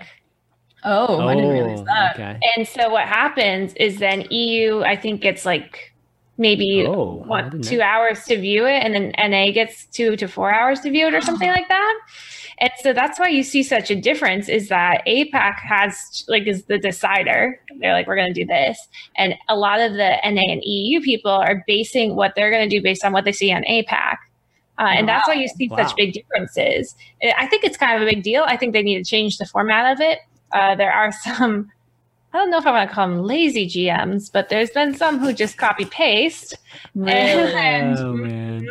Oh, 0.84 1.28
I 1.28 1.36
didn't 1.36 1.52
realize 1.52 1.86
that. 1.86 2.16
okay. 2.16 2.40
And 2.58 2.68
so 2.68 2.90
what 2.90 3.08
happens 3.08 3.74
is 3.76 4.00
then 4.00 4.22
EU, 4.32 4.82
I 4.82 4.96
think, 4.96 5.22
gets 5.22 5.46
like 5.46 5.91
maybe 6.38 6.86
Oh, 6.88 7.24
what 7.26 7.62
two 7.64 7.78
know. 7.78 7.84
hours 7.84 8.24
to 8.26 8.38
view 8.40 8.66
it, 8.66 8.84
and 8.84 8.94
then 8.94 9.12
NA 9.32 9.52
gets 9.52 9.86
two 9.86 10.16
to 10.18 10.28
four 10.28 10.54
hours 10.54 10.80
to 10.82 10.90
view 10.92 11.08
it, 11.08 11.14
or 11.14 11.22
something 11.22 11.50
like 11.50 11.68
that. 11.68 12.00
And 12.60 12.72
so 12.82 12.94
that's 12.94 13.20
why 13.20 13.28
you 13.28 13.42
see 13.44 13.64
such 13.64 13.90
a 13.90 13.96
difference 13.96 14.48
is 14.48 14.70
that 14.70 15.02
APAC 15.08 15.56
has 15.62 16.24
like 16.28 16.46
is 16.48 16.66
the 16.66 16.78
decider. 16.78 17.60
They're 17.80 17.94
like, 17.94 18.06
we're 18.08 18.16
going 18.16 18.34
to 18.34 18.40
do 18.40 18.46
this, 18.46 18.78
and 19.18 19.36
a 19.50 19.56
lot 19.56 19.80
of 19.80 19.94
the 19.94 20.18
NA 20.24 20.42
and 20.52 20.62
EU 20.64 21.02
people 21.02 21.32
are 21.32 21.64
basing 21.68 22.16
what 22.16 22.34
they're 22.36 22.52
going 22.52 22.68
to 22.70 22.76
do 22.76 22.82
based 22.82 23.04
on 23.04 23.14
what 23.14 23.26
they 23.26 23.32
see 23.32 23.52
on 23.52 23.64
APAC. 23.64 24.18
Uh, 24.80 24.86
and 24.86 25.08
that's 25.08 25.28
why 25.28 25.36
you 25.36 25.48
see 25.48 25.68
Wow. 25.70 25.78
such 25.86 25.96
big 25.96 26.14
differences. 26.14 26.96
I 27.38 27.46
think 27.46 27.64
it's 27.64 27.78
kind 27.78 27.96
of 28.02 28.08
a 28.08 28.12
big 28.12 28.24
deal. 28.24 28.44
I 28.48 28.58
think 28.58 28.74
they 28.74 28.82
need 28.82 28.98
to 28.98 29.08
change 29.08 29.38
the 29.38 29.46
format 29.46 29.92
of 29.92 30.02
it. 30.02 30.20
Uh, 30.54 30.74
there 30.76 30.92
are 30.92 31.12
some, 31.24 31.70
I 32.34 32.38
don't 32.38 32.50
know 32.50 32.58
if 32.58 32.66
I 32.66 32.72
want 32.72 32.90
to 32.90 32.96
call 32.96 33.08
them 33.10 33.24
lazy 33.24 33.68
GMs, 33.68 34.32
but 34.32 34.50
there's 34.50 34.70
been 34.72 34.96
some 34.96 35.20
who 35.20 35.34
just 35.34 35.58
copy 35.58 35.86
paste. 35.86 36.56
And, 36.96 37.98
Oh 38.00 38.14
man. 38.14 38.68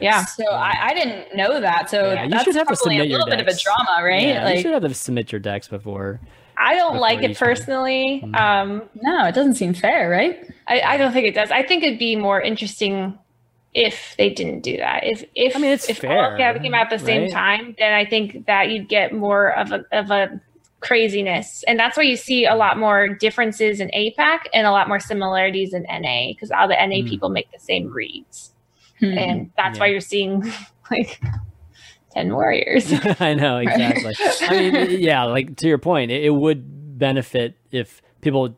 yeah. 0.00 0.24
So 0.24 0.44
I, 0.50 0.74
I 0.90 0.94
didn't 0.94 1.36
know 1.36 1.60
that. 1.60 1.90
So 1.90 2.12
Yeah, 2.12 2.24
you 2.24 2.38
should 2.44 2.54
have 2.54 2.68
to 2.68 2.74
probably 2.76 2.96
a 2.98 3.00
submit 3.00 3.08
your 3.08 3.18
little 3.18 3.30
bit 3.30 3.40
of 3.40 3.48
a 3.48 3.58
drama, 3.58 4.04
right? 4.06 4.22
Yeah, 4.22 4.48
you 4.50 4.60
should 4.60 4.72
have 4.72 4.82
to 4.82 4.94
submit 4.94 5.32
your 5.32 5.40
decks 5.40 5.68
before. 5.68 6.20
I 6.58 6.74
don't 6.74 6.92
Before 6.92 7.00
like 7.00 7.22
it 7.22 7.32
each 7.32 7.40
one. 7.40 7.48
personally. 7.50 8.22
Mhm. 8.24 8.36
Um, 8.40 8.82
no, 9.02 9.26
it 9.26 9.34
doesn't 9.34 9.54
seem 9.54 9.74
fair, 9.74 10.08
right? 10.08 10.38
I, 10.68 10.80
I 10.80 10.96
don't 10.96 11.12
think 11.12 11.26
it 11.26 11.34
does. 11.34 11.50
I 11.50 11.62
think 11.62 11.82
it'd 11.84 11.98
be 11.98 12.16
more 12.16 12.40
interesting 12.40 13.18
if 13.74 14.14
they 14.16 14.30
didn't 14.30 14.60
do 14.60 14.78
that. 14.78 15.00
If 15.04 15.22
if 15.34 15.54
I 15.54 15.58
mean, 15.58 15.70
it's 15.72 15.88
if 15.90 15.98
fair, 15.98 16.10
all 16.18 16.32
of 16.32 16.38
them 16.38 16.62
came 16.62 16.72
out 16.72 16.90
at 16.90 16.98
the 16.98 17.04
same 17.04 17.22
right? 17.24 17.30
time, 17.32 17.74
then 17.78 17.92
I 17.92 18.06
think 18.06 18.46
that 18.46 18.70
you'd 18.70 18.88
get 18.88 19.12
more 19.12 19.48
of 19.54 19.70
a 19.72 19.84
of 19.92 20.10
a 20.10 20.40
craziness, 20.80 21.64
and 21.66 21.78
that's 21.78 21.96
why 21.96 22.02
you 22.02 22.16
see 22.16 22.44
a 22.44 22.54
lot 22.54 22.78
more 22.78 23.08
differences 23.08 23.80
in 23.80 23.88
APAC 23.90 24.40
and 24.52 24.66
a 24.66 24.70
lot 24.70 24.88
more 24.88 25.00
similarities 25.00 25.72
in 25.74 25.82
NA 25.84 26.28
because 26.32 26.50
all 26.50 26.68
the 26.68 26.74
NA 26.80 27.02
Hmm. 27.02 27.08
people 27.08 27.28
make 27.30 27.50
the 27.52 27.58
same 27.58 27.92
reads, 27.92 28.52
Hmm. 29.00 29.18
and 29.18 29.50
that's 29.56 29.76
Yeah. 29.76 29.80
why 29.80 29.86
you're 29.88 30.00
seeing 30.00 30.42
like 30.90 31.20
ten 32.12 32.32
warriors. 32.32 32.92
I 33.20 33.34
know 33.34 33.56
exactly. 33.66 34.14
I 34.42 34.70
mean, 34.70 35.00
yeah, 35.00 35.24
like 35.24 35.56
to 35.56 35.68
your 35.68 35.78
point, 35.78 36.10
it, 36.10 36.24
it 36.24 36.30
would 36.30 36.98
benefit 36.98 37.54
if 37.72 38.00
people, 38.20 38.56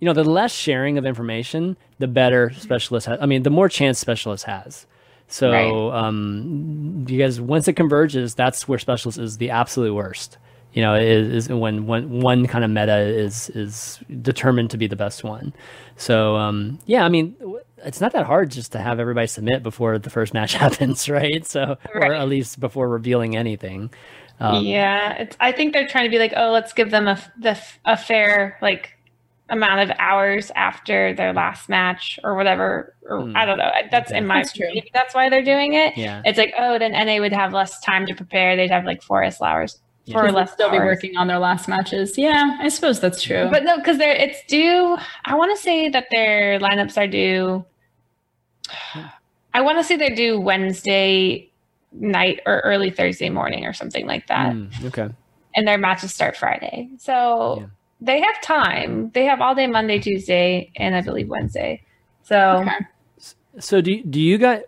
you 0.00 0.06
know, 0.06 0.12
the 0.12 0.24
less 0.24 0.52
sharing 0.52 0.98
of 0.98 1.06
information, 1.06 1.76
the 1.98 2.08
better 2.08 2.50
specialist 2.54 3.06
has. 3.06 3.18
I 3.20 3.26
mean, 3.26 3.42
the 3.42 3.50
more 3.50 3.68
chance 3.68 3.98
specialist 3.98 4.44
has. 4.44 4.86
So, 5.30 5.50
Right. 5.90 5.98
um, 6.06 7.04
because 7.06 7.40
once 7.40 7.68
it 7.68 7.74
converges, 7.74 8.34
that's 8.34 8.66
where 8.66 8.78
specialist 8.78 9.18
is 9.18 9.36
the 9.38 9.50
absolute 9.50 9.94
worst. 9.94 10.38
You 10.78 10.84
know, 10.84 10.94
is, 10.94 11.46
is 11.46 11.48
when 11.48 11.88
when 11.88 12.20
one 12.20 12.46
kind 12.46 12.64
of 12.64 12.70
meta 12.70 12.98
is 13.00 13.50
is 13.50 13.98
determined 14.22 14.70
to 14.70 14.76
be 14.76 14.86
the 14.86 14.94
best 14.94 15.24
one. 15.24 15.52
So, 15.96 16.36
um, 16.36 16.78
yeah, 16.86 17.04
I 17.04 17.08
mean, 17.08 17.34
it's 17.78 18.00
not 18.00 18.12
that 18.12 18.26
hard 18.26 18.52
just 18.52 18.70
to 18.72 18.78
have 18.78 19.00
everybody 19.00 19.26
submit 19.26 19.64
before 19.64 19.98
the 19.98 20.08
first 20.08 20.32
match 20.34 20.54
happens, 20.64 21.08
right? 21.08 21.44
So, 21.44 21.78
or 21.92 22.12
at 22.14 22.28
least 22.28 22.60
before 22.60 22.88
revealing 22.88 23.36
anything. 23.36 23.90
Um, 24.38 24.64
yeah, 24.64 25.14
it's, 25.14 25.36
I 25.40 25.50
think 25.50 25.72
they're 25.72 25.88
trying 25.88 26.04
to 26.04 26.10
be 26.10 26.20
like, 26.20 26.32
oh, 26.36 26.52
let's 26.52 26.72
give 26.72 26.92
them 26.92 27.08
a, 27.08 27.20
the 27.40 27.50
f- 27.50 27.80
a 27.84 27.96
fair 27.96 28.56
like 28.62 28.96
amount 29.50 29.80
of 29.90 29.96
hours 29.98 30.52
after 30.54 31.12
their 31.12 31.32
last 31.32 31.68
match 31.68 32.20
or 32.22 32.36
whatever. 32.36 32.94
Or 33.02 33.22
Hmm. 33.22 33.36
I 33.36 33.46
don't 33.46 33.58
know. 33.58 33.72
That's 33.90 34.12
in 34.12 34.28
my 34.28 34.42
That's 34.42 34.52
true. 34.52 34.68
maybe 34.72 34.90
that's 34.94 35.12
why 35.12 35.28
they're 35.28 35.42
doing 35.42 35.72
it. 35.74 35.96
Yeah. 35.96 36.22
It's 36.24 36.38
like, 36.38 36.54
oh, 36.56 36.78
then 36.78 36.92
NA 36.92 37.18
would 37.18 37.32
have 37.32 37.52
less 37.52 37.80
time 37.80 38.06
to 38.06 38.14
prepare. 38.14 38.54
They'd 38.54 38.70
have 38.70 38.84
like 38.84 39.02
four 39.02 39.24
less 39.24 39.42
hours. 39.42 39.80
Yeah. 40.08 40.14
Four 40.14 40.22
Because 40.22 40.32
they'll 40.32 40.40
less 40.40 40.52
still 40.52 40.70
be 40.70 40.78
working 40.78 41.16
on 41.18 41.26
their 41.28 41.38
last 41.38 41.68
matches. 41.68 42.16
Yeah, 42.16 42.56
I 42.60 42.68
suppose 42.68 42.98
that's 42.98 43.22
true. 43.22 43.48
But 43.50 43.64
no, 43.64 43.76
because 43.76 43.98
they're 43.98 44.14
it's 44.14 44.42
due. 44.46 44.96
I 45.24 45.34
want 45.34 45.54
to 45.56 45.62
say 45.62 45.88
that 45.90 46.06
their 46.10 46.58
lineups 46.60 46.96
are 46.96 47.06
due. 47.06 47.64
I 49.54 49.60
want 49.60 49.78
to 49.78 49.84
say 49.84 49.96
they're 49.96 50.14
due 50.14 50.40
Wednesday 50.40 51.50
night 51.92 52.40
or 52.46 52.60
early 52.60 52.90
Thursday 52.90 53.30
morning 53.30 53.64
or 53.64 53.72
something 53.72 54.06
like 54.06 54.26
that, 54.28 54.52
Mm, 54.54 54.84
okay. 54.86 55.08
and 55.56 55.66
their 55.66 55.78
matches 55.78 56.12
start 56.14 56.36
Friday. 56.36 56.88
So 56.98 57.58
Yeah. 57.60 57.66
they 58.00 58.20
have 58.20 58.40
time. 58.42 59.10
They 59.14 59.24
have 59.24 59.40
all 59.40 59.54
day 59.54 59.66
Monday, 59.66 59.98
Tuesday, 59.98 60.70
and 60.76 60.94
I 60.94 61.00
believe 61.00 61.28
Wednesday. 61.28 61.82
So 62.22 62.58
Okay. 62.58 62.76
So 63.58 63.80
do 63.80 64.02
do 64.04 64.20
you 64.20 64.38
guys 64.38 64.62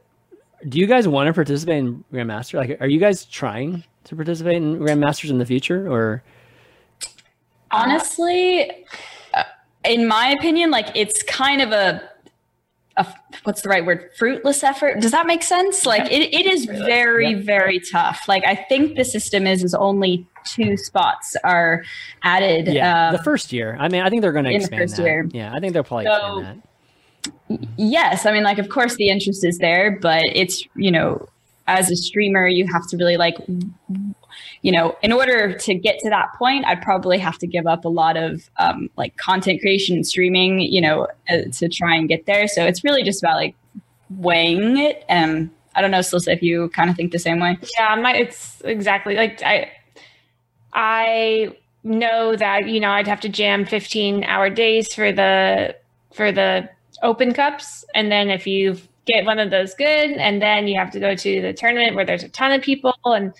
do 0.68 0.78
you 0.78 0.86
guys 0.86 1.06
want 1.08 1.26
to 1.28 1.32
participate 1.32 1.78
in 1.78 2.04
Grandmaster? 2.12 2.54
Like, 2.54 2.80
are 2.80 2.88
you 2.88 2.98
guys 3.00 3.24
trying 3.24 3.84
to 4.04 4.16
participate 4.16 4.56
in 4.56 4.78
Grandmasters 4.78 5.30
in 5.30 5.38
the 5.38 5.46
future, 5.46 5.90
or 5.90 6.22
honestly 7.70 8.70
uh, 9.34 9.44
in 9.84 10.06
my 10.06 10.28
opinion 10.30 10.70
like 10.70 10.88
it's 10.94 11.22
kind 11.22 11.62
of 11.62 11.70
a, 11.70 12.02
a 12.96 13.06
what's 13.44 13.62
the 13.62 13.68
right 13.68 13.86
word 13.86 14.10
fruitless 14.18 14.64
effort 14.64 15.00
does 15.00 15.12
that 15.12 15.26
make 15.26 15.42
sense 15.42 15.86
like 15.86 16.10
it, 16.10 16.34
it 16.34 16.46
is 16.46 16.64
very 16.64 17.34
very 17.34 17.78
tough 17.78 18.24
like 18.26 18.44
i 18.44 18.56
think 18.56 18.96
the 18.96 19.04
system 19.04 19.46
is 19.46 19.62
is 19.62 19.72
only 19.74 20.26
two 20.44 20.76
spots 20.76 21.36
are 21.44 21.84
added 22.22 22.66
yeah, 22.66 23.08
um, 23.08 23.12
the 23.16 23.22
first 23.22 23.52
year? 23.52 23.76
I 23.78 23.88
mean, 23.88 24.00
I 24.00 24.08
think 24.08 24.22
they're 24.22 24.32
going 24.32 24.46
to 24.46 24.54
expand 24.54 24.88
that. 24.88 25.02
year. 25.02 25.28
Yeah, 25.32 25.54
I 25.54 25.60
think 25.60 25.74
they'll 25.74 25.84
probably 25.84 26.06
So- 26.06 26.38
expand 26.38 26.62
that. 27.50 27.68
yes 27.76 28.24
i 28.24 28.32
mean 28.32 28.42
like 28.42 28.56
of 28.58 28.70
course 28.70 28.96
the 28.96 29.10
interest 29.10 29.44
is 29.44 29.58
there 29.58 29.98
but 30.00 30.22
it's 30.32 30.66
you 30.74 30.90
know 30.90 31.28
as 31.70 31.90
a 31.90 31.96
streamer 31.96 32.46
you 32.46 32.66
have 32.66 32.86
to 32.86 32.96
really 32.96 33.16
like 33.16 33.36
you 34.62 34.72
know 34.72 34.96
in 35.02 35.12
order 35.12 35.56
to 35.56 35.74
get 35.74 35.98
to 35.98 36.10
that 36.10 36.28
point 36.38 36.64
i'd 36.66 36.82
probably 36.82 37.18
have 37.18 37.38
to 37.38 37.46
give 37.46 37.66
up 37.66 37.84
a 37.84 37.88
lot 37.88 38.16
of 38.16 38.50
um, 38.58 38.90
like 38.96 39.16
content 39.16 39.60
creation 39.60 39.96
and 39.96 40.06
streaming 40.06 40.60
you 40.60 40.80
know 40.80 41.06
uh, 41.30 41.42
to 41.52 41.68
try 41.68 41.94
and 41.94 42.08
get 42.08 42.26
there. 42.26 42.48
So 42.48 42.64
it's 42.64 42.84
really 42.84 43.02
just 43.02 43.22
about 43.22 43.36
like 43.36 43.54
weighing 44.10 44.78
it. 44.78 45.04
And 45.08 45.50
i 45.74 45.80
don't 45.80 45.92
know 45.92 46.00
Celissa, 46.00 46.32
if 46.32 46.42
you 46.42 46.68
kind 46.70 46.90
of 46.90 46.96
think 46.96 47.12
the 47.12 47.18
same 47.18 47.40
way. 47.40 47.58
Yeah, 47.78 47.94
my 47.96 48.14
it's 48.14 48.60
exactly 48.64 49.14
like 49.14 49.42
I 49.42 49.70
I 50.72 51.56
know 51.82 52.36
that 52.36 52.68
you 52.68 52.80
know 52.80 52.90
I'd 52.90 53.06
have 53.06 53.20
to 53.20 53.28
jam 53.28 53.64
15 53.64 54.24
hour 54.24 54.50
days 54.50 54.92
for 54.92 55.12
the 55.12 55.76
for 56.12 56.32
the 56.32 56.68
open 57.02 57.32
cups. 57.32 57.84
And 57.94 58.10
then 58.10 58.28
if 58.30 58.46
you 58.46 58.76
get 59.06 59.24
one 59.24 59.38
of 59.38 59.50
those 59.50 59.74
good 59.74 60.10
and 60.12 60.40
then 60.42 60.68
you 60.68 60.78
have 60.78 60.90
to 60.90 61.00
go 61.00 61.14
to 61.14 61.40
the 61.42 61.52
tournament 61.52 61.96
where 61.96 62.04
there's 62.04 62.22
a 62.22 62.28
ton 62.28 62.52
of 62.52 62.62
people 62.62 62.94
and 63.04 63.32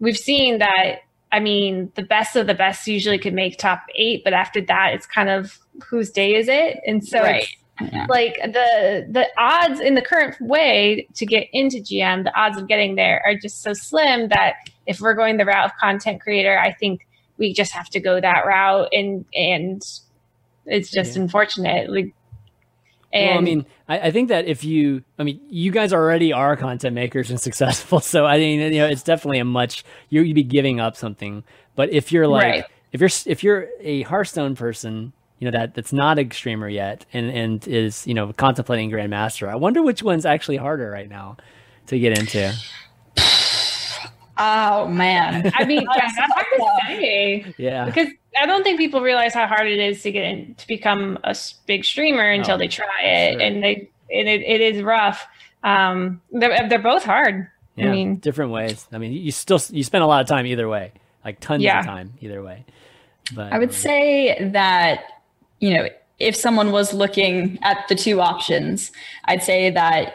we've 0.00 0.16
seen 0.16 0.58
that 0.58 1.00
I 1.30 1.40
mean 1.40 1.92
the 1.94 2.02
best 2.02 2.34
of 2.36 2.46
the 2.46 2.54
best 2.54 2.86
usually 2.86 3.18
could 3.18 3.34
make 3.34 3.58
top 3.58 3.82
8 3.94 4.24
but 4.24 4.32
after 4.32 4.60
that 4.62 4.94
it's 4.94 5.06
kind 5.06 5.28
of 5.28 5.58
whose 5.88 6.10
day 6.10 6.34
is 6.34 6.48
it 6.48 6.78
and 6.86 7.06
so 7.06 7.20
Right. 7.22 7.46
it's 7.80 7.92
yeah. 7.92 8.06
like 8.08 8.36
the 8.42 9.06
the 9.10 9.26
odds 9.38 9.80
in 9.80 9.94
the 9.94 10.02
current 10.02 10.36
way 10.40 11.06
to 11.14 11.26
get 11.26 11.46
into 11.52 11.78
GM, 11.78 12.24
the 12.24 12.32
odds 12.38 12.58
of 12.58 12.68
getting 12.68 12.94
there 12.96 13.22
are 13.26 13.34
just 13.34 13.62
so 13.62 13.72
slim 13.72 14.28
that 14.28 14.54
if 14.86 15.00
we're 15.00 15.14
going 15.14 15.36
the 15.36 15.44
route 15.44 15.64
of 15.64 15.72
content 15.80 16.20
creator, 16.20 16.58
I 16.58 16.72
think 16.72 17.06
we 17.38 17.52
just 17.52 17.72
have 17.72 17.88
to 17.90 18.00
go 18.00 18.20
that 18.20 18.44
route 18.46 18.88
and 18.92 19.24
and 19.34 19.82
it's 20.66 20.90
just 20.90 21.16
Yeah. 21.16 21.22
unfortunate. 21.22 21.90
Like 21.90 22.12
and 23.12 23.28
well, 23.28 23.38
I 23.38 23.40
mean, 23.40 23.66
I, 23.88 23.98
I 24.00 24.10
think 24.10 24.28
that 24.30 24.46
if 24.46 24.64
you, 24.64 25.02
I 25.18 25.22
mean, 25.24 25.40
you 25.48 25.70
guys 25.70 25.92
already 25.92 26.32
are 26.32 26.56
content 26.56 26.94
makers 26.94 27.30
and 27.30 27.40
successful, 27.48 28.00
so 28.00 28.24
I 28.26 28.38
mean, 28.38 28.60
you 28.72 28.78
know, 28.80 28.86
it's 28.88 29.02
definitely 29.02 29.38
a 29.38 29.44
much 29.44 29.84
you 30.08 30.22
you'd 30.22 30.34
be 30.34 30.42
giving 30.42 30.80
up 30.80 30.96
something. 30.96 31.44
But 31.74 31.90
if 31.92 32.12
you're 32.12 32.28
like, 32.28 32.42
Right. 32.44 32.64
if 32.92 33.00
you're 33.00 33.10
if 33.26 33.42
you're 33.44 33.68
a 33.80 34.02
Hearthstone 34.02 34.54
person, 34.56 35.12
you 35.38 35.50
know 35.50 35.58
that 35.58 35.74
that's 35.74 35.92
not 35.92 36.18
a 36.18 36.28
streamer 36.32 36.68
yet 36.68 37.04
and 37.12 37.30
and 37.30 37.66
is 37.68 38.06
you 38.06 38.14
know 38.14 38.32
contemplating 38.32 38.90
Grandmaster, 38.90 39.48
I 39.48 39.56
wonder 39.56 39.82
which 39.82 40.02
one's 40.02 40.24
actually 40.24 40.56
harder 40.58 40.90
right 40.90 41.08
now 41.08 41.36
to 41.88 41.98
get 41.98 42.16
into. 42.18 42.52
Oh 44.38 44.86
man 44.88 45.50
I 45.58 45.64
mean 45.64 45.82
yeah, 45.96 46.08
that's 46.16 46.32
hard 46.32 46.46
to 46.56 46.70
say. 46.86 47.54
Yeah, 47.58 47.84
Because 47.84 48.08
I 48.40 48.46
don't 48.46 48.62
think 48.62 48.78
people 48.78 49.00
realize 49.02 49.34
how 49.34 49.46
hard 49.46 49.66
it 49.68 49.78
is 49.78 50.02
to 50.02 50.10
get 50.12 50.24
in, 50.24 50.54
to 50.54 50.66
become 50.66 51.18
a 51.24 51.36
big 51.66 51.84
streamer 51.84 52.30
until 52.30 52.54
Oh, 52.54 52.58
they 52.58 52.68
try 52.68 53.02
it, 53.02 53.32
sure. 53.34 53.42
and 53.42 53.62
they 53.62 53.88
and 54.10 54.28
it, 54.28 54.42
it 54.42 54.60
is 54.60 54.82
rough. 54.82 55.26
Um, 55.64 56.20
they're, 56.32 56.68
they're 56.68 56.78
both 56.82 57.04
hard. 57.04 57.48
yeah, 57.76 57.88
I 57.88 57.90
mean, 57.92 58.16
different 58.16 58.50
ways. 58.50 58.86
I 58.92 58.98
mean, 58.98 59.12
you 59.12 59.30
still 59.32 59.60
you 59.70 59.84
spend 59.84 60.02
a 60.02 60.06
lot 60.06 60.20
of 60.22 60.26
time 60.28 60.46
either 60.46 60.68
way, 60.68 60.92
like 61.24 61.40
tons 61.40 61.62
Yeah. 61.62 61.80
of 61.80 61.86
time 61.86 62.14
either 62.20 62.42
way. 62.42 62.64
But 63.34 63.52
I 63.52 63.58
would 63.58 63.68
um, 63.68 63.74
say 63.74 64.50
that, 64.52 65.04
you 65.60 65.74
know, 65.74 65.88
if 66.18 66.34
someone 66.36 66.72
was 66.72 66.92
looking 66.92 67.58
at 67.62 67.86
the 67.88 67.94
two 67.94 68.20
options, 68.20 68.90
I'd 69.26 69.42
say 69.42 69.70
that 69.70 70.14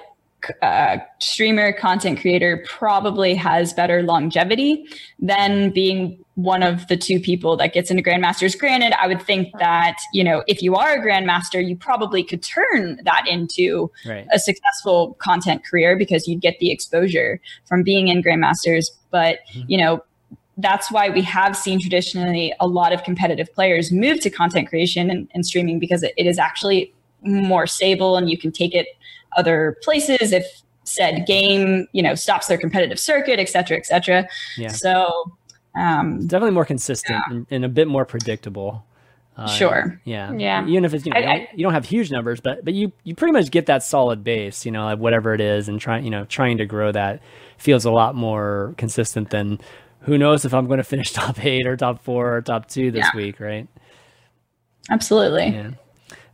uh, 0.61 0.97
streamer 1.19 1.73
content 1.73 2.19
creator 2.19 2.63
probably 2.67 3.33
has 3.33 3.73
better 3.73 4.03
longevity 4.03 4.85
than 5.19 5.71
being 5.71 6.23
one 6.35 6.61
of 6.61 6.87
the 6.87 6.95
two 6.95 7.19
people 7.19 7.57
that 7.57 7.73
gets 7.73 7.89
into 7.89 8.03
grandmasters 8.03 8.57
granted 8.57 8.93
i 9.01 9.07
would 9.07 9.21
think 9.21 9.47
that 9.57 9.97
you 10.13 10.23
know 10.23 10.43
if 10.45 10.61
you 10.61 10.75
are 10.75 10.93
a 10.93 10.99
grandmaster 11.03 11.67
you 11.67 11.75
probably 11.75 12.23
could 12.23 12.43
turn 12.43 12.99
that 13.03 13.25
into 13.27 13.91
right. 14.05 14.27
a 14.31 14.37
successful 14.37 15.15
content 15.19 15.65
career 15.65 15.97
because 15.97 16.27
you'd 16.27 16.41
get 16.41 16.57
the 16.59 16.71
exposure 16.71 17.41
from 17.65 17.81
being 17.81 18.07
in 18.07 18.21
grandmasters 18.21 18.91
but 19.09 19.39
Mhm. 19.55 19.65
you 19.67 19.77
know 19.77 20.03
that's 20.59 20.91
why 20.91 21.09
we 21.09 21.21
have 21.21 21.55
seen 21.55 21.79
traditionally 21.79 22.53
a 22.59 22.67
lot 22.67 22.91
of 22.91 23.03
competitive 23.03 23.51
players 23.53 23.91
move 23.91 24.19
to 24.21 24.29
content 24.29 24.67
creation 24.67 25.09
and, 25.09 25.27
and 25.33 25.45
streaming 25.45 25.77
because 25.77 26.01
it, 26.03 26.13
it 26.17 26.25
is 26.25 26.39
actually 26.39 26.91
more 27.21 27.67
stable 27.67 28.17
and 28.17 28.29
you 28.29 28.37
can 28.37 28.51
take 28.51 28.73
it 28.73 28.87
other 29.37 29.77
places 29.83 30.31
if 30.31 30.45
said 30.83 31.25
game 31.27 31.85
you 31.91 32.01
know 32.01 32.15
stops 32.15 32.47
their 32.47 32.57
competitive 32.57 32.97
circuit 32.99 33.39
et 33.39 33.49
cetera 33.49 33.75
et 33.77 33.85
cetera 33.85 34.25
Yeah. 34.57 34.69
so 34.69 35.33
um 35.75 36.21
definitely 36.27 36.51
more 36.51 36.63
consistent 36.65 37.21
and, 37.29 37.45
and 37.51 37.65
a 37.65 37.69
bit 37.69 37.87
more 37.87 38.05
predictable. 38.05 38.83
Uh, 39.35 39.45
Sure. 39.47 40.01
Yeah. 40.03 40.33
Yeah. 40.33 40.65
Even 40.65 40.83
if 40.83 40.95
it's 40.95 41.05
you, 41.05 41.11
know, 41.13 41.19
I- 41.19 41.21
you, 41.21 41.27
don't, 41.45 41.59
you 41.59 41.63
don't 41.65 41.73
have 41.73 41.85
huge 41.85 42.09
numbers, 42.09 42.39
but 42.39 42.65
but 42.65 42.73
you 42.73 42.91
you 43.03 43.13
pretty 43.13 43.33
much 43.33 43.51
get 43.51 43.67
that 43.67 43.83
solid 43.83 44.23
base. 44.23 44.65
You 44.65 44.71
know, 44.71 44.85
like 44.85 44.97
whatever 44.97 45.35
it 45.35 45.41
is, 45.41 45.69
and 45.69 45.79
trying 45.79 46.03
you 46.05 46.09
know 46.09 46.25
trying 46.25 46.57
to 46.57 46.65
grow 46.65 46.91
that 46.91 47.21
feels 47.59 47.85
a 47.85 47.91
lot 47.91 48.15
more 48.15 48.73
consistent 48.77 49.29
than 49.29 49.59
who 50.01 50.17
knows 50.17 50.43
if 50.45 50.55
I'm 50.55 50.65
going 50.65 50.77
to 50.79 50.83
finish 50.83 51.11
top 51.13 51.43
eight 51.45 51.67
or 51.67 51.77
top 51.77 52.01
four 52.03 52.35
or 52.37 52.41
top 52.41 52.67
two 52.67 52.89
this 52.89 53.05
Yeah. 53.13 53.15
week, 53.17 53.39
right? 53.39 53.67
absolutely 54.89 55.47
Yeah. 55.49 55.71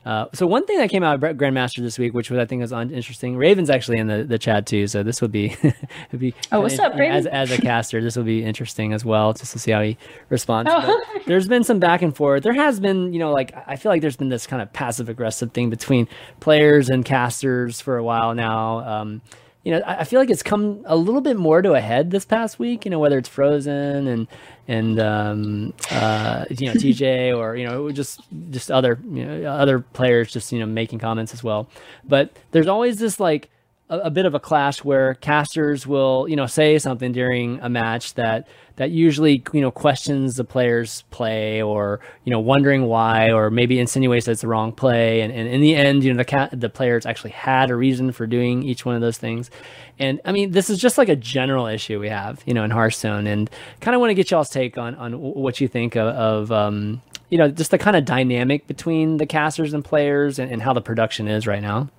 Uh, 0.06 0.26
so 0.34 0.46
one 0.46 0.66
thing 0.66 0.78
that 0.78 0.90
came 0.90 1.04
out 1.04 1.24
of 1.24 1.38
Grandmaster 1.38 1.82
this 1.82 1.98
week, 1.98 2.14
which 2.14 2.30
was 2.30 2.40
I 2.40 2.46
think 2.46 2.62
was 2.62 2.72
interesting. 2.74 3.38
Raven's 3.38 3.70
actually 3.70 4.00
in 4.00 4.08
the, 4.08 4.24
the 4.24 4.38
chat 4.38 4.66
too, 4.66 4.88
so 4.88 5.04
this 5.04 5.22
would 5.22 5.32
be 5.32 5.56
would 6.12 6.20
be. 6.20 6.34
Oh, 6.52 6.62
what's 6.62 6.80
up, 6.80 6.94
Raven? 6.94 7.16
As, 7.16 7.26
as 7.26 7.52
a 7.52 7.62
caster, 7.62 8.02
this 8.02 8.16
will 8.16 8.24
be 8.24 8.44
interesting 8.44 8.94
as 8.94 9.06
well, 9.06 9.34
just 9.34 9.54
to 9.54 9.60
see 9.60 9.72
how 9.72 9.82
he 9.82 9.98
responds. 10.30 10.70
Oh. 10.74 11.02
There's 11.26 11.48
been 11.48 11.64
some 11.64 11.80
back 11.80 12.02
and 12.02 12.16
forth. 12.16 12.44
There 12.44 12.54
has 12.54 12.80
been, 12.80 13.14
you 13.14 13.20
know, 13.20 13.32
like 13.32 13.54
I 13.68 13.78
feel 13.78 13.92
like 13.92 14.02
there's 14.02 14.18
been 14.18 14.30
this 14.30 14.46
kind 14.46 14.62
of 14.62 14.74
passive 14.74 15.08
aggressive 15.08 15.52
thing 15.52 15.70
between 15.70 16.08
players 16.40 16.90
and 16.90 17.06
casters 17.06 17.80
for 17.80 17.98
a 17.98 18.04
while 18.04 18.36
now. 18.36 18.80
Um, 18.80 19.22
you 19.64 19.72
know, 19.72 19.80
I 19.86 20.02
I 20.02 20.04
feel 20.04 20.20
like 20.20 20.30
it's 20.30 20.44
come 20.44 20.84
a 20.86 20.96
little 20.96 21.22
bit 21.22 21.38
more 21.38 21.62
to 21.62 21.74
a 21.74 21.82
head 21.82 22.12
this 22.12 22.26
past 22.26 22.60
week. 22.60 22.86
You 22.86 22.92
know, 22.92 23.00
whether 23.00 23.18
it's 23.18 23.30
Frozen 23.30 24.08
and 24.08 24.28
and 24.68 25.00
um, 25.00 25.74
uh, 25.92 26.46
you 26.50 26.68
know 26.68 26.74
TJ 26.74 27.36
or 27.38 27.56
you 27.56 27.66
know 27.66 27.92
just 27.92 28.22
just 28.50 28.70
other 28.72 29.00
you 29.12 29.26
know 29.26 29.50
other 29.50 29.80
players 29.80 30.32
just 30.32 30.52
you 30.52 30.60
know 30.60 30.66
making 30.66 31.00
comments 31.00 31.34
as 31.34 31.44
well. 31.44 31.68
But 32.04 32.32
there's 32.52 32.68
always 32.68 33.00
this 33.00 33.20
like 33.20 33.50
a, 33.94 34.08
a 34.08 34.12
bit 34.12 34.26
of 34.26 34.34
a 34.34 34.40
clash 34.40 34.84
where 34.84 35.14
casters 35.16 35.86
will 35.86 36.28
you 36.28 36.36
know 36.36 36.48
say 36.48 36.80
something 36.80 37.12
during 37.12 37.60
a 37.62 37.70
match 37.70 38.16
that 38.16 38.48
that 38.76 38.90
usually 38.90 39.44
you 39.54 39.62
know 39.62 39.70
questions 39.70 40.36
the 40.36 40.44
player's 40.44 41.04
play 41.12 41.62
or 41.62 42.00
you 42.24 42.32
know 42.32 42.40
wondering 42.40 42.86
why 42.86 43.32
or 43.32 43.52
maybe 43.52 43.80
insinuates 43.80 44.26
that 44.26 44.34
it's 44.34 44.42
the 44.42 44.48
wrong 44.48 44.72
play. 44.72 45.22
And, 45.22 45.32
and 45.32 45.48
in 45.48 45.62
the 45.62 45.76
end 45.76 46.04
you 46.04 46.12
know 46.12 46.18
the 46.18 46.26
cat 46.26 46.60
the 46.60 46.70
players 46.70 47.06
actually 47.06 47.32
had 47.32 47.70
a 47.70 47.76
reason 47.76 48.12
for 48.12 48.26
doing 48.26 48.64
each 48.64 48.86
one 48.86 48.96
of 48.96 49.02
those 49.02 49.18
things. 49.18 49.52
And 50.00 50.20
i 50.26 50.32
mean 50.32 50.52
this 50.52 50.70
is 50.70 50.80
just 50.80 50.98
like 50.98 51.10
a 51.10 51.16
general 51.16 51.68
issue 51.68 52.00
we 52.00 52.10
have 52.10 52.42
you 52.46 52.54
know 52.54 52.64
in 52.64 52.72
hearthstone. 52.72 53.28
And 53.28 53.50
kind 53.80 53.94
of 53.94 54.02
want 54.02 54.10
to 54.10 54.16
get 54.16 54.32
y'all's 54.32 54.50
take 54.50 54.78
on 54.78 54.96
on 54.96 55.14
what 55.20 55.62
you 55.62 55.68
think 55.68 55.96
of, 55.96 56.08
of 56.08 56.52
um 56.52 57.02
you 57.30 57.38
know 57.38 57.50
just 57.50 57.70
the 57.70 57.78
kind 57.78 57.96
of 57.96 58.06
dynamic 58.06 58.66
between 58.66 59.18
the 59.18 59.28
casters 59.28 59.74
and 59.74 59.86
players 59.86 60.40
and, 60.40 60.52
and 60.52 60.62
how 60.64 60.74
the 60.74 60.82
production 60.82 61.28
is 61.28 61.46
right 61.46 61.62
now 61.62 61.90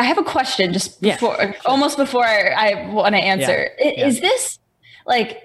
I 0.00 0.04
have 0.04 0.18
a 0.18 0.22
question 0.24 0.72
just 0.72 0.96
Yeah, 1.02 1.14
before, 1.16 1.54
almost 1.66 1.96
before 1.98 2.24
I 2.24 2.88
want 2.90 3.14
to 3.14 3.20
answer. 3.20 3.68
Yeah. 3.78 4.06
Is 4.06 4.20
this 4.20 4.58
like 5.06 5.42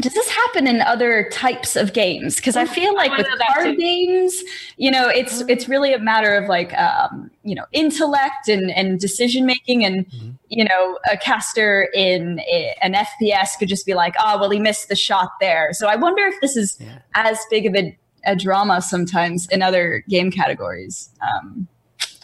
does 0.00 0.12
this 0.12 0.28
happen 0.28 0.66
in 0.66 0.80
other 0.80 1.28
types 1.30 1.76
of 1.76 1.92
games? 1.92 2.34
Because 2.36 2.56
I 2.56 2.64
feel 2.66 2.94
like 2.96 3.12
I 3.12 3.18
with 3.18 3.28
card 3.54 3.76
games, 3.78 4.42
you 4.76 4.90
know, 4.90 5.06
it's 5.08 5.34
Uh-huh. 5.36 5.46
it's 5.48 5.68
really 5.68 5.92
a 5.94 5.98
matter 6.00 6.34
of 6.34 6.48
like 6.48 6.74
um, 6.76 7.30
you 7.44 7.54
know 7.54 7.64
intellect 7.72 8.48
and 8.48 8.70
and 8.72 8.98
decision 9.00 9.46
making, 9.46 9.84
and 9.84 10.04
Mhm. 10.10 10.34
you 10.48 10.64
know 10.64 10.98
a 11.10 11.16
caster 11.16 11.88
in 11.94 12.40
a, 12.40 12.74
an 12.82 12.92
FPS 12.94 13.56
could 13.58 13.68
just 13.68 13.86
be 13.86 13.94
like, 13.94 14.14
oh 14.18 14.38
well, 14.38 14.50
he 14.50 14.58
missed 14.58 14.88
the 14.88 14.96
shot 14.96 15.30
there. 15.40 15.68
So 15.72 15.86
I 15.86 15.96
wonder 15.96 16.24
if 16.26 16.34
this 16.42 16.56
is 16.56 16.76
Yeah. 16.80 16.98
as 17.14 17.38
big 17.50 17.64
of 17.66 17.74
a, 17.76 17.96
a 18.26 18.34
drama 18.36 18.82
sometimes 18.82 19.48
in 19.48 19.62
other 19.62 20.02
game 20.08 20.30
categories. 20.32 21.08
Um, 21.22 21.68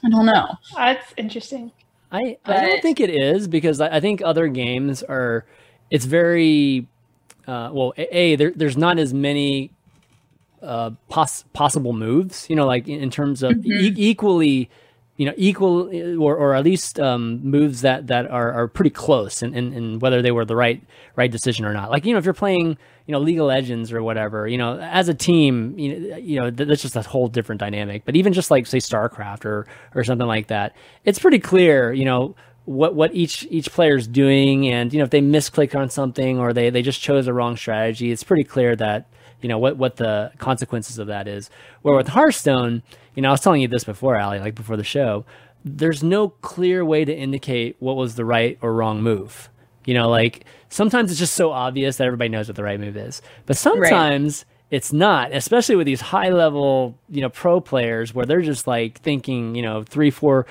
I 0.04 0.08
don't 0.10 0.26
know. 0.26 0.46
That's 0.76 1.12
interesting. 1.16 1.72
I, 2.12 2.38
I 2.44 2.66
don't 2.66 2.82
think 2.82 3.00
it 3.00 3.10
is 3.10 3.46
because 3.46 3.80
I, 3.80 3.96
I 3.96 4.00
think 4.00 4.22
other 4.22 4.48
games 4.48 5.02
are. 5.02 5.44
It's 5.90 6.04
very 6.04 6.86
uh, 7.46 7.70
well. 7.72 7.92
A, 7.96 8.16
a 8.16 8.36
there, 8.36 8.52
there's 8.54 8.76
not 8.76 8.98
as 8.98 9.12
many 9.14 9.70
uh, 10.62 10.90
poss- 11.08 11.44
possible 11.52 11.92
moves. 11.92 12.48
You 12.48 12.56
know, 12.56 12.66
like 12.66 12.88
in, 12.88 13.00
in 13.00 13.10
terms 13.10 13.42
of 13.42 13.64
e- 13.64 13.94
equally, 13.96 14.70
you 15.20 15.26
know, 15.26 15.34
equal 15.36 15.90
or, 16.18 16.34
or 16.34 16.54
at 16.54 16.64
least 16.64 16.98
um, 16.98 17.44
moves 17.44 17.82
that 17.82 18.06
that 18.06 18.30
are, 18.30 18.52
are 18.52 18.66
pretty 18.66 18.88
close, 18.88 19.42
and, 19.42 19.54
and, 19.54 19.74
and 19.74 20.00
whether 20.00 20.22
they 20.22 20.30
were 20.30 20.46
the 20.46 20.56
right 20.56 20.82
right 21.14 21.30
decision 21.30 21.66
or 21.66 21.74
not. 21.74 21.90
Like 21.90 22.06
you 22.06 22.14
know, 22.14 22.18
if 22.18 22.24
you're 22.24 22.32
playing 22.32 22.78
you 23.04 23.12
know 23.12 23.18
League 23.18 23.38
of 23.38 23.44
Legends 23.44 23.92
or 23.92 24.02
whatever, 24.02 24.48
you 24.48 24.56
know, 24.56 24.78
as 24.78 25.10
a 25.10 25.14
team, 25.14 25.78
you 25.78 25.98
know, 25.98 26.16
you 26.16 26.40
know 26.40 26.50
that's 26.50 26.80
just 26.80 26.96
a 26.96 27.02
whole 27.02 27.28
different 27.28 27.60
dynamic. 27.60 28.06
But 28.06 28.16
even 28.16 28.32
just 28.32 28.50
like 28.50 28.66
say 28.66 28.78
StarCraft 28.78 29.44
or 29.44 29.66
or 29.94 30.04
something 30.04 30.26
like 30.26 30.46
that, 30.46 30.74
it's 31.04 31.18
pretty 31.18 31.38
clear, 31.38 31.92
you 31.92 32.06
know. 32.06 32.34
What 32.64 32.94
what 32.94 33.14
each 33.14 33.46
each 33.50 33.70
player's 33.72 34.06
doing, 34.06 34.68
and 34.68 34.90
you 34.90 35.00
know 35.00 35.04
if 35.04 35.10
they 35.10 35.20
misclick 35.20 35.74
on 35.74 35.90
something 35.90 36.38
or 36.38 36.52
they, 36.54 36.70
they 36.70 36.82
just 36.82 37.00
chose 37.00 37.26
a 37.26 37.32
wrong 37.32 37.56
strategy, 37.56 38.10
it's 38.10 38.22
pretty 38.22 38.44
clear 38.44 38.76
that 38.76 39.06
you 39.42 39.48
know 39.48 39.58
what 39.58 39.76
what 39.76 39.96
the 39.96 40.32
consequences 40.38 40.98
of 40.98 41.08
that 41.08 41.26
is. 41.28 41.50
Where 41.82 41.96
with 41.96 42.08
Hearthstone, 42.08 42.82
you 43.14 43.22
know, 43.22 43.28
I 43.28 43.32
was 43.32 43.40
telling 43.40 43.60
you 43.60 43.68
this 43.68 43.84
before, 43.84 44.16
Allie, 44.16 44.38
like 44.38 44.54
before 44.54 44.76
the 44.76 44.84
show, 44.84 45.24
there's 45.64 46.02
no 46.02 46.28
clear 46.28 46.84
way 46.84 47.04
to 47.04 47.14
indicate 47.14 47.76
what 47.78 47.96
was 47.96 48.14
the 48.14 48.24
right 48.24 48.58
or 48.62 48.72
wrong 48.72 49.02
move. 49.02 49.50
You 49.84 49.94
know, 49.94 50.08
like 50.08 50.44
sometimes 50.68 51.10
it's 51.10 51.18
just 51.18 51.34
so 51.34 51.50
obvious 51.52 51.96
that 51.96 52.06
everybody 52.06 52.28
knows 52.28 52.48
what 52.48 52.56
the 52.56 52.62
right 52.62 52.78
move 52.78 52.96
is, 52.96 53.22
but 53.46 53.56
sometimes 53.56 54.44
it's 54.70 54.92
not. 54.92 55.32
Especially 55.32 55.76
with 55.76 55.86
these 55.86 56.00
high 56.00 56.30
level, 56.30 56.98
you 57.08 57.20
know, 57.20 57.28
pro 57.28 57.60
players 57.60 58.14
where 58.14 58.26
they're 58.26 58.42
just 58.42 58.66
like 58.66 59.00
thinking, 59.00 59.54
you 59.54 59.62
know, 59.62 59.82
three, 59.82 60.10
four 60.10 60.46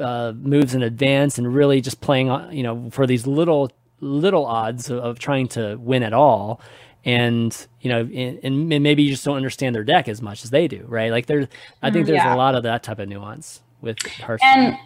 uh, 0.00 0.32
moves 0.36 0.74
in 0.74 0.82
advance 0.82 1.38
and 1.38 1.54
really 1.54 1.80
just 1.80 2.00
playing, 2.00 2.30
on, 2.30 2.54
you 2.54 2.62
know, 2.62 2.88
for 2.90 3.06
these 3.06 3.26
little 3.26 3.70
little 4.00 4.44
odds 4.44 4.90
of, 4.90 4.98
of 4.98 5.18
trying 5.18 5.48
to 5.48 5.76
win 5.76 6.02
at 6.02 6.12
all 6.12 6.60
and 7.04 7.66
you 7.80 7.88
know 7.90 8.00
and, 8.00 8.38
and 8.42 8.68
maybe 8.82 9.02
you 9.02 9.10
just 9.10 9.24
don't 9.24 9.36
understand 9.36 9.74
their 9.74 9.84
deck 9.84 10.08
as 10.08 10.22
much 10.22 10.42
as 10.44 10.50
they 10.50 10.66
do 10.66 10.84
right 10.88 11.10
like 11.10 11.26
there's 11.26 11.46
i 11.82 11.90
think 11.90 12.06
there's 12.06 12.16
Yeah. 12.16 12.34
a 12.34 12.36
lot 12.36 12.54
of 12.54 12.62
that 12.62 12.82
type 12.82 12.98
of 12.98 13.08
nuance 13.08 13.60
with 13.82 13.98
Hearthstone. 14.20 14.78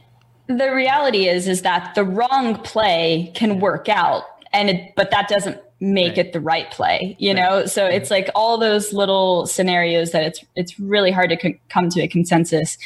And 0.49 0.59
the 0.61 0.73
reality 0.75 1.29
is, 1.29 1.47
is 1.47 1.63
that 1.63 1.95
the 1.95 2.03
wrong 2.05 2.57
play 2.63 3.31
can 3.35 3.61
work 3.61 3.89
out, 3.89 4.25
and 4.53 4.71
it, 4.71 4.95
but 4.97 5.11
that 5.13 5.29
doesn't 5.29 5.61
make 5.81 6.17
Right. 6.17 6.27
it 6.27 6.33
the 6.33 6.41
right 6.41 6.69
play. 6.73 7.15
You 7.21 7.35
know, 7.35 7.67
so 7.67 7.85
it's 7.87 8.11
like 8.11 8.29
all 8.35 8.59
those 8.59 8.93
little 8.93 9.47
scenarios 9.47 10.11
that 10.13 10.25
it's 10.25 10.45
it's 10.57 10.81
really 10.81 11.13
hard 11.13 11.31
to 11.31 11.37
co- 11.37 11.59
come 11.69 11.89
to 11.91 12.01
a 12.03 12.09
consensus 12.09 12.77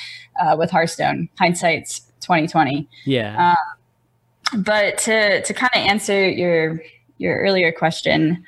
uh, 0.40 0.54
with 0.58 0.70
Hearthstone. 0.70 1.28
Hindsight's 1.38 2.02
twenty 2.20 2.46
twenty. 2.48 2.88
yeah 3.06 3.54
But 4.54 4.98
to 4.98 5.40
to 5.42 5.54
kind 5.54 5.70
of 5.74 5.80
answer 5.80 6.28
your 6.28 6.82
your 7.18 7.38
earlier 7.38 7.72
question, 7.72 8.44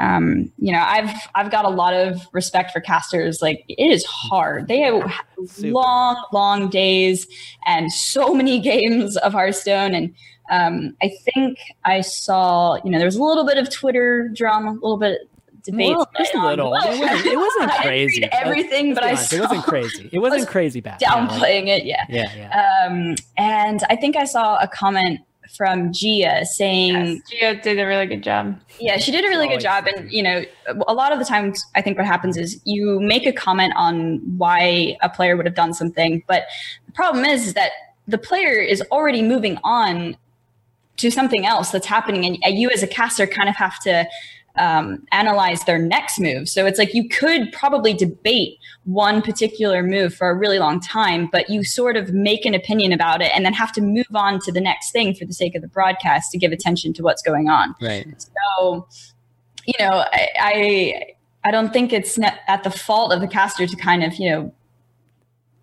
um, 0.00 0.50
you 0.58 0.72
know, 0.72 0.80
I've 0.82 1.10
I've 1.34 1.50
got 1.50 1.64
a 1.64 1.68
lot 1.68 1.94
of 1.94 2.20
respect 2.32 2.72
for 2.72 2.80
casters. 2.80 3.40
Like 3.40 3.64
it 3.68 3.82
is 3.90 4.04
hard. 4.04 4.68
They 4.68 4.80
have 4.80 5.10
Super. 5.46 5.68
long, 5.70 6.24
long 6.32 6.68
days 6.68 7.26
and 7.66 7.92
so 7.92 8.34
many 8.34 8.58
games 8.72 9.16
of 9.18 9.32
Hearthstone. 9.32 9.94
And 9.94 10.14
um, 10.50 10.96
I 11.02 11.10
think 11.32 11.58
I 11.84 12.00
saw, 12.00 12.76
you 12.84 12.90
know, 12.90 12.98
there 12.98 13.06
was 13.06 13.16
a 13.16 13.22
little 13.22 13.46
bit 13.46 13.56
of 13.58 13.70
Twitter 13.70 14.28
drama, 14.34 14.72
a 14.72 14.74
little 14.74 14.96
bit 14.98 15.20
debate. 15.64 15.96
Well, 15.96 16.10
just 16.18 16.34
a 16.34 16.44
little. 16.44 16.74
It 16.74 16.88
wasn't, 17.00 17.26
it 17.26 17.36
wasn't 17.38 17.70
crazy. 17.82 18.24
everything, 18.32 18.94
but 18.94 19.02
I 19.04 19.08
honest, 19.10 19.32
it 19.32 19.40
wasn't 19.40 19.64
crazy. 19.64 20.10
It 20.12 20.18
wasn't 20.18 20.40
was 20.40 20.48
crazy 20.50 20.80
bad. 20.80 21.00
you 21.00 21.08
know, 21.08 21.16
like- 21.16 21.30
downplaying 21.30 21.68
it. 21.68 21.84
Yeah. 21.84 22.04
yeah, 22.08 22.24
yeah. 22.36 22.86
Um, 22.86 23.14
and 23.38 23.80
I 23.88 23.96
think 23.96 24.16
I 24.16 24.24
saw 24.24 24.58
a 24.58 24.68
comment 24.68 25.20
from 25.56 25.92
Gia 25.92 26.44
saying, 26.44 27.22
Yes, 27.30 27.56
Gio 27.58 27.62
did 27.62 27.78
a 27.78 27.86
really 27.86 28.06
good 28.06 28.22
job. 28.22 28.58
yeah, 28.80 28.96
she 28.96 29.10
did 29.12 29.24
a 29.24 29.28
really 29.28 29.48
good 29.48 29.60
job. 29.60 29.86
And, 29.86 30.10
you 30.10 30.22
know, 30.22 30.44
a 30.88 30.94
lot 30.94 31.12
of 31.12 31.18
the 31.18 31.24
times, 31.24 31.64
I 31.74 31.82
think 31.82 31.96
what 31.98 32.06
happens 32.06 32.36
is 32.36 32.60
you 32.64 33.00
make 33.00 33.26
a 33.26 33.32
comment 33.32 33.72
on 33.76 34.18
why 34.38 34.96
a 35.02 35.08
player 35.08 35.36
would 35.36 35.46
have 35.46 35.54
done 35.54 35.74
something. 35.74 36.22
But 36.26 36.44
the 36.86 36.92
problem 36.92 37.24
is, 37.24 37.46
is 37.48 37.54
that 37.54 37.72
the 38.08 38.18
player 38.18 38.60
is 38.60 38.82
already 38.90 39.22
moving 39.22 39.58
on 39.64 40.16
to 40.96 41.10
something 41.10 41.44
else 41.44 41.70
that's 41.70 41.86
happening. 41.86 42.24
And 42.24 42.58
you, 42.58 42.70
as 42.70 42.82
a 42.82 42.86
caster, 42.86 43.26
kind 43.26 43.48
of 43.48 43.56
have 43.56 43.78
to 43.80 44.06
um, 44.56 45.04
analyze 45.12 45.64
their 45.64 45.78
next 45.78 46.20
move. 46.20 46.48
So 46.48 46.66
it's 46.66 46.78
like 46.78 46.94
you 46.94 47.08
could 47.08 47.52
probably 47.52 47.92
debate 47.92 48.58
one 48.84 49.22
particular 49.22 49.82
move 49.82 50.14
for 50.14 50.30
a 50.30 50.34
really 50.34 50.58
long 50.58 50.80
time, 50.80 51.28
but 51.30 51.50
you 51.50 51.64
sort 51.64 51.96
of 51.96 52.12
make 52.12 52.44
an 52.44 52.54
opinion 52.54 52.92
about 52.92 53.20
it 53.20 53.32
and 53.34 53.44
then 53.44 53.52
have 53.52 53.72
to 53.72 53.80
move 53.80 54.14
on 54.14 54.38
to 54.40 54.52
the 54.52 54.60
next 54.60 54.92
thing 54.92 55.14
for 55.14 55.24
the 55.24 55.34
sake 55.34 55.54
of 55.54 55.62
the 55.62 55.68
broadcast 55.68 56.30
to 56.32 56.38
give 56.38 56.52
attention 56.52 56.92
to 56.94 57.02
what's 57.02 57.22
going 57.22 57.48
on. 57.48 57.74
right. 57.80 58.06
So, 58.58 58.86
you 59.66 59.74
know, 59.78 60.04
I, 60.12 60.28
I 60.38 61.14
I 61.46 61.50
don't 61.50 61.72
think 61.72 61.92
it's 61.92 62.18
at 62.48 62.62
the 62.64 62.70
fault 62.70 63.12
of 63.12 63.20
the 63.20 63.28
caster 63.28 63.66
to 63.66 63.76
kind 63.76 64.02
of 64.02 64.14
you 64.14 64.30
know 64.30 64.54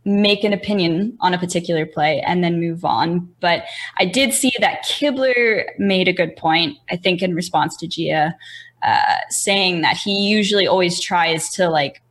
make 0.04 0.44
an 0.44 0.54
opinion 0.54 1.16
on 1.22 1.34
a 1.34 1.38
particular 1.38 1.86
play 1.86 2.22
and 2.22 2.44
then 2.44 2.60
move 2.60 2.84
on. 2.84 3.30
But 3.40 3.66
I 4.00 4.06
did 4.06 4.34
see 4.34 4.52
that 4.60 4.84
Kibler 4.86 5.66
made 5.78 6.08
a 6.08 6.14
good 6.14 6.36
point. 6.36 6.78
I 6.90 6.96
think 6.96 7.22
in 7.22 7.36
response 7.36 7.78
to 7.78 7.88
Gia. 7.88 8.36
Uh, 8.84 9.16
saying 9.30 9.82
that 9.82 9.96
he 9.96 10.28
usually 10.28 10.66
always 10.66 11.00
tries 11.00 11.50
to 11.50 11.70
like 11.70 12.02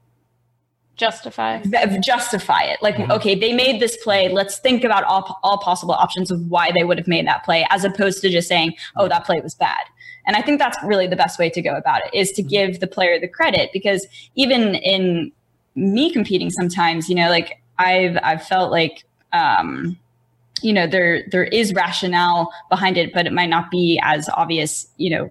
Justify. 0.96 1.62
justify 2.04 2.62
it. 2.64 2.78
Like, 2.82 2.96
Mhm. 2.96 3.10
okay, 3.10 3.34
they 3.34 3.54
made 3.54 3.80
this 3.80 3.96
play. 4.04 4.28
Let's 4.28 4.58
think 4.58 4.84
about 4.84 5.02
all, 5.04 5.40
all 5.42 5.56
possible 5.58 5.94
options 5.94 6.30
of 6.30 6.40
why 6.50 6.70
they 6.72 6.84
would 6.84 6.98
have 6.98 7.08
made 7.08 7.26
that 7.26 7.42
play, 7.42 7.66
as 7.70 7.84
opposed 7.84 8.20
to 8.20 8.28
just 8.28 8.48
saying, 8.48 8.74
"Oh, 8.96 9.08
that 9.08 9.24
play 9.24 9.40
was 9.40 9.54
bad." 9.54 9.80
And 10.26 10.36
I 10.36 10.42
think 10.42 10.58
that's 10.60 10.76
really 10.84 11.06
the 11.06 11.16
best 11.16 11.38
way 11.38 11.48
to 11.48 11.62
go 11.62 11.74
about 11.74 12.02
it 12.04 12.10
is 12.12 12.32
to 12.32 12.42
give 12.42 12.80
the 12.80 12.86
player 12.86 13.18
the 13.18 13.28
credit 13.28 13.70
because 13.72 14.06
even 14.36 14.74
in 14.74 15.32
me 15.74 16.12
competing, 16.12 16.50
sometimes 16.50 17.08
you 17.08 17.14
know, 17.14 17.30
like 17.30 17.62
I've 17.78 18.18
I've 18.22 18.42
felt 18.46 18.70
like. 18.70 19.04
Um, 19.32 19.96
you 20.62 20.74
know 20.74 20.86
there 20.86 21.24
there 21.30 21.44
is 21.44 21.72
rationale 21.72 22.52
behind 22.68 22.98
it 22.98 23.14
but 23.14 23.24
it 23.26 23.32
might 23.32 23.48
not 23.48 23.70
be 23.70 23.98
as 24.02 24.28
obvious 24.34 24.86
you 24.98 25.08
know 25.08 25.30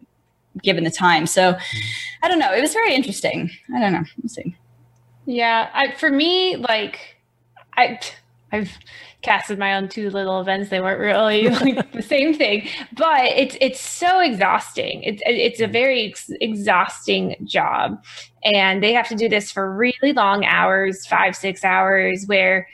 given 0.63 0.83
the 0.83 0.91
time. 0.91 1.25
So 1.25 1.53
mm-hmm. 1.53 2.23
i 2.23 2.27
don't 2.27 2.39
know. 2.39 2.53
It 2.53 2.61
was 2.61 2.73
very 2.73 2.93
interesting. 2.93 3.49
I 3.75 3.79
don't 3.79 3.93
know. 3.93 4.03
We'll 4.21 4.29
see. 4.29 4.55
Yeah, 5.25 5.69
I, 5.73 5.91
for 5.91 6.09
me, 6.09 6.55
like 6.55 7.17
I, 7.77 7.99
I've 8.51 8.71
casted 9.21 9.59
my 9.59 9.75
own 9.75 9.89
two 9.89 10.09
little 10.09 10.39
events. 10.39 10.69
They 10.69 10.79
weren't 10.79 10.99
really 10.99 11.49
like 11.75 11.91
the 11.93 12.01
same 12.01 12.33
thing, 12.33 12.67
but 12.93 13.25
it's 13.25 13.55
it's 13.61 13.79
so 13.79 14.19
exhausting. 14.19 15.03
It's 15.03 15.21
it's 15.25 15.59
a 15.59 15.63
mm-hmm. 15.63 15.71
very 15.71 16.07
ex- 16.07 16.31
exhausting 16.41 17.35
job, 17.43 18.03
and 18.43 18.81
they 18.81 18.93
have 18.93 19.07
to 19.09 19.15
do 19.15 19.29
this 19.29 19.51
for 19.51 19.73
really 19.73 20.13
long 20.13 20.45
hours, 20.45 21.05
five 21.05 21.35
six 21.35 21.63
hours, 21.63 22.25
where 22.25 22.67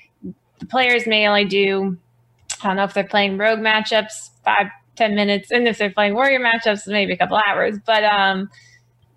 the 0.60 0.66
players 0.66 1.06
may 1.08 1.28
only 1.28 1.46
do. 1.46 1.98
I 2.64 2.68
don't 2.68 2.78
know 2.78 2.84
if 2.84 2.94
they're 2.94 3.04
playing 3.04 3.38
rogue 3.38 3.60
matchups, 3.60 4.30
five 4.44 4.68
ten 4.96 5.16
minutes, 5.16 5.52
and 5.52 5.68
if 5.68 5.78
they're 5.78 5.90
playing 5.92 6.14
warrior 6.14 6.40
matchups, 6.40 6.88
maybe 6.88 7.14
a 7.14 7.18
couple 7.18 7.40
hours. 7.48 7.78
But 7.86 8.04
um, 8.04 8.50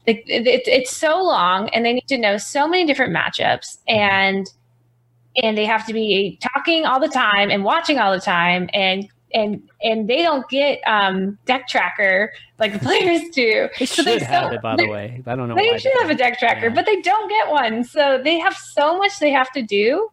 it, 0.07 0.17
it, 0.27 0.67
it's 0.67 0.97
so 0.97 1.23
long 1.23 1.69
and 1.71 1.85
they 1.85 1.93
need 1.93 2.09
to 2.09 2.17
know 2.19 2.39
so 2.39 2.67
many 2.67 2.87
different 2.87 3.15
matchups 3.15 3.77
and 3.87 4.47
and 5.43 5.57
they 5.59 5.67
have 5.67 5.87
to 5.87 5.93
be 5.93 6.39
talking 6.41 6.87
all 6.87 6.99
the 6.99 7.09
time 7.09 7.51
and 7.51 7.63
watching 7.63 7.99
all 7.99 8.11
the 8.13 8.19
time 8.21 8.71
and 8.73 9.07
and 9.35 9.63
and 9.83 10.09
they 10.09 10.23
don't 10.23 10.49
get 10.49 10.81
um 10.87 11.37
deck 11.45 11.69
tracker 11.69 12.33
like 12.59 12.73
the 12.73 12.79
players 12.89 13.21
do 13.35 13.69
They 13.79 13.85
So 13.85 13.95
should 13.97 14.07
they 14.07 14.19
have 14.25 14.45
don't- 14.45 14.55
it, 14.55 14.63
by 14.63 14.77
the 14.77 14.89
way. 14.89 15.23
I 15.27 15.37
don't 15.37 15.49
know. 15.51 15.55
they 15.55 15.69
why 15.73 15.77
should 15.77 15.93
have 16.01 16.07
a 16.09 16.15
don't. 16.15 16.17
deck 16.31 16.39
tracker 16.39 16.69
Yeah. 16.69 16.75
but 16.75 16.87
they 16.87 17.03
don't 17.03 17.29
get 17.29 17.51
one 17.51 17.85
so 17.85 18.19
they 18.25 18.39
have 18.39 18.55
so 18.57 18.97
much 18.97 19.19
they 19.19 19.31
have 19.31 19.53
to 19.53 19.61
do 19.63 20.09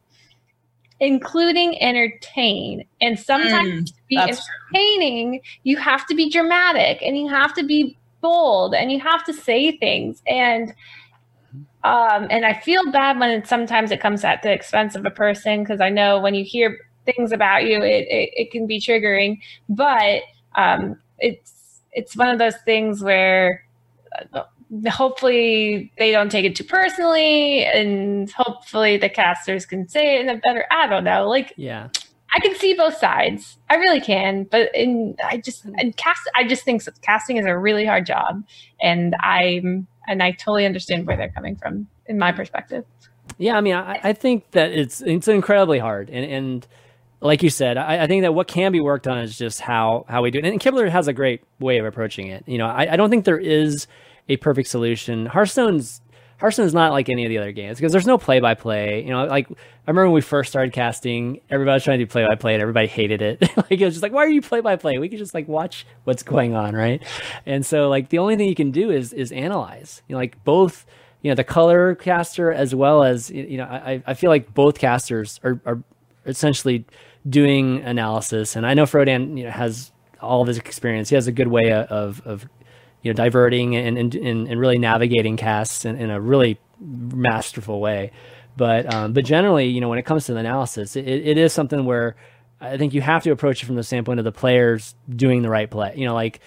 including 0.99 1.81
entertain 1.81 2.85
and 3.01 3.19
sometimes 3.19 3.91
to 3.91 3.94
be 4.07 4.15
that's 4.15 4.41
entertaining. 4.73 5.41
You 5.63 5.77
have 5.77 6.05
to 6.07 6.15
be 6.15 6.29
dramatic 6.29 7.01
and 7.01 7.17
you 7.17 7.27
have 7.27 7.53
to 7.55 7.63
be 7.63 7.97
bold 8.21 8.73
and 8.73 8.91
you 8.91 8.99
have 8.99 9.23
to 9.25 9.33
say 9.33 9.77
things. 9.77 10.21
And 10.27 10.73
um 11.83 12.27
and 12.31 12.45
i 12.45 12.53
feel 12.53 12.91
bad 12.91 13.19
when 13.19 13.29
it, 13.29 13.47
sometimes 13.47 13.91
it 13.91 14.01
comes 14.01 14.23
at 14.23 14.41
the 14.41 14.51
expense 14.51 14.95
of 14.95 15.05
a 15.05 15.11
person 15.11 15.61
because 15.61 15.79
i 15.79 15.89
know 15.89 16.19
when 16.19 16.33
you 16.33 16.43
hear 16.43 16.79
things 17.05 17.31
about 17.31 17.63
you 17.63 17.77
it, 17.81 18.07
it, 18.09 18.29
it 18.33 18.51
can 18.51 18.67
be 18.67 18.79
triggering. 18.79 19.39
But 19.69 20.23
um 20.55 20.99
it's 21.19 21.81
it's 21.91 22.17
one 22.17 22.29
of 22.29 22.39
those 22.39 22.57
things 22.65 23.01
where 23.01 23.63
uh, 24.33 24.43
hopefully 24.89 25.91
they 25.97 26.11
don't 26.11 26.29
take 26.29 26.45
it 26.45 26.55
too 26.55 26.63
personally 26.63 27.63
and 27.63 28.29
hopefully 28.31 28.97
the 28.97 29.09
casters 29.09 29.65
can 29.65 29.87
say 29.87 30.15
it 30.15 30.21
in 30.21 30.29
a 30.29 30.37
better 30.37 30.65
i 30.71 30.87
don't 30.87 31.03
know 31.03 31.27
like 31.27 31.53
yeah 31.55 31.89
i 32.35 32.39
can 32.39 32.55
see 32.55 32.73
both 32.73 32.95
sides 32.97 33.57
i 33.69 33.75
really 33.75 34.01
can 34.01 34.43
but 34.43 34.73
in 34.75 35.15
i 35.23 35.37
just 35.37 35.63
hmm. 35.63 35.73
and 35.77 35.95
cast 35.97 36.21
i 36.35 36.43
just 36.47 36.63
think 36.63 36.81
casting 37.01 37.37
is 37.37 37.45
a 37.45 37.57
really 37.57 37.85
hard 37.85 38.05
job 38.05 38.43
and 38.81 39.15
i'm 39.23 39.87
and 40.07 40.21
i 40.21 40.31
totally 40.31 40.65
understand 40.65 41.07
where 41.07 41.17
they're 41.17 41.29
coming 41.29 41.55
from 41.55 41.87
in 42.05 42.19
my 42.19 42.31
perspective 42.31 42.85
yeah 43.37 43.57
i 43.57 43.61
mean 43.61 43.75
i, 43.75 43.99
I 44.03 44.13
think 44.13 44.51
that 44.51 44.71
it's 44.71 45.01
it's 45.01 45.27
incredibly 45.27 45.79
hard 45.79 46.09
and 46.09 46.25
and 46.31 46.67
like 47.21 47.41
you 47.41 47.49
said, 47.49 47.77
I, 47.77 48.03
I, 48.03 48.07
think 48.07 48.21
that 48.21 48.33
what 48.33 48.47
can 48.47 48.71
be 48.71 48.79
worked 48.79 49.07
on 49.07 49.17
is 49.17 49.37
just 49.37 49.61
how 49.61 50.05
how 50.07 50.21
we 50.21 50.31
do 50.31 50.39
it. 50.39 50.45
And 50.45 50.59
Kibler 50.59 50.89
has 50.89 51.07
a 51.07 51.13
great 51.13 51.41
way 51.59 51.77
of 51.77 51.85
approaching 51.85 52.27
it. 52.27 52.43
You 52.45 52.57
know, 52.57 52.67
I, 52.67 52.93
I 52.93 52.95
don't 52.95 53.09
think 53.09 53.25
there 53.25 53.39
is 53.39 53.87
a 54.29 54.37
perfect 54.37 54.69
solution. 54.69 55.25
Hearthstone's 55.25 56.01
Hearthstone 56.37 56.65
is 56.65 56.73
not 56.73 56.91
like 56.91 57.07
any 57.07 57.23
of 57.25 57.29
the 57.29 57.37
other 57.37 57.53
games 57.53 57.77
because 57.77 57.91
there's 57.91 58.05
no 58.05 58.17
play 58.17 58.39
by 58.39 58.55
play. 58.55 59.01
You 59.03 59.09
know, 59.09 59.25
like 59.25 59.49
I 59.49 59.55
remember 59.91 60.07
when 60.07 60.15
we 60.15 60.21
first 60.21 60.49
started 60.49 60.73
casting, 60.73 61.39
everybody 61.49 61.75
was 61.75 61.83
trying 61.83 61.99
to 61.99 62.05
do 62.05 62.11
play 62.11 62.25
by 62.25 62.35
play 62.35 62.53
and 62.53 62.61
everybody 62.61 62.87
hated 62.87 63.21
it. 63.21 63.41
like 63.57 63.71
it 63.71 63.85
was 63.85 63.93
just 63.93 64.03
like, 64.03 64.11
why 64.11 64.25
are 64.25 64.29
you 64.29 64.41
play 64.41 64.59
by 64.59 64.75
play? 64.75 64.97
We 64.97 65.07
can 65.07 65.17
just 65.17 65.33
like 65.33 65.47
watch 65.47 65.85
what's 66.03 66.23
going 66.23 66.53
on, 66.53 66.75
right? 66.75 67.01
And 67.45 67.65
so 67.65 67.89
like 67.89 68.09
the 68.09 68.17
only 68.17 68.35
thing 68.35 68.49
you 68.49 68.55
can 68.55 68.71
do 68.71 68.91
is 68.91 69.13
is 69.13 69.31
analyze. 69.31 70.01
You 70.07 70.13
know, 70.13 70.19
like 70.19 70.43
both 70.43 70.85
you 71.21 71.31
know 71.31 71.35
the 71.35 71.43
color 71.43 71.95
caster 71.95 72.51
as 72.51 72.75
well 72.75 73.03
as 73.03 73.31
you 73.31 73.57
know 73.57 73.63
I 73.65 74.03
I 74.05 74.13
feel 74.13 74.29
like 74.29 74.53
both 74.53 74.77
casters 74.77 75.39
are 75.43 75.61
are 75.65 75.81
essentially 76.25 76.85
doing 77.27 77.81
analysis. 77.81 78.55
And 78.55 78.65
I 78.65 78.73
know 78.73 78.83
Frodan 78.83 79.37
you 79.37 79.45
know 79.45 79.51
has 79.51 79.91
all 80.21 80.41
of 80.41 80.47
his 80.47 80.57
experience. 80.57 81.09
He 81.09 81.15
has 81.15 81.27
a 81.27 81.31
good 81.31 81.47
way 81.47 81.71
of 81.71 82.21
of 82.25 82.45
you 83.05 83.13
know 83.13 83.15
diverting 83.15 83.75
and 83.75 83.99
and, 83.99 84.15
and 84.15 84.59
really 84.59 84.79
navigating 84.79 85.37
casts 85.37 85.85
in, 85.85 85.95
in 85.95 86.09
a 86.09 86.19
really 86.19 86.59
masterful 86.79 87.79
way. 87.79 88.11
But 88.57 88.91
um, 88.91 89.13
but 89.13 89.25
generally, 89.25 89.67
you 89.67 89.79
know, 89.79 89.89
when 89.89 89.99
it 89.99 90.05
comes 90.05 90.25
to 90.25 90.33
the 90.33 90.39
analysis, 90.39 90.95
it, 90.95 91.07
it 91.07 91.37
is 91.37 91.53
something 91.53 91.85
where 91.85 92.15
I 92.59 92.77
think 92.77 92.95
you 92.95 93.01
have 93.01 93.21
to 93.23 93.31
approach 93.31 93.61
it 93.61 93.67
from 93.67 93.75
the 93.75 93.83
standpoint 93.83 94.19
of 94.19 94.25
the 94.25 94.31
players 94.31 94.95
doing 95.07 95.43
the 95.43 95.49
right 95.49 95.69
play. 95.69 95.93
You 95.95 96.07
know, 96.07 96.15
like 96.15 96.39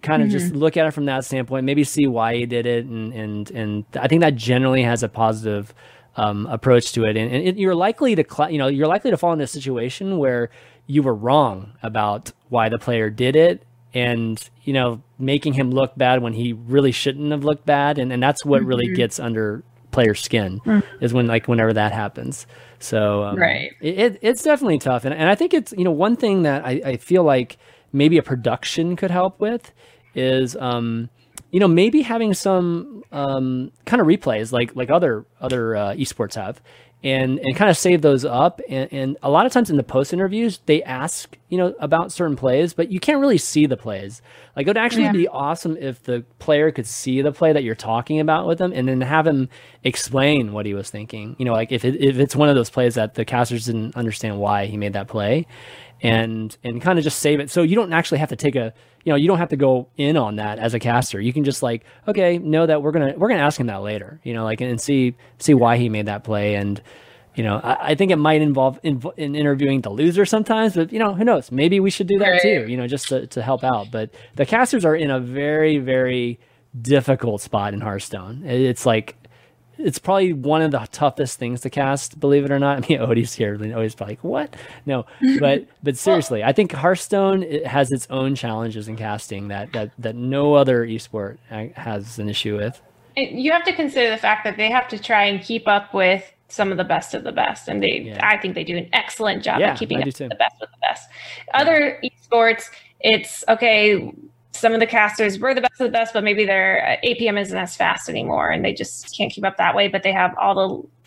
kind 0.00 0.22
of 0.22 0.28
mm-hmm. 0.28 0.38
just 0.38 0.54
look 0.54 0.78
at 0.78 0.86
it 0.86 0.92
from 0.92 1.04
that 1.06 1.26
standpoint, 1.26 1.66
maybe 1.66 1.84
see 1.84 2.06
why 2.06 2.36
he 2.36 2.46
did 2.46 2.64
it, 2.64 2.86
and 2.86 3.12
and 3.12 3.50
and 3.50 3.84
I 4.00 4.08
think 4.08 4.22
that 4.22 4.34
generally 4.34 4.84
has 4.84 5.02
a 5.02 5.10
positive 5.10 5.74
um, 6.16 6.46
approach 6.46 6.92
to 6.92 7.04
it. 7.04 7.18
And, 7.18 7.30
and 7.30 7.48
it, 7.48 7.58
you're 7.58 7.74
likely 7.74 8.14
to 8.14 8.24
cl- 8.26 8.50
you 8.50 8.56
know 8.56 8.68
you're 8.68 8.88
likely 8.88 9.10
to 9.10 9.18
fall 9.18 9.34
in 9.34 9.40
a 9.42 9.46
situation 9.46 10.16
where 10.16 10.48
you 10.86 11.02
were 11.02 11.14
wrong 11.14 11.74
about 11.82 12.32
why 12.48 12.70
the 12.70 12.78
player 12.78 13.10
did 13.10 13.36
it, 13.36 13.62
and 13.94 14.50
you 14.64 14.72
know 14.72 15.02
making 15.18 15.54
him 15.54 15.70
look 15.70 15.96
bad 15.96 16.22
when 16.22 16.32
he 16.32 16.52
really 16.52 16.92
shouldn't 16.92 17.30
have 17.30 17.44
looked 17.44 17.64
bad 17.64 17.98
and, 17.98 18.12
and 18.12 18.22
that's 18.22 18.44
what 18.44 18.60
mm-hmm. 18.60 18.68
really 18.68 18.94
gets 18.94 19.18
under 19.18 19.62
player 19.90 20.14
skin 20.14 20.60
mm-hmm. 20.60 21.04
is 21.04 21.14
when 21.14 21.26
like 21.26 21.48
whenever 21.48 21.72
that 21.72 21.92
happens 21.92 22.46
so 22.78 23.24
um, 23.24 23.36
right 23.36 23.72
it, 23.80 24.18
it's 24.20 24.42
definitely 24.42 24.78
tough 24.78 25.04
and, 25.04 25.14
and 25.14 25.28
i 25.28 25.34
think 25.34 25.54
it's 25.54 25.72
you 25.72 25.84
know 25.84 25.90
one 25.90 26.16
thing 26.16 26.42
that 26.42 26.64
I, 26.64 26.80
I 26.84 26.96
feel 26.98 27.24
like 27.24 27.56
maybe 27.92 28.18
a 28.18 28.22
production 28.22 28.96
could 28.96 29.10
help 29.10 29.40
with 29.40 29.72
is 30.14 30.56
um 30.56 31.08
you 31.50 31.60
know 31.60 31.68
maybe 31.68 32.02
having 32.02 32.34
some 32.34 33.02
um 33.12 33.72
kind 33.86 34.00
of 34.00 34.06
replays 34.06 34.52
like 34.52 34.76
like 34.76 34.90
other 34.90 35.24
other 35.40 35.74
uh, 35.74 35.94
esports 35.94 36.34
have 36.34 36.60
and 37.02 37.38
and 37.38 37.54
kind 37.54 37.70
of 37.70 37.76
save 37.76 38.02
those 38.02 38.24
up. 38.24 38.60
And, 38.68 38.92
and 38.92 39.16
a 39.22 39.30
lot 39.30 39.46
of 39.46 39.52
times 39.52 39.70
in 39.70 39.76
the 39.76 39.82
post 39.82 40.12
interviews, 40.12 40.60
they 40.66 40.82
ask 40.82 41.36
you 41.48 41.58
know 41.58 41.74
about 41.78 42.12
certain 42.12 42.36
plays, 42.36 42.74
but 42.74 42.90
you 42.90 43.00
can't 43.00 43.20
really 43.20 43.38
see 43.38 43.66
the 43.66 43.76
plays. 43.76 44.20
Like 44.56 44.66
it 44.66 44.70
would 44.70 44.76
actually 44.76 45.04
yeah. 45.04 45.12
be 45.12 45.28
awesome 45.28 45.76
if 45.76 46.02
the 46.02 46.24
player 46.38 46.70
could 46.70 46.86
see 46.86 47.22
the 47.22 47.32
play 47.32 47.52
that 47.52 47.62
you're 47.62 47.74
talking 47.74 48.20
about 48.20 48.46
with 48.46 48.58
them, 48.58 48.72
and 48.72 48.88
then 48.88 49.00
have 49.00 49.26
him 49.26 49.48
explain 49.84 50.52
what 50.52 50.66
he 50.66 50.74
was 50.74 50.90
thinking. 50.90 51.36
You 51.38 51.44
know, 51.44 51.52
like 51.52 51.72
if 51.72 51.84
it, 51.84 51.96
if 52.00 52.18
it's 52.18 52.34
one 52.34 52.48
of 52.48 52.56
those 52.56 52.70
plays 52.70 52.96
that 52.96 53.14
the 53.14 53.24
casters 53.24 53.66
didn't 53.66 53.96
understand 53.96 54.38
why 54.38 54.66
he 54.66 54.76
made 54.76 54.94
that 54.94 55.08
play, 55.08 55.46
and 56.02 56.56
and 56.62 56.80
kind 56.80 56.98
of 56.98 57.04
just 57.04 57.18
save 57.18 57.40
it. 57.40 57.50
So 57.50 57.62
you 57.62 57.74
don't 57.74 57.92
actually 57.92 58.18
have 58.18 58.28
to 58.30 58.36
take 58.36 58.56
a 58.56 58.72
you 59.04 59.12
know 59.12 59.16
you 59.16 59.28
don't 59.28 59.38
have 59.38 59.48
to 59.50 59.56
go 59.56 59.88
in 59.96 60.16
on 60.16 60.36
that 60.36 60.58
as 60.58 60.74
a 60.74 60.78
caster. 60.78 61.20
You 61.20 61.32
can 61.32 61.44
just 61.44 61.62
like 61.62 61.84
okay 62.06 62.38
know 62.38 62.66
that 62.66 62.82
we're 62.82 62.92
gonna 62.92 63.14
we're 63.16 63.28
gonna 63.28 63.42
ask 63.42 63.58
him 63.58 63.66
that 63.66 63.82
later 63.82 64.20
you 64.22 64.34
know 64.34 64.44
like 64.44 64.60
and 64.60 64.80
see 64.80 65.16
see 65.38 65.54
why 65.54 65.76
he 65.76 65.88
made 65.88 66.06
that 66.06 66.24
play. 66.24 66.54
And 66.54 66.80
you 67.34 67.44
know 67.44 67.60
i, 67.62 67.90
I 67.90 67.94
think 67.94 68.10
it 68.10 68.16
might 68.16 68.42
involve 68.42 68.80
in, 68.82 69.02
in, 69.16 69.36
interviewing 69.36 69.80
the 69.80 69.90
loser 69.90 70.24
sometimes 70.24 70.74
but 70.74 70.92
you 70.92 70.98
know 70.98 71.14
who 71.14 71.24
knows? 71.24 71.50
Maybe 71.50 71.80
we 71.80 71.90
should 71.90 72.06
do 72.06 72.18
that 72.18 72.28
right. 72.28 72.42
too 72.42 72.66
you 72.68 72.76
know 72.76 72.86
just 72.86 73.08
to, 73.08 73.26
to 73.28 73.42
help 73.42 73.64
out. 73.64 73.90
But 73.90 74.10
the 74.36 74.46
casters 74.46 74.84
are 74.84 74.96
in 74.96 75.10
a 75.10 75.20
very 75.20 75.78
very 75.78 76.38
difficult 76.80 77.40
spot 77.40 77.74
in 77.74 77.80
hearthstone. 77.80 78.44
It's 78.44 78.86
like 78.86 79.16
it's 79.78 79.98
probably 79.98 80.32
one 80.32 80.62
of 80.62 80.70
the 80.72 80.86
toughest 80.92 81.38
things 81.38 81.60
to 81.62 81.70
cast, 81.70 82.18
believe 82.18 82.44
it 82.44 82.50
or 82.50 82.58
not. 82.58 82.78
I 82.84 82.88
mean, 82.88 82.98
Odie's 82.98 83.34
here, 83.34 83.54
and 83.54 83.72
Odie's 83.72 83.94
probably 83.94 84.14
like, 84.16 84.24
"What?" 84.24 84.56
No, 84.86 85.06
but 85.38 85.66
but 85.82 85.96
seriously, 85.96 86.42
I 86.44 86.52
think 86.52 86.72
Hearthstone 86.72 87.42
it 87.42 87.66
has 87.66 87.90
its 87.90 88.06
own 88.10 88.34
challenges 88.34 88.88
in 88.88 88.96
casting 88.96 89.48
that 89.48 89.72
that 89.72 89.92
that 89.98 90.16
no 90.16 90.54
other 90.54 90.86
esport 90.86 91.38
has 91.74 92.18
an 92.18 92.28
issue 92.28 92.56
with. 92.56 92.80
You 93.16 93.50
have 93.52 93.64
to 93.64 93.72
consider 93.72 94.10
the 94.10 94.16
fact 94.16 94.44
that 94.44 94.56
they 94.56 94.70
have 94.70 94.86
to 94.88 94.98
try 94.98 95.24
and 95.24 95.42
keep 95.42 95.66
up 95.66 95.92
with 95.92 96.32
some 96.48 96.70
of 96.70 96.78
the 96.78 96.84
best 96.84 97.14
of 97.14 97.24
the 97.24 97.32
best, 97.32 97.68
and 97.68 97.82
they, 97.82 98.02
yeah. 98.06 98.26
I 98.26 98.38
think, 98.38 98.54
they 98.54 98.64
do 98.64 98.76
an 98.76 98.88
excellent 98.92 99.42
job 99.42 99.60
yeah, 99.60 99.72
of 99.72 99.78
keeping 99.78 99.98
up 99.98 100.06
with 100.06 100.16
the 100.16 100.28
best 100.28 100.54
of 100.62 100.68
the 100.70 100.78
best. 100.80 101.08
Other 101.52 101.98
yeah. 102.02 102.10
esports, 102.10 102.70
it's 103.00 103.44
okay 103.48 104.12
some 104.58 104.74
of 104.74 104.80
the 104.80 104.86
casters 104.86 105.38
were 105.38 105.54
the 105.54 105.60
best 105.60 105.80
of 105.80 105.86
the 105.86 105.92
best, 105.92 106.12
but 106.12 106.24
maybe 106.24 106.44
their 106.44 106.98
uh, 107.02 107.06
APM 107.06 107.40
isn't 107.40 107.56
as 107.56 107.76
fast 107.76 108.08
anymore, 108.08 108.50
and 108.50 108.64
they 108.64 108.72
just 108.72 109.16
can't 109.16 109.32
keep 109.32 109.44
up 109.44 109.56
that 109.56 109.74
way. 109.74 109.88
But 109.88 110.02
they 110.02 110.12
have 110.12 110.34
all 110.38 110.54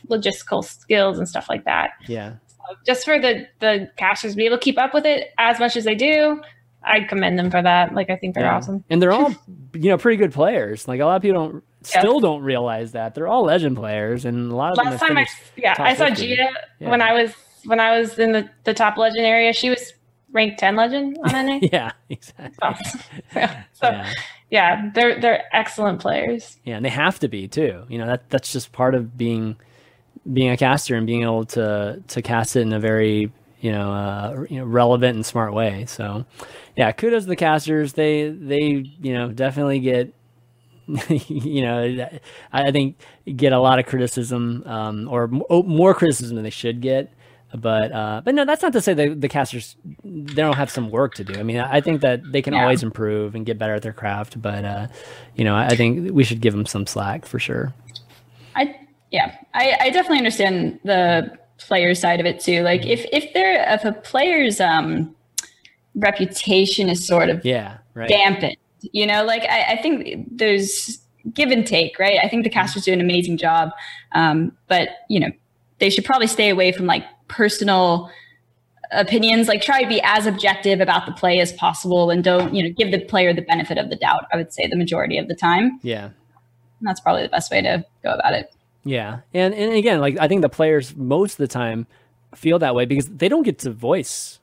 the 0.07 0.15
logistical 0.15 0.63
skills 0.63 1.17
and 1.17 1.27
stuff 1.27 1.47
like 1.49 1.65
that. 1.65 1.91
Yeah. 2.07 2.35
So 2.47 2.75
just 2.85 3.05
for 3.05 3.19
the 3.19 3.47
the 3.59 3.89
casters 3.97 4.31
to 4.31 4.37
be 4.37 4.45
able 4.45 4.57
to 4.57 4.63
keep 4.63 4.77
up 4.77 4.93
with 4.93 5.05
it 5.05 5.31
as 5.37 5.59
much 5.59 5.75
as 5.75 5.83
they 5.83 5.95
do, 5.95 6.41
I 6.83 7.01
commend 7.01 7.37
them 7.37 7.51
for 7.51 7.61
that. 7.61 7.93
Like 7.93 8.09
I 8.09 8.15
think 8.15 8.35
they're 8.35 8.45
yeah. 8.45 8.55
awesome, 8.55 8.83
and 8.89 9.01
they're 9.01 9.11
all 9.11 9.31
you 9.73 9.89
know 9.89 9.97
pretty 9.97 10.17
good 10.17 10.33
players. 10.33 10.87
Like 10.87 10.99
a 10.99 11.05
lot 11.05 11.17
of 11.17 11.21
people 11.21 11.41
don't 11.41 11.63
still 11.83 12.19
don't 12.19 12.43
realize 12.43 12.91
that 12.93 13.15
they're 13.15 13.27
all 13.27 13.43
legend 13.43 13.75
players, 13.77 14.25
and 14.25 14.51
a 14.51 14.55
lot 14.55 14.71
of 14.71 14.77
last 14.77 14.99
time 14.99 15.17
I 15.17 15.27
yeah 15.55 15.75
I 15.77 15.95
saw 15.95 16.07
50. 16.07 16.27
Gia 16.27 16.49
yeah. 16.79 16.89
when 16.89 17.01
I 17.01 17.13
was 17.13 17.33
when 17.65 17.79
I 17.79 17.99
was 17.99 18.17
in 18.19 18.31
the 18.31 18.49
the 18.63 18.73
top 18.73 18.97
legend 18.97 19.25
area. 19.25 19.53
She 19.53 19.69
was 19.69 19.93
ranked 20.31 20.59
10 20.59 20.75
legend 20.75 21.17
on 21.23 21.31
NA. 21.45 21.59
yeah, 21.61 21.91
exactly. 22.09 23.01
yeah. 23.35 23.63
So, 23.73 23.89
yeah. 23.89 24.13
yeah, 24.49 24.91
they're 24.93 25.19
they're 25.19 25.43
excellent 25.55 26.01
players. 26.01 26.57
Yeah, 26.63 26.75
and 26.77 26.85
they 26.85 26.89
have 26.89 27.19
to 27.19 27.27
be 27.27 27.47
too. 27.47 27.83
You 27.89 27.97
know, 27.97 28.07
that 28.07 28.29
that's 28.29 28.51
just 28.51 28.71
part 28.71 28.95
of 28.95 29.17
being 29.17 29.57
being 30.31 30.51
a 30.51 30.57
caster 30.57 30.95
and 30.95 31.07
being 31.07 31.23
able 31.23 31.45
to 31.45 32.01
to 32.07 32.21
cast 32.21 32.55
it 32.55 32.61
in 32.61 32.73
a 32.73 32.79
very 32.79 33.31
you 33.59 33.71
know 33.71 33.91
uh, 33.91 34.45
you 34.49 34.59
know 34.59 34.65
relevant 34.65 35.15
and 35.15 35.25
smart 35.25 35.53
way. 35.53 35.85
So, 35.85 36.25
yeah, 36.75 36.91
kudos 36.91 37.23
to 37.23 37.29
the 37.29 37.35
casters. 37.35 37.93
They 37.93 38.29
they 38.29 38.85
you 39.01 39.13
know 39.13 39.31
definitely 39.31 39.79
get 39.79 40.13
you 41.09 41.61
know 41.61 42.07
I 42.51 42.71
think 42.71 42.97
get 43.35 43.53
a 43.53 43.59
lot 43.59 43.79
of 43.79 43.85
criticism 43.85 44.63
um, 44.65 45.07
or 45.07 45.27
more 45.27 45.93
criticism 45.93 46.35
than 46.35 46.43
they 46.43 46.49
should 46.49 46.81
get 46.81 47.11
but 47.55 47.91
uh, 47.91 48.21
but 48.23 48.33
no, 48.35 48.45
that's 48.45 48.61
not 48.61 48.73
to 48.73 48.81
say 48.81 48.93
that 48.93 49.21
the 49.21 49.27
casters 49.27 49.75
they 50.03 50.41
don't 50.41 50.55
have 50.55 50.69
some 50.69 50.89
work 50.89 51.15
to 51.15 51.23
do. 51.23 51.39
I 51.39 51.43
mean, 51.43 51.57
I 51.57 51.81
think 51.81 52.01
that 52.01 52.21
they 52.31 52.41
can 52.41 52.53
yeah. 52.53 52.61
always 52.61 52.83
improve 52.83 53.35
and 53.35 53.45
get 53.45 53.57
better 53.57 53.75
at 53.75 53.81
their 53.81 53.93
craft. 53.93 54.41
But 54.41 54.63
uh, 54.63 54.87
you 55.35 55.43
know, 55.43 55.55
I 55.55 55.75
think 55.75 56.11
we 56.13 56.23
should 56.23 56.41
give 56.41 56.53
them 56.53 56.65
some 56.65 56.87
slack 56.87 57.25
for 57.25 57.39
sure. 57.39 57.73
I 58.55 58.75
yeah, 59.11 59.35
I, 59.53 59.77
I 59.81 59.89
definitely 59.89 60.19
understand 60.19 60.79
the 60.83 61.37
player 61.57 61.93
side 61.93 62.19
of 62.19 62.25
it 62.25 62.39
too. 62.39 62.61
Like 62.63 62.85
if 62.85 63.05
if 63.11 63.33
they're 63.33 63.73
if 63.73 63.83
a 63.83 63.91
player's 63.91 64.61
um 64.61 65.15
reputation 65.95 66.87
is 66.87 67.05
sort 67.05 67.29
of 67.29 67.43
yeah 67.43 67.77
right. 67.93 68.07
dampened, 68.07 68.57
you 68.93 69.05
know, 69.05 69.23
like 69.25 69.43
I, 69.43 69.73
I 69.73 69.81
think 69.81 70.27
there's 70.31 70.99
give 71.33 71.51
and 71.51 71.67
take, 71.67 71.99
right? 71.99 72.17
I 72.23 72.27
think 72.27 72.43
the 72.43 72.49
casters 72.49 72.85
do 72.85 72.93
an 72.93 73.01
amazing 73.01 73.37
job, 73.37 73.71
um, 74.13 74.55
but 74.67 74.89
you 75.09 75.19
know 75.19 75.31
they 75.79 75.89
should 75.89 76.05
probably 76.05 76.27
stay 76.27 76.49
away 76.49 76.71
from 76.71 76.85
like 76.85 77.03
personal 77.31 78.11
opinions 78.91 79.47
like 79.47 79.61
try 79.61 79.81
to 79.81 79.87
be 79.87 80.01
as 80.03 80.25
objective 80.25 80.81
about 80.81 81.05
the 81.05 81.13
play 81.13 81.39
as 81.39 81.53
possible 81.53 82.09
and 82.09 82.23
don't 82.25 82.53
you 82.53 82.61
know 82.61 82.69
give 82.77 82.91
the 82.91 82.99
player 83.05 83.33
the 83.33 83.41
benefit 83.41 83.77
of 83.77 83.89
the 83.89 83.95
doubt 83.95 84.25
i 84.33 84.37
would 84.37 84.51
say 84.53 84.67
the 84.67 84.75
majority 84.75 85.17
of 85.17 85.27
the 85.27 85.35
time. 85.35 85.79
Yeah. 85.81 86.05
And 86.05 86.87
that's 86.87 86.99
probably 86.99 87.21
the 87.23 87.29
best 87.29 87.51
way 87.51 87.61
to 87.61 87.85
go 88.03 88.11
about 88.11 88.33
it. 88.33 88.53
Yeah. 88.83 89.19
And 89.33 89.53
and 89.53 89.73
again 89.73 90.01
like 90.01 90.17
i 90.19 90.27
think 90.27 90.41
the 90.41 90.49
players 90.49 90.95
most 90.95 91.33
of 91.33 91.37
the 91.37 91.47
time 91.47 91.87
feel 92.35 92.59
that 92.59 92.75
way 92.75 92.85
because 92.85 93.07
they 93.07 93.29
don't 93.29 93.43
get 93.43 93.59
to 93.59 93.71
voice 93.71 94.40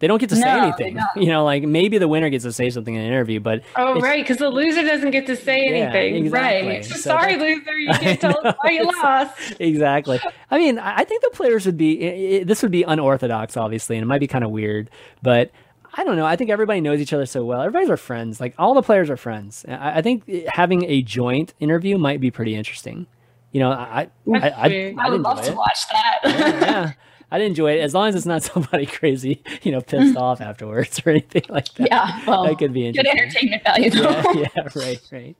they 0.00 0.06
don't 0.06 0.18
get 0.18 0.30
to 0.30 0.36
say 0.36 0.42
no, 0.42 0.64
anything. 0.64 0.98
You 1.16 1.26
know, 1.26 1.44
like 1.44 1.62
maybe 1.62 1.98
the 1.98 2.08
winner 2.08 2.30
gets 2.30 2.44
to 2.44 2.52
say 2.52 2.70
something 2.70 2.94
in 2.94 3.00
an 3.00 3.06
interview, 3.06 3.38
but 3.38 3.62
oh 3.76 4.00
right, 4.00 4.22
because 4.22 4.38
the 4.38 4.48
loser 4.48 4.82
doesn't 4.82 5.10
get 5.10 5.26
to 5.26 5.36
say 5.36 5.66
anything. 5.66 6.14
Yeah, 6.14 6.20
exactly. 6.20 6.68
Right. 6.68 6.84
So, 6.84 6.96
sorry, 6.96 7.36
loser, 7.36 7.78
you 7.78 7.92
can't 7.92 8.20
tell 8.20 8.46
us 8.46 8.56
why 8.60 8.70
you 8.70 8.84
lost. 9.02 9.56
exactly. 9.60 10.18
I 10.50 10.58
mean, 10.58 10.78
I 10.78 11.04
think 11.04 11.22
the 11.22 11.30
players 11.30 11.66
would 11.66 11.76
be. 11.76 12.00
It, 12.00 12.40
it, 12.42 12.46
this 12.46 12.62
would 12.62 12.72
be 12.72 12.82
unorthodox, 12.82 13.56
obviously, 13.56 13.96
and 13.96 14.02
it 14.02 14.06
might 14.06 14.20
be 14.20 14.26
kind 14.26 14.42
of 14.42 14.50
weird, 14.50 14.90
but 15.22 15.50
I 15.94 16.04
don't 16.04 16.16
know. 16.16 16.24
I 16.24 16.36
think 16.36 16.50
everybody 16.50 16.80
knows 16.80 17.00
each 17.00 17.12
other 17.12 17.26
so 17.26 17.44
well. 17.44 17.60
Everybody's 17.60 17.90
our 17.90 17.96
friends. 17.96 18.40
Like 18.40 18.54
all 18.58 18.74
the 18.74 18.82
players 18.82 19.10
are 19.10 19.16
friends. 19.16 19.66
I, 19.68 19.98
I 19.98 20.02
think 20.02 20.28
having 20.48 20.84
a 20.84 21.02
joint 21.02 21.52
interview 21.60 21.98
might 21.98 22.20
be 22.20 22.30
pretty 22.30 22.54
interesting. 22.54 23.06
You 23.52 23.60
know, 23.60 23.70
I 23.70 24.08
I, 24.32 24.38
I, 24.38 24.48
I, 24.48 24.94
I 24.98 25.10
would 25.10 25.20
love 25.22 25.42
to 25.42 25.52
watch 25.52 25.88
that. 25.88 26.18
Oh, 26.24 26.28
yeah, 26.28 26.60
yeah. 26.60 26.92
I'd 27.30 27.42
enjoy 27.42 27.72
it 27.76 27.80
as 27.80 27.94
long 27.94 28.08
as 28.08 28.14
it's 28.14 28.26
not 28.26 28.42
somebody 28.42 28.86
crazy, 28.86 29.42
you 29.62 29.72
know, 29.72 29.80
pissed 29.80 30.16
off 30.16 30.40
afterwards 30.40 31.00
or 31.04 31.10
anything 31.10 31.44
like 31.48 31.72
that. 31.74 31.88
Yeah, 31.90 32.20
well, 32.26 32.44
that 32.44 32.58
could 32.58 32.72
be 32.72 32.86
interesting. 32.86 33.14
Good 33.14 33.22
entertainment 33.22 33.64
value, 33.64 33.90
though. 33.90 34.40
Yeah, 34.40 34.48
yeah 34.56 34.68
right, 34.74 35.00
right. 35.12 35.36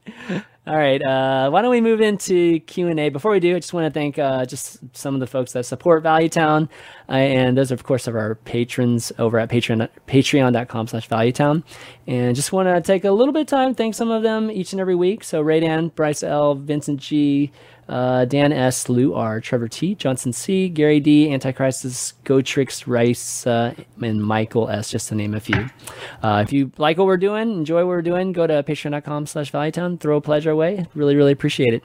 All 0.67 0.77
right, 0.77 1.03
uh, 1.03 1.51
why 1.51 1.63
don't 1.63 1.71
we 1.71 1.81
move 1.81 2.01
into 2.01 2.61
Q 2.61 2.89
and 2.89 3.01
A? 3.01 3.09
Before 3.09 3.33
we 3.33 3.41
do, 3.41 3.57
I 3.57 3.59
just 3.59 3.73
want 3.73 3.93
to 3.93 3.99
thank 3.99 4.19
uh, 4.19 4.45
just 4.45 4.79
some 4.95 5.15
of 5.15 5.21
the 5.21 5.27
folks 5.27 5.53
that 5.53 5.65
support 5.65 6.05
ValueTown, 6.05 6.69
uh, 7.09 7.13
and 7.13 7.57
those, 7.57 7.73
are, 7.73 7.75
of 7.75 7.83
course, 7.83 8.07
of 8.07 8.15
our 8.15 8.37
patrons 8.37 9.11
over 9.19 9.39
at 9.39 9.49
Patreon, 9.49 9.89
Patreon.com/slash 10.07 11.09
ValueTown, 11.09 11.65
and 12.07 12.37
just 12.37 12.53
want 12.53 12.69
to 12.69 12.81
take 12.83 13.05
a 13.05 13.11
little 13.11 13.33
bit 13.33 13.41
of 13.41 13.47
time 13.47 13.75
thank 13.75 13.95
some 13.95 14.11
of 14.11 14.23
them 14.23 14.51
each 14.51 14.73
and 14.73 14.81
every 14.81 14.95
week. 14.95 15.25
So 15.25 15.43
Raydan, 15.43 15.89
Bryce 15.95 16.23
L, 16.23 16.55
Vincent 16.55 17.01
G 17.01 17.51
uh, 17.91 18.25
Dan 18.25 18.53
S, 18.53 18.89
Lou 18.89 19.15
R, 19.15 19.41
Trevor 19.41 19.69
T, 19.69 19.95
Johnson 19.95 20.33
C, 20.33 20.69
Gary 20.69 21.01
D, 21.01 21.31
Antichrist, 21.33 22.25
Gotrix, 22.25 22.85
Rice, 22.87 23.47
uh, 23.47 23.75
and 24.01 24.23
Michael 24.23 24.71
S, 24.71 24.91
just 24.91 25.09
to 25.09 25.15
name 25.15 25.35
a 25.35 25.41
few. 25.41 25.69
Uh, 26.23 26.43
if 26.47 26.53
you 26.53 26.73
like 26.79 26.97
what 26.97 27.07
we're 27.07 27.17
doing, 27.17 27.51
enjoy 27.53 27.81
what 27.81 27.89
we're 27.89 28.03
doing, 28.03 28.33
go 28.33 28.47
to 28.47 28.63
patreon.com 28.63 29.27
slash 29.27 29.53
valuetown, 29.53 30.01
throw 30.01 30.17
a 30.17 30.21
pledge 30.21 30.47
our 30.47 30.55
way. 30.55 30.87
Really, 30.95 31.17
really 31.17 31.33
appreciate 31.33 31.75
it. 31.75 31.83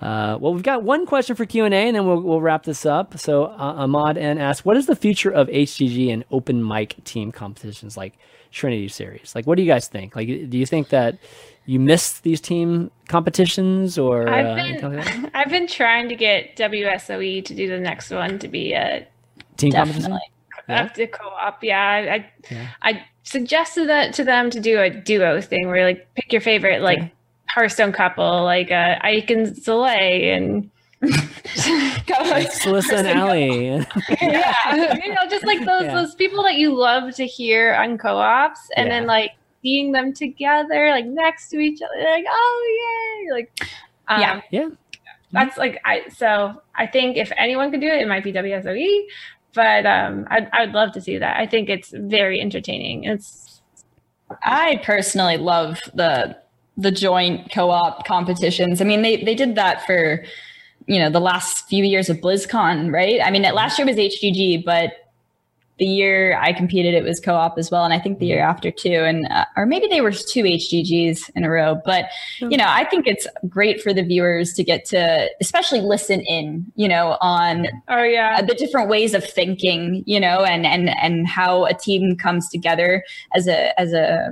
Uh, 0.00 0.36
well, 0.40 0.52
we've 0.52 0.62
got 0.62 0.82
one 0.82 1.06
question 1.06 1.36
for 1.36 1.46
Q 1.46 1.64
and 1.64 1.72
A, 1.72 1.78
and 1.78 1.96
then 1.96 2.06
we'll, 2.06 2.20
we'll 2.20 2.40
wrap 2.40 2.64
this 2.64 2.84
up. 2.84 3.18
So 3.18 3.44
uh, 3.44 3.74
Ahmad 3.76 4.18
N 4.18 4.38
asks, 4.38 4.64
"What 4.64 4.76
is 4.76 4.86
the 4.86 4.96
future 4.96 5.30
of 5.30 5.48
HGG 5.48 6.12
and 6.12 6.24
open 6.30 6.66
mic 6.66 7.02
team 7.04 7.32
competitions 7.32 7.96
like 7.96 8.14
Trinity 8.50 8.88
Series? 8.88 9.34
Like, 9.34 9.46
what 9.46 9.56
do 9.56 9.62
you 9.62 9.70
guys 9.70 9.88
think? 9.88 10.14
Like, 10.16 10.26
do 10.26 10.58
you 10.58 10.66
think 10.66 10.88
that 10.88 11.18
you 11.66 11.80
missed 11.80 12.22
these 12.22 12.40
team 12.40 12.90
competitions 13.08 13.96
or 13.98 14.28
I've 14.28 14.46
uh, 14.46 14.54
been, 14.54 14.96
like 14.96 15.30
I've 15.34 15.50
been 15.50 15.66
trying 15.66 16.08
to 16.08 16.16
get 16.16 16.56
WSOE 16.56 17.44
to 17.44 17.54
do 17.54 17.68
the 17.68 17.80
next 17.80 18.10
one 18.10 18.38
to 18.40 18.48
be 18.48 18.72
a 18.72 19.06
team 19.56 19.72
competition. 19.72 20.18
Yeah. 20.68 20.88
to 20.88 21.06
co-op. 21.06 21.62
Yeah, 21.62 21.80
I 21.80 22.30
yeah. 22.50 22.68
I 22.82 23.04
suggested 23.22 23.88
that 23.88 24.14
to 24.14 24.24
them 24.24 24.50
to 24.50 24.60
do 24.60 24.80
a 24.80 24.90
duo 24.90 25.40
thing 25.40 25.68
where 25.68 25.86
like 25.86 26.14
pick 26.14 26.32
your 26.32 26.40
favorite 26.40 26.82
like 26.82 26.98
yeah. 26.98 27.08
Hearthstone 27.54 27.92
couple, 27.92 28.42
like 28.42 28.72
uh, 28.72 28.96
Ike 29.02 29.30
and 29.30 29.46
Zalae 29.46 30.36
and 30.36 30.70
Celissa 31.04 32.98
and 32.98 33.06
Allie. 33.06 33.86
yeah, 34.20 34.94
you 34.96 35.14
know, 35.14 35.26
just 35.30 35.46
like 35.46 35.60
those 35.60 35.84
yeah. 35.84 35.94
those 35.94 36.16
people 36.16 36.42
that 36.42 36.56
you 36.56 36.74
love 36.74 37.14
to 37.14 37.26
hear 37.26 37.74
on 37.74 37.96
co-ops, 37.96 38.58
and 38.76 38.88
yeah. 38.88 38.94
then 38.94 39.06
like 39.06 39.32
seeing 39.62 39.92
them 39.92 40.12
together, 40.12 40.90
like 40.90 41.06
next 41.06 41.48
to 41.50 41.58
each 41.58 41.80
other, 41.80 42.10
like 42.10 42.24
oh 42.28 43.26
yay, 43.28 43.32
like 43.32 43.60
um, 44.08 44.20
yeah, 44.20 44.40
yeah. 44.50 44.68
That's 45.30 45.56
like 45.56 45.80
I. 45.84 46.08
So 46.08 46.60
I 46.74 46.88
think 46.88 47.16
if 47.16 47.30
anyone 47.36 47.70
could 47.70 47.80
do 47.80 47.86
it, 47.86 48.00
it 48.00 48.08
might 48.08 48.24
be 48.24 48.32
WSOE, 48.32 49.04
but 49.54 49.86
um, 49.86 50.26
I'd 50.28 50.48
I'd 50.52 50.72
love 50.72 50.90
to 50.92 51.00
see 51.00 51.18
that. 51.18 51.36
I 51.36 51.46
think 51.46 51.68
it's 51.68 51.92
very 51.96 52.40
entertaining. 52.40 53.04
It's. 53.04 53.60
I 54.42 54.80
personally 54.82 55.36
love 55.36 55.78
the 55.94 56.36
the 56.76 56.90
joint 56.90 57.52
co-op 57.52 58.06
competitions. 58.06 58.80
I 58.80 58.84
mean, 58.84 59.02
they 59.02 59.22
they 59.22 59.34
did 59.34 59.54
that 59.54 59.84
for 59.86 60.24
you 60.86 60.98
know 60.98 61.10
the 61.10 61.20
last 61.20 61.68
few 61.68 61.84
years 61.84 62.10
of 62.10 62.18
BlizzCon, 62.18 62.92
right? 62.92 63.20
I 63.22 63.30
mean, 63.30 63.42
last 63.42 63.78
year 63.78 63.86
was 63.86 63.96
HGG, 63.96 64.64
but 64.64 64.92
the 65.78 65.86
year 65.86 66.38
I 66.40 66.52
competed, 66.52 66.94
it 66.94 67.02
was 67.02 67.18
co-op 67.18 67.58
as 67.58 67.68
well, 67.70 67.84
and 67.84 67.92
I 67.92 67.98
think 67.98 68.20
the 68.20 68.26
year 68.26 68.38
mm-hmm. 68.38 68.50
after 68.50 68.70
too, 68.70 68.90
and 68.90 69.26
uh, 69.28 69.44
or 69.56 69.66
maybe 69.66 69.88
they 69.88 70.00
were 70.00 70.12
two 70.12 70.44
HGGs 70.44 71.30
in 71.34 71.44
a 71.44 71.50
row. 71.50 71.80
But 71.84 72.06
you 72.38 72.56
know, 72.56 72.66
I 72.68 72.84
think 72.84 73.06
it's 73.08 73.26
great 73.48 73.82
for 73.82 73.92
the 73.92 74.02
viewers 74.02 74.52
to 74.54 74.62
get 74.62 74.84
to, 74.86 75.28
especially 75.40 75.80
listen 75.80 76.20
in, 76.20 76.70
you 76.76 76.88
know, 76.88 77.18
on 77.20 77.66
oh 77.88 78.02
yeah 78.02 78.40
the 78.40 78.54
different 78.54 78.88
ways 78.88 79.14
of 79.14 79.24
thinking, 79.24 80.04
you 80.06 80.20
know, 80.20 80.44
and 80.44 80.64
and 80.64 80.90
and 80.90 81.26
how 81.26 81.64
a 81.64 81.74
team 81.74 82.16
comes 82.16 82.48
together 82.48 83.02
as 83.34 83.48
a 83.48 83.78
as 83.80 83.92
a 83.92 84.30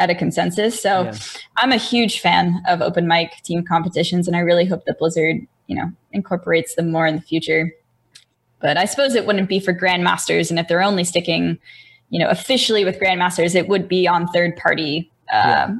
at 0.00 0.10
a 0.10 0.14
consensus. 0.14 0.80
So 0.80 1.02
yeah. 1.02 1.14
I'm 1.58 1.70
a 1.70 1.76
huge 1.76 2.18
fan 2.18 2.60
of 2.66 2.80
open 2.80 3.06
mic 3.06 3.30
team 3.44 3.64
competitions, 3.64 4.26
and 4.26 4.36
I 4.36 4.40
really 4.40 4.64
hope 4.64 4.84
that 4.86 4.98
Blizzard, 4.98 5.46
you 5.68 5.76
know, 5.76 5.92
incorporates 6.10 6.74
them 6.74 6.90
more 6.90 7.06
in 7.06 7.14
the 7.14 7.22
future. 7.22 7.72
But 8.60 8.76
I 8.76 8.86
suppose 8.86 9.14
it 9.14 9.26
wouldn't 9.26 9.48
be 9.48 9.60
for 9.60 9.72
grandmasters, 9.72 10.50
and 10.50 10.58
if 10.58 10.66
they're 10.66 10.82
only 10.82 11.04
sticking, 11.04 11.58
you 12.08 12.18
know, 12.18 12.28
officially 12.28 12.84
with 12.84 12.98
grandmasters, 12.98 13.54
it 13.54 13.68
would 13.68 13.86
be 13.86 14.08
on 14.08 14.26
third 14.28 14.56
party. 14.56 15.12
Uh, 15.32 15.36
yeah. 15.36 15.76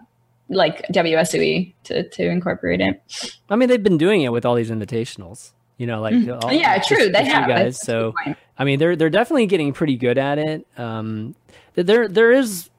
Like 0.52 0.84
WSOE 0.88 1.72
to, 1.84 2.09
to 2.09 2.28
incorporate 2.28 2.80
it. 2.80 3.01
I 3.48 3.55
mean, 3.55 3.68
they've 3.68 3.82
been 3.82 3.98
doing 3.98 4.22
it 4.22 4.32
with 4.32 4.44
all 4.44 4.56
these 4.56 4.70
invitationals, 4.70 5.52
you 5.78 5.86
know, 5.86 6.01
like 6.01 6.12
mm-hmm. 6.12 6.44
all, 6.44 6.52
yeah, 6.52 6.76
true. 6.80 7.09
They 7.09 7.24
have 7.24 7.47
guys. 7.47 7.80
So, 7.80 8.14
I 8.59 8.64
mean, 8.64 8.80
they're 8.80 8.97
they're 8.97 9.10
definitely 9.10 9.47
getting 9.47 9.72
pretty 9.72 9.97
good 9.97 10.18
at 10.18 10.38
it. 10.38 10.66
Um, 10.76 11.36
there 11.74 12.09
there 12.09 12.32
is 12.32 12.69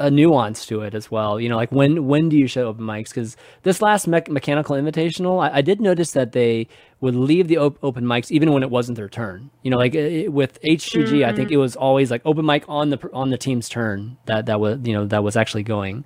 a 0.00 0.10
nuance 0.10 0.64
to 0.66 0.80
it 0.80 0.94
as 0.94 1.10
well. 1.10 1.38
You 1.38 1.48
know, 1.50 1.56
like 1.56 1.70
when 1.70 2.06
when 2.06 2.30
do 2.30 2.36
you 2.36 2.46
show 2.46 2.66
open 2.66 2.84
mics? 2.84 3.10
Because 3.10 3.36
this 3.62 3.82
last 3.82 4.08
me- 4.08 4.22
mechanical 4.28 4.74
invitational, 4.74 5.44
I, 5.44 5.58
I, 5.58 5.60
did 5.60 5.80
notice 5.80 6.12
that 6.12 6.32
they 6.32 6.68
would 7.00 7.14
leave 7.14 7.48
the 7.48 7.58
op- 7.58 7.78
open 7.84 8.04
mics 8.04 8.30
even 8.30 8.52
when 8.52 8.62
it 8.62 8.70
wasn't 8.70 8.96
their 8.96 9.10
turn. 9.10 9.50
You 9.62 9.70
know, 9.70 9.76
like 9.76 9.94
it, 9.94 10.32
with 10.32 10.58
HGG, 10.62 11.04
mm-hmm. 11.04 11.24
I 11.28 11.34
think 11.34 11.48
mm-hmm. 11.48 11.54
it 11.54 11.58
was 11.58 11.76
always 11.76 12.10
like 12.10 12.22
open 12.24 12.46
mic 12.46 12.64
on 12.66 12.88
the 12.88 13.10
on 13.12 13.28
the 13.28 13.38
team's 13.38 13.68
turn 13.68 14.16
that 14.24 14.46
that 14.46 14.58
was 14.58 14.78
you 14.84 14.94
know 14.94 15.04
that 15.06 15.22
was 15.22 15.36
actually 15.36 15.64
going, 15.64 16.04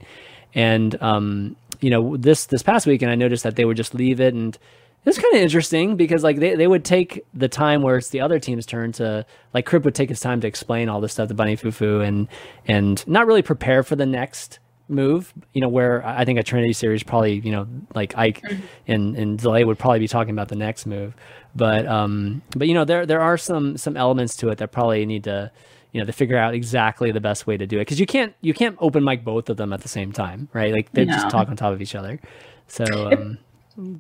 and 0.55 1.01
um, 1.01 1.57
you 1.81 1.91
know 1.91 2.17
this 2.17 2.47
this 2.47 2.65
past 2.65 2.87
weekend 2.89 3.13
I 3.13 3.15
noticed 3.15 3.45
that 3.45 3.55
they 3.55 3.65
would 3.65 3.77
just 3.77 3.95
leave 3.95 4.21
it 4.21 4.35
and 4.35 4.59
it's 5.07 5.19
kind 5.19 5.35
of 5.35 5.41
interesting 5.41 5.97
because 5.97 6.23
like 6.23 6.39
they, 6.39 6.55
they 6.55 6.67
would 6.67 6.85
take 6.85 7.25
the 7.35 7.49
time 7.49 7.83
where 7.83 7.97
it's 7.97 8.09
the 8.09 8.21
other 8.21 8.39
team's 8.39 8.65
turn 8.65 8.93
to 8.93 9.27
like 9.53 9.67
Kripp 9.67 9.85
would 9.85 9.95
take 9.95 10.09
his 10.09 10.21
time 10.21 10.41
to 10.41 10.47
explain 10.47 10.89
all 10.89 11.01
this 11.01 11.13
stuff 11.13 11.29
to 11.29 11.35
BunnyFuFuu 11.35 12.07
and 12.07 12.29
and 12.67 13.07
not 13.07 13.27
really 13.27 13.43
prepare 13.43 13.83
for 13.83 13.97
the 13.97 14.07
next 14.07 14.61
move. 14.89 15.35
You 15.53 15.61
know, 15.61 15.69
where 15.69 16.05
I 16.07 16.25
think 16.25 16.39
a 16.39 16.43
Trinity 16.43 16.73
series 16.73 17.03
probably, 17.03 17.35
you 17.41 17.53
know, 17.53 17.67
like 17.95 18.17
Ike 18.17 18.41
mm-hmm. 18.43 18.63
and, 18.87 19.17
and 19.17 19.39
Zalae 19.39 19.67
would 19.67 19.79
probably 19.79 19.99
be 19.99 20.09
talking 20.09 20.33
about 20.33 20.49
the 20.49 20.57
next 20.57 20.87
move. 20.87 21.15
But 21.55 21.87
um 21.87 22.43
but 22.57 22.69
you 22.69 22.75
know, 22.75 22.85
there 22.85 23.05
there 23.05 23.21
are 23.21 23.37
some 23.37 23.77
some 23.77 23.97
elements 23.97 24.37
to 24.37 24.49
it 24.49 24.59
that 24.59 24.73
probably 24.73 25.05
need 25.05 25.25
to 25.25 25.51
you 25.93 26.01
know 26.01 26.07
to 26.07 26.13
figure 26.13 26.37
out 26.37 26.55
exactly 26.55 27.13
the 27.13 27.21
best 27.21 27.47
way 27.47 27.57
to 27.57 27.67
do 27.67 27.77
it 27.77 27.83
because 27.83 28.01
you 28.01 28.07
can't 28.07 28.35
you 28.41 28.53
can't 28.53 28.77
open 28.81 29.05
mic 29.05 29.23
both 29.23 29.49
of 29.49 29.57
them 29.57 29.73
at 29.73 29.81
the 29.83 29.89
same 29.89 30.13
time 30.13 30.49
right 30.53 30.73
like 30.73 30.91
they 30.93 31.05
no. 31.05 31.13
just 31.13 31.31
talk 31.31 31.49
on 31.49 31.57
top 31.57 31.73
of 31.73 31.81
each 31.81 31.95
other 31.95 32.19
so 32.67 32.85
um 33.13 33.39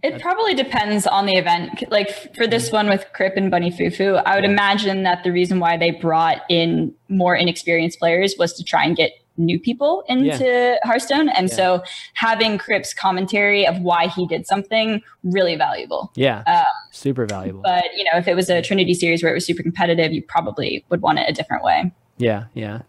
it 0.03 0.21
probably 0.21 0.55
depends 0.55 1.07
on 1.07 1.27
the 1.27 1.37
event. 1.37 1.85
Like 1.91 2.35
for 2.35 2.47
this 2.47 2.71
one 2.71 2.89
with 2.89 3.05
Kripp 3.17 3.37
and 3.37 3.51
BunnyFuFuu, 3.53 4.23
I 4.25 4.37
would 4.37 4.45
imagine 4.45 5.03
that 5.03 5.25
the 5.25 5.33
reason 5.33 5.61
why 5.61 5.77
they 5.77 5.91
brought 5.91 6.43
in 6.49 6.95
more 7.09 7.35
inexperienced 7.35 7.99
players 7.99 8.35
was 8.39 8.53
to 8.55 8.65
try 8.65 8.85
and 8.85 8.97
get 8.97 9.13
new 9.37 9.59
people 9.59 10.05
into 10.09 10.45
yeah. 10.45 10.77
Hearthstone. 10.85 11.29
And 11.29 11.49
yeah. 11.49 11.55
so 11.55 11.83
having 12.15 12.57
Kripp's 12.57 12.95
commentary 12.95 13.67
of 13.67 13.81
why 13.81 14.07
he 14.07 14.27
did 14.27 14.47
something 14.47 15.03
really 15.25 15.57
valuable. 15.57 16.13
Yeah. 16.15 16.43
Um, 16.47 16.65
super 16.93 17.27
valuable. 17.27 17.63
But 17.63 17.85
you 17.97 18.05
know, 18.05 18.17
if 18.17 18.29
it 18.29 18.35
was 18.35 18.49
a 18.49 18.63
Trinity 18.63 18.95
series 18.95 19.23
where 19.23 19.33
it 19.33 19.35
was 19.35 19.45
super 19.45 19.63
competitive, 19.63 20.13
you 20.13 20.23
probably 20.23 20.85
would 20.91 21.03
want 21.03 21.19
it 21.19 21.29
a 21.29 21.33
different 21.33 21.65
way. 21.65 21.93
Yeah, 22.17 22.45
yeah 22.55 22.83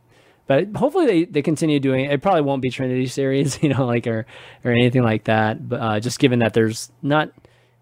but 0.48 0.68
hopefully 0.76 1.06
they, 1.06 1.26
they 1.26 1.42
continue 1.42 1.80
doing 1.80 2.06
it. 2.06 2.12
It 2.12 2.22
probably 2.22 2.42
won't 2.42 2.62
be 2.62 2.70
Trinity 2.70 3.08
series, 3.08 3.58
you 3.64 3.70
know, 3.70 3.86
like 3.86 4.08
or 4.08 4.26
or 4.64 4.72
anything 4.72 5.04
like 5.04 5.26
that. 5.26 5.68
But 5.68 5.82
uh, 5.82 6.00
just 6.00 6.20
given 6.20 6.40
that 6.40 6.54
there's 6.54 6.92
not 7.02 7.32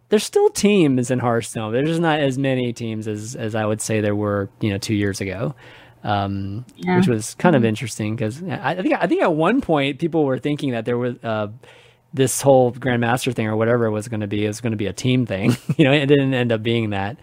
there's 0.09 0.23
still 0.23 0.49
teams 0.49 1.09
in 1.09 1.19
Hearthstone. 1.19 1.73
There's 1.73 1.89
just 1.89 2.01
not 2.01 2.19
as 2.19 2.37
many 2.37 2.73
teams 2.73 3.07
as 3.07 3.35
as 3.35 3.55
I 3.55 3.65
would 3.65 3.81
say 3.81 4.01
there 4.01 4.15
were, 4.15 4.49
you 4.61 4.69
know, 4.69 4.77
two 4.77 4.95
years 4.95 5.21
ago. 5.21 5.55
Um, 6.05 6.65
yeah. 6.75 6.97
which 6.97 7.07
was 7.07 7.33
kind 7.35 7.55
mm-hmm. 7.55 7.63
of 7.63 7.65
interesting 7.65 8.13
because 8.13 8.43
I, 8.43 8.71
I, 8.71 8.81
think 8.81 8.93
I 9.01 9.07
think 9.07 9.21
at 9.21 9.33
one 9.33 9.61
point 9.61 9.99
people 9.99 10.25
were 10.25 10.37
thinking 10.37 10.71
that 10.71 10.83
there 10.83 10.97
was 10.97 11.15
uh, 11.23 11.47
this 12.13 12.41
whole 12.41 12.73
Grandmaster 12.73 13.33
thing 13.33 13.47
or 13.47 13.55
whatever 13.55 13.85
it 13.85 13.91
was 13.91 14.09
going 14.09 14.19
to 14.19 14.27
be 14.27 14.45
is 14.45 14.59
going 14.59 14.71
to 14.71 14.77
be 14.77 14.87
a 14.87 14.93
team 14.93 15.25
thing. 15.25 15.55
you 15.77 15.85
know, 15.85 15.93
it 15.93 16.05
didn't 16.07 16.33
end 16.33 16.51
up 16.51 16.61
being 16.61 16.89
that. 16.89 17.17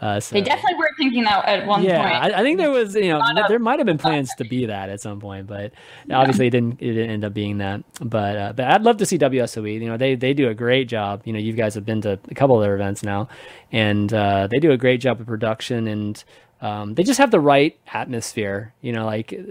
Uh, 0.00 0.20
so, 0.20 0.34
they 0.34 0.42
definitely 0.42 0.78
were 0.78 0.90
thinking 0.98 1.24
that 1.24 1.44
at 1.46 1.66
one 1.66 1.82
yeah, 1.82 2.02
point. 2.02 2.34
I, 2.34 2.40
I 2.40 2.42
think 2.42 2.58
there 2.58 2.70
was, 2.70 2.94
you 2.94 3.08
know, 3.08 3.22
th- 3.34 3.46
there 3.48 3.58
might 3.58 3.78
have 3.78 3.86
been 3.86 3.96
plans 3.96 4.30
to 4.36 4.44
be 4.44 4.66
that 4.66 4.90
at 4.90 5.00
some 5.00 5.20
point, 5.20 5.46
but 5.46 5.72
yeah. 6.06 6.18
obviously 6.18 6.48
it 6.48 6.50
didn't. 6.50 6.82
It 6.82 6.92
didn't 6.92 7.10
end 7.10 7.24
up 7.24 7.32
being 7.32 7.58
that. 7.58 7.82
But 8.00 8.36
uh, 8.36 8.52
but 8.52 8.66
I'd 8.66 8.82
love 8.82 8.98
to 8.98 9.06
see 9.06 9.18
WSOE. 9.18 9.80
You 9.80 9.88
know, 9.88 9.96
they 9.96 10.14
they 10.14 10.34
do 10.34 10.48
a 10.48 10.54
great 10.54 10.88
job. 10.88 11.22
You 11.24 11.32
know, 11.32 11.38
you 11.38 11.54
guys 11.54 11.74
have 11.74 11.86
been 11.86 12.02
to 12.02 12.18
a 12.28 12.34
couple 12.34 12.56
of 12.56 12.62
their 12.62 12.74
events 12.74 13.02
now, 13.02 13.28
and 13.72 14.12
uh, 14.12 14.48
they 14.48 14.58
do 14.58 14.70
a 14.72 14.76
great 14.76 15.00
job 15.00 15.20
of 15.20 15.26
production 15.26 15.88
and 15.88 16.22
um, 16.60 16.94
they 16.94 17.02
just 17.02 17.18
have 17.18 17.30
the 17.30 17.40
right 17.40 17.78
atmosphere, 17.92 18.72
you 18.80 18.92
know, 18.92 19.04
like 19.04 19.32
uh, 19.32 19.42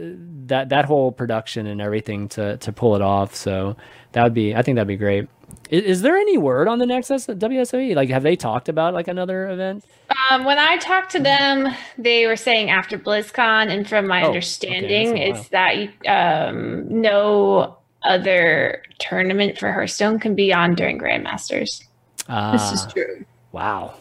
that 0.48 0.70
that 0.70 0.86
whole 0.86 1.12
production 1.12 1.68
and 1.68 1.80
everything 1.80 2.30
to 2.30 2.58
to 2.58 2.72
pull 2.72 2.96
it 2.96 3.02
off. 3.02 3.36
So 3.36 3.78
that 4.14 4.24
would 4.24 4.34
be, 4.34 4.56
I 4.56 4.62
think 4.64 4.76
that'd 4.76 4.88
be 4.88 4.98
great. 4.98 5.28
Is, 5.70 5.84
is 5.84 6.02
there 6.02 6.16
any 6.18 6.38
word 6.38 6.68
on 6.68 6.80
the 6.80 6.86
next 6.86 7.10
WSOE? 7.10 7.96
Like, 7.96 8.10
have 8.10 8.24
they 8.24 8.36
talked 8.36 8.70
about 8.70 8.94
like 8.94 9.08
another 9.08 9.50
event? 9.50 9.84
Um, 10.30 10.44
when 10.44 10.60
I 10.60 10.78
talked 10.78 11.12
to 11.14 11.20
them, 11.20 11.74
they 11.98 12.28
were 12.28 12.36
saying 12.36 12.70
after 12.70 12.98
BlizzCon, 12.98 13.70
and 13.72 13.88
from 13.90 14.08
my 14.08 14.24
Oh, 14.24 14.28
understanding, 14.28 15.16
that's 15.16 15.40
a 15.40 15.42
is 15.42 15.50
that 15.50 15.78
you, 15.78 15.90
um, 16.08 17.02
no 17.02 17.78
other 18.04 18.84
tournament 19.00 19.58
for 19.58 19.72
Hearthstone 19.72 20.20
can 20.20 20.36
be 20.36 20.54
on 20.54 20.76
during 20.76 21.00
Grandmasters. 21.00 21.84
Ah, 22.30 22.52
This 22.52 22.72
is 22.72 22.94
true. 22.94 23.26
wow, 23.52 23.96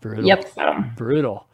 brutal. 0.00 0.26
Yep. 0.26 0.52
So 0.54 0.84
brutal. 0.96 1.46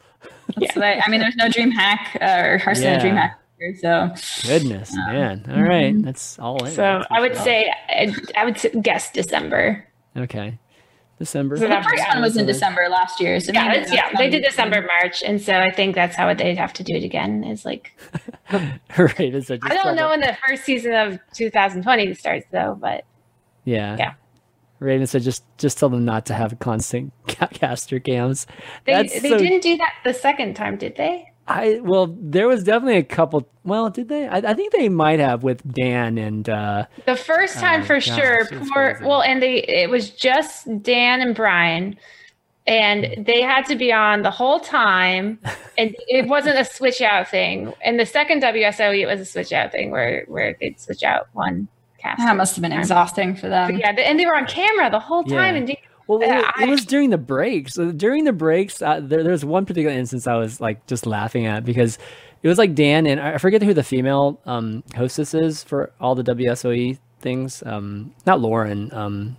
That's 0.57 0.75
what 0.75 0.85
I, 0.85 1.01
I 1.07 1.09
mean, 1.09 1.21
there's 1.21 1.37
no 1.37 1.47
DreamHack 1.47 2.21
uh, 2.21 2.49
or 2.49 2.59
Hearthstone 2.59 2.95
Yeah. 2.95 3.01
DreamHack. 3.05 3.35
Here, 3.61 3.75
So 3.77 4.11
Goodness, 4.49 4.93
um, 4.97 5.13
man. 5.15 5.45
All 5.51 5.63
right, 5.63 5.95
mhm. 5.95 6.05
that's 6.05 6.39
all 6.39 6.65
in. 6.65 6.71
So 6.73 6.83
That's 6.83 7.07
for 7.09 7.13
I 7.15 7.21
would 7.21 7.35
sure. 7.35 7.45
say 7.45 7.73
I, 7.89 8.15
I 8.37 8.45
would 8.45 8.83
guess 8.83 9.11
December. 9.13 9.87
okay, 10.17 10.59
December. 11.19 11.57
So 11.59 11.69
the 11.69 11.83
first 11.83 12.09
one 12.09 12.23
was 12.23 12.37
in 12.37 12.47
December 12.47 12.89
last 12.89 13.21
year. 13.21 13.39
So 13.41 13.53
Yeah, 13.53 13.69
maybe 13.69 13.91
yeah, 13.95 14.11
they 14.17 14.31
did 14.31 14.43
December, 14.43 14.81
March, 14.87 15.23
and 15.23 15.41
so 15.41 15.55
I 15.59 15.71
think 15.71 15.95
that's 15.95 16.17
how 16.17 16.33
they'd 16.35 16.57
have 16.57 16.73
to 16.75 16.83
do 16.83 16.95
it 16.97 17.05
again. 17.05 17.45
Is 17.45 17.65
like 17.65 17.93
right. 18.53 19.21
It's 19.21 19.51
I 19.51 19.57
don't 19.59 19.97
know 19.97 20.09
when 20.09 20.21
the 20.21 20.37
first 20.47 20.65
season 20.65 20.95
of 20.95 21.19
2020 21.35 22.15
starts 22.15 22.47
though, 22.51 22.77
but 22.81 23.05
Yeah. 23.65 23.97
Yeah. 23.99 24.15
Raven 24.79 25.07
said 25.07 25.21
just 25.21 25.45
just 25.59 25.77
tell 25.79 25.91
them 25.91 26.07
not 26.07 26.25
to 26.27 26.35
have 26.35 26.59
constant 26.59 27.13
ca- 27.29 27.49
caster 27.49 28.01
cams. 28.01 28.47
they 28.87 28.95
That's 28.95 29.21
they 29.21 29.29
so- 29.29 29.37
didn't 29.39 29.61
do 29.63 29.77
that 29.77 29.93
the 30.05 30.15
second 30.15 30.55
time, 30.55 30.79
did 30.79 30.97
they? 30.97 31.30
I 31.53 31.81
well, 31.83 32.15
there 32.21 32.47
was 32.49 32.63
definitely 32.65 32.99
a 32.99 33.03
couple. 33.03 33.49
Well, 33.65 33.91
did 33.91 34.09
they? 34.09 34.29
I, 34.29 34.39
I 34.39 34.55
think 34.55 34.73
they 34.73 34.89
might 34.89 35.19
have 35.21 35.43
with 35.43 35.63
Dan 35.73 36.17
and 36.19 36.49
uh 36.49 36.87
The 37.07 37.17
first 37.17 37.59
time 37.59 37.83
Oh, 37.83 37.85
for 37.85 37.95
gosh, 37.97 38.05
sure. 38.05 38.47
Poor, 38.47 38.95
crazy. 38.95 39.05
well, 39.05 39.23
and 39.23 39.43
they 39.43 39.57
it 39.65 39.91
was 39.91 40.11
just 40.11 40.67
Dan 40.83 41.21
and 41.21 41.35
Brian, 41.35 41.97
and 42.67 43.25
they 43.27 43.43
had 43.43 43.67
to 43.67 43.77
be 43.77 43.93
on 43.93 44.23
the 44.23 44.31
whole 44.31 44.61
time, 44.61 45.39
and 45.79 45.95
it 46.09 46.29
wasn't 46.29 46.59
a 46.59 46.65
switch 46.65 47.01
out 47.01 47.29
thing. 47.29 47.73
And 47.85 47.99
the 47.99 48.07
second 48.07 48.43
WSOE, 48.43 49.01
it 49.01 49.07
was 49.07 49.21
a 49.21 49.25
switch 49.25 49.53
out 49.53 49.73
thing 49.73 49.91
where 49.91 50.25
where 50.29 50.57
they'd 50.61 50.79
switch 50.81 51.03
out 51.03 51.29
one 51.33 51.69
cast. 51.99 52.19
That 52.19 52.37
must 52.37 52.55
have 52.57 52.63
been 52.63 52.73
exhausting 52.73 53.35
for 53.35 53.49
them. 53.49 53.77
yeah, 53.79 53.91
and 53.91 54.19
they 54.19 54.25
were 54.27 54.37
on 54.37 54.47
camera 54.47 54.89
the 54.91 55.01
whole 55.01 55.25
time, 55.25 55.55
Yeah. 55.55 55.59
and 55.59 55.67
did- 55.67 55.77
well, 56.11 56.23
it, 56.23 56.27
Yeah, 56.29 56.51
it 56.61 56.69
was 56.69 56.85
during 56.85 57.11
the 57.11 57.19
breaks. 57.19 57.75
So 57.75 57.93
during 57.93 58.25
the 58.25 58.33
breaks, 58.33 58.83
uh, 58.83 59.01
there 59.01 59.23
there 59.23 59.33
was 59.33 59.45
one 59.45 59.65
particular 59.65 59.97
instance 59.97 60.27
I 60.27 60.35
was 60.35 60.61
like 60.61 60.87
just 60.87 61.07
laughing 61.07 61.47
at 61.47 61.65
because 61.65 61.99
it 62.43 62.49
was 62.49 62.59
like 62.59 62.75
Dan 62.75 63.07
and 63.07 63.21
I 63.21 63.39
forget 63.39 63.63
who 63.63 63.73
the 63.75 63.85
female 63.85 64.41
um 64.45 64.83
hostess 64.97 65.35
is 65.35 65.63
for 65.63 65.93
all 66.01 66.15
the 66.15 66.25
WSOE 66.25 66.99
things. 67.21 67.63
Um, 67.65 68.13
not 68.27 68.41
Lauren. 68.41 68.93
Um, 68.93 69.37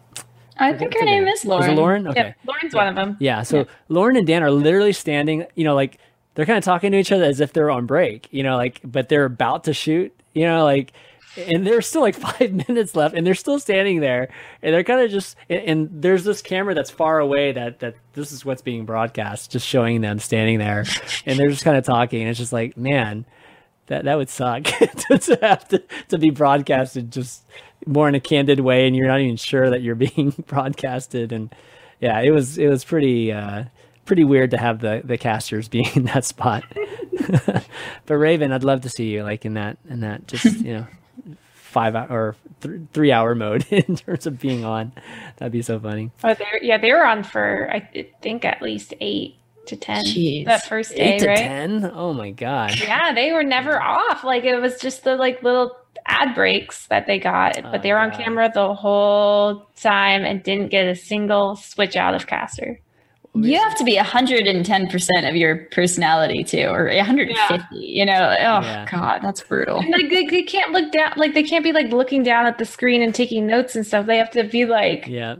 I 0.57 0.73
think 0.73 0.93
her 0.93 1.05
name 1.05 1.27
is 1.27 1.43
Lauren. 1.43 1.71
It 1.71 1.75
Lauren? 1.75 2.07
Okay. 2.07 2.19
yeah, 2.19 2.33
Lauren's 2.45 2.73
one 2.73 2.87
of 2.87 2.95
them. 2.95 3.17
Yeah. 3.19 3.41
So 3.43 3.65
Lauren 3.89 4.15
and 4.15 4.27
Dan 4.27 4.43
are 4.43 4.51
literally 4.51 4.93
standing, 4.93 5.45
you 5.55 5.63
know, 5.63 5.75
like 5.75 5.97
they're 6.35 6.45
kind 6.45 6.57
of 6.57 6.63
talking 6.63 6.91
to 6.91 6.97
each 6.97 7.11
other 7.11 7.25
as 7.25 7.41
if 7.41 7.51
they're 7.51 7.71
on 7.71 7.85
break, 7.85 8.27
you 8.31 8.43
know, 8.43 8.55
like, 8.55 8.79
but 8.83 9.09
they're 9.09 9.25
about 9.25 9.65
to 9.65 9.73
shoot, 9.73 10.13
you 10.33 10.45
know, 10.45 10.63
like, 10.63 10.93
and 11.37 11.65
there's 11.65 11.87
still 11.87 12.01
like 12.01 12.15
five 12.39 12.67
minutes 12.67 12.95
left 12.95 13.15
and 13.15 13.25
they're 13.25 13.35
still 13.35 13.59
standing 13.59 13.99
there 13.99 14.29
and 14.61 14.73
they're 14.73 14.83
kind 14.83 15.01
of 15.01 15.11
just, 15.11 15.35
and, 15.49 15.61
and 15.63 16.01
there's 16.01 16.23
this 16.23 16.41
camera 16.41 16.73
that's 16.73 16.89
far 16.89 17.19
away 17.19 17.51
that, 17.51 17.79
that 17.79 17.95
this 18.13 18.31
is 18.31 18.45
what's 18.45 18.61
being 18.61 18.85
broadcast, 18.85 19.51
just 19.51 19.67
showing 19.67 20.01
them 20.01 20.19
standing 20.19 20.59
there 20.59 20.85
and 21.25 21.39
they're 21.39 21.49
just 21.49 21.63
kind 21.63 21.77
of 21.77 21.85
talking. 21.85 22.21
And 22.21 22.29
it's 22.29 22.39
just 22.39 22.53
like, 22.53 22.77
man, 22.77 23.25
that, 23.87 24.05
that 24.05 24.17
would 24.17 24.29
suck 24.29 24.63
to, 25.09 25.17
to 25.17 25.39
have 25.41 25.67
to, 25.69 25.83
to 26.09 26.17
be 26.17 26.29
broadcasted 26.29 27.11
just 27.11 27.43
more 27.85 28.07
in 28.07 28.15
a 28.15 28.19
candid 28.19 28.59
way 28.59 28.87
and 28.87 28.95
you're 28.95 29.07
not 29.07 29.19
even 29.19 29.35
sure 29.35 29.69
that 29.69 29.81
you're 29.81 29.95
being 30.15 30.33
broadcasted 30.47 31.31
and 31.31 31.53
yeah 31.99 32.19
it 32.19 32.31
was 32.31 32.57
it 32.57 32.67
was 32.67 32.83
pretty 32.83 33.31
uh 33.31 33.63
pretty 34.05 34.23
weird 34.23 34.51
to 34.51 34.57
have 34.57 34.79
the 34.79 35.01
the 35.03 35.17
casters 35.17 35.67
being 35.67 35.89
in 35.95 36.03
that 36.03 36.25
spot 36.25 36.63
but 38.05 38.15
raven 38.15 38.51
i'd 38.51 38.63
love 38.63 38.81
to 38.81 38.89
see 38.89 39.09
you 39.09 39.23
like 39.23 39.45
in 39.45 39.53
that 39.53 39.77
in 39.89 40.01
that 40.01 40.27
just 40.27 40.61
you 40.61 40.73
know 40.73 40.87
five 41.71 41.95
hour 41.95 42.07
or 42.09 42.35
th- 42.61 42.81
three 42.93 43.11
hour 43.11 43.33
mode 43.33 43.65
in 43.71 43.95
terms 43.95 44.27
of 44.27 44.39
being 44.39 44.63
on 44.65 44.91
that'd 45.37 45.51
be 45.51 45.61
so 45.61 45.79
funny 45.79 46.11
Oh, 46.23 46.33
they 46.33 46.45
yeah, 46.61 46.77
they 46.77 46.91
were 46.91 47.05
on 47.05 47.23
for 47.23 47.69
I 47.71 48.05
think 48.21 48.45
at 48.45 48.61
least 48.61 48.93
eight 49.01 49.35
to 49.67 49.75
ten 49.75 50.03
Jeez. 50.05 50.45
that 50.45 50.65
first 50.65 50.95
day, 50.95 51.15
eight 51.15 51.19
to 51.19 51.27
right? 51.27 51.37
ten 51.37 51.91
oh 51.93 52.13
my 52.13 52.31
god 52.31 52.79
Yeah, 52.79 53.13
they 53.13 53.31
were 53.31 53.43
never 53.43 53.81
off. 53.81 54.23
Like 54.23 54.43
it 54.43 54.57
was 54.59 54.79
just 54.79 55.03
the 55.03 55.15
like 55.15 55.41
little 55.43 55.77
ad 56.07 56.33
breaks 56.33 56.87
that 56.87 57.05
they 57.05 57.19
got, 57.19 57.57
Oh, 57.63 57.71
but 57.71 57.83
they 57.83 57.91
were 57.93 57.99
on 57.99 58.09
God. 58.09 58.19
camera 58.19 58.51
the 58.53 58.73
whole 58.73 59.67
time 59.79 60.23
and 60.25 60.41
didn't 60.41 60.69
get 60.69 60.87
a 60.87 60.95
single 60.95 61.55
switch 61.55 61.95
out 61.95 62.15
of 62.15 62.25
caster. 62.25 62.79
You 63.33 63.57
have 63.59 63.75
to 63.77 63.83
be 63.85 63.95
110% 63.97 65.29
of 65.29 65.35
your 65.37 65.55
personality 65.71 66.43
too, 66.43 66.65
or 66.67 66.87
150. 66.93 67.75
You 67.77 68.05
know, 68.05 68.13
oh 68.13 68.61
Yeah. 68.61 68.87
god, 68.91 69.21
that's 69.21 69.41
brutal. 69.41 69.79
And 69.79 69.89
like 69.91 70.09
they, 70.09 70.25
they 70.25 70.43
can't 70.43 70.71
look 70.73 70.91
down, 70.91 71.13
like 71.15 71.33
they 71.33 71.43
can't 71.43 71.63
be 71.63 71.71
like 71.71 71.91
looking 71.91 72.23
down 72.23 72.45
at 72.45 72.57
the 72.57 72.65
screen 72.65 73.01
and 73.01 73.15
taking 73.15 73.47
notes 73.47 73.75
and 73.75 73.87
stuff. 73.87 74.05
They 74.05 74.17
have 74.17 74.31
to 74.31 74.43
be 74.43 74.65
like, 74.65 75.07
yeah 75.07 75.35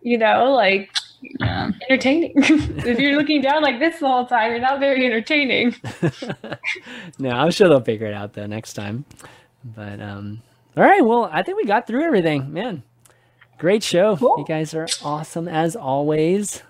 you 0.00 0.16
know, 0.16 0.52
like 0.52 0.90
Yeah. 1.40 1.70
entertaining. 1.90 2.32
if 2.36 2.98
you're 2.98 3.16
looking 3.18 3.42
down 3.42 3.62
like 3.62 3.78
this 3.78 3.98
the 3.98 4.06
whole 4.08 4.24
time, 4.26 4.52
you're 4.52 4.60
not 4.60 4.80
very 4.80 5.04
entertaining. 5.04 5.74
no 7.18 7.30
i'm 7.30 7.50
sure 7.50 7.68
they'll 7.68 7.80
figure 7.80 8.06
it 8.06 8.14
out 8.14 8.32
though 8.34 8.46
next 8.46 8.72
time 8.74 9.04
but 9.64 10.00
um 10.00 10.40
all 10.76 10.84
right 10.84 11.04
well 11.04 11.28
i 11.32 11.42
think 11.42 11.56
we 11.56 11.64
got 11.64 11.86
through 11.86 12.02
everything 12.04 12.52
man 12.52 12.82
great 13.58 13.82
show 13.82 14.16
you 14.20 14.44
guys 14.46 14.72
are 14.74 14.86
awesome 15.04 15.48
as 15.48 15.74
always 15.76 16.62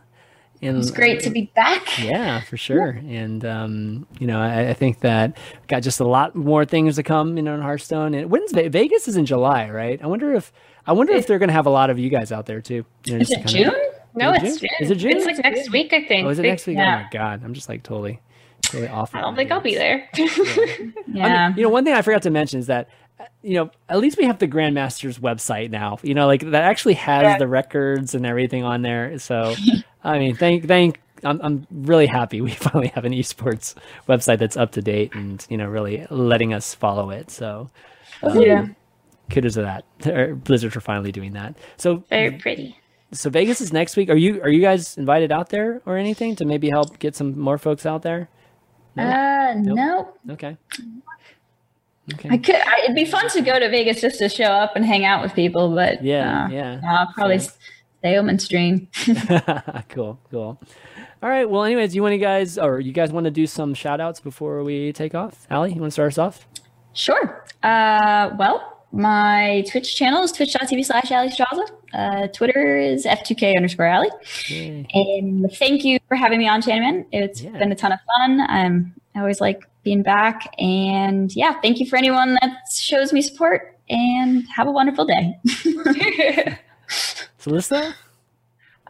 and 0.62 0.76
It's 0.78 0.90
great 0.90 1.20
to 1.22 1.30
be 1.30 1.51
back. 1.55 1.98
yeah 2.02 2.40
for 2.40 2.56
sure 2.66 2.90
and 3.06 3.44
um 3.44 4.06
you 4.18 4.26
know 4.26 4.40
i, 4.40 4.70
I 4.70 4.74
think 4.74 5.01
that 5.01 5.36
got 5.68 5.82
just 5.82 6.01
a 6.01 6.05
lot 6.05 6.35
more 6.35 6.64
things 6.64 6.97
to 6.97 7.02
come 7.02 7.36
you 7.36 7.43
know 7.43 7.55
in 7.55 7.60
hearthstone 7.60 8.14
and 8.14 8.30
when's 8.30 8.52
Ve- 8.52 8.68
vegas 8.68 9.06
is 9.09 9.16
in 9.16 9.26
july 9.26 9.70
right 9.70 10.01
i 10.02 10.06
wonder 10.06 10.35
if 10.35 10.52
i 10.86 10.93
wonder 10.93 11.12
if 11.12 11.26
they're 11.26 11.39
gonna 11.39 11.52
have 11.52 11.66
a 11.66 11.70
lot 11.70 11.90
of 11.90 11.98
you 11.98 12.09
guys 12.10 12.32
out 12.32 12.47
there 12.47 12.60
too 12.60 12.85
you 13.05 13.14
know, 13.14 13.18
Is 13.20 13.30
it 13.30 13.36
to 13.36 13.40
of- 13.43 13.47
June? 13.47 13.74
No, 14.14 14.32
it's 14.32 14.43
June? 14.43 14.59
June. 14.59 14.68
Is 14.80 14.90
it 14.90 14.94
June? 14.97 15.12
It's 15.16 15.26
like 15.26 15.39
next 15.44 15.70
week, 15.70 15.93
I 15.93 16.05
think. 16.05 16.26
oh 16.26 16.30
is 16.30 16.39
it 16.39 16.43
next 16.43 16.66
week 16.66 16.76
yeah. 16.78 17.01
oh 17.01 17.02
my 17.05 17.09
god 17.12 17.43
i'm 17.44 17.55
just 17.55 17.68
like 17.68 17.82
totally 17.82 18.20
totally 18.62 18.89
off 18.89 19.14
I 19.14 19.20
don't 19.20 19.36
think 19.36 19.51
I'll 19.52 19.60
be 19.60 19.76
there. 19.76 20.09
Yeah. 20.14 20.26
I 21.24 21.48
mean, 21.48 21.56
you 21.56 21.62
know, 21.62 21.68
one 21.70 21.85
thing 21.85 21.94
I 21.94 22.02
forgot 22.02 22.22
to 22.22 22.30
mention 22.30 22.59
is 22.60 22.66
that, 22.66 22.89
uh, 22.89 22.90
you 23.43 23.55
know, 23.55 23.70
at 23.89 23.99
least 23.99 24.19
we 24.19 24.24
have 24.24 24.39
the 24.39 24.49
Grandmasters 24.49 25.19
website 25.19 25.70
now. 25.70 25.99
You 26.03 26.15
know, 26.15 26.27
like 26.27 26.43
that 26.43 26.62
actually 26.65 26.95
has 26.95 27.23
Yeah. 27.23 27.39
the 27.39 27.49
records 27.49 28.15
and 28.15 28.24
everything 28.27 28.65
on 28.65 28.82
there. 28.82 29.19
So, 29.19 29.55
I 30.05 30.19
mean, 30.19 30.35
thank, 30.36 30.66
thank. 30.66 31.01
I'm, 31.24 31.40
I'm 31.43 31.66
really 31.73 32.07
happy 32.07 32.40
we 32.43 32.53
finally 32.53 32.89
have 32.89 33.05
an 33.05 33.12
esports 33.12 33.74
website 34.09 34.39
that's 34.39 34.57
up 34.57 34.70
to 34.73 34.82
date 34.82 35.15
and 35.15 35.45
you 35.51 35.57
know 35.57 35.66
really 35.66 36.07
letting 36.11 36.55
us 36.55 36.74
follow 36.74 37.11
it. 37.11 37.31
So, 37.31 37.70
um, 38.23 38.40
Yeah. 38.40 38.66
kudos 39.31 39.55
to 39.55 39.62
that. 39.62 39.85
Or 40.07 40.35
Blizzard 40.36 40.73
for 40.73 40.81
finally 40.81 41.11
doing 41.11 41.32
that. 41.32 41.57
So, 41.77 42.05
Very 42.09 42.32
pretty. 42.39 42.77
so 43.12 43.31
Vegas 43.31 43.61
is 43.61 43.73
next 43.73 43.97
week. 43.97 44.11
Are 44.11 44.16
you 44.16 44.40
are 44.43 44.49
you 44.49 44.61
guys 44.61 44.97
invited 44.97 45.32
out 45.32 45.49
there 45.49 45.82
or 45.86 45.97
anything 45.97 46.36
to 46.36 46.45
maybe 46.45 46.70
help 46.70 46.99
get 47.01 47.16
some 47.16 47.36
more 47.39 47.59
folks 47.59 47.85
out 47.85 48.03
there? 48.03 48.28
Uh, 48.97 49.55
no. 49.57 50.15
Okay. 50.31 50.57
Okay. 52.14 52.28
I 52.30 52.39
could. 52.39 52.55
I, 52.56 52.80
it'd 52.85 52.97
be 52.97 53.05
fun 53.05 53.28
to 53.30 53.40
go 53.43 53.59
to 53.59 53.68
Vegas 53.68 54.01
just 54.01 54.18
to 54.18 54.28
show 54.28 54.44
up 54.44 54.76
and 54.76 54.85
hang 54.85 55.05
out 55.05 55.22
with 55.22 55.35
people, 55.35 55.74
but 55.74 56.02
Yeah, 56.02 56.44
uh, 56.44 56.48
yeah. 56.48 56.80
I'll 56.89 57.12
probably 57.14 57.39
Sure. 57.39 57.48
stay 57.98 58.14
home 58.16 58.28
and 58.28 58.40
stream. 58.40 58.89
cool, 59.89 60.18
cool. 60.30 60.60
All 61.22 61.28
right. 61.28 61.48
Well, 61.51 61.64
anyways, 61.64 61.94
you 61.94 62.02
want 62.02 62.12
to 62.12 62.18
guys, 62.18 62.56
or 62.59 62.78
you 62.80 62.93
guys 62.93 63.10
want 63.12 63.24
to 63.24 63.30
do 63.30 63.47
some 63.47 63.74
shout 63.74 64.01
outs 64.01 64.20
before 64.20 64.62
we 64.62 64.93
take 64.93 65.14
off? 65.14 65.47
Allie, 65.51 65.72
you 65.72 65.80
want 65.80 65.89
to 65.89 65.93
start 65.93 66.12
us 66.12 66.18
off? 66.18 66.47
Sure. 66.94 67.44
Uh, 67.62 68.30
well, 68.39 68.85
my 68.93 69.64
Twitch 69.70 69.97
channel 69.97 70.22
is 70.22 70.32
twitch.tv 70.32 70.85
slash 70.85 71.10
Alliestrasza. 71.10 71.68
Uh, 71.93 72.26
Twitter 72.28 72.78
is 72.78 73.05
F2K 73.05 73.56
underscore 73.56 73.89
Ali. 73.89 74.09
And 74.94 75.51
thank 75.55 75.85
you 75.85 75.98
for 76.09 76.14
having 76.16 76.39
me 76.39 76.48
on, 76.48 76.62
Chanaman. 76.62 77.05
It's 77.12 77.43
Yeah. 77.43 77.51
been 77.59 77.72
a 77.72 77.74
ton 77.74 77.93
of 77.93 77.98
fun. 78.16 78.40
Um, 78.48 78.94
I 79.14 79.20
always 79.20 79.40
like 79.40 79.64
being 79.89 80.02
back. 80.02 80.55
And 80.59 81.35
yeah, 81.35 81.59
thank 81.62 81.78
you 81.81 81.86
for 81.86 81.97
anyone 81.97 82.36
that 82.43 82.59
shows 82.70 83.10
me 83.10 83.23
support 83.23 83.74
and 83.89 84.44
have 84.55 84.66
a 84.66 84.70
wonderful 84.70 85.06
day. 85.06 85.39
Celissa? 87.40 87.94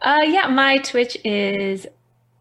Uh, 0.01 0.19
yeah, 0.25 0.47
my 0.47 0.77
Twitch 0.79 1.17
is 1.23 1.87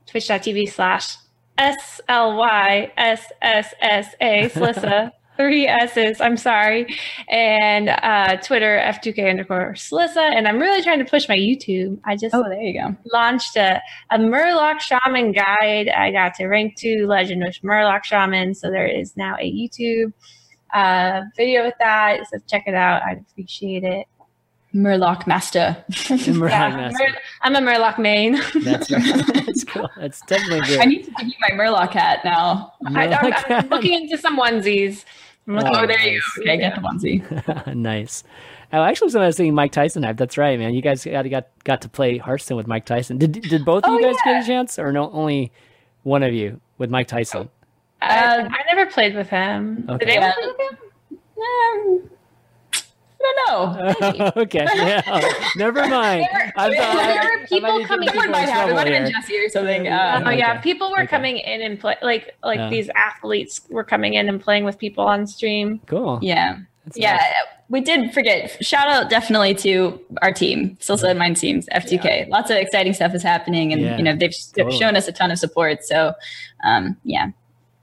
twitch.tv 0.06 0.72
slash 0.72 1.16
S 1.56 2.00
L 2.08 2.36
Y 2.36 2.92
S 2.96 3.30
S 3.40 3.74
S 3.80 4.14
A 4.20 4.48
Slissa. 4.48 5.12
Three 5.38 5.66
S's. 5.66 6.20
I'm 6.20 6.36
sorry. 6.36 6.86
And 7.28 7.88
uh, 7.88 8.36
Twitter, 8.42 8.80
F2K 8.84 9.30
underscore 9.30 9.72
Slissa. 9.74 10.16
And 10.34 10.48
I'm 10.48 10.58
really 10.58 10.82
trying 10.82 10.98
to 10.98 11.04
push 11.04 11.28
my 11.28 11.36
YouTube. 11.36 11.98
I 12.04 12.16
just 12.16 12.34
oh, 12.34 12.42
there 12.48 12.60
you 12.60 12.80
go. 12.80 12.96
launched 13.12 13.56
a, 13.56 13.80
a 14.10 14.18
Murloc 14.18 14.80
Shaman 14.80 15.32
guide. 15.32 15.88
I 15.88 16.10
got 16.10 16.34
to 16.34 16.46
rank 16.46 16.76
two 16.76 17.06
Legend 17.06 17.46
of 17.46 17.54
Murloc 17.56 18.04
Shaman. 18.04 18.54
So 18.54 18.70
there 18.70 18.86
is 18.86 19.16
now 19.16 19.36
a 19.40 19.50
YouTube 19.50 20.12
uh, 20.74 21.22
video 21.36 21.64
with 21.64 21.74
that. 21.78 22.20
So 22.30 22.38
check 22.48 22.64
it 22.66 22.74
out. 22.74 23.02
I'd 23.02 23.24
appreciate 23.30 23.84
it. 23.84 24.06
Murloc 24.74 25.26
Master. 25.26 25.82
Murloc 25.90 26.50
Yeah, 26.50 26.76
Master. 26.76 27.08
Mur- 27.08 27.18
I'm 27.42 27.56
a 27.56 27.60
Murloc 27.60 27.98
main. 27.98 28.38
That's 28.62 28.90
right. 28.90 29.24
That's 29.34 29.64
cool. 29.64 29.88
That's 29.96 30.20
definitely 30.22 30.60
good. 30.66 30.80
I 30.80 30.84
need 30.84 31.04
to 31.04 31.10
give 31.12 31.26
you 31.28 31.34
my 31.40 31.50
Murloc 31.52 31.90
hat 31.92 32.20
now. 32.24 32.74
I, 32.86 33.06
I'm, 33.06 33.10
Murloc 33.10 33.44
I'm 33.50 33.68
looking 33.68 33.94
into 33.94 34.18
some 34.18 34.38
onesies. 34.38 35.04
I'm 35.48 35.54
looking 35.54 35.70
Oh, 35.74 35.80
Oh, 35.82 35.86
there 35.86 36.00
you 36.06 36.20
go. 36.36 36.42
Okay, 36.42 36.56
get 36.58 36.74
the 36.74 36.80
onesie. 36.82 37.74
nice. 37.74 38.22
Oh, 38.72 38.82
actually, 38.82 39.12
when 39.12 39.22
I 39.22 39.26
was 39.26 39.36
thinking 39.36 39.54
Mike 39.54 39.72
Tyson 39.72 40.02
hat, 40.02 40.16
that's 40.18 40.36
right, 40.36 40.58
man. 40.58 40.74
You 40.74 40.82
guys 40.82 41.04
got 41.04 41.28
got 41.30 41.46
got 41.64 41.80
to 41.82 41.88
play 41.88 42.18
Hearthstone 42.18 42.56
with 42.58 42.66
Mike 42.66 42.84
Tyson. 42.84 43.16
Did 43.18 43.32
did 43.32 43.64
both 43.64 43.84
of 43.84 43.90
Oh, 43.90 43.98
you 43.98 44.04
guys 44.04 44.14
yeah. 44.26 44.34
get 44.34 44.44
a 44.44 44.46
chance, 44.46 44.78
or 44.78 44.92
no? 44.92 45.10
Only 45.10 45.50
one 46.02 46.22
of 46.22 46.34
you 46.34 46.60
with 46.76 46.90
Mike 46.90 47.08
Tyson? 47.08 47.48
I, 48.02 48.18
Uh, 48.26 48.48
I 48.50 48.74
never 48.74 48.90
played 48.90 49.14
with 49.16 49.28
him. 49.28 49.86
Okay. 49.88 50.04
Did 50.04 50.08
anyone 50.10 50.32
Yeah. 50.38 50.52
play 50.54 50.66
with 50.68 50.70
him? 50.70 52.00
Um, 52.02 52.10
I 53.20 53.34
don't 53.46 54.18
know. 54.18 54.32
okay, 54.42 54.66
yeah. 54.76 55.32
Never 55.56 55.86
mind. 55.88 56.26
There- 56.32 56.52
I'm 56.56 56.70
there 56.70 56.82
sorry. 56.92 57.40
were 57.40 57.46
people 57.46 57.78
be 57.78 57.84
coming 57.84 58.08
in 58.08 58.14
Someone 58.14 58.30
might 58.30 58.48
have. 58.48 58.68
It 58.70 58.74
might 58.74 58.86
have 58.86 59.04
been. 59.04 59.12
Jesse 59.12 59.36
or 59.38 59.48
something. 59.48 59.84
Yeah. 59.86 60.16
Uh, 60.16 60.22
Oh 60.26 60.30
yeah, 60.30 60.52
Okay. 60.52 60.60
people 60.62 60.90
were 60.90 60.98
Okay. 60.98 61.06
coming 61.08 61.38
in 61.38 61.60
and 61.62 61.78
play 61.80 61.96
like 62.02 62.36
like 62.42 62.58
Yeah. 62.58 62.70
these 62.70 62.88
athletes 62.94 63.60
were 63.70 63.84
coming 63.84 64.14
in 64.14 64.28
and 64.28 64.40
playing 64.40 64.64
with 64.64 64.78
people 64.78 65.04
on 65.04 65.26
stream. 65.26 65.80
Cool. 65.86 66.18
yeah. 66.22 66.58
That's 66.84 66.96
Yeah, 66.98 67.16
nice. 67.16 67.24
we 67.68 67.80
did 67.82 68.14
forget. 68.14 68.56
Shout 68.64 68.88
out 68.88 69.10
definitely 69.10 69.52
to 69.56 70.00
our 70.22 70.32
team, 70.32 70.76
Celissa 70.80 71.10
and 71.10 71.18
Mine 71.18 71.34
teams, 71.34 71.68
F2K. 71.74 72.28
Lots 72.30 72.50
of 72.50 72.56
exciting 72.56 72.94
stuff 72.94 73.14
is 73.14 73.22
happening, 73.22 73.72
and 73.74 73.82
Yeah, 73.82 73.96
you 73.98 74.02
know 74.04 74.12
they've 74.12 74.30
they've 74.54 74.64
totally. 74.64 74.78
shown 74.78 74.96
us 74.96 75.06
a 75.06 75.12
ton 75.12 75.30
of 75.30 75.38
support. 75.38 75.84
So, 75.84 76.14
um, 76.64 76.96
yeah, 77.04 77.26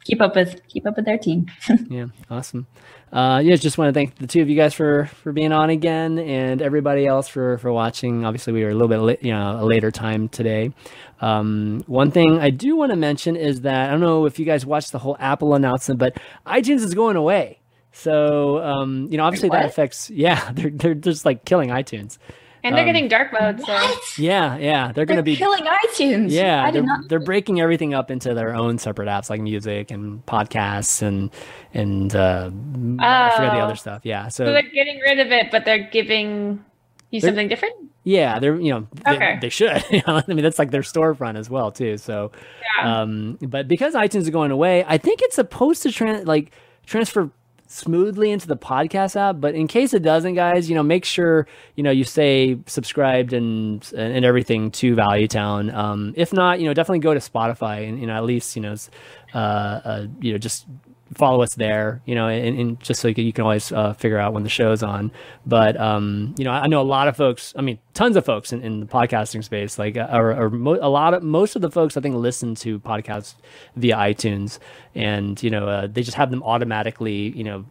keep 0.05 0.21
up 0.21 0.35
with 0.35 0.59
keep 0.69 0.87
up 0.87 0.95
with 0.95 1.05
their 1.05 1.19
team. 1.19 1.45
Yeah, 1.89 2.05
awesome. 2.31 2.65
Uh, 3.11 3.39
yeah, 3.43 3.55
just 3.55 3.77
want 3.77 3.87
to 3.89 3.93
thank 3.93 4.15
the 4.17 4.27
two 4.27 4.41
of 4.41 4.49
you 4.49 4.55
guys 4.55 4.73
for 4.73 5.05
for 5.05 5.31
being 5.31 5.51
on 5.53 5.69
again, 5.69 6.19
and 6.19 6.61
everybody 6.61 7.05
else 7.05 7.27
for 7.27 7.57
for 7.59 7.71
watching. 7.71 8.25
Obviously, 8.25 8.51
we 8.53 8.63
were 8.63 8.69
a 8.69 8.73
little 8.73 8.87
bit 8.87 8.99
late, 8.99 9.23
you 9.23 9.31
know, 9.31 9.59
a 9.61 9.65
later 9.65 9.91
time 9.91 10.27
today. 10.27 10.73
Um, 11.21 11.83
one 11.87 12.11
thing 12.11 12.39
I 12.39 12.49
do 12.49 12.75
want 12.75 12.91
to 12.91 12.97
mention 12.97 13.35
is 13.35 13.61
that 13.61 13.87
I 13.87 13.91
don't 13.91 14.01
know 14.01 14.25
if 14.25 14.37
you 14.37 14.45
guys 14.45 14.65
watched 14.65 14.91
the 14.91 14.99
whole 14.99 15.15
Apple 15.19 15.53
announcement, 15.55 15.99
but 15.99 16.17
iTunes 16.45 16.81
is 16.81 16.93
going 16.93 17.15
away. 17.15 17.59
So 17.93 18.59
um, 18.61 19.07
you 19.09 19.17
know, 19.17 19.23
obviously 19.23 19.49
that 19.49 19.65
affects. 19.65 20.09
Yeah, 20.13 20.51
they're 20.51 20.71
they're 20.71 20.93
just 20.93 21.25
like 21.25 21.45
killing 21.45 21.69
iTunes. 21.69 22.17
And 22.65 22.75
they're 22.75 22.81
Um, 22.83 22.87
getting 22.87 23.07
dark 23.07 23.31
mode, 23.31 23.61
so 23.61 23.73
Yeah, 24.17 24.57
yeah, 24.57 24.91
they're 24.91 25.05
going 25.05 25.17
to 25.17 25.23
be 25.23 25.35
killing 25.35 25.63
iTunes. 25.65 26.31
yeah, 26.31 26.63
I 26.65 26.71
they're, 26.71 26.81
not. 26.81 27.07
they're 27.07 27.19
breaking 27.19 27.61
everything 27.61 27.93
up 27.93 28.09
into 28.11 28.33
their 28.33 28.55
own 28.55 28.77
separate 28.79 29.07
apps 29.07 29.29
like 29.29 29.39
music 29.39 29.91
and 29.91 30.25
podcasts 30.25 31.01
and 31.01 31.29
and 31.73 32.15
uh, 32.15 32.49
I 32.99 33.31
forget 33.35 33.51
the 33.53 33.59
Oh. 33.59 33.65
other 33.65 33.75
stuff. 33.75 34.01
Yeah, 34.03 34.27
so 34.29 34.45
so 34.45 34.51
they're 34.51 34.63
getting 34.63 34.99
rid 34.99 35.19
of 35.19 35.31
it, 35.31 35.51
but 35.51 35.63
they're 35.65 35.87
giving 35.91 36.63
you 37.11 37.21
They're- 37.21 37.29
something 37.29 37.47
different. 37.47 37.75
yeah, 38.03 38.39
they're 38.39 38.59
you 38.59 38.71
know 38.73 38.87
they, 39.05 39.11
Okay. 39.15 39.37
they 39.41 39.49
should. 39.49 39.83
You 39.91 40.01
know, 40.07 40.15
I 40.17 40.23
mean 40.27 40.41
that's 40.43 40.57
like 40.59 40.71
their 40.71 40.81
storefront 40.81 41.37
as 41.37 41.49
well 41.49 41.71
too. 41.71 41.97
So, 41.97 42.31
Yeah. 42.79 43.01
um, 43.01 43.37
but 43.41 43.67
because 43.67 43.93
iTunes 43.93 44.21
is 44.21 44.29
going 44.31 44.51
away, 44.51 44.83
I 44.87 44.97
think 44.97 45.21
it's 45.21 45.35
supposed 45.35 45.83
to 45.83 45.89
tran 45.89 46.25
like 46.25 46.51
transfer 46.87 47.29
smoothly 47.75 48.31
into 48.31 48.47
the 48.47 48.55
podcast 48.55 49.15
app 49.17 49.35
but 49.39 49.53
in 49.53 49.67
case 49.67 49.93
it 49.93 50.01
doesn't 50.01 50.33
guys 50.35 50.69
you 50.69 50.75
know 50.75 50.83
make 50.83 51.03
sure 51.03 51.45
you 51.75 51.83
know 51.83 51.91
you 51.91 52.05
stay 52.05 52.57
subscribed 52.67 53.33
and 53.33 53.91
and 53.97 54.23
everything 54.23 54.71
to 54.71 54.95
value 54.95 55.27
town. 55.27 55.69
Um 55.71 56.13
if 56.15 56.31
not 56.31 56.59
you 56.59 56.67
know 56.67 56.73
definitely 56.73 56.99
go 56.99 57.13
to 57.13 57.19
spotify 57.19 57.87
and 57.87 57.99
you 57.99 58.07
know 58.07 58.15
at 58.15 58.23
least 58.23 58.55
you 58.55 58.61
know 58.61 58.75
uh, 59.33 59.37
uh 59.37 60.07
you 60.21 60.31
know 60.31 60.37
just 60.37 60.65
follow 61.13 61.43
us 61.43 61.55
there 61.55 62.01
you 62.05 62.15
know 62.15 62.27
and, 62.27 62.59
and 62.59 62.79
just 62.79 62.99
so 62.99 63.07
you 63.07 63.13
can, 63.13 63.25
you 63.25 63.33
can 63.33 63.43
always 63.43 63.71
uh, 63.71 63.93
figure 63.93 64.17
out 64.17 64.33
when 64.33 64.43
the 64.43 64.49
show's 64.49 64.81
on. 64.83 65.11
But 65.45 65.79
um 65.79 66.33
you 66.37 66.43
know 66.45 66.51
i 66.51 66.65
I 66.65 66.67
know 66.67 66.81
a 66.81 66.83
lot 66.97 67.07
of 67.07 67.15
folks 67.15 67.53
i 67.55 67.61
mean 67.61 67.77
tons 67.93 68.15
of 68.15 68.25
folks 68.25 68.51
in, 68.51 68.61
in 68.63 68.79
the 68.79 68.85
podcasting 68.87 69.43
space 69.43 69.77
like 69.77 69.97
uh, 69.97 70.07
or, 70.11 70.49
mo- 70.49 70.79
a 70.81 70.89
lot 70.89 71.13
of 71.13 71.21
most 71.21 71.55
of 71.55 71.61
the 71.61 71.69
folks 71.69 71.95
i 71.95 72.01
think 72.01 72.15
listen 72.15 72.55
to 72.55 72.79
podcasts 72.79 73.35
via 73.75 73.95
itunes. 73.95 74.57
And 74.95 75.41
you 75.43 75.49
know 75.49 75.67
uh, 75.67 75.87
they 75.87 76.01
just 76.01 76.17
have 76.17 76.31
them 76.31 76.41
automatically 76.41 77.29
you 77.37 77.43
know 77.43 77.65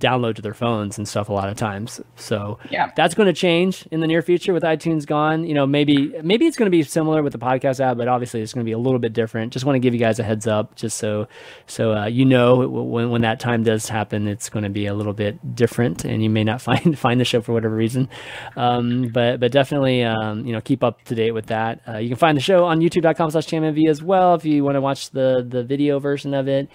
download 0.00 0.34
to 0.36 0.42
their 0.42 0.54
phones 0.54 0.96
and 0.96 1.06
stuff 1.06 1.28
a 1.28 1.32
lot 1.32 1.48
of 1.50 1.56
times. 1.56 2.00
So 2.16 2.58
Yeah. 2.70 2.90
that's 2.96 3.14
going 3.14 3.26
to 3.26 3.32
change 3.34 3.86
in 3.90 4.00
the 4.00 4.06
near 4.06 4.22
future 4.22 4.54
with 4.54 4.62
iTunes 4.62 5.06
gone. 5.06 5.44
You 5.44 5.52
know, 5.52 5.66
maybe 5.66 6.14
maybe 6.22 6.46
it's 6.46 6.56
going 6.56 6.66
to 6.70 6.76
be 6.76 6.82
similar 6.82 7.22
with 7.22 7.32
the 7.34 7.38
podcast 7.38 7.78
app, 7.80 7.98
but 7.98 8.08
obviously 8.08 8.40
it's 8.40 8.54
going 8.54 8.64
to 8.64 8.68
be 8.68 8.72
a 8.72 8.78
little 8.78 8.98
bit 8.98 9.12
different. 9.12 9.52
Just 9.52 9.64
want 9.66 9.74
to 9.76 9.80
give 9.80 9.92
you 9.92 10.00
guys 10.00 10.18
a 10.18 10.22
heads 10.22 10.46
up, 10.46 10.74
just 10.74 10.96
so 10.96 11.28
so 11.66 11.92
uh, 11.94 12.06
you 12.06 12.24
know 12.24 12.66
when 12.66 13.10
when 13.10 13.20
that 13.22 13.40
time 13.40 13.62
does 13.62 13.88
happen, 13.88 14.26
it's 14.26 14.48
going 14.48 14.62
to 14.64 14.70
be 14.70 14.86
a 14.86 14.94
little 14.94 15.12
bit 15.12 15.54
different, 15.54 16.04
and 16.04 16.22
you 16.22 16.30
may 16.30 16.44
not 16.44 16.62
find 16.68 16.98
find 16.98 17.20
the 17.20 17.24
show 17.26 17.40
for 17.42 17.52
whatever 17.52 17.74
reason. 17.74 18.08
Um, 18.56 19.08
but 19.12 19.38
but 19.40 19.52
definitely 19.52 20.02
um, 20.02 20.46
you 20.46 20.52
know 20.52 20.60
keep 20.62 20.82
up 20.82 21.02
to 21.04 21.14
date 21.14 21.32
with 21.32 21.46
that. 21.46 21.80
Uh, 21.86 21.98
you 21.98 22.08
can 22.08 22.16
find 22.16 22.36
the 22.36 22.42
show 22.42 22.64
on 22.64 22.80
YouTube.com/championv 22.80 23.88
as 23.88 24.02
well 24.02 24.34
if 24.34 24.44
you 24.44 24.64
want 24.64 24.76
to 24.76 24.80
watch 24.80 25.10
the 25.10 25.44
the 25.46 25.62
video 25.62 25.98
version 25.98 26.32
of 26.32 26.48
it. 26.48 26.68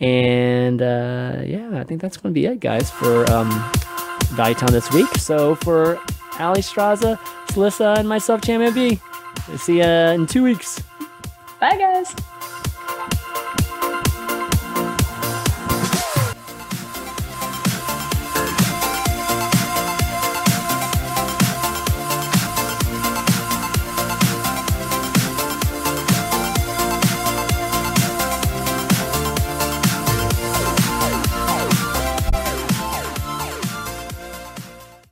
And 0.00 0.82
uh, 0.82 1.42
yeah, 1.44 1.78
I 1.80 1.84
think 1.84 2.00
that's 2.00 2.16
going 2.16 2.34
to 2.34 2.38
be 2.38 2.46
it, 2.46 2.60
guys, 2.60 2.90
for 2.90 3.30
um, 3.30 3.50
Value 4.32 4.54
Town 4.54 4.72
this 4.72 4.90
week. 4.92 5.08
So 5.16 5.54
for 5.54 5.96
Alliestrasza, 6.34 7.16
Celissa, 7.48 7.98
and 7.98 8.08
myself, 8.08 8.42
Champion 8.42 8.74
B, 8.74 9.00
see 9.56 9.76
you 9.78 9.84
in 9.84 10.26
two 10.26 10.42
weeks. 10.42 10.82
Bye, 11.60 11.78
guys. 11.78 12.14